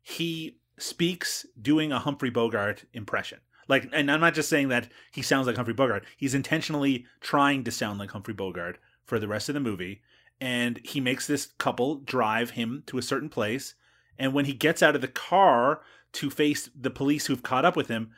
he 0.01 0.57
speaks 0.77 1.45
doing 1.59 1.91
a 1.91 1.99
Humphrey 1.99 2.29
Bogart 2.29 2.83
impression. 2.93 3.39
Like, 3.69 3.89
and 3.91 4.11
I'm 4.11 4.19
not 4.19 4.33
just 4.33 4.49
saying 4.49 4.67
that 4.69 4.89
he 5.11 5.21
sounds 5.21 5.47
like 5.47 5.55
Humphrey 5.55 5.73
Bogart. 5.73 6.05
He's 6.15 6.35
intentionally 6.35 7.05
trying 7.21 7.63
to 7.63 7.71
sound 7.71 7.99
like 7.99 8.11
Humphrey 8.11 8.33
Bogart 8.33 8.77
for 9.03 9.17
the 9.17 9.27
rest 9.27 9.49
of 9.49 9.53
the 9.53 9.59
movie. 9.59 10.01
And 10.39 10.79
he 10.83 10.99
makes 10.99 11.25
this 11.25 11.47
couple 11.57 11.95
drive 11.95 12.51
him 12.51 12.83
to 12.87 12.97
a 12.97 13.01
certain 13.01 13.29
place. 13.29 13.73
And 14.19 14.33
when 14.33 14.45
he 14.45 14.53
gets 14.53 14.83
out 14.83 14.95
of 14.95 15.01
the 15.01 15.07
car 15.07 15.81
to 16.13 16.29
face 16.29 16.69
the 16.79 16.89
police 16.89 17.25
who've 17.25 17.43
caught 17.43 17.65
up 17.65 17.75
with 17.75 17.87
him, 17.87 18.11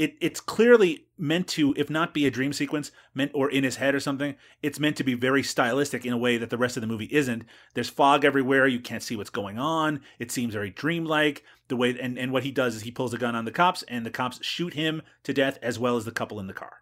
it, 0.00 0.16
it's 0.18 0.40
clearly 0.40 1.04
meant 1.18 1.46
to, 1.46 1.74
if 1.76 1.90
not 1.90 2.14
be 2.14 2.26
a 2.26 2.30
dream 2.30 2.54
sequence, 2.54 2.90
meant 3.12 3.32
or 3.34 3.50
in 3.50 3.64
his 3.64 3.76
head 3.76 3.94
or 3.94 4.00
something, 4.00 4.34
it's 4.62 4.80
meant 4.80 4.96
to 4.96 5.04
be 5.04 5.12
very 5.12 5.42
stylistic 5.42 6.06
in 6.06 6.12
a 6.14 6.16
way 6.16 6.38
that 6.38 6.48
the 6.48 6.56
rest 6.56 6.78
of 6.78 6.80
the 6.80 6.86
movie 6.86 7.08
isn't. 7.12 7.44
There's 7.74 7.90
fog 7.90 8.24
everywhere, 8.24 8.66
you 8.66 8.80
can't 8.80 9.02
see 9.02 9.14
what's 9.14 9.28
going 9.28 9.58
on. 9.58 10.00
It 10.18 10.32
seems 10.32 10.54
very 10.54 10.70
dreamlike. 10.70 11.44
The 11.68 11.76
way 11.76 11.98
and, 12.00 12.18
and 12.18 12.32
what 12.32 12.44
he 12.44 12.50
does 12.50 12.74
is 12.74 12.82
he 12.82 12.90
pulls 12.90 13.12
a 13.12 13.18
gun 13.18 13.34
on 13.34 13.44
the 13.44 13.50
cops, 13.50 13.82
and 13.88 14.06
the 14.06 14.10
cops 14.10 14.42
shoot 14.42 14.72
him 14.72 15.02
to 15.24 15.34
death 15.34 15.58
as 15.60 15.78
well 15.78 15.98
as 15.98 16.06
the 16.06 16.12
couple 16.12 16.40
in 16.40 16.46
the 16.46 16.54
car. 16.54 16.80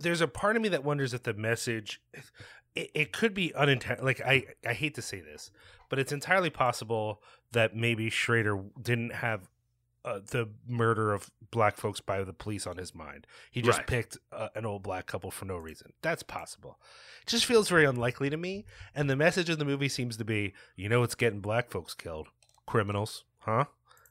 there's 0.00 0.20
a 0.20 0.26
part 0.26 0.56
of 0.56 0.62
me 0.62 0.68
that 0.68 0.82
wonders 0.82 1.14
if 1.14 1.22
the 1.22 1.34
message 1.34 2.02
it, 2.74 2.90
it 2.92 3.12
could 3.12 3.34
be 3.34 3.54
unintentional 3.54 4.04
like 4.04 4.20
i 4.22 4.42
i 4.66 4.72
hate 4.72 4.94
to 4.96 5.02
say 5.02 5.20
this 5.20 5.50
but 5.88 5.98
it's 5.98 6.12
entirely 6.12 6.50
possible 6.50 7.22
that 7.52 7.76
maybe 7.76 8.10
schrader 8.10 8.64
didn't 8.82 9.12
have 9.12 9.48
uh, 10.06 10.20
the 10.30 10.48
murder 10.66 11.12
of 11.12 11.30
black 11.50 11.76
folks 11.76 12.00
by 12.00 12.22
the 12.24 12.32
police 12.32 12.66
on 12.66 12.76
his 12.78 12.94
mind. 12.94 13.26
He 13.50 13.60
just 13.60 13.78
Right. 13.80 13.86
picked 13.86 14.16
uh, 14.32 14.48
an 14.54 14.64
old 14.64 14.82
black 14.82 15.06
couple 15.06 15.30
for 15.30 15.44
no 15.44 15.56
reason. 15.56 15.92
That's 16.00 16.22
possible. 16.22 16.78
It 17.22 17.28
just 17.28 17.44
feels 17.44 17.68
very 17.68 17.84
unlikely 17.84 18.30
to 18.30 18.36
me 18.36 18.64
and 18.94 19.10
the 19.10 19.16
message 19.16 19.50
of 19.50 19.58
the 19.58 19.64
movie 19.64 19.88
seems 19.88 20.16
to 20.16 20.24
be 20.24 20.54
you 20.76 20.88
know 20.88 21.00
what's 21.00 21.14
getting 21.16 21.40
black 21.40 21.70
folks 21.70 21.92
killed. 21.92 22.28
Criminals 22.66 23.24
huh 23.40 23.64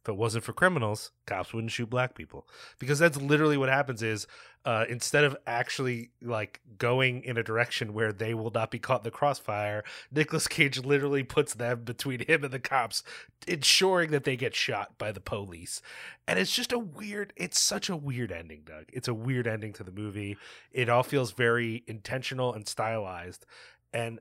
if 0.05 0.09
it 0.09 0.17
wasn't 0.17 0.43
for 0.43 0.53
criminals 0.53 1.11
cops 1.25 1.51
wouldn't 1.51 1.71
shoot 1.71 1.89
black 1.89 2.13
people 2.13 2.47
because 2.77 2.99
that's 2.99 3.17
literally 3.17 3.57
what 3.57 3.69
happens 3.69 4.03
is 4.03 4.27
uh, 4.65 4.85
instead 4.89 5.23
of 5.23 5.37
actually 5.45 6.09
like 6.21 6.59
going 6.79 7.23
in 7.23 7.37
a 7.37 7.43
direction 7.43 7.93
where 7.93 8.11
they 8.11 8.33
will 8.33 8.49
not 8.49 8.71
be 8.71 8.79
caught 8.79 9.01
in 9.01 9.03
the 9.03 9.11
crossfire, 9.11 9.83
Nicolas 10.11 10.47
Cage 10.47 10.79
literally 10.79 11.23
puts 11.23 11.53
them 11.53 11.83
between 11.83 12.25
him 12.25 12.43
and 12.43 12.51
the 12.51 12.59
cops, 12.59 13.03
ensuring 13.47 14.09
that 14.09 14.23
they 14.23 14.35
get 14.35 14.55
shot 14.55 14.97
by 14.97 15.11
the 15.11 15.19
police. 15.19 15.81
And 16.27 16.39
it's 16.39 16.53
just 16.53 16.71
a 16.71 16.79
weird, 16.79 17.31
it's 17.35 17.59
such 17.59 17.89
a 17.89 17.95
weird 17.95 18.31
ending, 18.31 18.63
Doug. 18.65 18.85
It's 18.91 19.07
a 19.07 19.13
weird 19.13 19.45
ending 19.45 19.71
to 19.73 19.83
the 19.83 19.91
movie. 19.91 20.35
It 20.71 20.89
all 20.89 21.03
feels 21.03 21.31
very 21.31 21.83
intentional 21.85 22.51
and 22.51 22.67
stylized. 22.67 23.45
And 23.93 24.19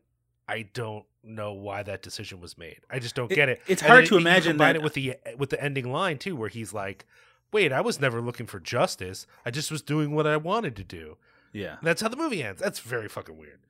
I 0.49 0.63
don't 0.75 1.05
know 1.23 1.53
why 1.55 1.83
that 1.83 2.03
decision 2.03 2.41
was 2.41 2.59
made. 2.59 2.81
I 2.91 2.99
just 2.99 3.15
don't 3.15 3.33
It- 3.33 3.35
get 3.35 3.49
it. 3.49 3.63
it's 3.67 3.83
And 3.83 3.91
hard 3.91 4.07
to 4.07 4.15
you 4.15 4.21
imagine 4.21 4.53
combine 4.53 4.75
that- 4.75 4.81
it 4.81 4.83
with 4.83 4.95
the 4.95 5.17
with 5.39 5.51
the 5.51 5.63
ending 5.63 5.91
line 5.91 6.19
too, 6.19 6.37
where 6.37 6.49
he's 6.51 6.73
like, 6.75 7.07
"Wait, 7.53 7.73
I 7.73 7.81
was 7.81 7.99
never 8.01 8.21
looking 8.21 8.47
for 8.47 8.61
justice. 8.61 9.27
I 9.47 9.51
just 9.51 9.71
was 9.71 9.81
doing 9.83 10.15
what 10.15 10.27
I 10.27 10.37
wanted 10.37 10.77
to 10.77 10.85
do." 10.85 11.17
Yeah. 11.53 11.77
That's 11.83 12.03
how 12.03 12.09
the 12.09 12.17
movie 12.17 12.43
ends. 12.43 12.61
That's 12.61 12.81
very 12.81 13.09
fucking 13.09 13.37
weird. 13.39 13.61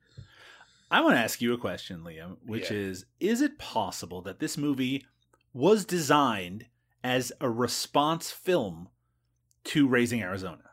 I 0.91 1.01
want 1.01 1.15
to 1.15 1.19
ask 1.19 1.41
you 1.41 1.53
a 1.53 1.57
question, 1.57 2.01
Liam, 2.01 2.37
which 2.45 2.69
Yeah. 2.71 2.77
is 2.77 3.05
Is 3.19 3.41
it 3.41 3.57
possible 3.57 4.21
that 4.23 4.39
this 4.39 4.57
movie 4.57 5.05
was 5.53 5.85
designed 5.85 6.65
as 7.03 7.31
a 7.39 7.49
response 7.49 8.31
film 8.31 8.89
to 9.65 9.87
Raising 9.87 10.21
Arizona? 10.21 10.71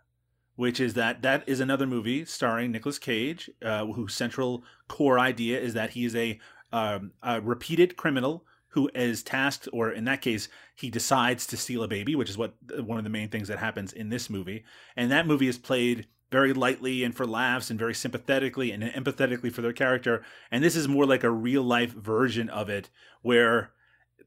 Which 0.56 0.80
is 0.80 0.94
that 0.94 1.22
that 1.22 1.44
is 1.46 1.60
another 1.60 1.86
movie 1.86 2.24
starring 2.24 2.72
Nicolas 2.72 2.98
Cage, 2.98 3.50
uh, 3.64 3.86
whose 3.86 4.14
central 4.14 4.64
core 4.86 5.18
idea 5.18 5.58
is 5.58 5.74
that 5.74 5.90
he 5.90 6.04
is 6.04 6.14
a, 6.14 6.38
um, 6.72 7.12
a 7.22 7.40
repeated 7.40 7.96
criminal 7.96 8.44
who 8.68 8.90
is 8.94 9.22
tasked, 9.22 9.68
or 9.72 9.90
in 9.90 10.04
that 10.04 10.22
case, 10.22 10.48
he 10.74 10.90
decides 10.90 11.46
to 11.46 11.56
steal 11.56 11.82
a 11.82 11.88
baby, 11.88 12.14
which 12.14 12.30
is 12.30 12.38
what 12.38 12.54
one 12.80 12.98
of 12.98 13.04
the 13.04 13.10
main 13.10 13.28
things 13.28 13.48
that 13.48 13.58
happens 13.58 13.92
in 13.92 14.08
this 14.08 14.30
movie. 14.30 14.64
And 14.96 15.10
that 15.10 15.26
movie 15.26 15.48
is 15.48 15.58
played 15.58 16.06
very 16.30 16.54
lightly 16.54 17.04
and 17.04 17.14
for 17.14 17.26
laughs 17.26 17.68
and 17.68 17.78
very 17.78 17.94
sympathetically 17.94 18.72
and 18.72 18.82
empathetically 18.82 19.52
for 19.52 19.60
their 19.60 19.74
character. 19.74 20.24
And 20.50 20.64
this 20.64 20.74
is 20.74 20.88
more 20.88 21.04
like 21.04 21.22
a 21.22 21.30
real 21.30 21.62
life 21.62 21.92
version 21.92 22.48
of 22.48 22.70
it 22.70 22.88
where 23.20 23.72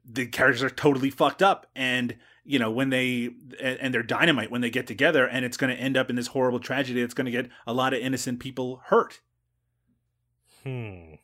the 0.07 0.27
characters 0.27 0.63
are 0.63 0.69
totally 0.69 1.09
fucked 1.09 1.41
up 1.41 1.67
and 1.75 2.15
you 2.43 2.59
know 2.59 2.69
when 2.69 2.89
they 2.89 3.29
and 3.59 3.93
they're 3.93 4.03
dynamite 4.03 4.51
when 4.51 4.61
they 4.61 4.69
get 4.69 4.85
together 4.85 5.25
and 5.27 5.43
it's 5.43 5.57
going 5.57 5.75
to 5.75 5.81
end 5.81 5.97
up 5.97 6.09
in 6.09 6.15
this 6.15 6.27
horrible 6.27 6.59
tragedy 6.59 7.01
that's 7.01 7.13
going 7.13 7.25
to 7.25 7.31
get 7.31 7.49
a 7.65 7.73
lot 7.73 7.93
of 7.93 7.99
innocent 7.99 8.39
people 8.39 8.81
hurt 8.85 9.19
Hmm. 10.65 11.15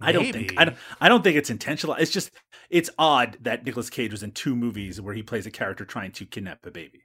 I 0.00 0.12
don't 0.12 0.32
think 0.32 0.54
I 0.56 0.64
don't, 0.64 0.76
I 1.00 1.08
don't 1.08 1.24
think 1.24 1.36
it's 1.36 1.50
intentional. 1.50 1.96
It's 1.96 2.10
just 2.10 2.30
it's 2.68 2.90
odd 2.98 3.38
that 3.40 3.64
Nicolas 3.64 3.90
Cage 3.90 4.12
was 4.12 4.22
in 4.22 4.32
two 4.32 4.54
movies 4.54 5.00
where 5.00 5.14
he 5.14 5.22
plays 5.22 5.46
a 5.46 5.50
character 5.50 5.84
trying 5.84 6.12
to 6.12 6.26
kidnap 6.26 6.64
a 6.66 6.70
baby. 6.70 7.04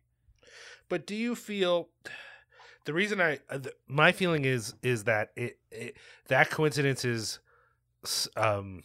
But 0.90 1.08
do 1.08 1.16
you 1.16 1.36
feel 1.36 1.90
the 2.86 2.94
reason 2.94 3.22
I 3.22 3.40
uh, 3.50 3.60
my 3.88 4.12
feeling 4.12 4.46
is 4.46 4.76
is 4.84 5.06
that 5.06 5.30
it, 5.36 5.58
it 5.72 5.98
that 6.28 6.52
coincidence 6.52 7.06
is 7.06 7.40
um 8.36 8.84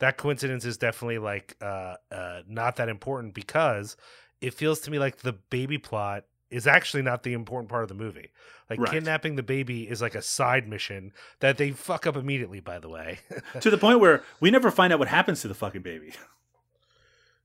that 0.00 0.16
coincidence 0.18 0.64
is 0.64 0.76
definitely 0.76 1.18
like 1.18 1.56
uh 1.62 1.94
uh 2.10 2.40
not 2.48 2.76
that 2.76 2.88
important 2.88 3.32
because 3.34 3.96
it 4.40 4.52
feels 4.54 4.80
to 4.80 4.90
me 4.90 4.98
like 4.98 5.18
the 5.18 5.32
baby 5.32 5.78
plot 5.78 6.24
is 6.50 6.66
actually 6.66 7.02
not 7.02 7.22
the 7.22 7.32
important 7.32 7.68
part 7.70 7.84
of 7.84 7.88
the 7.88 7.94
movie. 7.94 8.30
Like 8.68 8.80
Right. 8.80 8.90
kidnapping 8.90 9.36
the 9.36 9.42
baby 9.42 9.88
is 9.88 10.02
like 10.02 10.14
a 10.16 10.22
side 10.22 10.66
mission 10.66 11.12
that 11.38 11.58
they 11.58 11.70
fuck 11.70 12.06
up 12.06 12.16
immediately 12.16 12.58
by 12.60 12.78
the 12.80 12.88
way. 12.88 13.20
to 13.60 13.70
the 13.70 13.78
point 13.78 14.00
where 14.00 14.22
we 14.40 14.50
never 14.50 14.70
find 14.70 14.92
out 14.92 14.98
what 14.98 15.08
happens 15.08 15.42
to 15.42 15.48
the 15.48 15.54
fucking 15.54 15.82
baby. 15.82 16.12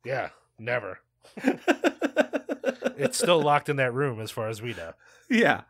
yeah, 0.03 0.29
never. 0.57 0.99
it's 2.97 3.17
still 3.17 3.41
locked 3.41 3.69
in 3.69 3.75
that 3.77 3.93
room 3.93 4.19
as 4.19 4.31
far 4.31 4.47
as 4.47 4.61
we 4.61 4.73
know. 4.73 4.93
Yeah. 5.29 5.61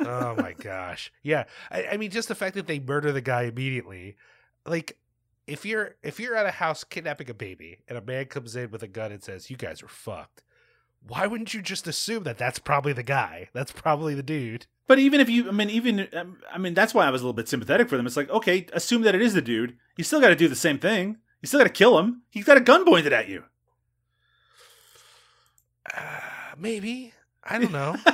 oh 0.00 0.34
my 0.36 0.52
gosh. 0.54 1.12
Yeah. 1.22 1.44
I, 1.70 1.84
I 1.92 1.96
mean, 1.96 2.10
just 2.10 2.28
the 2.28 2.34
fact 2.34 2.54
that 2.56 2.66
they 2.66 2.78
murder 2.80 3.12
the 3.12 3.20
guy 3.20 3.42
immediately, 3.42 4.16
like 4.66 4.96
if 5.48 5.64
you're 5.64 5.96
if 6.02 6.20
you're 6.20 6.36
at 6.36 6.46
a 6.46 6.50
house 6.52 6.84
kidnapping 6.84 7.28
a 7.30 7.34
baby 7.34 7.78
and 7.88 7.98
a 7.98 8.02
man 8.02 8.26
comes 8.26 8.54
in 8.54 8.70
with 8.70 8.82
a 8.82 8.88
gun 8.88 9.10
and 9.12 9.22
says 9.22 9.50
you 9.50 9.56
guys 9.56 9.82
are 9.82 9.88
fucked 9.88 10.42
why 11.00 11.26
wouldn't 11.26 11.54
you 11.54 11.62
just 11.62 11.86
assume 11.86 12.24
that 12.24 12.38
that's 12.38 12.58
probably 12.58 12.92
the 12.92 13.02
guy 13.02 13.48
that's 13.52 13.72
probably 13.72 14.14
the 14.14 14.22
dude 14.22 14.66
But 14.88 14.98
even 14.98 15.20
if 15.20 15.28
you, 15.28 15.48
I 15.48 15.52
mean, 15.52 15.68
even, 15.70 16.08
um, 16.14 16.38
I 16.50 16.56
mean, 16.58 16.72
that's 16.74 16.94
why 16.94 17.06
I 17.06 17.10
was 17.10 17.20
a 17.20 17.24
little 17.24 17.34
bit 17.36 17.46
sympathetic 17.48 17.88
for 17.90 17.96
them. 17.98 18.06
It's 18.06 18.16
like, 18.16 18.30
okay, 18.30 18.66
assume 18.72 19.02
that 19.02 19.14
it 19.14 19.20
is 19.20 19.34
the 19.34 19.42
dude. 19.42 19.76
You 19.98 20.04
still 20.04 20.20
got 20.20 20.30
to 20.30 20.34
do 20.34 20.48
the 20.48 20.56
same 20.56 20.78
thing. 20.78 21.18
You 21.42 21.46
still 21.46 21.60
got 21.60 21.64
to 21.66 21.70
kill 21.72 21.98
him. 21.98 22.22
He's 22.30 22.44
got 22.46 22.56
a 22.56 22.60
gun 22.62 22.86
pointed 22.86 23.12
at 23.12 23.28
you. 23.28 23.44
uh, 25.94 26.00
maybe 26.58 27.12
i 27.44 27.58
don't 27.58 27.70
know 27.72 27.94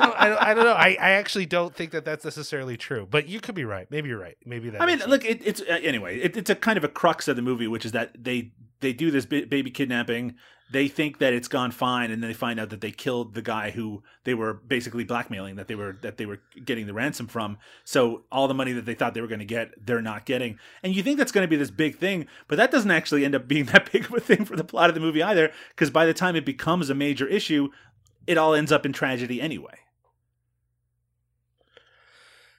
I 0.00 0.06
don't, 0.06 0.16
I 0.16 0.28
don't, 0.28 0.42
I 0.42 0.54
don't 0.54 0.64
know. 0.64 0.72
I, 0.72 0.96
I 1.00 1.10
actually 1.10 1.46
don't 1.46 1.74
think 1.74 1.92
that 1.92 2.04
that's 2.04 2.24
necessarily 2.24 2.76
true, 2.76 3.06
but 3.10 3.28
you 3.28 3.40
could 3.40 3.54
be 3.54 3.64
right. 3.64 3.90
Maybe 3.90 4.08
you're 4.08 4.20
right. 4.20 4.36
Maybe 4.44 4.70
that. 4.70 4.80
I 4.80 4.86
mean, 4.86 5.00
look, 5.06 5.24
it, 5.24 5.40
it's 5.44 5.60
uh, 5.60 5.78
anyway. 5.82 6.18
It, 6.18 6.36
it's 6.36 6.50
a 6.50 6.54
kind 6.54 6.76
of 6.76 6.84
a 6.84 6.88
crux 6.88 7.28
of 7.28 7.36
the 7.36 7.42
movie, 7.42 7.68
which 7.68 7.84
is 7.84 7.92
that 7.92 8.12
they 8.22 8.52
they 8.80 8.92
do 8.92 9.10
this 9.10 9.26
ba- 9.26 9.46
baby 9.46 9.70
kidnapping. 9.70 10.34
They 10.72 10.88
think 10.88 11.18
that 11.18 11.32
it's 11.32 11.46
gone 11.46 11.70
fine, 11.70 12.10
and 12.10 12.22
then 12.22 12.28
they 12.28 12.34
find 12.34 12.58
out 12.58 12.70
that 12.70 12.80
they 12.80 12.90
killed 12.90 13.34
the 13.34 13.42
guy 13.42 13.70
who 13.70 14.02
they 14.24 14.34
were 14.34 14.54
basically 14.54 15.04
blackmailing, 15.04 15.56
that 15.56 15.68
they 15.68 15.74
were 15.74 15.98
that 16.02 16.16
they 16.16 16.26
were 16.26 16.40
getting 16.64 16.86
the 16.86 16.94
ransom 16.94 17.26
from. 17.26 17.58
So 17.84 18.24
all 18.32 18.48
the 18.48 18.54
money 18.54 18.72
that 18.72 18.86
they 18.86 18.94
thought 18.94 19.14
they 19.14 19.20
were 19.20 19.28
going 19.28 19.40
to 19.40 19.44
get, 19.44 19.86
they're 19.86 20.02
not 20.02 20.24
getting. 20.24 20.58
And 20.82 20.94
you 20.94 21.02
think 21.02 21.18
that's 21.18 21.32
going 21.32 21.44
to 21.44 21.50
be 21.50 21.56
this 21.56 21.70
big 21.70 21.98
thing, 21.98 22.26
but 22.48 22.56
that 22.56 22.70
doesn't 22.70 22.90
actually 22.90 23.24
end 23.24 23.34
up 23.34 23.46
being 23.46 23.64
that 23.72 23.92
big 23.92 24.06
of 24.06 24.14
a 24.14 24.20
thing 24.20 24.44
for 24.44 24.56
the 24.56 24.64
plot 24.64 24.90
of 24.90 24.94
the 24.94 25.00
movie 25.00 25.22
either. 25.22 25.52
Because 25.70 25.90
by 25.90 26.06
the 26.06 26.14
time 26.14 26.34
it 26.34 26.46
becomes 26.46 26.90
a 26.90 26.94
major 26.94 27.26
issue, 27.28 27.68
it 28.26 28.38
all 28.38 28.54
ends 28.54 28.72
up 28.72 28.86
in 28.86 28.92
tragedy 28.92 29.40
anyway. 29.40 29.78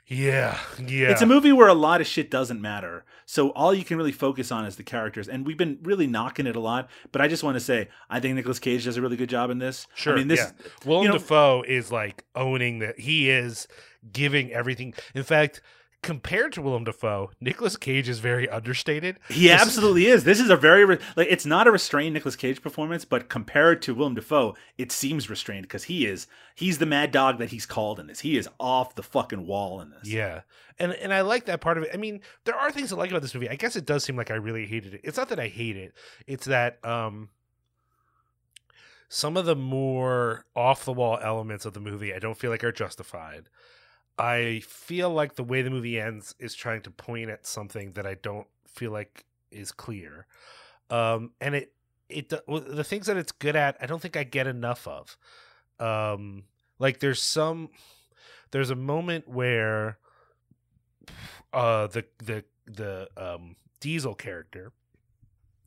Yeah, 0.07 0.59
yeah. 0.79 1.09
It's 1.09 1.21
a 1.21 1.25
movie 1.25 1.51
where 1.51 1.67
a 1.67 1.73
lot 1.73 2.01
of 2.01 2.07
shit 2.07 2.29
doesn't 2.29 2.61
matter. 2.61 3.05
So 3.25 3.49
all 3.49 3.73
you 3.73 3.83
can 3.83 3.97
really 3.97 4.11
focus 4.11 4.51
on 4.51 4.65
is 4.65 4.75
the 4.75 4.83
characters. 4.83 5.27
And 5.27 5.45
we've 5.45 5.57
been 5.57 5.79
really 5.81 6.05
knocking 6.05 6.45
it 6.45 6.55
a 6.55 6.59
lot, 6.59 6.89
but 7.11 7.21
I 7.21 7.27
just 7.27 7.43
want 7.43 7.55
to 7.55 7.59
say 7.59 7.89
I 8.09 8.19
think 8.19 8.35
Nicolas 8.35 8.59
Cage 8.59 8.85
does 8.85 8.97
a 8.97 9.01
really 9.01 9.17
good 9.17 9.29
job 9.29 9.49
in 9.49 9.57
this. 9.57 9.87
Sure. 9.95 10.13
I 10.13 10.17
mean, 10.17 10.27
this 10.27 10.39
yeah. 10.39 10.67
Willem 10.85 11.03
you 11.03 11.09
know- 11.09 11.17
Dafoe 11.17 11.63
is 11.63 11.91
like 11.91 12.23
owning 12.35 12.79
that 12.79 12.99
he 12.99 13.29
is 13.29 13.67
giving 14.13 14.51
everything. 14.51 14.93
In 15.15 15.23
fact, 15.23 15.61
compared 16.01 16.53
to 16.53 16.61
Willem 16.61 16.83
Dafoe, 16.83 17.31
Nicolas 17.41 17.77
Cage 17.77 18.07
is 18.07 18.19
very 18.19 18.47
understated. 18.49 19.17
he 19.29 19.47
This- 19.47 19.61
absolutely 19.61 20.05
is. 20.07 20.23
This 20.23 20.39
is 20.39 20.49
a 20.49 20.55
very 20.55 20.85
re- 20.85 20.99
like 21.15 21.27
it's 21.29 21.45
not 21.45 21.67
a 21.67 21.71
restrained 21.71 22.13
Nicolas 22.13 22.35
Cage 22.35 22.61
performance, 22.61 23.05
but 23.05 23.27
compared 23.29 23.81
to 23.83 23.95
Willem 23.95 24.15
Dafoe, 24.15 24.55
it 24.77 24.91
seems 24.91 25.29
restrained 25.29 25.63
because 25.63 25.85
he 25.85 26.05
is 26.05 26.27
he's 26.53 26.77
the 26.77 26.85
mad 26.85 27.11
dog 27.11 27.39
that 27.39 27.49
he's 27.49 27.65
called 27.65 27.99
in 27.99 28.07
this. 28.07 28.19
He 28.19 28.37
is 28.37 28.47
off 28.59 28.95
the 28.95 29.03
fucking 29.03 29.47
wall 29.47 29.81
in 29.81 29.89
this. 29.89 30.07
Yeah. 30.07 30.41
And 30.77 30.91
and 30.93 31.13
I 31.13 31.21
like 31.21 31.45
that 31.45 31.61
part 31.61 31.77
of 31.77 31.83
it. 31.85 31.89
I 31.93 31.97
mean, 31.97 32.21
there 32.43 32.55
are 32.55 32.71
things 32.71 32.91
I 32.93 32.95
like 32.97 33.09
about 33.09 33.21
this 33.21 33.33
movie. 33.33 33.49
I 33.49 33.55
guess 33.55 33.75
it 33.75 33.85
does 33.85 34.03
seem 34.03 34.15
like 34.15 34.29
I 34.29 34.35
really 34.35 34.65
hated 34.67 34.93
it. 34.93 35.01
It's 35.03 35.17
not 35.17 35.29
that 35.29 35.39
I 35.39 35.47
hate 35.47 35.77
it. 35.77 35.93
It's 36.27 36.45
that 36.45 36.83
um 36.85 37.29
some 39.07 39.37
of 39.37 39.45
the 39.45 39.55
more 39.55 40.45
off 40.55 40.83
the 40.85 40.91
wall 40.93 41.19
elements 41.21 41.65
of 41.65 41.73
the 41.73 41.79
movie 41.79 42.13
I 42.13 42.19
don't 42.19 42.37
feel 42.37 42.51
like 42.51 42.63
are 42.63 42.71
justified. 42.71 43.49
I 44.17 44.61
feel 44.65 45.09
like 45.09 45.35
the 45.35 45.43
way 45.43 45.61
the 45.61 45.69
movie 45.69 45.99
ends 45.99 46.35
is 46.39 46.55
trying 46.55 46.81
to 46.83 46.91
point 46.91 47.29
at 47.29 47.45
something 47.45 47.93
that 47.93 48.05
I 48.05 48.15
don't 48.15 48.47
feel 48.67 48.91
like 48.91 49.25
is 49.51 49.71
clear. 49.71 50.25
Um 50.89 51.31
and 51.41 51.55
it 51.55 51.73
it 52.07 52.29
the 52.29 52.83
things 52.83 53.07
that 53.07 53.17
it's 53.17 53.31
good 53.31 53.55
at, 53.55 53.77
I 53.81 53.87
don't 53.87 54.01
think 54.01 54.15
I 54.15 54.23
get 54.23 54.47
enough 54.47 54.87
of. 54.87 55.17
Um 55.79 56.43
like 56.79 56.99
there's 56.99 57.21
some 57.21 57.69
there's 58.51 58.69
a 58.69 58.75
moment 58.75 59.27
where 59.27 59.97
uh 61.51 61.87
the 61.87 62.05
the 62.19 62.45
the 62.65 63.09
um 63.17 63.55
diesel 63.79 64.15
character 64.15 64.71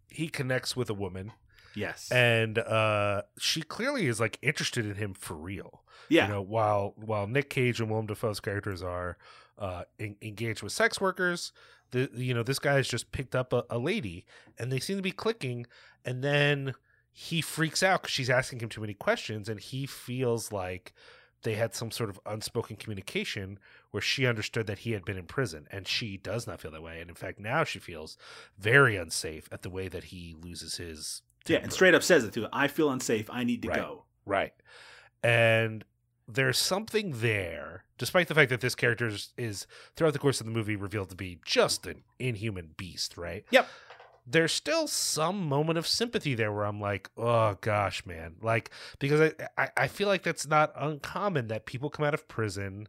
he 0.09 0.29
connects 0.29 0.75
with 0.75 0.89
a 0.91 0.95
woman 0.95 1.33
Yes. 1.75 2.11
and 2.11 2.59
uh 2.59 3.23
she 3.39 3.63
clearly 3.63 4.07
is 4.07 4.21
like 4.21 4.39
interested 4.43 4.87
in 4.87 4.95
him 4.95 5.15
for 5.15 5.35
real 5.35 5.83
yeah. 6.09 6.27
you 6.27 6.33
know 6.33 6.43
while 6.43 6.95
while 6.97 7.27
nick 7.27 7.51
cage 7.51 7.81
and 7.81 7.91
willem 7.91 8.07
dafoe's 8.07 8.41
characters 8.41 8.83
are 8.83 9.17
uh 9.59 9.83
en- 10.01 10.17
engaged 10.23 10.63
with 10.63 10.73
sex 10.73 11.01
workers 11.01 11.53
the 11.91 12.11
you 12.15 12.35
know 12.35 12.43
this 12.43 12.59
guy 12.59 12.75
has 12.75 12.89
just 12.89 13.13
picked 13.13 13.35
up 13.35 13.53
a, 13.53 13.65
a 13.71 13.79
lady 13.79 14.25
and 14.59 14.71
they 14.71 14.81
seem 14.81 14.97
to 14.97 15.03
be 15.03 15.13
clicking 15.13 15.67
and 16.05 16.23
then 16.23 16.75
he 17.13 17.41
freaks 17.41 17.83
out 17.83 18.03
because 18.03 18.13
she's 18.13 18.31
asking 18.31 18.61
him 18.61 18.69
too 18.69 18.81
many 18.81 18.95
questions 18.95 19.49
and 19.49 19.59
he 19.61 19.87
feels 19.87 20.53
like 20.53 20.93
they 21.43 21.55
had 21.55 21.75
some 21.75 21.91
sort 21.91 22.11
of 22.11 22.21
unspoken 22.27 22.77
communication 22.77 23.59
where 23.91 24.01
she 24.01 24.27
understood 24.27 24.67
that 24.67 24.81
he 24.81 24.93
had 24.93 25.05
been 25.05 25.17
in 25.17 25.25
prison 25.25 25.67
and 25.71 25.87
she 25.87 26.17
does 26.17 26.47
not 26.47 26.61
feel 26.61 26.71
that 26.71 26.83
way 26.83 27.01
and 27.01 27.09
in 27.09 27.17
fact 27.17 27.39
now 27.41 27.65
she 27.65 27.79
feels 27.79 28.17
very 28.59 28.97
unsafe 28.97 29.49
at 29.51 29.63
the 29.63 29.71
way 29.71 29.89
that 29.89 30.05
he 30.05 30.35
loses 30.41 30.77
his 30.77 31.23
yeah, 31.49 31.59
and 31.59 31.73
straight 31.73 31.95
up 31.95 32.03
says 32.03 32.25
it 32.25 32.33
too. 32.33 32.47
I 32.53 32.69
feel 32.69 32.91
unsafe. 32.91 33.29
I 33.31 33.45
need 33.45 33.63
to 33.63 33.69
Right. 33.69 33.79
go. 33.81 34.05
Right. 34.27 34.53
And 35.23 35.85
there's 36.27 36.59
something 36.59 37.13
there, 37.21 37.85
despite 37.97 38.29
the 38.29 38.35
fact 38.35 38.51
that 38.51 38.61
this 38.61 38.75
character 38.75 39.07
is, 39.07 39.33
is 39.39 39.67
throughout 39.97 40.13
the 40.13 40.19
course 40.19 40.41
of 40.41 40.47
the 40.47 40.53
movie 40.53 40.77
revealed 40.77 41.09
to 41.11 41.17
be 41.17 41.41
just 41.45 41.87
an 41.87 42.03
inhuman 42.19 42.71
beast, 42.77 43.17
right? 43.17 43.45
Yep. 43.51 43.67
There's 44.31 44.53
still 44.53 44.87
some 44.87 45.49
moment 45.49 45.79
of 45.79 45.87
sympathy 45.87 46.35
there 46.35 46.53
where 46.53 46.65
I'm 46.65 46.81
like, 46.81 47.09
oh 47.17 47.57
gosh, 47.61 48.05
man. 48.05 48.35
Like, 48.43 48.71
because 48.99 49.21
I, 49.21 49.49
I, 49.57 49.69
I 49.77 49.89
feel 49.89 50.07
like 50.09 50.23
that's 50.23 50.47
not 50.47 50.73
uncommon 50.77 51.49
that 51.49 51.65
people 51.67 51.89
come 51.89 52.05
out 52.05 52.15
of 52.15 52.29
prison 52.29 52.89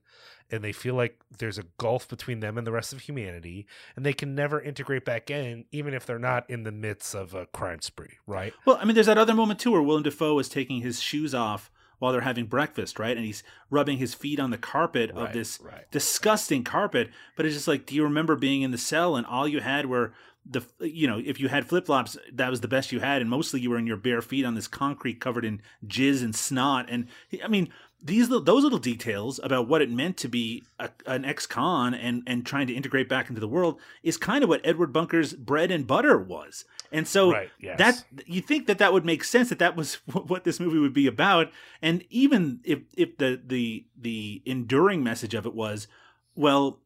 and 0.51 0.63
they 0.63 0.71
feel 0.71 0.95
like 0.95 1.19
there's 1.37 1.57
a 1.57 1.63
gulf 1.77 2.07
between 2.09 2.39
them 2.39 2.57
and 2.57 2.65
the 2.67 2.71
rest 2.71 2.91
of 2.91 3.01
humanity 3.01 3.67
and 3.95 4.05
they 4.05 4.13
can 4.13 4.35
never 4.35 4.59
integrate 4.59 5.05
back 5.05 5.29
in, 5.29 5.65
even 5.71 5.93
if 5.93 6.05
they're 6.05 6.19
not 6.19 6.49
in 6.49 6.63
the 6.63 6.71
midst 6.71 7.15
of 7.15 7.33
a 7.33 7.45
crime 7.47 7.81
spree, 7.81 8.17
right? 8.27 8.53
Well, 8.65 8.77
I 8.81 8.85
mean, 8.85 8.95
there's 8.95 9.07
that 9.07 9.17
other 9.17 9.33
moment 9.35 9.59
too 9.59 9.71
where 9.71 9.81
Willem 9.81 10.03
Dafoe 10.03 10.39
is 10.39 10.49
taking 10.49 10.81
his 10.81 11.01
shoes 11.01 11.33
off 11.33 11.71
while 11.99 12.11
they're 12.13 12.21
having 12.21 12.45
breakfast, 12.45 12.97
right? 12.97 13.15
And 13.15 13.25
he's 13.25 13.43
rubbing 13.69 13.97
his 13.97 14.13
feet 14.13 14.39
on 14.39 14.51
the 14.51 14.57
carpet 14.57 15.11
Right, 15.13 15.27
of 15.27 15.33
this 15.33 15.59
right. 15.61 15.89
disgusting 15.91 16.63
carpet. 16.63 17.09
But 17.35 17.45
it's 17.45 17.55
just 17.55 17.67
like, 17.67 17.85
do 17.85 17.93
you 17.93 18.03
remember 18.03 18.35
being 18.35 18.61
in 18.61 18.71
the 18.71 18.77
cell 18.77 19.15
and 19.15 19.25
all 19.25 19.47
you 19.47 19.59
had 19.59 19.85
were 19.85 20.13
the, 20.49 20.65
you 20.79 21.07
know, 21.07 21.21
if 21.23 21.39
you 21.39 21.47
had 21.47 21.67
flip 21.67 21.85
flops, 21.85 22.17
that 22.33 22.49
was 22.49 22.61
the 22.61 22.67
best 22.67 22.91
you 22.91 22.99
had, 22.99 23.21
and 23.21 23.29
mostly 23.29 23.59
you 23.59 23.69
were 23.69 23.77
in 23.77 23.87
your 23.87 23.97
bare 23.97 24.21
feet 24.21 24.45
on 24.45 24.55
this 24.55 24.67
concrete 24.67 25.21
covered 25.21 25.45
in 25.45 25.61
jizz 25.85 26.23
and 26.23 26.35
snot. 26.35 26.87
And 26.89 27.07
I 27.43 27.47
mean, 27.47 27.69
these 28.01 28.29
those 28.29 28.63
little 28.63 28.79
details 28.79 29.39
about 29.43 29.67
what 29.67 29.81
it 29.81 29.91
meant 29.91 30.17
to 30.17 30.27
be 30.27 30.63
a, 30.79 30.89
an 31.05 31.25
ex-con 31.25 31.93
and 31.93 32.23
and 32.25 32.45
trying 32.45 32.67
to 32.67 32.73
integrate 32.73 33.09
back 33.09 33.29
into 33.29 33.41
the 33.41 33.47
world 33.47 33.79
is 34.03 34.17
kind 34.17 34.43
of 34.43 34.49
what 34.49 34.61
Edward 34.63 34.93
Bunker's 34.93 35.33
bread 35.33 35.69
and 35.69 35.85
butter 35.85 36.17
was. 36.17 36.65
And 36.91 37.07
so 37.07 37.31
Right, 37.31 37.51
yes. 37.59 37.77
that 37.77 38.03
you 38.25 38.41
think 38.41 38.67
that 38.67 38.79
that 38.79 38.93
would 38.93 39.05
make 39.05 39.23
sense 39.23 39.49
that 39.49 39.59
that 39.59 39.75
was 39.75 39.95
what 40.05 40.45
this 40.45 40.59
movie 40.59 40.79
would 40.79 40.93
be 40.93 41.07
about 41.07 41.51
and 41.81 42.03
even 42.09 42.61
if 42.63 42.79
if 42.95 43.17
the 43.17 43.39
the 43.45 43.85
the 43.99 44.41
enduring 44.45 45.03
message 45.03 45.33
of 45.33 45.45
it 45.45 45.53
was 45.53 45.87
well 46.35 46.79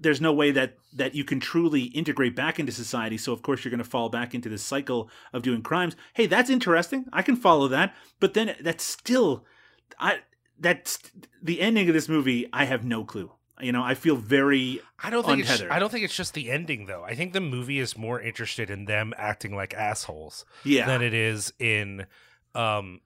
there's 0.00 0.20
no 0.20 0.32
way 0.32 0.50
that 0.50 0.76
that 0.94 1.14
you 1.14 1.24
can 1.24 1.38
truly 1.38 1.82
integrate 1.82 2.34
back 2.34 2.58
into 2.58 2.72
society. 2.72 3.18
So 3.18 3.32
of 3.32 3.42
course 3.42 3.64
you're 3.64 3.70
going 3.70 3.82
to 3.82 3.88
fall 3.88 4.08
back 4.08 4.34
into 4.34 4.48
this 4.48 4.62
cycle 4.62 5.10
of 5.32 5.42
doing 5.42 5.62
crimes. 5.62 5.94
Hey 6.14 6.26
that's 6.26 6.50
interesting. 6.50 7.06
I 7.12 7.22
can 7.22 7.36
follow 7.36 7.68
that. 7.68 7.94
But 8.18 8.34
then 8.34 8.56
that's 8.60 8.84
still 8.84 9.44
i 9.98 10.18
that's 10.58 10.98
the 11.42 11.60
ending 11.60 11.88
of 11.88 11.94
this 11.94 12.08
movie 12.08 12.48
i 12.52 12.64
have 12.64 12.84
no 12.84 13.04
clue. 13.04 13.30
You 13.60 13.72
know 13.72 13.82
i 13.82 13.94
feel 13.94 14.16
very 14.16 14.80
I 15.02 15.10
don't 15.10 15.24
think 15.24 15.40
it's. 15.40 15.62
I 15.62 15.78
don't 15.78 15.90
think 15.90 16.04
it's 16.04 16.16
just 16.16 16.34
the 16.34 16.50
ending 16.50 16.86
though. 16.86 17.02
I 17.04 17.14
think 17.14 17.32
the 17.32 17.40
movie 17.40 17.78
is 17.78 17.96
more 17.96 18.20
interested 18.20 18.70
in 18.70 18.84
them 18.84 19.14
acting 19.16 19.54
like 19.54 19.72
assholes 19.74 20.44
yeah. 20.64 20.86
than 20.86 21.02
it 21.02 21.14
is 21.14 21.52
in 21.58 22.06
um 22.54 23.00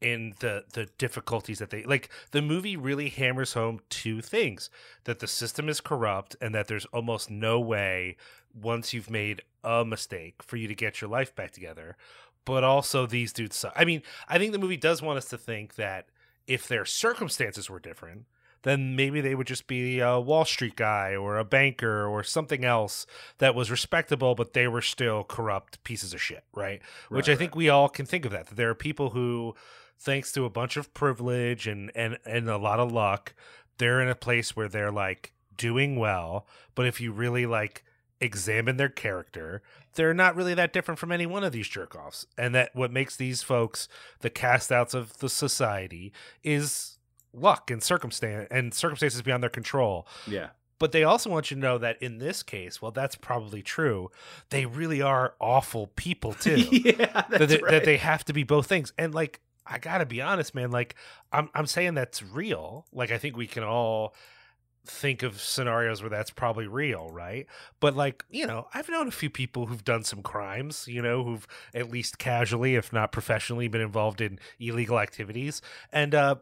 in 0.00 0.34
the 0.40 0.64
the 0.72 0.86
difficulties 0.96 1.58
that 1.58 1.70
they 1.70 1.82
like 1.84 2.08
the 2.30 2.40
movie 2.40 2.76
really 2.76 3.10
hammers 3.10 3.52
home 3.52 3.80
two 3.90 4.22
things 4.22 4.70
that 5.04 5.18
the 5.18 5.26
system 5.26 5.68
is 5.68 5.80
corrupt 5.80 6.34
and 6.40 6.54
that 6.54 6.68
there's 6.68 6.86
almost 6.86 7.30
no 7.30 7.60
way 7.60 8.16
once 8.54 8.94
you've 8.94 9.10
made 9.10 9.42
a 9.62 9.84
mistake 9.84 10.42
for 10.42 10.56
you 10.56 10.66
to 10.66 10.74
get 10.74 11.02
your 11.02 11.10
life 11.10 11.34
back 11.34 11.50
together 11.50 11.96
but 12.44 12.64
also 12.64 13.06
these 13.06 13.32
dudes 13.32 13.56
suck. 13.56 13.72
I 13.76 13.84
mean, 13.84 14.02
I 14.28 14.38
think 14.38 14.52
the 14.52 14.58
movie 14.58 14.76
does 14.76 15.02
want 15.02 15.18
us 15.18 15.26
to 15.26 15.38
think 15.38 15.74
that 15.76 16.06
if 16.46 16.66
their 16.66 16.84
circumstances 16.84 17.70
were 17.70 17.78
different, 17.78 18.24
then 18.62 18.94
maybe 18.94 19.20
they 19.20 19.34
would 19.34 19.46
just 19.46 19.66
be 19.66 20.00
a 20.00 20.20
Wall 20.20 20.44
Street 20.44 20.76
guy 20.76 21.14
or 21.14 21.38
a 21.38 21.44
banker 21.44 22.06
or 22.06 22.22
something 22.22 22.64
else 22.64 23.06
that 23.38 23.54
was 23.54 23.70
respectable, 23.70 24.34
but 24.34 24.52
they 24.52 24.68
were 24.68 24.82
still 24.82 25.24
corrupt 25.24 25.82
pieces 25.84 26.12
of 26.12 26.20
shit, 26.20 26.44
right? 26.52 26.82
Which 27.08 27.28
I 27.28 27.36
think 27.36 27.54
we 27.54 27.68
all 27.68 27.88
can 27.88 28.04
think 28.04 28.24
of 28.24 28.32
that. 28.32 28.48
That 28.48 28.56
there 28.56 28.68
are 28.68 28.74
people 28.74 29.10
who, 29.10 29.54
thanks 30.00 30.32
to 30.32 30.44
a 30.44 30.50
bunch 30.50 30.76
of 30.76 30.92
privilege 30.94 31.66
and 31.66 31.92
and 31.94 32.18
and 32.24 32.48
a 32.48 32.56
lot 32.56 32.80
of 32.80 32.90
luck, 32.90 33.34
they're 33.78 34.00
in 34.00 34.08
a 34.08 34.14
place 34.14 34.56
where 34.56 34.68
they're 34.68 34.92
like 34.92 35.32
doing 35.56 35.96
well. 35.96 36.46
But 36.74 36.86
if 36.86 37.00
you 37.00 37.12
really 37.12 37.46
like 37.46 37.84
examine 38.20 38.76
their 38.76 38.88
character, 38.88 39.62
they're 39.94 40.14
not 40.14 40.36
really 40.36 40.54
that 40.54 40.72
different 40.72 40.98
from 40.98 41.12
any 41.12 41.26
one 41.26 41.44
of 41.44 41.52
these 41.52 41.68
jerk 41.68 41.94
offs. 41.94 42.26
And 42.36 42.54
that 42.54 42.74
what 42.74 42.92
makes 42.92 43.16
these 43.16 43.42
folks 43.42 43.88
the 44.20 44.30
cast 44.30 44.72
outs 44.72 44.94
of 44.94 45.18
the 45.18 45.28
society 45.28 46.12
is 46.42 46.98
luck 47.32 47.70
and 47.70 47.82
circumstance 47.82 48.48
and 48.50 48.74
circumstances 48.74 49.22
beyond 49.22 49.42
their 49.42 49.50
control. 49.50 50.06
Yeah. 50.26 50.48
But 50.78 50.92
they 50.92 51.04
also 51.04 51.28
want 51.28 51.50
you 51.50 51.56
to 51.56 51.60
know 51.60 51.76
that 51.76 52.02
in 52.02 52.18
this 52.18 52.42
case, 52.42 52.80
well, 52.80 52.90
that's 52.90 53.14
probably 53.14 53.60
true. 53.62 54.10
They 54.48 54.64
really 54.64 55.02
are 55.02 55.34
awful 55.38 55.88
people 55.88 56.32
too. 56.32 56.56
yeah, 56.70 56.92
that, 56.94 57.26
that's 57.28 57.52
they, 57.52 57.58
right. 57.58 57.70
that 57.70 57.84
they 57.84 57.98
have 57.98 58.24
to 58.24 58.32
be 58.32 58.44
both 58.44 58.66
things. 58.66 58.90
And 58.96 59.14
like, 59.14 59.40
I 59.70 59.78
gotta 59.78 60.04
be 60.06 60.20
honest, 60.20 60.54
man. 60.54 60.70
Like, 60.70 60.96
I'm 61.32 61.48
I'm 61.54 61.66
saying 61.66 61.94
that's 61.94 62.22
real. 62.22 62.86
Like, 62.92 63.10
I 63.12 63.18
think 63.18 63.36
we 63.36 63.46
can 63.46 63.62
all 63.62 64.14
think 64.86 65.22
of 65.22 65.40
scenarios 65.40 66.02
where 66.02 66.10
that's 66.10 66.30
probably 66.30 66.66
real, 66.66 67.10
right? 67.10 67.46
But 67.80 67.94
like, 67.94 68.24
you 68.30 68.46
know, 68.46 68.66
I've 68.74 68.88
known 68.88 69.08
a 69.08 69.12
few 69.12 69.30
people 69.30 69.66
who've 69.66 69.84
done 69.84 70.04
some 70.04 70.22
crimes, 70.22 70.88
you 70.88 71.02
know, 71.02 71.22
who've 71.22 71.46
at 71.74 71.90
least 71.90 72.18
casually, 72.18 72.74
if 72.76 72.92
not 72.92 73.12
professionally, 73.12 73.68
been 73.68 73.82
involved 73.82 74.20
in 74.22 74.38
illegal 74.58 74.98
activities. 74.98 75.62
And 75.92 76.14
uh 76.14 76.36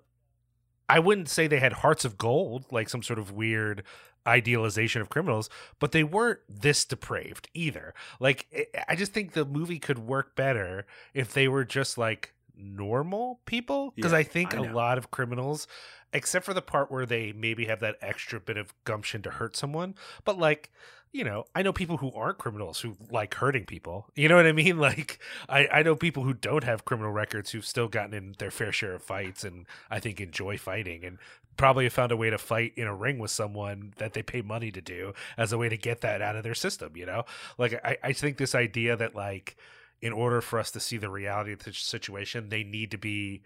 I 0.89 1.01
wouldn't 1.01 1.29
say 1.29 1.47
they 1.47 1.59
had 1.61 1.75
hearts 1.75 2.05
of 2.05 2.17
gold, 2.17 2.65
like 2.71 2.89
some 2.89 3.03
sort 3.03 3.19
of 3.19 3.33
weird 3.33 3.83
idealization 4.27 5.03
of 5.03 5.09
criminals, 5.11 5.51
but 5.79 5.93
they 5.93 6.05
weren't 6.05 6.41
this 6.49 6.85
depraved 6.85 7.49
either. 7.55 7.95
Like, 8.21 8.47
I- 8.55 8.85
I 8.91 8.97
just 8.97 9.13
think 9.13 9.33
the 9.33 9.45
movie 9.45 9.79
could 9.79 9.99
work 9.99 10.35
better 10.37 10.87
if 11.15 11.33
they 11.35 11.49
were 11.49 11.65
just 11.65 11.99
like 11.99 12.35
normal 12.59 13.41
people. 13.47 13.93
Because 13.95 14.13
Yeah, 14.13 14.19
I 14.19 14.23
think 14.23 14.55
I 14.55 14.59
a 14.59 14.73
lot 14.73 14.99
of 14.99 15.11
criminals, 15.11 15.67
except 16.13 16.45
for 16.45 16.55
the 16.55 16.63
part 16.63 16.91
where 16.91 17.07
they 17.07 17.33
maybe 17.33 17.67
have 17.67 17.81
that 17.81 17.97
extra 18.01 18.41
bit 18.41 18.57
of 18.57 18.75
gumption 18.85 19.23
to 19.23 19.31
hurt 19.31 19.57
someone, 19.57 19.95
but 20.25 20.39
like, 20.39 20.71
you 21.13 21.25
know, 21.25 21.45
I 21.55 21.63
know 21.63 21.73
people 21.73 21.99
who 21.99 22.13
aren't 22.13 22.39
criminals 22.39 22.81
who 22.81 22.97
like 23.11 23.35
hurting 23.35 23.65
people. 23.65 24.07
You 24.15 24.29
know 24.29 24.37
what 24.37 24.47
I 24.47 24.53
mean? 24.53 24.79
Like, 24.89 25.19
I, 25.49 25.67
I 25.73 25.83
know 25.83 25.97
people 25.97 26.23
who 26.23 26.35
don't 26.35 26.65
have 26.65 26.85
criminal 26.85 27.11
records 27.11 27.51
who've 27.51 27.65
still 27.65 27.89
gotten 27.89 28.15
in 28.15 28.35
their 28.39 28.51
fair 28.51 28.73
share 28.73 28.95
of 28.95 29.03
fights 29.03 29.45
and 29.45 29.67
I 29.91 30.01
think 30.01 30.21
enjoy 30.21 30.59
fighting 30.59 31.05
and 31.05 31.19
probably 31.57 31.85
have 31.85 31.93
found 31.93 32.13
a 32.13 32.17
way 32.17 32.31
to 32.31 32.39
fight 32.39 32.73
in 32.77 32.87
a 32.87 32.95
ring 32.95 33.19
with 33.19 33.31
someone 33.31 33.93
that 33.99 34.13
they 34.15 34.23
pay 34.23 34.43
money 34.43 34.71
to 34.71 34.81
do 34.81 35.13
as 35.37 35.53
a 35.53 35.59
way 35.59 35.69
to 35.69 35.77
get 35.77 36.01
that 36.03 36.23
out 36.23 36.37
of 36.37 36.45
their 36.45 36.55
system, 36.55 36.97
you 36.97 37.05
know? 37.05 37.25
Like, 37.59 37.75
I, 37.85 37.99
I 38.03 38.13
think 38.13 38.39
this 38.39 38.55
idea 38.55 38.97
that, 38.97 39.15
like, 39.15 39.57
in 40.01 40.13
order 40.13 40.41
for 40.41 40.59
us 40.59 40.71
to 40.71 40.81
see 40.81 40.97
the 40.97 41.11
reality 41.11 41.53
of 41.53 41.61
the 41.61 41.73
situation, 41.73 42.49
they 42.49 42.63
need 42.65 42.91
to 42.91 42.99
be 42.99 43.43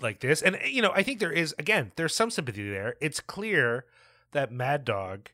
like 0.00 0.20
this. 0.20 0.42
And, 0.42 0.56
eh, 0.56 0.66
you 0.66 0.82
know, 0.82 0.92
I 0.94 1.02
think 1.02 1.20
there 1.20 1.32
is, 1.32 1.54
again, 1.58 1.92
there's 1.96 2.14
some 2.14 2.30
sympathy 2.30 2.68
there. 2.68 2.96
It's 3.00 3.20
clear 3.20 3.84
that 4.32 4.52
Mad 4.52 4.84
Dog 4.84 5.30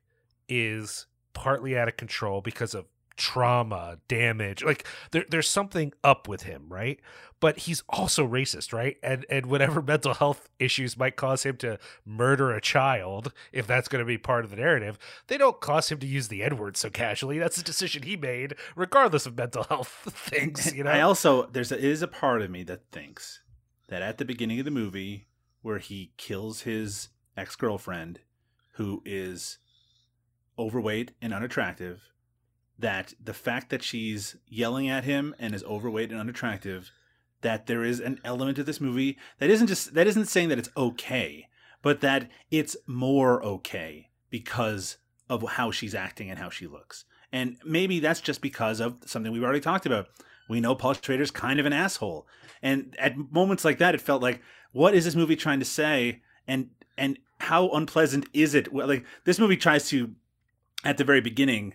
is 0.48 1.06
partly 1.32 1.76
out 1.76 1.88
of 1.88 1.96
control 1.96 2.40
because 2.40 2.74
of 2.74 2.86
trauma, 3.16 3.98
damage. 4.08 4.62
Like 4.62 4.86
there, 5.10 5.24
there's 5.28 5.48
something 5.48 5.92
up 6.04 6.28
with 6.28 6.42
him, 6.42 6.66
right? 6.68 7.00
But 7.38 7.60
he's 7.60 7.82
also 7.88 8.26
racist, 8.26 8.72
right? 8.72 8.96
And 9.02 9.26
and 9.28 9.46
whatever 9.46 9.82
mental 9.86 10.14
health 10.14 10.48
issues 10.58 10.96
might 10.96 11.16
cause 11.16 11.42
him 11.42 11.56
to 11.58 11.78
murder 12.04 12.52
a 12.52 12.60
child, 12.60 13.32
if 13.52 13.66
that's 13.66 13.88
going 13.88 14.00
to 14.00 14.06
be 14.06 14.18
part 14.18 14.44
of 14.44 14.50
the 14.50 14.56
narrative, 14.56 14.98
they 15.26 15.38
don't 15.38 15.60
cause 15.60 15.90
him 15.90 15.98
to 15.98 16.06
use 16.06 16.28
the 16.28 16.42
N 16.42 16.56
word 16.56 16.76
so 16.76 16.90
casually. 16.90 17.38
That's 17.38 17.58
a 17.58 17.64
decision 17.64 18.02
he 18.02 18.16
made, 18.16 18.54
regardless 18.74 19.26
of 19.26 19.36
mental 19.36 19.64
health 19.64 19.88
things. 20.10 20.74
You 20.74 20.84
know, 20.84 20.90
I 20.90 21.00
also 21.00 21.46
there's 21.46 21.72
a, 21.72 21.78
is 21.78 22.02
a 22.02 22.08
part 22.08 22.42
of 22.42 22.50
me 22.50 22.62
that 22.64 22.90
thinks 22.90 23.40
that 23.88 24.02
at 24.02 24.18
the 24.18 24.24
beginning 24.24 24.58
of 24.58 24.64
the 24.64 24.70
movie 24.70 25.26
where 25.62 25.78
he 25.78 26.12
kills 26.16 26.62
his 26.62 27.08
ex 27.36 27.56
girlfriend, 27.56 28.20
who 28.74 29.02
is 29.04 29.58
overweight 30.58 31.12
and 31.20 31.34
unattractive, 31.34 32.10
that 32.78 33.14
the 33.22 33.34
fact 33.34 33.70
that 33.70 33.82
she's 33.82 34.36
yelling 34.48 34.88
at 34.88 35.04
him 35.04 35.34
and 35.38 35.54
is 35.54 35.64
overweight 35.64 36.10
and 36.10 36.20
unattractive, 36.20 36.90
that 37.40 37.66
there 37.66 37.84
is 37.84 38.00
an 38.00 38.20
element 38.24 38.58
of 38.58 38.66
this 38.66 38.80
movie 38.80 39.18
that 39.38 39.50
isn't 39.50 39.66
just 39.66 39.94
that 39.94 40.06
isn't 40.06 40.26
saying 40.26 40.48
that 40.48 40.58
it's 40.58 40.70
okay, 40.76 41.48
but 41.82 42.00
that 42.00 42.30
it's 42.50 42.76
more 42.86 43.42
okay 43.42 44.10
because 44.30 44.98
of 45.28 45.42
how 45.42 45.70
she's 45.70 45.94
acting 45.94 46.30
and 46.30 46.38
how 46.38 46.50
she 46.50 46.66
looks. 46.66 47.04
And 47.32 47.56
maybe 47.64 48.00
that's 48.00 48.20
just 48.20 48.40
because 48.40 48.80
of 48.80 48.96
something 49.06 49.32
we've 49.32 49.42
already 49.42 49.60
talked 49.60 49.86
about. 49.86 50.08
We 50.48 50.60
know 50.60 50.74
Paul 50.74 50.94
Schrader's 50.94 51.30
kind 51.30 51.58
of 51.58 51.66
an 51.66 51.72
asshole. 51.72 52.26
And 52.62 52.94
at 52.98 53.16
moments 53.16 53.64
like 53.64 53.78
that, 53.78 53.94
it 53.94 54.00
felt 54.00 54.22
like, 54.22 54.40
what 54.72 54.94
is 54.94 55.04
this 55.04 55.16
movie 55.16 55.36
trying 55.36 55.58
to 55.58 55.64
say? 55.64 56.22
And 56.46 56.70
and 56.96 57.18
how 57.40 57.68
unpleasant 57.70 58.28
is 58.32 58.54
it? 58.54 58.72
Well, 58.72 58.86
like 58.86 59.04
this 59.24 59.38
movie 59.38 59.56
tries 59.56 59.88
to, 59.90 60.12
at 60.84 60.96
the 60.96 61.04
very 61.04 61.20
beginning, 61.20 61.74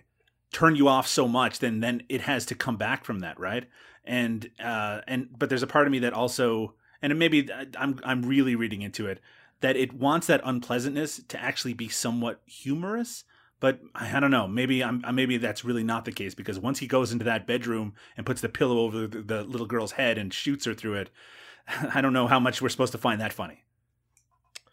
turn 0.52 0.76
you 0.76 0.88
off 0.88 1.06
so 1.08 1.26
much, 1.26 1.58
then 1.58 1.80
then 1.80 2.02
it 2.08 2.22
has 2.22 2.46
to 2.46 2.54
come 2.54 2.76
back 2.76 3.04
from 3.04 3.20
that, 3.20 3.38
right? 3.40 3.64
And 4.04 4.50
uh 4.62 5.00
and 5.06 5.28
but 5.36 5.48
there's 5.48 5.62
a 5.62 5.66
part 5.66 5.86
of 5.86 5.92
me 5.92 5.98
that 6.00 6.12
also, 6.12 6.74
and 7.00 7.18
maybe 7.18 7.48
I'm 7.78 7.98
I'm 8.04 8.22
really 8.22 8.54
reading 8.54 8.82
into 8.82 9.06
it, 9.06 9.20
that 9.60 9.76
it 9.76 9.92
wants 9.92 10.26
that 10.26 10.40
unpleasantness 10.44 11.20
to 11.28 11.40
actually 11.40 11.74
be 11.74 11.88
somewhat 11.88 12.40
humorous 12.46 13.24
but 13.62 13.78
I 13.94 14.16
I 14.16 14.20
don't 14.20 14.32
know. 14.32 14.48
Maybe 14.48 14.82
I'm 14.82 15.02
maybe 15.14 15.38
that's 15.38 15.64
really 15.64 15.84
not 15.84 16.04
the 16.04 16.12
case 16.12 16.34
because 16.34 16.58
once 16.58 16.80
he 16.80 16.86
goes 16.88 17.12
into 17.12 17.24
that 17.24 17.46
bedroom 17.46 17.94
and 18.16 18.26
puts 18.26 18.42
the 18.42 18.48
pillow 18.48 18.80
over 18.80 19.06
the, 19.06 19.22
the 19.22 19.44
little 19.44 19.68
girl's 19.68 19.92
head 19.92 20.18
and 20.18 20.34
shoots 20.34 20.66
her 20.66 20.74
through 20.74 20.94
it, 20.94 21.10
I 21.94 22.00
don't 22.02 22.12
know 22.12 22.26
how 22.26 22.40
much 22.40 22.60
we're 22.60 22.68
supposed 22.68 22.92
to 22.92 22.98
find 22.98 23.20
that 23.20 23.32
funny. 23.32 23.62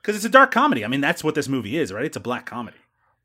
Because 0.01 0.15
it's 0.15 0.25
a 0.25 0.29
dark 0.29 0.49
comedy. 0.51 0.83
I 0.83 0.87
mean, 0.87 1.01
that's 1.01 1.23
what 1.23 1.35
this 1.35 1.47
movie 1.47 1.77
is, 1.77 1.93
right? 1.93 2.05
It's 2.05 2.17
a 2.17 2.21
black 2.21 2.47
comedy. 2.47 2.77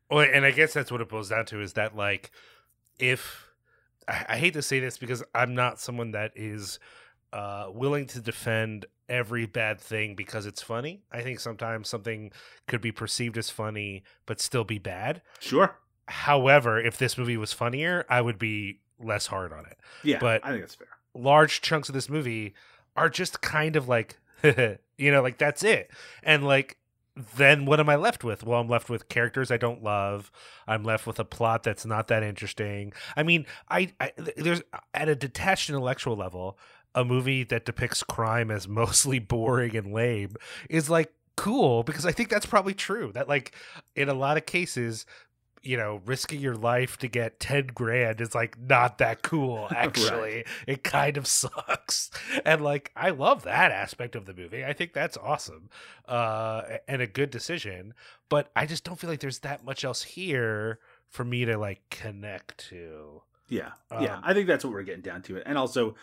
Well, 0.09 0.27
and 0.31 0.45
I 0.45 0.51
guess 0.51 0.73
that's 0.73 0.91
what 0.91 1.01
it 1.01 1.09
boils 1.09 1.29
down 1.29 1.45
to 1.47 1.61
is 1.61 1.73
that 1.73 1.95
like 1.95 2.31
if 2.99 3.47
I, 4.07 4.25
I 4.29 4.37
hate 4.37 4.53
to 4.53 4.61
say 4.61 4.79
this 4.79 4.97
because 4.97 5.23
I'm 5.33 5.55
not 5.55 5.79
someone 5.79 6.11
that 6.11 6.31
is 6.35 6.79
uh, 7.33 7.67
willing 7.71 8.07
to 8.07 8.21
defend 8.21 8.85
every 9.09 9.45
bad 9.45 9.79
thing 9.79 10.15
because 10.15 10.45
it's 10.45 10.61
funny. 10.61 11.03
I 11.11 11.21
think 11.21 11.39
sometimes 11.39 11.89
something 11.89 12.31
could 12.67 12.81
be 12.81 12.91
perceived 12.91 13.37
as 13.37 13.49
funny 13.49 14.03
but 14.25 14.39
still 14.39 14.63
be 14.63 14.79
bad. 14.79 15.21
Sure. 15.39 15.77
However, 16.07 16.79
if 16.79 16.97
this 16.97 17.17
movie 17.17 17.37
was 17.37 17.51
funnier, 17.51 18.05
I 18.09 18.21
would 18.21 18.37
be 18.37 18.79
less 18.99 19.27
hard 19.27 19.51
on 19.51 19.65
it. 19.65 19.77
Yeah, 20.03 20.19
but 20.19 20.45
I 20.45 20.49
think 20.49 20.61
that's 20.61 20.75
fair. 20.75 20.87
Large 21.13 21.61
chunks 21.61 21.89
of 21.89 21.95
this 21.95 22.09
movie 22.09 22.53
are 22.95 23.09
just 23.09 23.41
kind 23.41 23.75
of 23.75 23.87
like, 23.87 24.17
you 24.43 25.11
know, 25.11 25.21
like 25.21 25.37
that's 25.37 25.63
it. 25.63 25.89
And 26.21 26.45
like 26.45 26.77
then 27.15 27.65
what 27.65 27.79
am 27.79 27.89
I 27.89 27.95
left 27.95 28.23
with? 28.23 28.43
Well, 28.43 28.59
I'm 28.59 28.67
left 28.67 28.89
with 28.89 29.07
characters 29.07 29.51
I 29.51 29.57
don't 29.57 29.83
love. 29.83 30.31
I'm 30.67 30.83
left 30.83 31.07
with 31.07 31.19
a 31.19 31.25
plot 31.25 31.63
that's 31.63 31.85
not 31.85 32.07
that 32.09 32.23
interesting. 32.23 32.93
I 33.15 33.23
mean, 33.23 33.45
I, 33.69 33.93
I 33.99 34.11
there's 34.37 34.61
at 34.93 35.07
a 35.07 35.15
detached 35.15 35.69
intellectual 35.69 36.15
level, 36.15 36.57
a 36.93 37.05
movie 37.05 37.43
that 37.43 37.65
depicts 37.65 38.03
crime 38.03 38.51
as 38.51 38.67
mostly 38.67 39.19
boring 39.19 39.75
and 39.75 39.93
lame 39.93 40.35
is 40.69 40.89
like 40.89 41.13
cool 41.37 41.83
because 41.83 42.05
I 42.05 42.11
think 42.11 42.29
that's 42.29 42.45
probably 42.45 42.73
true. 42.73 43.11
That 43.13 43.29
like 43.29 43.53
in 43.95 44.09
a 44.09 44.13
lot 44.13 44.37
of 44.37 44.45
cases, 44.45 45.05
you 45.65 45.77
know, 45.77 46.01
risking 46.05 46.39
your 46.39 46.55
life 46.55 46.97
to 46.97 47.07
get 47.07 47.39
10 47.39 47.67
grand 47.67 48.21
is 48.21 48.35
like 48.35 48.59
not 48.59 48.99
that 48.99 49.21
cool, 49.21 49.67
actually. 49.75 50.35
Right. 50.35 50.47
It 50.67 50.83
kind 50.83 51.17
of 51.17 51.27
sucks. 51.27 52.11
And 52.45 52.61
like, 52.61 52.91
I 52.95 53.09
love 53.09 53.43
that 53.43 53.71
aspect 53.71 54.15
of 54.15 54.25
the 54.25 54.33
movie. 54.33 54.63
I 54.63 54.73
think 54.73 54.93
that's 54.93 55.17
awesome 55.17 55.69
uh, 56.07 56.63
and 56.87 57.01
a 57.01 57.07
good 57.07 57.31
decision. 57.31 57.93
But 58.29 58.51
I 58.55 58.65
just 58.65 58.83
don't 58.83 58.99
feel 58.99 59.09
like 59.09 59.19
there's 59.19 59.39
that 59.39 59.65
much 59.65 59.83
else 59.83 60.03
here 60.03 60.79
for 61.09 61.23
me 61.23 61.45
to 61.45 61.57
like 61.57 61.81
connect 61.89 62.57
to. 62.69 63.21
Yeah, 63.47 63.71
yeah. 63.91 64.15
Um, 64.15 64.21
I 64.23 64.33
think 64.33 64.47
that's 64.47 64.65
what 64.65 64.73
we're 64.73 64.83
getting 64.83 65.01
down 65.01 65.21
to 65.23 65.37
it. 65.37 65.43
And 65.45 65.57
also, 65.57 65.95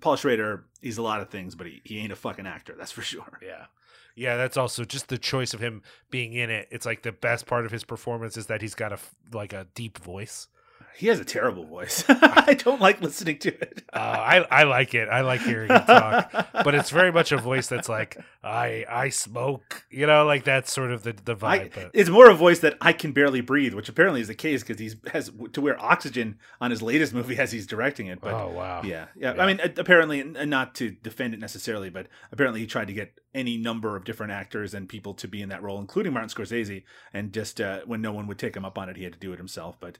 Paul 0.00 0.16
Schrader, 0.16 0.64
he's 0.80 0.98
a 0.98 1.02
lot 1.02 1.20
of 1.20 1.30
things, 1.30 1.54
but 1.54 1.66
he, 1.66 1.80
he 1.84 1.98
ain't 1.98 2.12
a 2.12 2.16
fucking 2.16 2.46
actor. 2.46 2.74
That's 2.76 2.92
for 2.92 3.02
sure. 3.02 3.38
Yeah. 3.42 3.66
Yeah, 4.14 4.36
that's 4.36 4.56
also 4.56 4.84
just 4.84 5.06
the 5.06 5.16
choice 5.16 5.54
of 5.54 5.60
him 5.60 5.80
being 6.10 6.32
in 6.32 6.50
it. 6.50 6.66
It's 6.72 6.84
like 6.84 7.02
the 7.02 7.12
best 7.12 7.46
part 7.46 7.64
of 7.64 7.70
his 7.70 7.84
performance 7.84 8.36
is 8.36 8.46
that 8.46 8.62
he's 8.62 8.74
got 8.74 8.92
a 8.92 8.98
like 9.32 9.52
a 9.52 9.68
deep 9.76 9.96
voice. 9.96 10.48
He 10.96 11.06
has 11.08 11.20
a 11.20 11.24
terrible 11.24 11.64
voice. 11.64 12.04
I 12.08 12.54
don't 12.54 12.80
like 12.80 13.00
listening 13.00 13.38
to 13.40 13.48
it. 13.48 13.82
Uh, 13.98 13.98
I 13.98 14.60
I 14.60 14.62
like 14.64 14.94
it. 14.94 15.08
I 15.08 15.22
like 15.22 15.40
hearing 15.40 15.70
him 15.70 15.82
talk, 15.84 16.30
but 16.52 16.74
it's 16.74 16.90
very 16.90 17.10
much 17.10 17.32
a 17.32 17.38
voice 17.38 17.66
that's 17.68 17.88
like 17.88 18.16
I 18.44 18.84
I 18.88 19.08
smoke. 19.08 19.86
You 19.90 20.06
know, 20.06 20.24
like 20.26 20.44
that's 20.44 20.72
sort 20.72 20.90
of 20.92 21.02
the 21.02 21.14
the 21.24 21.34
vibe. 21.34 21.48
I, 21.48 21.70
but 21.74 21.90
it's 21.94 22.10
more 22.10 22.28
a 22.30 22.34
voice 22.34 22.60
that 22.60 22.76
I 22.80 22.92
can 22.92 23.12
barely 23.12 23.40
breathe, 23.40 23.72
which 23.74 23.88
apparently 23.88 24.20
is 24.20 24.28
the 24.28 24.34
case 24.34 24.62
because 24.62 24.78
he's 24.78 24.94
has 25.12 25.32
to 25.54 25.60
wear 25.60 25.80
oxygen 25.82 26.38
on 26.60 26.70
his 26.70 26.82
latest 26.82 27.14
movie 27.14 27.38
as 27.38 27.50
he's 27.50 27.66
directing 27.66 28.06
it. 28.08 28.20
But 28.20 28.34
Oh, 28.34 28.50
wow. 28.50 28.82
yeah, 28.84 29.06
yeah. 29.16 29.34
Yeah. 29.34 29.42
I 29.42 29.46
mean, 29.46 29.58
apparently, 29.78 30.20
and 30.20 30.50
not 30.50 30.74
to 30.76 30.90
defend 30.90 31.34
it 31.34 31.40
necessarily, 31.40 31.88
but 31.90 32.06
apparently 32.30 32.60
he 32.60 32.66
tried 32.66 32.88
to 32.88 32.92
get 32.92 33.18
any 33.34 33.56
number 33.56 33.96
of 33.96 34.04
different 34.04 34.32
actors 34.32 34.74
and 34.74 34.88
people 34.88 35.14
to 35.14 35.26
be 35.26 35.40
in 35.40 35.48
that 35.48 35.62
role, 35.62 35.78
including 35.80 36.12
Martin 36.12 36.28
Scorsese. 36.30 36.84
And 37.12 37.32
just 37.32 37.60
uh, 37.60 37.80
when 37.86 38.02
no 38.02 38.12
one 38.12 38.26
would 38.26 38.38
take 38.38 38.54
him 38.56 38.64
up 38.66 38.76
on 38.78 38.88
it, 38.90 38.96
he 38.96 39.04
had 39.04 39.14
to 39.14 39.18
do 39.18 39.32
it 39.32 39.38
himself. 39.38 39.76
But 39.80 39.98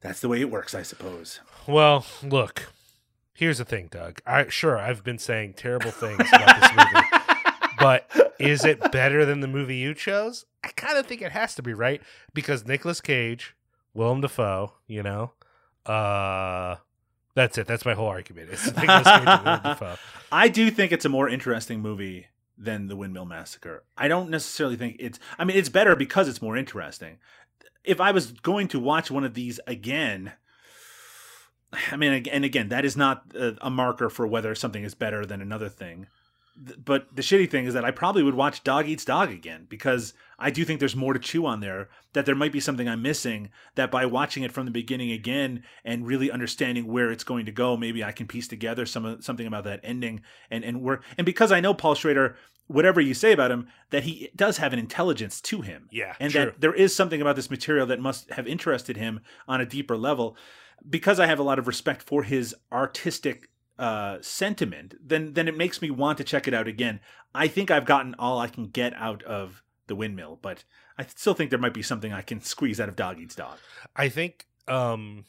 that's 0.00 0.20
the 0.20 0.28
way 0.28 0.40
it 0.40 0.50
works, 0.50 0.74
I 0.74 0.82
suppose. 0.82 1.40
Well, 1.66 2.06
look. 2.22 2.72
Here's 3.34 3.58
the 3.58 3.64
thing, 3.64 3.88
Doug. 3.90 4.20
I 4.26 4.48
sure 4.48 4.78
I've 4.78 5.02
been 5.02 5.18
saying 5.18 5.54
terrible 5.54 5.90
things 5.90 6.28
about 6.32 6.60
this 6.60 6.70
movie, 6.72 7.06
but 7.78 8.10
is 8.38 8.66
it 8.66 8.92
better 8.92 9.24
than 9.24 9.40
the 9.40 9.48
movie 9.48 9.76
you 9.76 9.94
chose? 9.94 10.44
I 10.62 10.68
kind 10.68 10.98
of 10.98 11.06
think 11.06 11.22
it 11.22 11.32
has 11.32 11.54
to 11.54 11.62
be, 11.62 11.72
right? 11.72 12.02
Because 12.34 12.66
Nicolas 12.66 13.00
Cage, 13.00 13.56
Willem 13.94 14.20
Dafoe, 14.20 14.74
you 14.86 15.02
know, 15.02 15.32
uh, 15.86 16.76
that's 17.34 17.56
it. 17.56 17.66
That's 17.66 17.86
my 17.86 17.94
whole 17.94 18.08
argument. 18.08 18.50
It's 18.52 18.66
Nicolas 18.76 19.06
Cage 19.06 19.26
and 19.26 19.44
Willem 19.44 19.62
Dafoe. 19.62 19.96
I 20.30 20.48
do 20.48 20.70
think 20.70 20.92
it's 20.92 21.06
a 21.06 21.08
more 21.10 21.28
interesting 21.28 21.80
movie 21.80 22.26
than 22.58 22.88
the 22.88 22.96
Windmill 22.96 23.24
Massacre. 23.24 23.84
I 23.96 24.08
don't 24.08 24.28
necessarily 24.28 24.76
think 24.76 24.96
it's. 24.98 25.18
I 25.38 25.44
mean, 25.44 25.56
it's 25.56 25.70
better 25.70 25.96
because 25.96 26.28
it's 26.28 26.42
more 26.42 26.56
interesting. 26.56 27.16
If 27.84 28.00
I 28.00 28.10
was 28.12 28.32
going 28.32 28.68
to 28.68 28.80
watch 28.80 29.10
one 29.10 29.24
of 29.24 29.34
these 29.34 29.60
again, 29.66 30.32
I 31.92 31.96
mean, 31.96 32.26
and 32.30 32.44
again, 32.44 32.68
that 32.68 32.84
is 32.84 32.96
not 32.96 33.24
a, 33.34 33.70
marker 33.70 34.10
for 34.10 34.26
whether 34.26 34.54
something 34.54 34.84
is 34.84 34.94
better 34.94 35.24
than 35.24 35.40
another 35.40 35.68
thing. 35.68 36.06
But 36.56 37.14
the 37.14 37.22
shitty 37.22 37.50
thing 37.50 37.64
is 37.64 37.74
that 37.74 37.84
I 37.84 37.90
probably 37.90 38.22
would 38.22 38.34
watch 38.34 38.64
Dog 38.64 38.86
Eats 38.86 39.04
Dog 39.04 39.30
again 39.30 39.66
because 39.68 40.12
I 40.38 40.50
do 40.50 40.64
think 40.64 40.78
there's 40.78 40.96
more 40.96 41.12
to 41.12 41.18
chew 41.18 41.46
on 41.46 41.60
there. 41.60 41.88
That 42.12 42.26
there 42.26 42.34
might 42.34 42.52
be 42.52 42.60
something 42.60 42.88
I'm 42.88 43.02
missing. 43.02 43.50
That 43.76 43.90
by 43.90 44.06
watching 44.06 44.42
it 44.42 44.52
from 44.52 44.64
the 44.66 44.70
beginning 44.70 45.10
again 45.12 45.62
and 45.84 46.06
really 46.06 46.30
understanding 46.30 46.86
where 46.86 47.10
it's 47.10 47.24
going 47.24 47.46
to 47.46 47.52
go, 47.52 47.76
maybe 47.76 48.04
I 48.04 48.12
can 48.12 48.26
piece 48.26 48.48
together 48.48 48.84
some 48.84 49.22
something 49.22 49.46
about 49.46 49.64
that 49.64 49.80
ending 49.82 50.22
and 50.50 50.64
and 50.64 50.82
work. 50.82 51.04
And 51.16 51.24
because 51.24 51.52
I 51.52 51.60
know 51.60 51.72
Paul 51.72 51.94
Schrader, 51.94 52.36
whatever 52.66 53.00
you 53.00 53.14
say 53.14 53.32
about 53.32 53.50
him, 53.50 53.68
that 53.90 54.04
he 54.04 54.30
does 54.34 54.58
have 54.58 54.72
an 54.72 54.78
intelligence 54.78 55.40
to 55.42 55.60
him. 55.60 55.88
Yeah, 55.90 56.14
and 56.20 56.32
true. 56.32 56.46
that 56.46 56.60
there 56.60 56.74
is 56.74 56.94
something 56.94 57.20
about 57.20 57.36
this 57.36 57.50
material 57.50 57.86
that 57.86 58.00
must 58.00 58.30
have 58.30 58.46
interested 58.46 58.96
him 58.96 59.20
on 59.48 59.60
a 59.60 59.66
deeper 59.66 59.96
level 59.96 60.36
because 60.88 61.20
I 61.20 61.26
have 61.26 61.38
a 61.38 61.42
lot 61.42 61.58
of 61.58 61.66
respect 61.66 62.02
for 62.02 62.22
his 62.22 62.54
artistic 62.72 63.49
uh, 63.80 64.18
sentiment, 64.20 64.94
then 65.02 65.32
then 65.32 65.48
it 65.48 65.56
makes 65.56 65.80
me 65.80 65.90
want 65.90 66.18
to 66.18 66.24
check 66.24 66.46
it 66.46 66.52
out 66.52 66.68
again. 66.68 67.00
I 67.34 67.48
think 67.48 67.70
I've 67.70 67.86
gotten 67.86 68.14
all 68.18 68.38
I 68.38 68.46
can 68.46 68.68
get 68.68 68.92
out 68.94 69.22
of 69.22 69.62
the 69.86 69.96
windmill, 69.96 70.38
but 70.42 70.64
I 70.98 71.06
still 71.06 71.32
think 71.32 71.48
there 71.48 71.58
might 71.58 71.72
be 71.72 71.82
something 71.82 72.12
I 72.12 72.20
can 72.20 72.42
squeeze 72.42 72.78
out 72.78 72.90
of 72.90 72.94
Dog 72.94 73.18
Eats 73.18 73.34
Dog. 73.34 73.56
I 73.96 74.10
think 74.10 74.46
um 74.68 75.24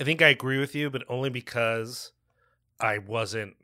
I 0.00 0.04
think 0.04 0.22
I 0.22 0.28
agree 0.28 0.58
with 0.58 0.74
you, 0.74 0.88
but 0.88 1.04
only 1.10 1.28
because 1.28 2.12
I 2.80 2.96
wasn't 2.96 3.56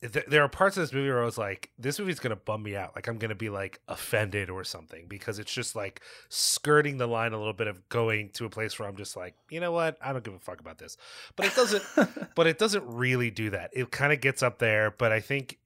th- 0.00 0.26
there 0.28 0.42
are 0.42 0.48
parts 0.48 0.76
of 0.76 0.82
this 0.82 0.92
movie 0.92 1.08
where 1.08 1.22
I 1.22 1.24
was 1.24 1.36
like, 1.36 1.70
this 1.78 1.98
movie's 1.98 2.18
gonna 2.18 2.36
bum 2.36 2.62
me 2.62 2.74
out. 2.74 2.94
Like 2.96 3.06
I'm 3.06 3.18
gonna 3.18 3.34
be 3.34 3.50
like 3.50 3.80
offended 3.88 4.48
or 4.48 4.64
something 4.64 5.06
because 5.08 5.38
it's 5.38 5.52
just 5.52 5.76
like 5.76 6.00
skirting 6.28 6.96
the 6.96 7.06
line 7.06 7.32
a 7.32 7.38
little 7.38 7.52
bit 7.52 7.66
of 7.66 7.88
going 7.88 8.30
to 8.30 8.46
a 8.46 8.50
place 8.50 8.78
where 8.78 8.88
I'm 8.88 8.96
just 8.96 9.16
like, 9.16 9.34
you 9.50 9.60
know 9.60 9.72
what, 9.72 9.98
I 10.02 10.12
don't 10.12 10.24
give 10.24 10.34
a 10.34 10.38
fuck 10.38 10.60
about 10.60 10.78
this. 10.78 10.96
But 11.36 11.46
it 11.46 11.54
doesn't. 11.54 11.84
but 12.34 12.46
it 12.46 12.58
doesn't 12.58 12.84
really 12.86 13.30
do 13.30 13.50
that. 13.50 13.70
It 13.72 13.90
kind 13.90 14.12
of 14.12 14.20
gets 14.20 14.42
up 14.42 14.58
there, 14.58 14.90
but 14.90 15.12
I 15.12 15.20
think 15.20 15.58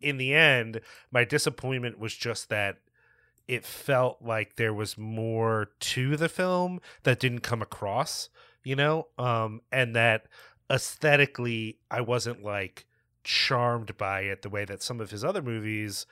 in 0.00 0.16
the 0.16 0.34
end, 0.34 0.80
my 1.10 1.24
disappointment 1.24 1.98
was 1.98 2.14
just 2.14 2.48
that 2.48 2.78
it 3.48 3.64
felt 3.64 4.22
like 4.22 4.56
there 4.56 4.72
was 4.72 4.96
more 4.96 5.70
to 5.80 6.16
the 6.16 6.28
film 6.28 6.80
that 7.02 7.20
didn't 7.20 7.40
come 7.40 7.60
across, 7.60 8.30
you 8.64 8.76
know, 8.76 9.08
um, 9.18 9.60
and 9.70 9.94
that 9.96 10.26
aesthetically, 10.70 11.78
I 11.90 12.00
wasn't 12.00 12.42
like 12.42 12.86
charmed 13.24 13.96
by 13.96 14.22
it 14.22 14.42
the 14.42 14.48
way 14.48 14.64
that 14.64 14.82
some 14.82 15.00
of 15.00 15.10
his 15.10 15.24
other 15.24 15.42
movies 15.42 16.06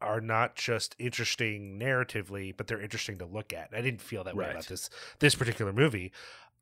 are 0.00 0.20
not 0.20 0.54
just 0.54 0.94
interesting 0.98 1.78
narratively, 1.78 2.54
but 2.56 2.66
they're 2.66 2.80
interesting 2.80 3.18
to 3.18 3.26
look 3.26 3.52
at. 3.52 3.70
I 3.72 3.80
didn't 3.80 4.02
feel 4.02 4.24
that 4.24 4.36
way 4.36 4.50
about 4.50 4.66
this 4.66 4.90
this 5.18 5.34
particular 5.34 5.72
movie. 5.72 6.12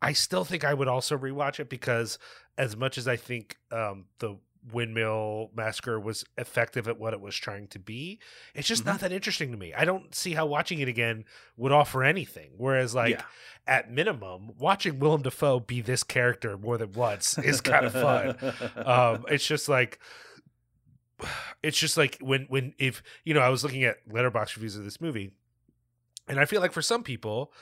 I 0.01 0.13
still 0.13 0.45
think 0.45 0.65
I 0.65 0.75
would 0.75 0.89
also 0.89 1.17
rewatch 1.17 1.61
it 1.61 1.69
because 1.69 2.19
as 2.59 2.77
much 2.77 2.99
as 2.99 3.07
I 3.07 3.17
think 3.17 3.57
um, 3.71 4.07
the 4.19 4.37
Windmill 4.71 5.51
Massacre 5.55 5.99
was 5.99 6.25
effective 6.39 6.87
at 6.87 6.99
what 6.99 7.13
it 7.13 7.21
was 7.21 7.35
trying 7.37 7.67
to 7.69 7.79
be, 7.79 8.21
it's 8.55 8.69
just 8.69 8.85
not 8.85 9.01
that 9.01 9.11
interesting 9.13 9.51
to 9.51 9.57
me. 9.57 9.75
I 9.75 9.85
don't 9.85 10.15
see 10.15 10.35
how 10.35 10.47
watching 10.47 10.79
it 10.81 10.89
again 10.89 11.25
would 11.57 11.73
offer 11.73 12.05
anything. 12.05 12.51
Whereas, 12.57 12.95
like 12.95 13.17
Yeah. 13.17 13.23
at 13.67 13.91
minimum, 13.91 14.53
watching 14.59 14.99
Willem 15.01 15.23
Dafoe 15.23 15.59
be 15.61 15.81
this 15.81 16.05
character 16.05 16.57
more 16.57 16.79
than 16.79 16.93
once 16.93 17.37
is 17.39 17.61
kind 17.61 17.87
of 17.87 17.93
fun. 17.93 18.37
um, 18.87 19.25
it's 19.33 19.47
just 19.47 19.69
like 19.69 19.99
it's 21.63 21.79
just 21.79 21.97
like 21.97 22.19
when 22.21 22.47
when 22.49 22.75
if 22.79 23.03
you 23.25 23.35
know 23.35 23.41
I 23.41 23.49
was 23.49 23.63
looking 23.65 23.85
at 23.85 24.07
Letterboxd 24.09 24.57
reviews 24.57 24.77
of 24.77 24.85
this 24.85 25.01
movie, 25.01 25.33
and 26.29 26.39
I 26.39 26.45
feel 26.45 26.61
like 26.61 26.73
for 26.73 26.83
some 26.83 27.03
people, 27.03 27.53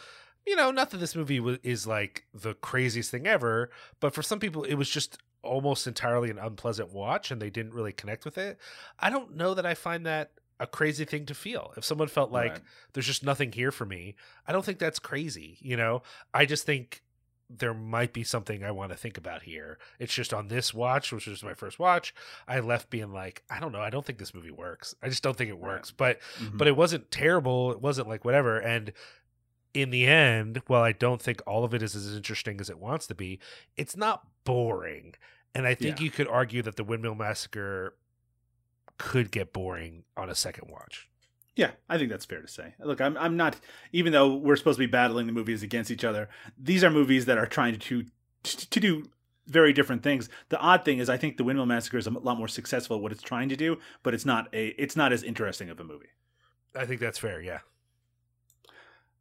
you 0.47 0.57
know, 0.57 0.71
not 0.71 0.91
that 0.91 0.99
this 0.99 1.17
movie 1.17 1.39
is 1.63 1.87
like 1.87 2.25
the 2.35 2.55
craziest 2.55 3.11
thing 3.11 3.27
ever, 3.27 3.71
but 4.01 4.15
for 4.15 4.23
some 4.23 4.39
people 4.39 4.65
it 4.65 4.75
was 4.75 4.91
just 4.91 5.19
almost 5.43 5.87
entirely 5.87 6.31
an 6.31 6.39
unpleasant 6.39 6.93
watch 6.93 7.31
and 7.31 7.41
they 7.41 7.51
didn't 7.51 7.73
really 7.75 7.93
connect 7.93 8.25
with 8.25 8.37
it. 8.39 8.59
I 8.99 9.11
don't 9.11 9.37
know 9.37 9.55
that 9.55 9.65
I 9.67 9.75
find 9.75 10.05
that 10.07 10.33
a 10.59 10.67
crazy 10.67 11.05
thing 11.07 11.25
to 11.27 11.35
feel. 11.35 11.73
If 11.77 11.85
someone 11.85 12.09
felt 12.09 12.31
like 12.31 12.53
Right. 12.53 12.61
there's 12.93 13.07
just 13.07 13.25
nothing 13.25 13.53
here 13.53 13.73
for 13.73 13.87
me, 13.87 14.15
I 14.47 14.53
don't 14.53 14.65
think 14.65 14.79
that's 14.79 14.99
crazy, 14.99 15.57
you 15.61 15.77
know? 15.77 16.03
I 16.35 16.45
just 16.45 16.67
think 16.67 17.03
there 17.49 17.75
might 17.75 18.13
be 18.13 18.23
something 18.23 18.63
I 18.63 18.71
want 18.71 18.93
to 18.93 18.97
think 18.99 19.17
about 19.19 19.43
here. 19.43 19.79
It's 19.99 20.15
just 20.15 20.33
on 20.33 20.49
this 20.49 20.73
watch, 20.73 21.11
which 21.13 21.27
was 21.27 21.43
my 21.43 21.55
first 21.55 21.79
watch, 21.81 22.15
I 22.47 22.61
left 22.61 22.91
being 22.91 23.11
like, 23.13 23.43
I 23.51 23.59
don't 23.59 23.73
know, 23.73 23.81
I 23.81 23.91
don't 23.91 24.05
think 24.07 24.19
this 24.19 24.35
movie 24.35 24.53
works. 24.53 24.95
I 25.03 25.09
just 25.09 25.23
don't 25.23 25.37
think 25.37 25.51
it 25.51 25.59
works. 25.59 25.91
But 25.91 26.21
Mhm. 26.39 26.59
but 26.59 26.69
it 26.69 26.77
wasn't 26.77 27.11
terrible. 27.11 27.73
It 27.73 27.81
wasn't 27.81 28.07
like 28.09 28.25
whatever. 28.25 28.59
And 28.59 28.93
in 29.75 29.91
the 29.91 30.07
end, 30.07 30.63
while 30.67 30.83
I 30.83 30.93
don't 30.93 31.23
think 31.23 31.43
all 31.47 31.65
of 31.65 31.75
it 31.75 31.83
is 31.83 31.95
as 31.95 32.15
interesting 32.17 32.61
as 32.61 32.69
it 32.71 32.79
wants 32.79 33.07
to 33.09 33.15
be, 33.15 33.39
it's 33.77 33.97
not 33.97 34.27
boring. 34.45 35.15
And 35.55 35.67
I 35.67 35.75
think 35.75 35.99
Yeah. 35.99 36.05
you 36.05 36.11
could 36.11 36.29
argue 36.29 36.63
that 36.63 36.77
the 36.77 36.85
Windmill 36.85 37.15
Massacre 37.15 37.97
could 38.99 39.31
get 39.31 39.53
boring 39.53 40.05
on 40.17 40.29
a 40.29 40.35
second 40.35 40.71
watch. 40.71 41.09
Yeah, 41.57 41.73
I 41.89 41.99
think 41.99 42.11
that's 42.11 42.25
fair 42.25 42.41
to 42.41 42.49
say. 42.49 42.75
Look, 42.79 43.01
I'm 43.01 43.17
I'm 43.19 43.37
not 43.37 43.57
even 43.93 44.13
though 44.13 44.35
we're 44.35 44.57
supposed 44.57 44.77
to 44.79 44.87
be 44.87 44.91
battling 44.91 45.27
the 45.27 45.33
movies 45.33 45.63
against 45.63 45.91
each 45.91 46.05
other. 46.05 46.29
These 46.59 46.85
are 46.85 46.91
movies 46.91 47.27
that 47.27 47.39
are 47.39 47.47
trying 47.47 47.79
to 47.79 48.05
to, 48.43 48.71
to 48.71 48.81
do 48.81 49.11
very 49.47 49.73
different 49.73 50.03
things. 50.03 50.29
The 50.49 50.59
odd 50.59 50.85
thing 50.85 50.99
is 50.99 51.11
I 51.11 51.17
think 51.17 51.37
The 51.37 51.45
Windmill 51.45 51.67
Massacre 51.67 51.99
is 51.99 52.07
a 52.07 52.11
lot 52.11 52.39
more 52.39 52.47
successful 52.49 52.97
at 52.97 53.03
what 53.03 53.11
it's 53.13 53.23
trying 53.23 53.49
to 53.49 53.57
do, 53.57 53.79
but 54.03 54.15
it's 54.15 54.25
not 54.25 54.49
a 54.55 54.69
it's 54.79 54.97
not 54.97 55.13
as 55.13 55.23
interesting 55.23 55.69
of 55.71 55.81
a 55.81 55.85
movie. 55.85 56.11
I 56.75 56.87
think 56.87 57.01
that's 57.01 57.19
fair, 57.19 57.41
yeah. 57.43 57.61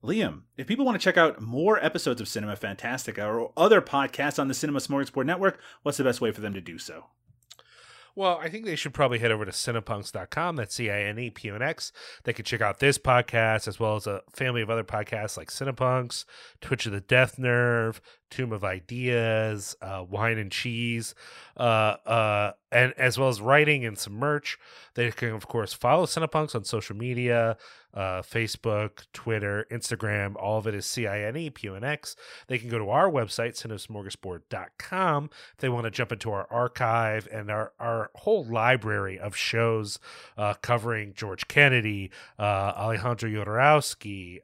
Liam, 0.04 0.44
if 0.56 0.66
people 0.66 0.86
want 0.86 1.00
to 1.00 1.04
check 1.04 1.18
out 1.18 1.42
more 1.42 1.84
episodes 1.84 2.22
of 2.22 2.28
Cinema 2.28 2.56
Fantastica 2.56 3.26
or 3.26 3.52
other 3.58 3.82
podcasts 3.82 4.40
on 4.40 4.48
the 4.48 4.54
Cinema 4.54 4.80
Smorgasbord 4.80 5.26
Network, 5.26 5.60
what's 5.84 5.98
the 5.98 6.06
best 6.06 6.22
way 6.22 6.32
for 6.32 6.40
them 6.40 6.54
to 6.54 6.62
do 6.62 6.78
so? 6.78 7.08
Well, 8.16 8.40
I 8.42 8.50
think 8.50 8.66
they 8.66 8.76
should 8.76 8.94
probably 8.94 9.20
head 9.20 9.32
over 9.32 9.46
to 9.46 9.52
cinepunx.com. 9.52 10.56
That's 10.56 10.76
C 10.76 10.90
I 10.90 11.04
N 11.04 11.20
E 11.20 11.30
P 11.30 11.50
U 11.50 11.56
N 11.56 11.62
X. 11.62 11.92
They 12.24 12.34
can 12.34 12.46
check 12.46 12.62
out 12.62 12.80
this 12.80 12.98
podcast 12.98 13.68
as 13.68 13.80
well 13.80 13.96
as 13.96 14.08
a 14.08 14.22
family 14.34 14.62
of 14.62 14.70
other 14.70 14.84
podcasts 14.84 15.38
like 15.38 15.50
Cinepunx, 15.50 16.26
Twitch 16.60 16.86
of 16.86 16.92
the 16.92 17.02
Death 17.02 17.38
Nerve, 17.38 18.02
Tomb 18.30 18.52
of 18.52 18.64
Ideas, 18.64 19.76
uh, 19.82 20.04
Wine 20.08 20.38
and 20.38 20.52
Cheese, 20.52 21.16
uh, 21.58 21.96
uh, 22.06 22.52
and 22.72 22.94
as 22.98 23.18
well 23.18 23.30
as 23.30 23.42
writing 23.42 23.86
and 23.86 23.98
some 23.98 24.14
merch. 24.14 24.58
They 24.94 25.12
can, 25.12 25.30
of 25.30 25.48
course, 25.48 25.74
follow 25.74 26.06
Cinepunx 26.06 26.56
on 26.56 26.64
social 26.64 26.96
media 26.96 27.58
uh, 27.94 28.22
Facebook, 28.22 29.06
Twitter, 29.14 29.66
Instagram. 29.72 30.36
All 30.36 30.60
of 30.60 30.68
it 30.68 30.76
is 30.76 30.86
C 30.86 31.08
I 31.08 31.22
N 31.22 31.36
E 31.36 31.50
P 31.50 31.68
U 31.68 31.76
N 31.76 31.84
X. 31.84 32.16
They 32.48 32.58
can 32.58 32.70
go 32.70 32.78
to 32.78 32.90
our 32.90 33.10
website, 33.10 33.60
cinesmorgasbord.com, 33.60 35.30
if 35.54 35.58
they 35.58 35.70
want 35.70 35.86
to 35.86 35.92
jump 35.92 36.12
into 36.12 36.32
our 36.32 36.48
archive 36.52 37.28
and 37.32 37.50
our, 37.50 37.74
our 37.80 38.12
whole 38.16 38.46
library 38.46 39.18
of 39.18 39.36
shows 39.36 40.00
uh, 40.38 40.54
covering 40.62 41.14
George 41.16 41.48
Kennedy, 41.48 42.12
uh, 42.38 42.74
Alejandro 42.78 43.30
Jodorowsky, 43.30 44.40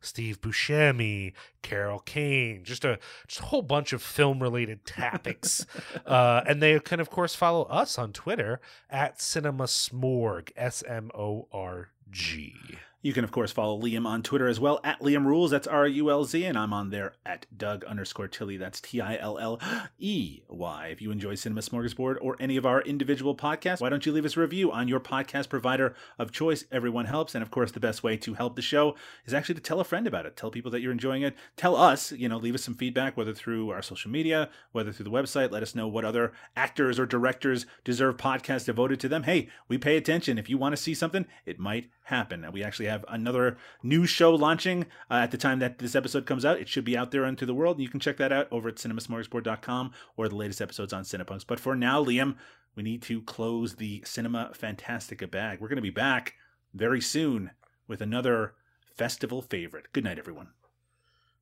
Steve 0.00 0.40
Buscemi, 0.40 1.32
Carol 1.62 2.00
Kane, 2.00 2.64
just 2.64 2.84
a 2.84 2.98
just 3.26 3.40
a 3.40 3.44
whole 3.44 3.62
bunch 3.62 3.92
of 3.92 4.02
film 4.02 4.42
related 4.42 4.84
topics. 4.84 5.66
uh, 6.06 6.42
and 6.46 6.62
they 6.62 6.78
can, 6.80 7.00
of 7.00 7.10
course, 7.10 7.34
follow 7.34 7.64
us 7.64 7.98
on 7.98 8.12
Twitter 8.12 8.60
at 8.90 9.20
Cinema 9.20 9.64
Smorg, 9.64 10.50
S 10.56 10.82
M 10.86 11.10
O 11.14 11.48
R 11.52 11.90
G. 12.10 12.56
You 13.00 13.12
can, 13.12 13.22
of 13.22 13.30
course, 13.30 13.52
follow 13.52 13.80
Liam 13.80 14.08
on 14.08 14.24
Twitter 14.24 14.48
as 14.48 14.58
well 14.58 14.80
at 14.82 14.98
Liam 14.98 15.24
Rulz. 15.24 15.50
That's 15.50 15.68
R 15.68 15.86
U 15.86 16.10
L 16.10 16.24
Z. 16.24 16.44
And 16.44 16.58
I'm 16.58 16.72
on 16.72 16.90
there 16.90 17.14
at 17.24 17.46
Doug 17.56 17.84
underscore 17.84 18.26
Tilley. 18.26 18.56
That's 18.56 18.80
T 18.80 19.00
I 19.00 19.16
L 19.16 19.38
L 19.38 19.60
E 20.00 20.40
Y. 20.48 20.88
If 20.88 21.00
you 21.00 21.12
enjoy 21.12 21.36
Cinema 21.36 21.60
Smorgasbord 21.60 22.16
or 22.20 22.36
any 22.40 22.56
of 22.56 22.66
our 22.66 22.82
individual 22.82 23.36
podcasts, 23.36 23.80
why 23.80 23.88
don't 23.88 24.04
you 24.04 24.10
leave 24.10 24.24
us 24.24 24.36
a 24.36 24.40
review 24.40 24.72
on 24.72 24.88
your 24.88 24.98
podcast 24.98 25.48
provider 25.48 25.94
of 26.18 26.32
choice? 26.32 26.64
Everyone 26.72 27.04
helps. 27.04 27.36
And 27.36 27.42
of 27.42 27.52
course, 27.52 27.70
the 27.70 27.78
best 27.78 28.02
way 28.02 28.16
to 28.16 28.34
help 28.34 28.56
the 28.56 28.62
show 28.62 28.96
is 29.24 29.32
actually 29.32 29.54
to 29.54 29.60
tell 29.60 29.78
a 29.78 29.84
friend 29.84 30.08
about 30.08 30.26
it. 30.26 30.36
Tell 30.36 30.50
people 30.50 30.72
that 30.72 30.80
you're 30.80 30.90
enjoying 30.90 31.22
it. 31.22 31.36
Tell 31.56 31.76
us, 31.76 32.10
you 32.10 32.28
know, 32.28 32.36
leave 32.36 32.56
us 32.56 32.64
some 32.64 32.74
feedback, 32.74 33.16
whether 33.16 33.32
through 33.32 33.70
our 33.70 33.80
social 33.80 34.10
media, 34.10 34.50
whether 34.72 34.90
through 34.90 35.04
the 35.04 35.10
website. 35.12 35.52
Let 35.52 35.62
us 35.62 35.76
know 35.76 35.86
what 35.86 36.04
other 36.04 36.32
actors 36.56 36.98
or 36.98 37.06
directors 37.06 37.64
deserve 37.84 38.16
podcasts 38.16 38.66
devoted 38.66 38.98
to 38.98 39.08
them. 39.08 39.22
Hey, 39.22 39.48
we 39.68 39.78
pay 39.78 39.96
attention. 39.96 40.36
If 40.36 40.50
you 40.50 40.58
want 40.58 40.72
to 40.72 40.82
see 40.82 40.94
something, 40.94 41.26
it 41.46 41.60
might 41.60 41.90
happen. 42.02 42.42
And 42.42 42.52
we 42.52 42.64
actually 42.64 42.87
have 42.88 43.04
another 43.08 43.56
new 43.82 44.06
show 44.06 44.34
launching 44.34 44.84
uh, 45.10 45.14
at 45.14 45.30
the 45.30 45.38
time 45.38 45.58
that 45.60 45.78
this 45.78 45.94
episode 45.94 46.26
comes 46.26 46.44
out. 46.44 46.60
It 46.60 46.68
should 46.68 46.84
be 46.84 46.96
out 46.96 47.10
there 47.10 47.24
into 47.24 47.46
the 47.46 47.54
world. 47.54 47.76
And 47.76 47.82
you 47.82 47.88
can 47.88 48.00
check 48.00 48.16
that 48.18 48.32
out 48.32 48.48
over 48.50 48.68
at 48.68 48.76
cinemasmorgasbord.com 48.76 49.92
or 50.16 50.28
the 50.28 50.36
latest 50.36 50.60
episodes 50.60 50.92
on 50.92 51.04
Cinepunx. 51.04 51.44
But 51.46 51.60
for 51.60 51.74
now, 51.74 52.04
Liam, 52.04 52.36
we 52.74 52.82
need 52.82 53.02
to 53.02 53.22
close 53.22 53.76
the 53.76 54.02
Cinema 54.04 54.52
Fantastica 54.54 55.30
bag. 55.30 55.60
We're 55.60 55.68
going 55.68 55.76
to 55.76 55.82
be 55.82 55.90
back 55.90 56.34
very 56.74 57.00
soon 57.00 57.50
with 57.86 58.00
another 58.00 58.54
festival 58.94 59.42
favorite. 59.42 59.86
Good 59.92 60.04
night, 60.04 60.18
everyone. 60.18 60.48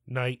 Night. 0.07 0.39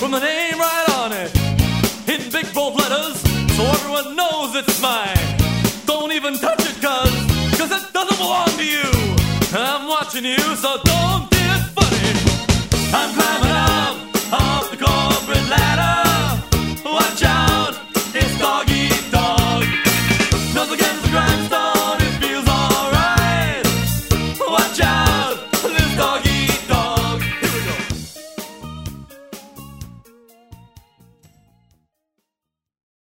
With 0.00 0.10
my 0.10 0.20
name 0.20 0.58
right 0.58 0.88
on 0.98 1.12
it 1.12 1.30
in 2.08 2.30
big 2.30 2.52
bold 2.54 2.74
letters, 2.76 3.20
so 3.56 3.62
everyone 3.64 4.16
knows 4.16 4.54
it's 4.54 4.80
mine. 4.80 5.16
Don't 5.86 6.12
even 6.12 6.34
touch 6.38 6.60
it, 6.60 6.80
cause 6.80 7.14
cause 7.58 7.70
it 7.70 7.92
doesn't 7.92 8.18
belong 8.18 8.48
to 8.48 8.64
you. 8.64 8.90
I'm 9.52 9.88
watching 9.88 10.24
you, 10.24 10.38
so 10.56 10.78
don't 10.84 11.30
be 11.30 11.44
funny. 11.76 12.10
I'm 12.92 13.10
climbing 13.14 13.56
up 13.70 13.94
off 14.32 14.70
the 14.70 14.76
corporate 14.76 15.48
ladder. 15.48 16.42
Watch 16.84 17.22
out. 17.24 17.53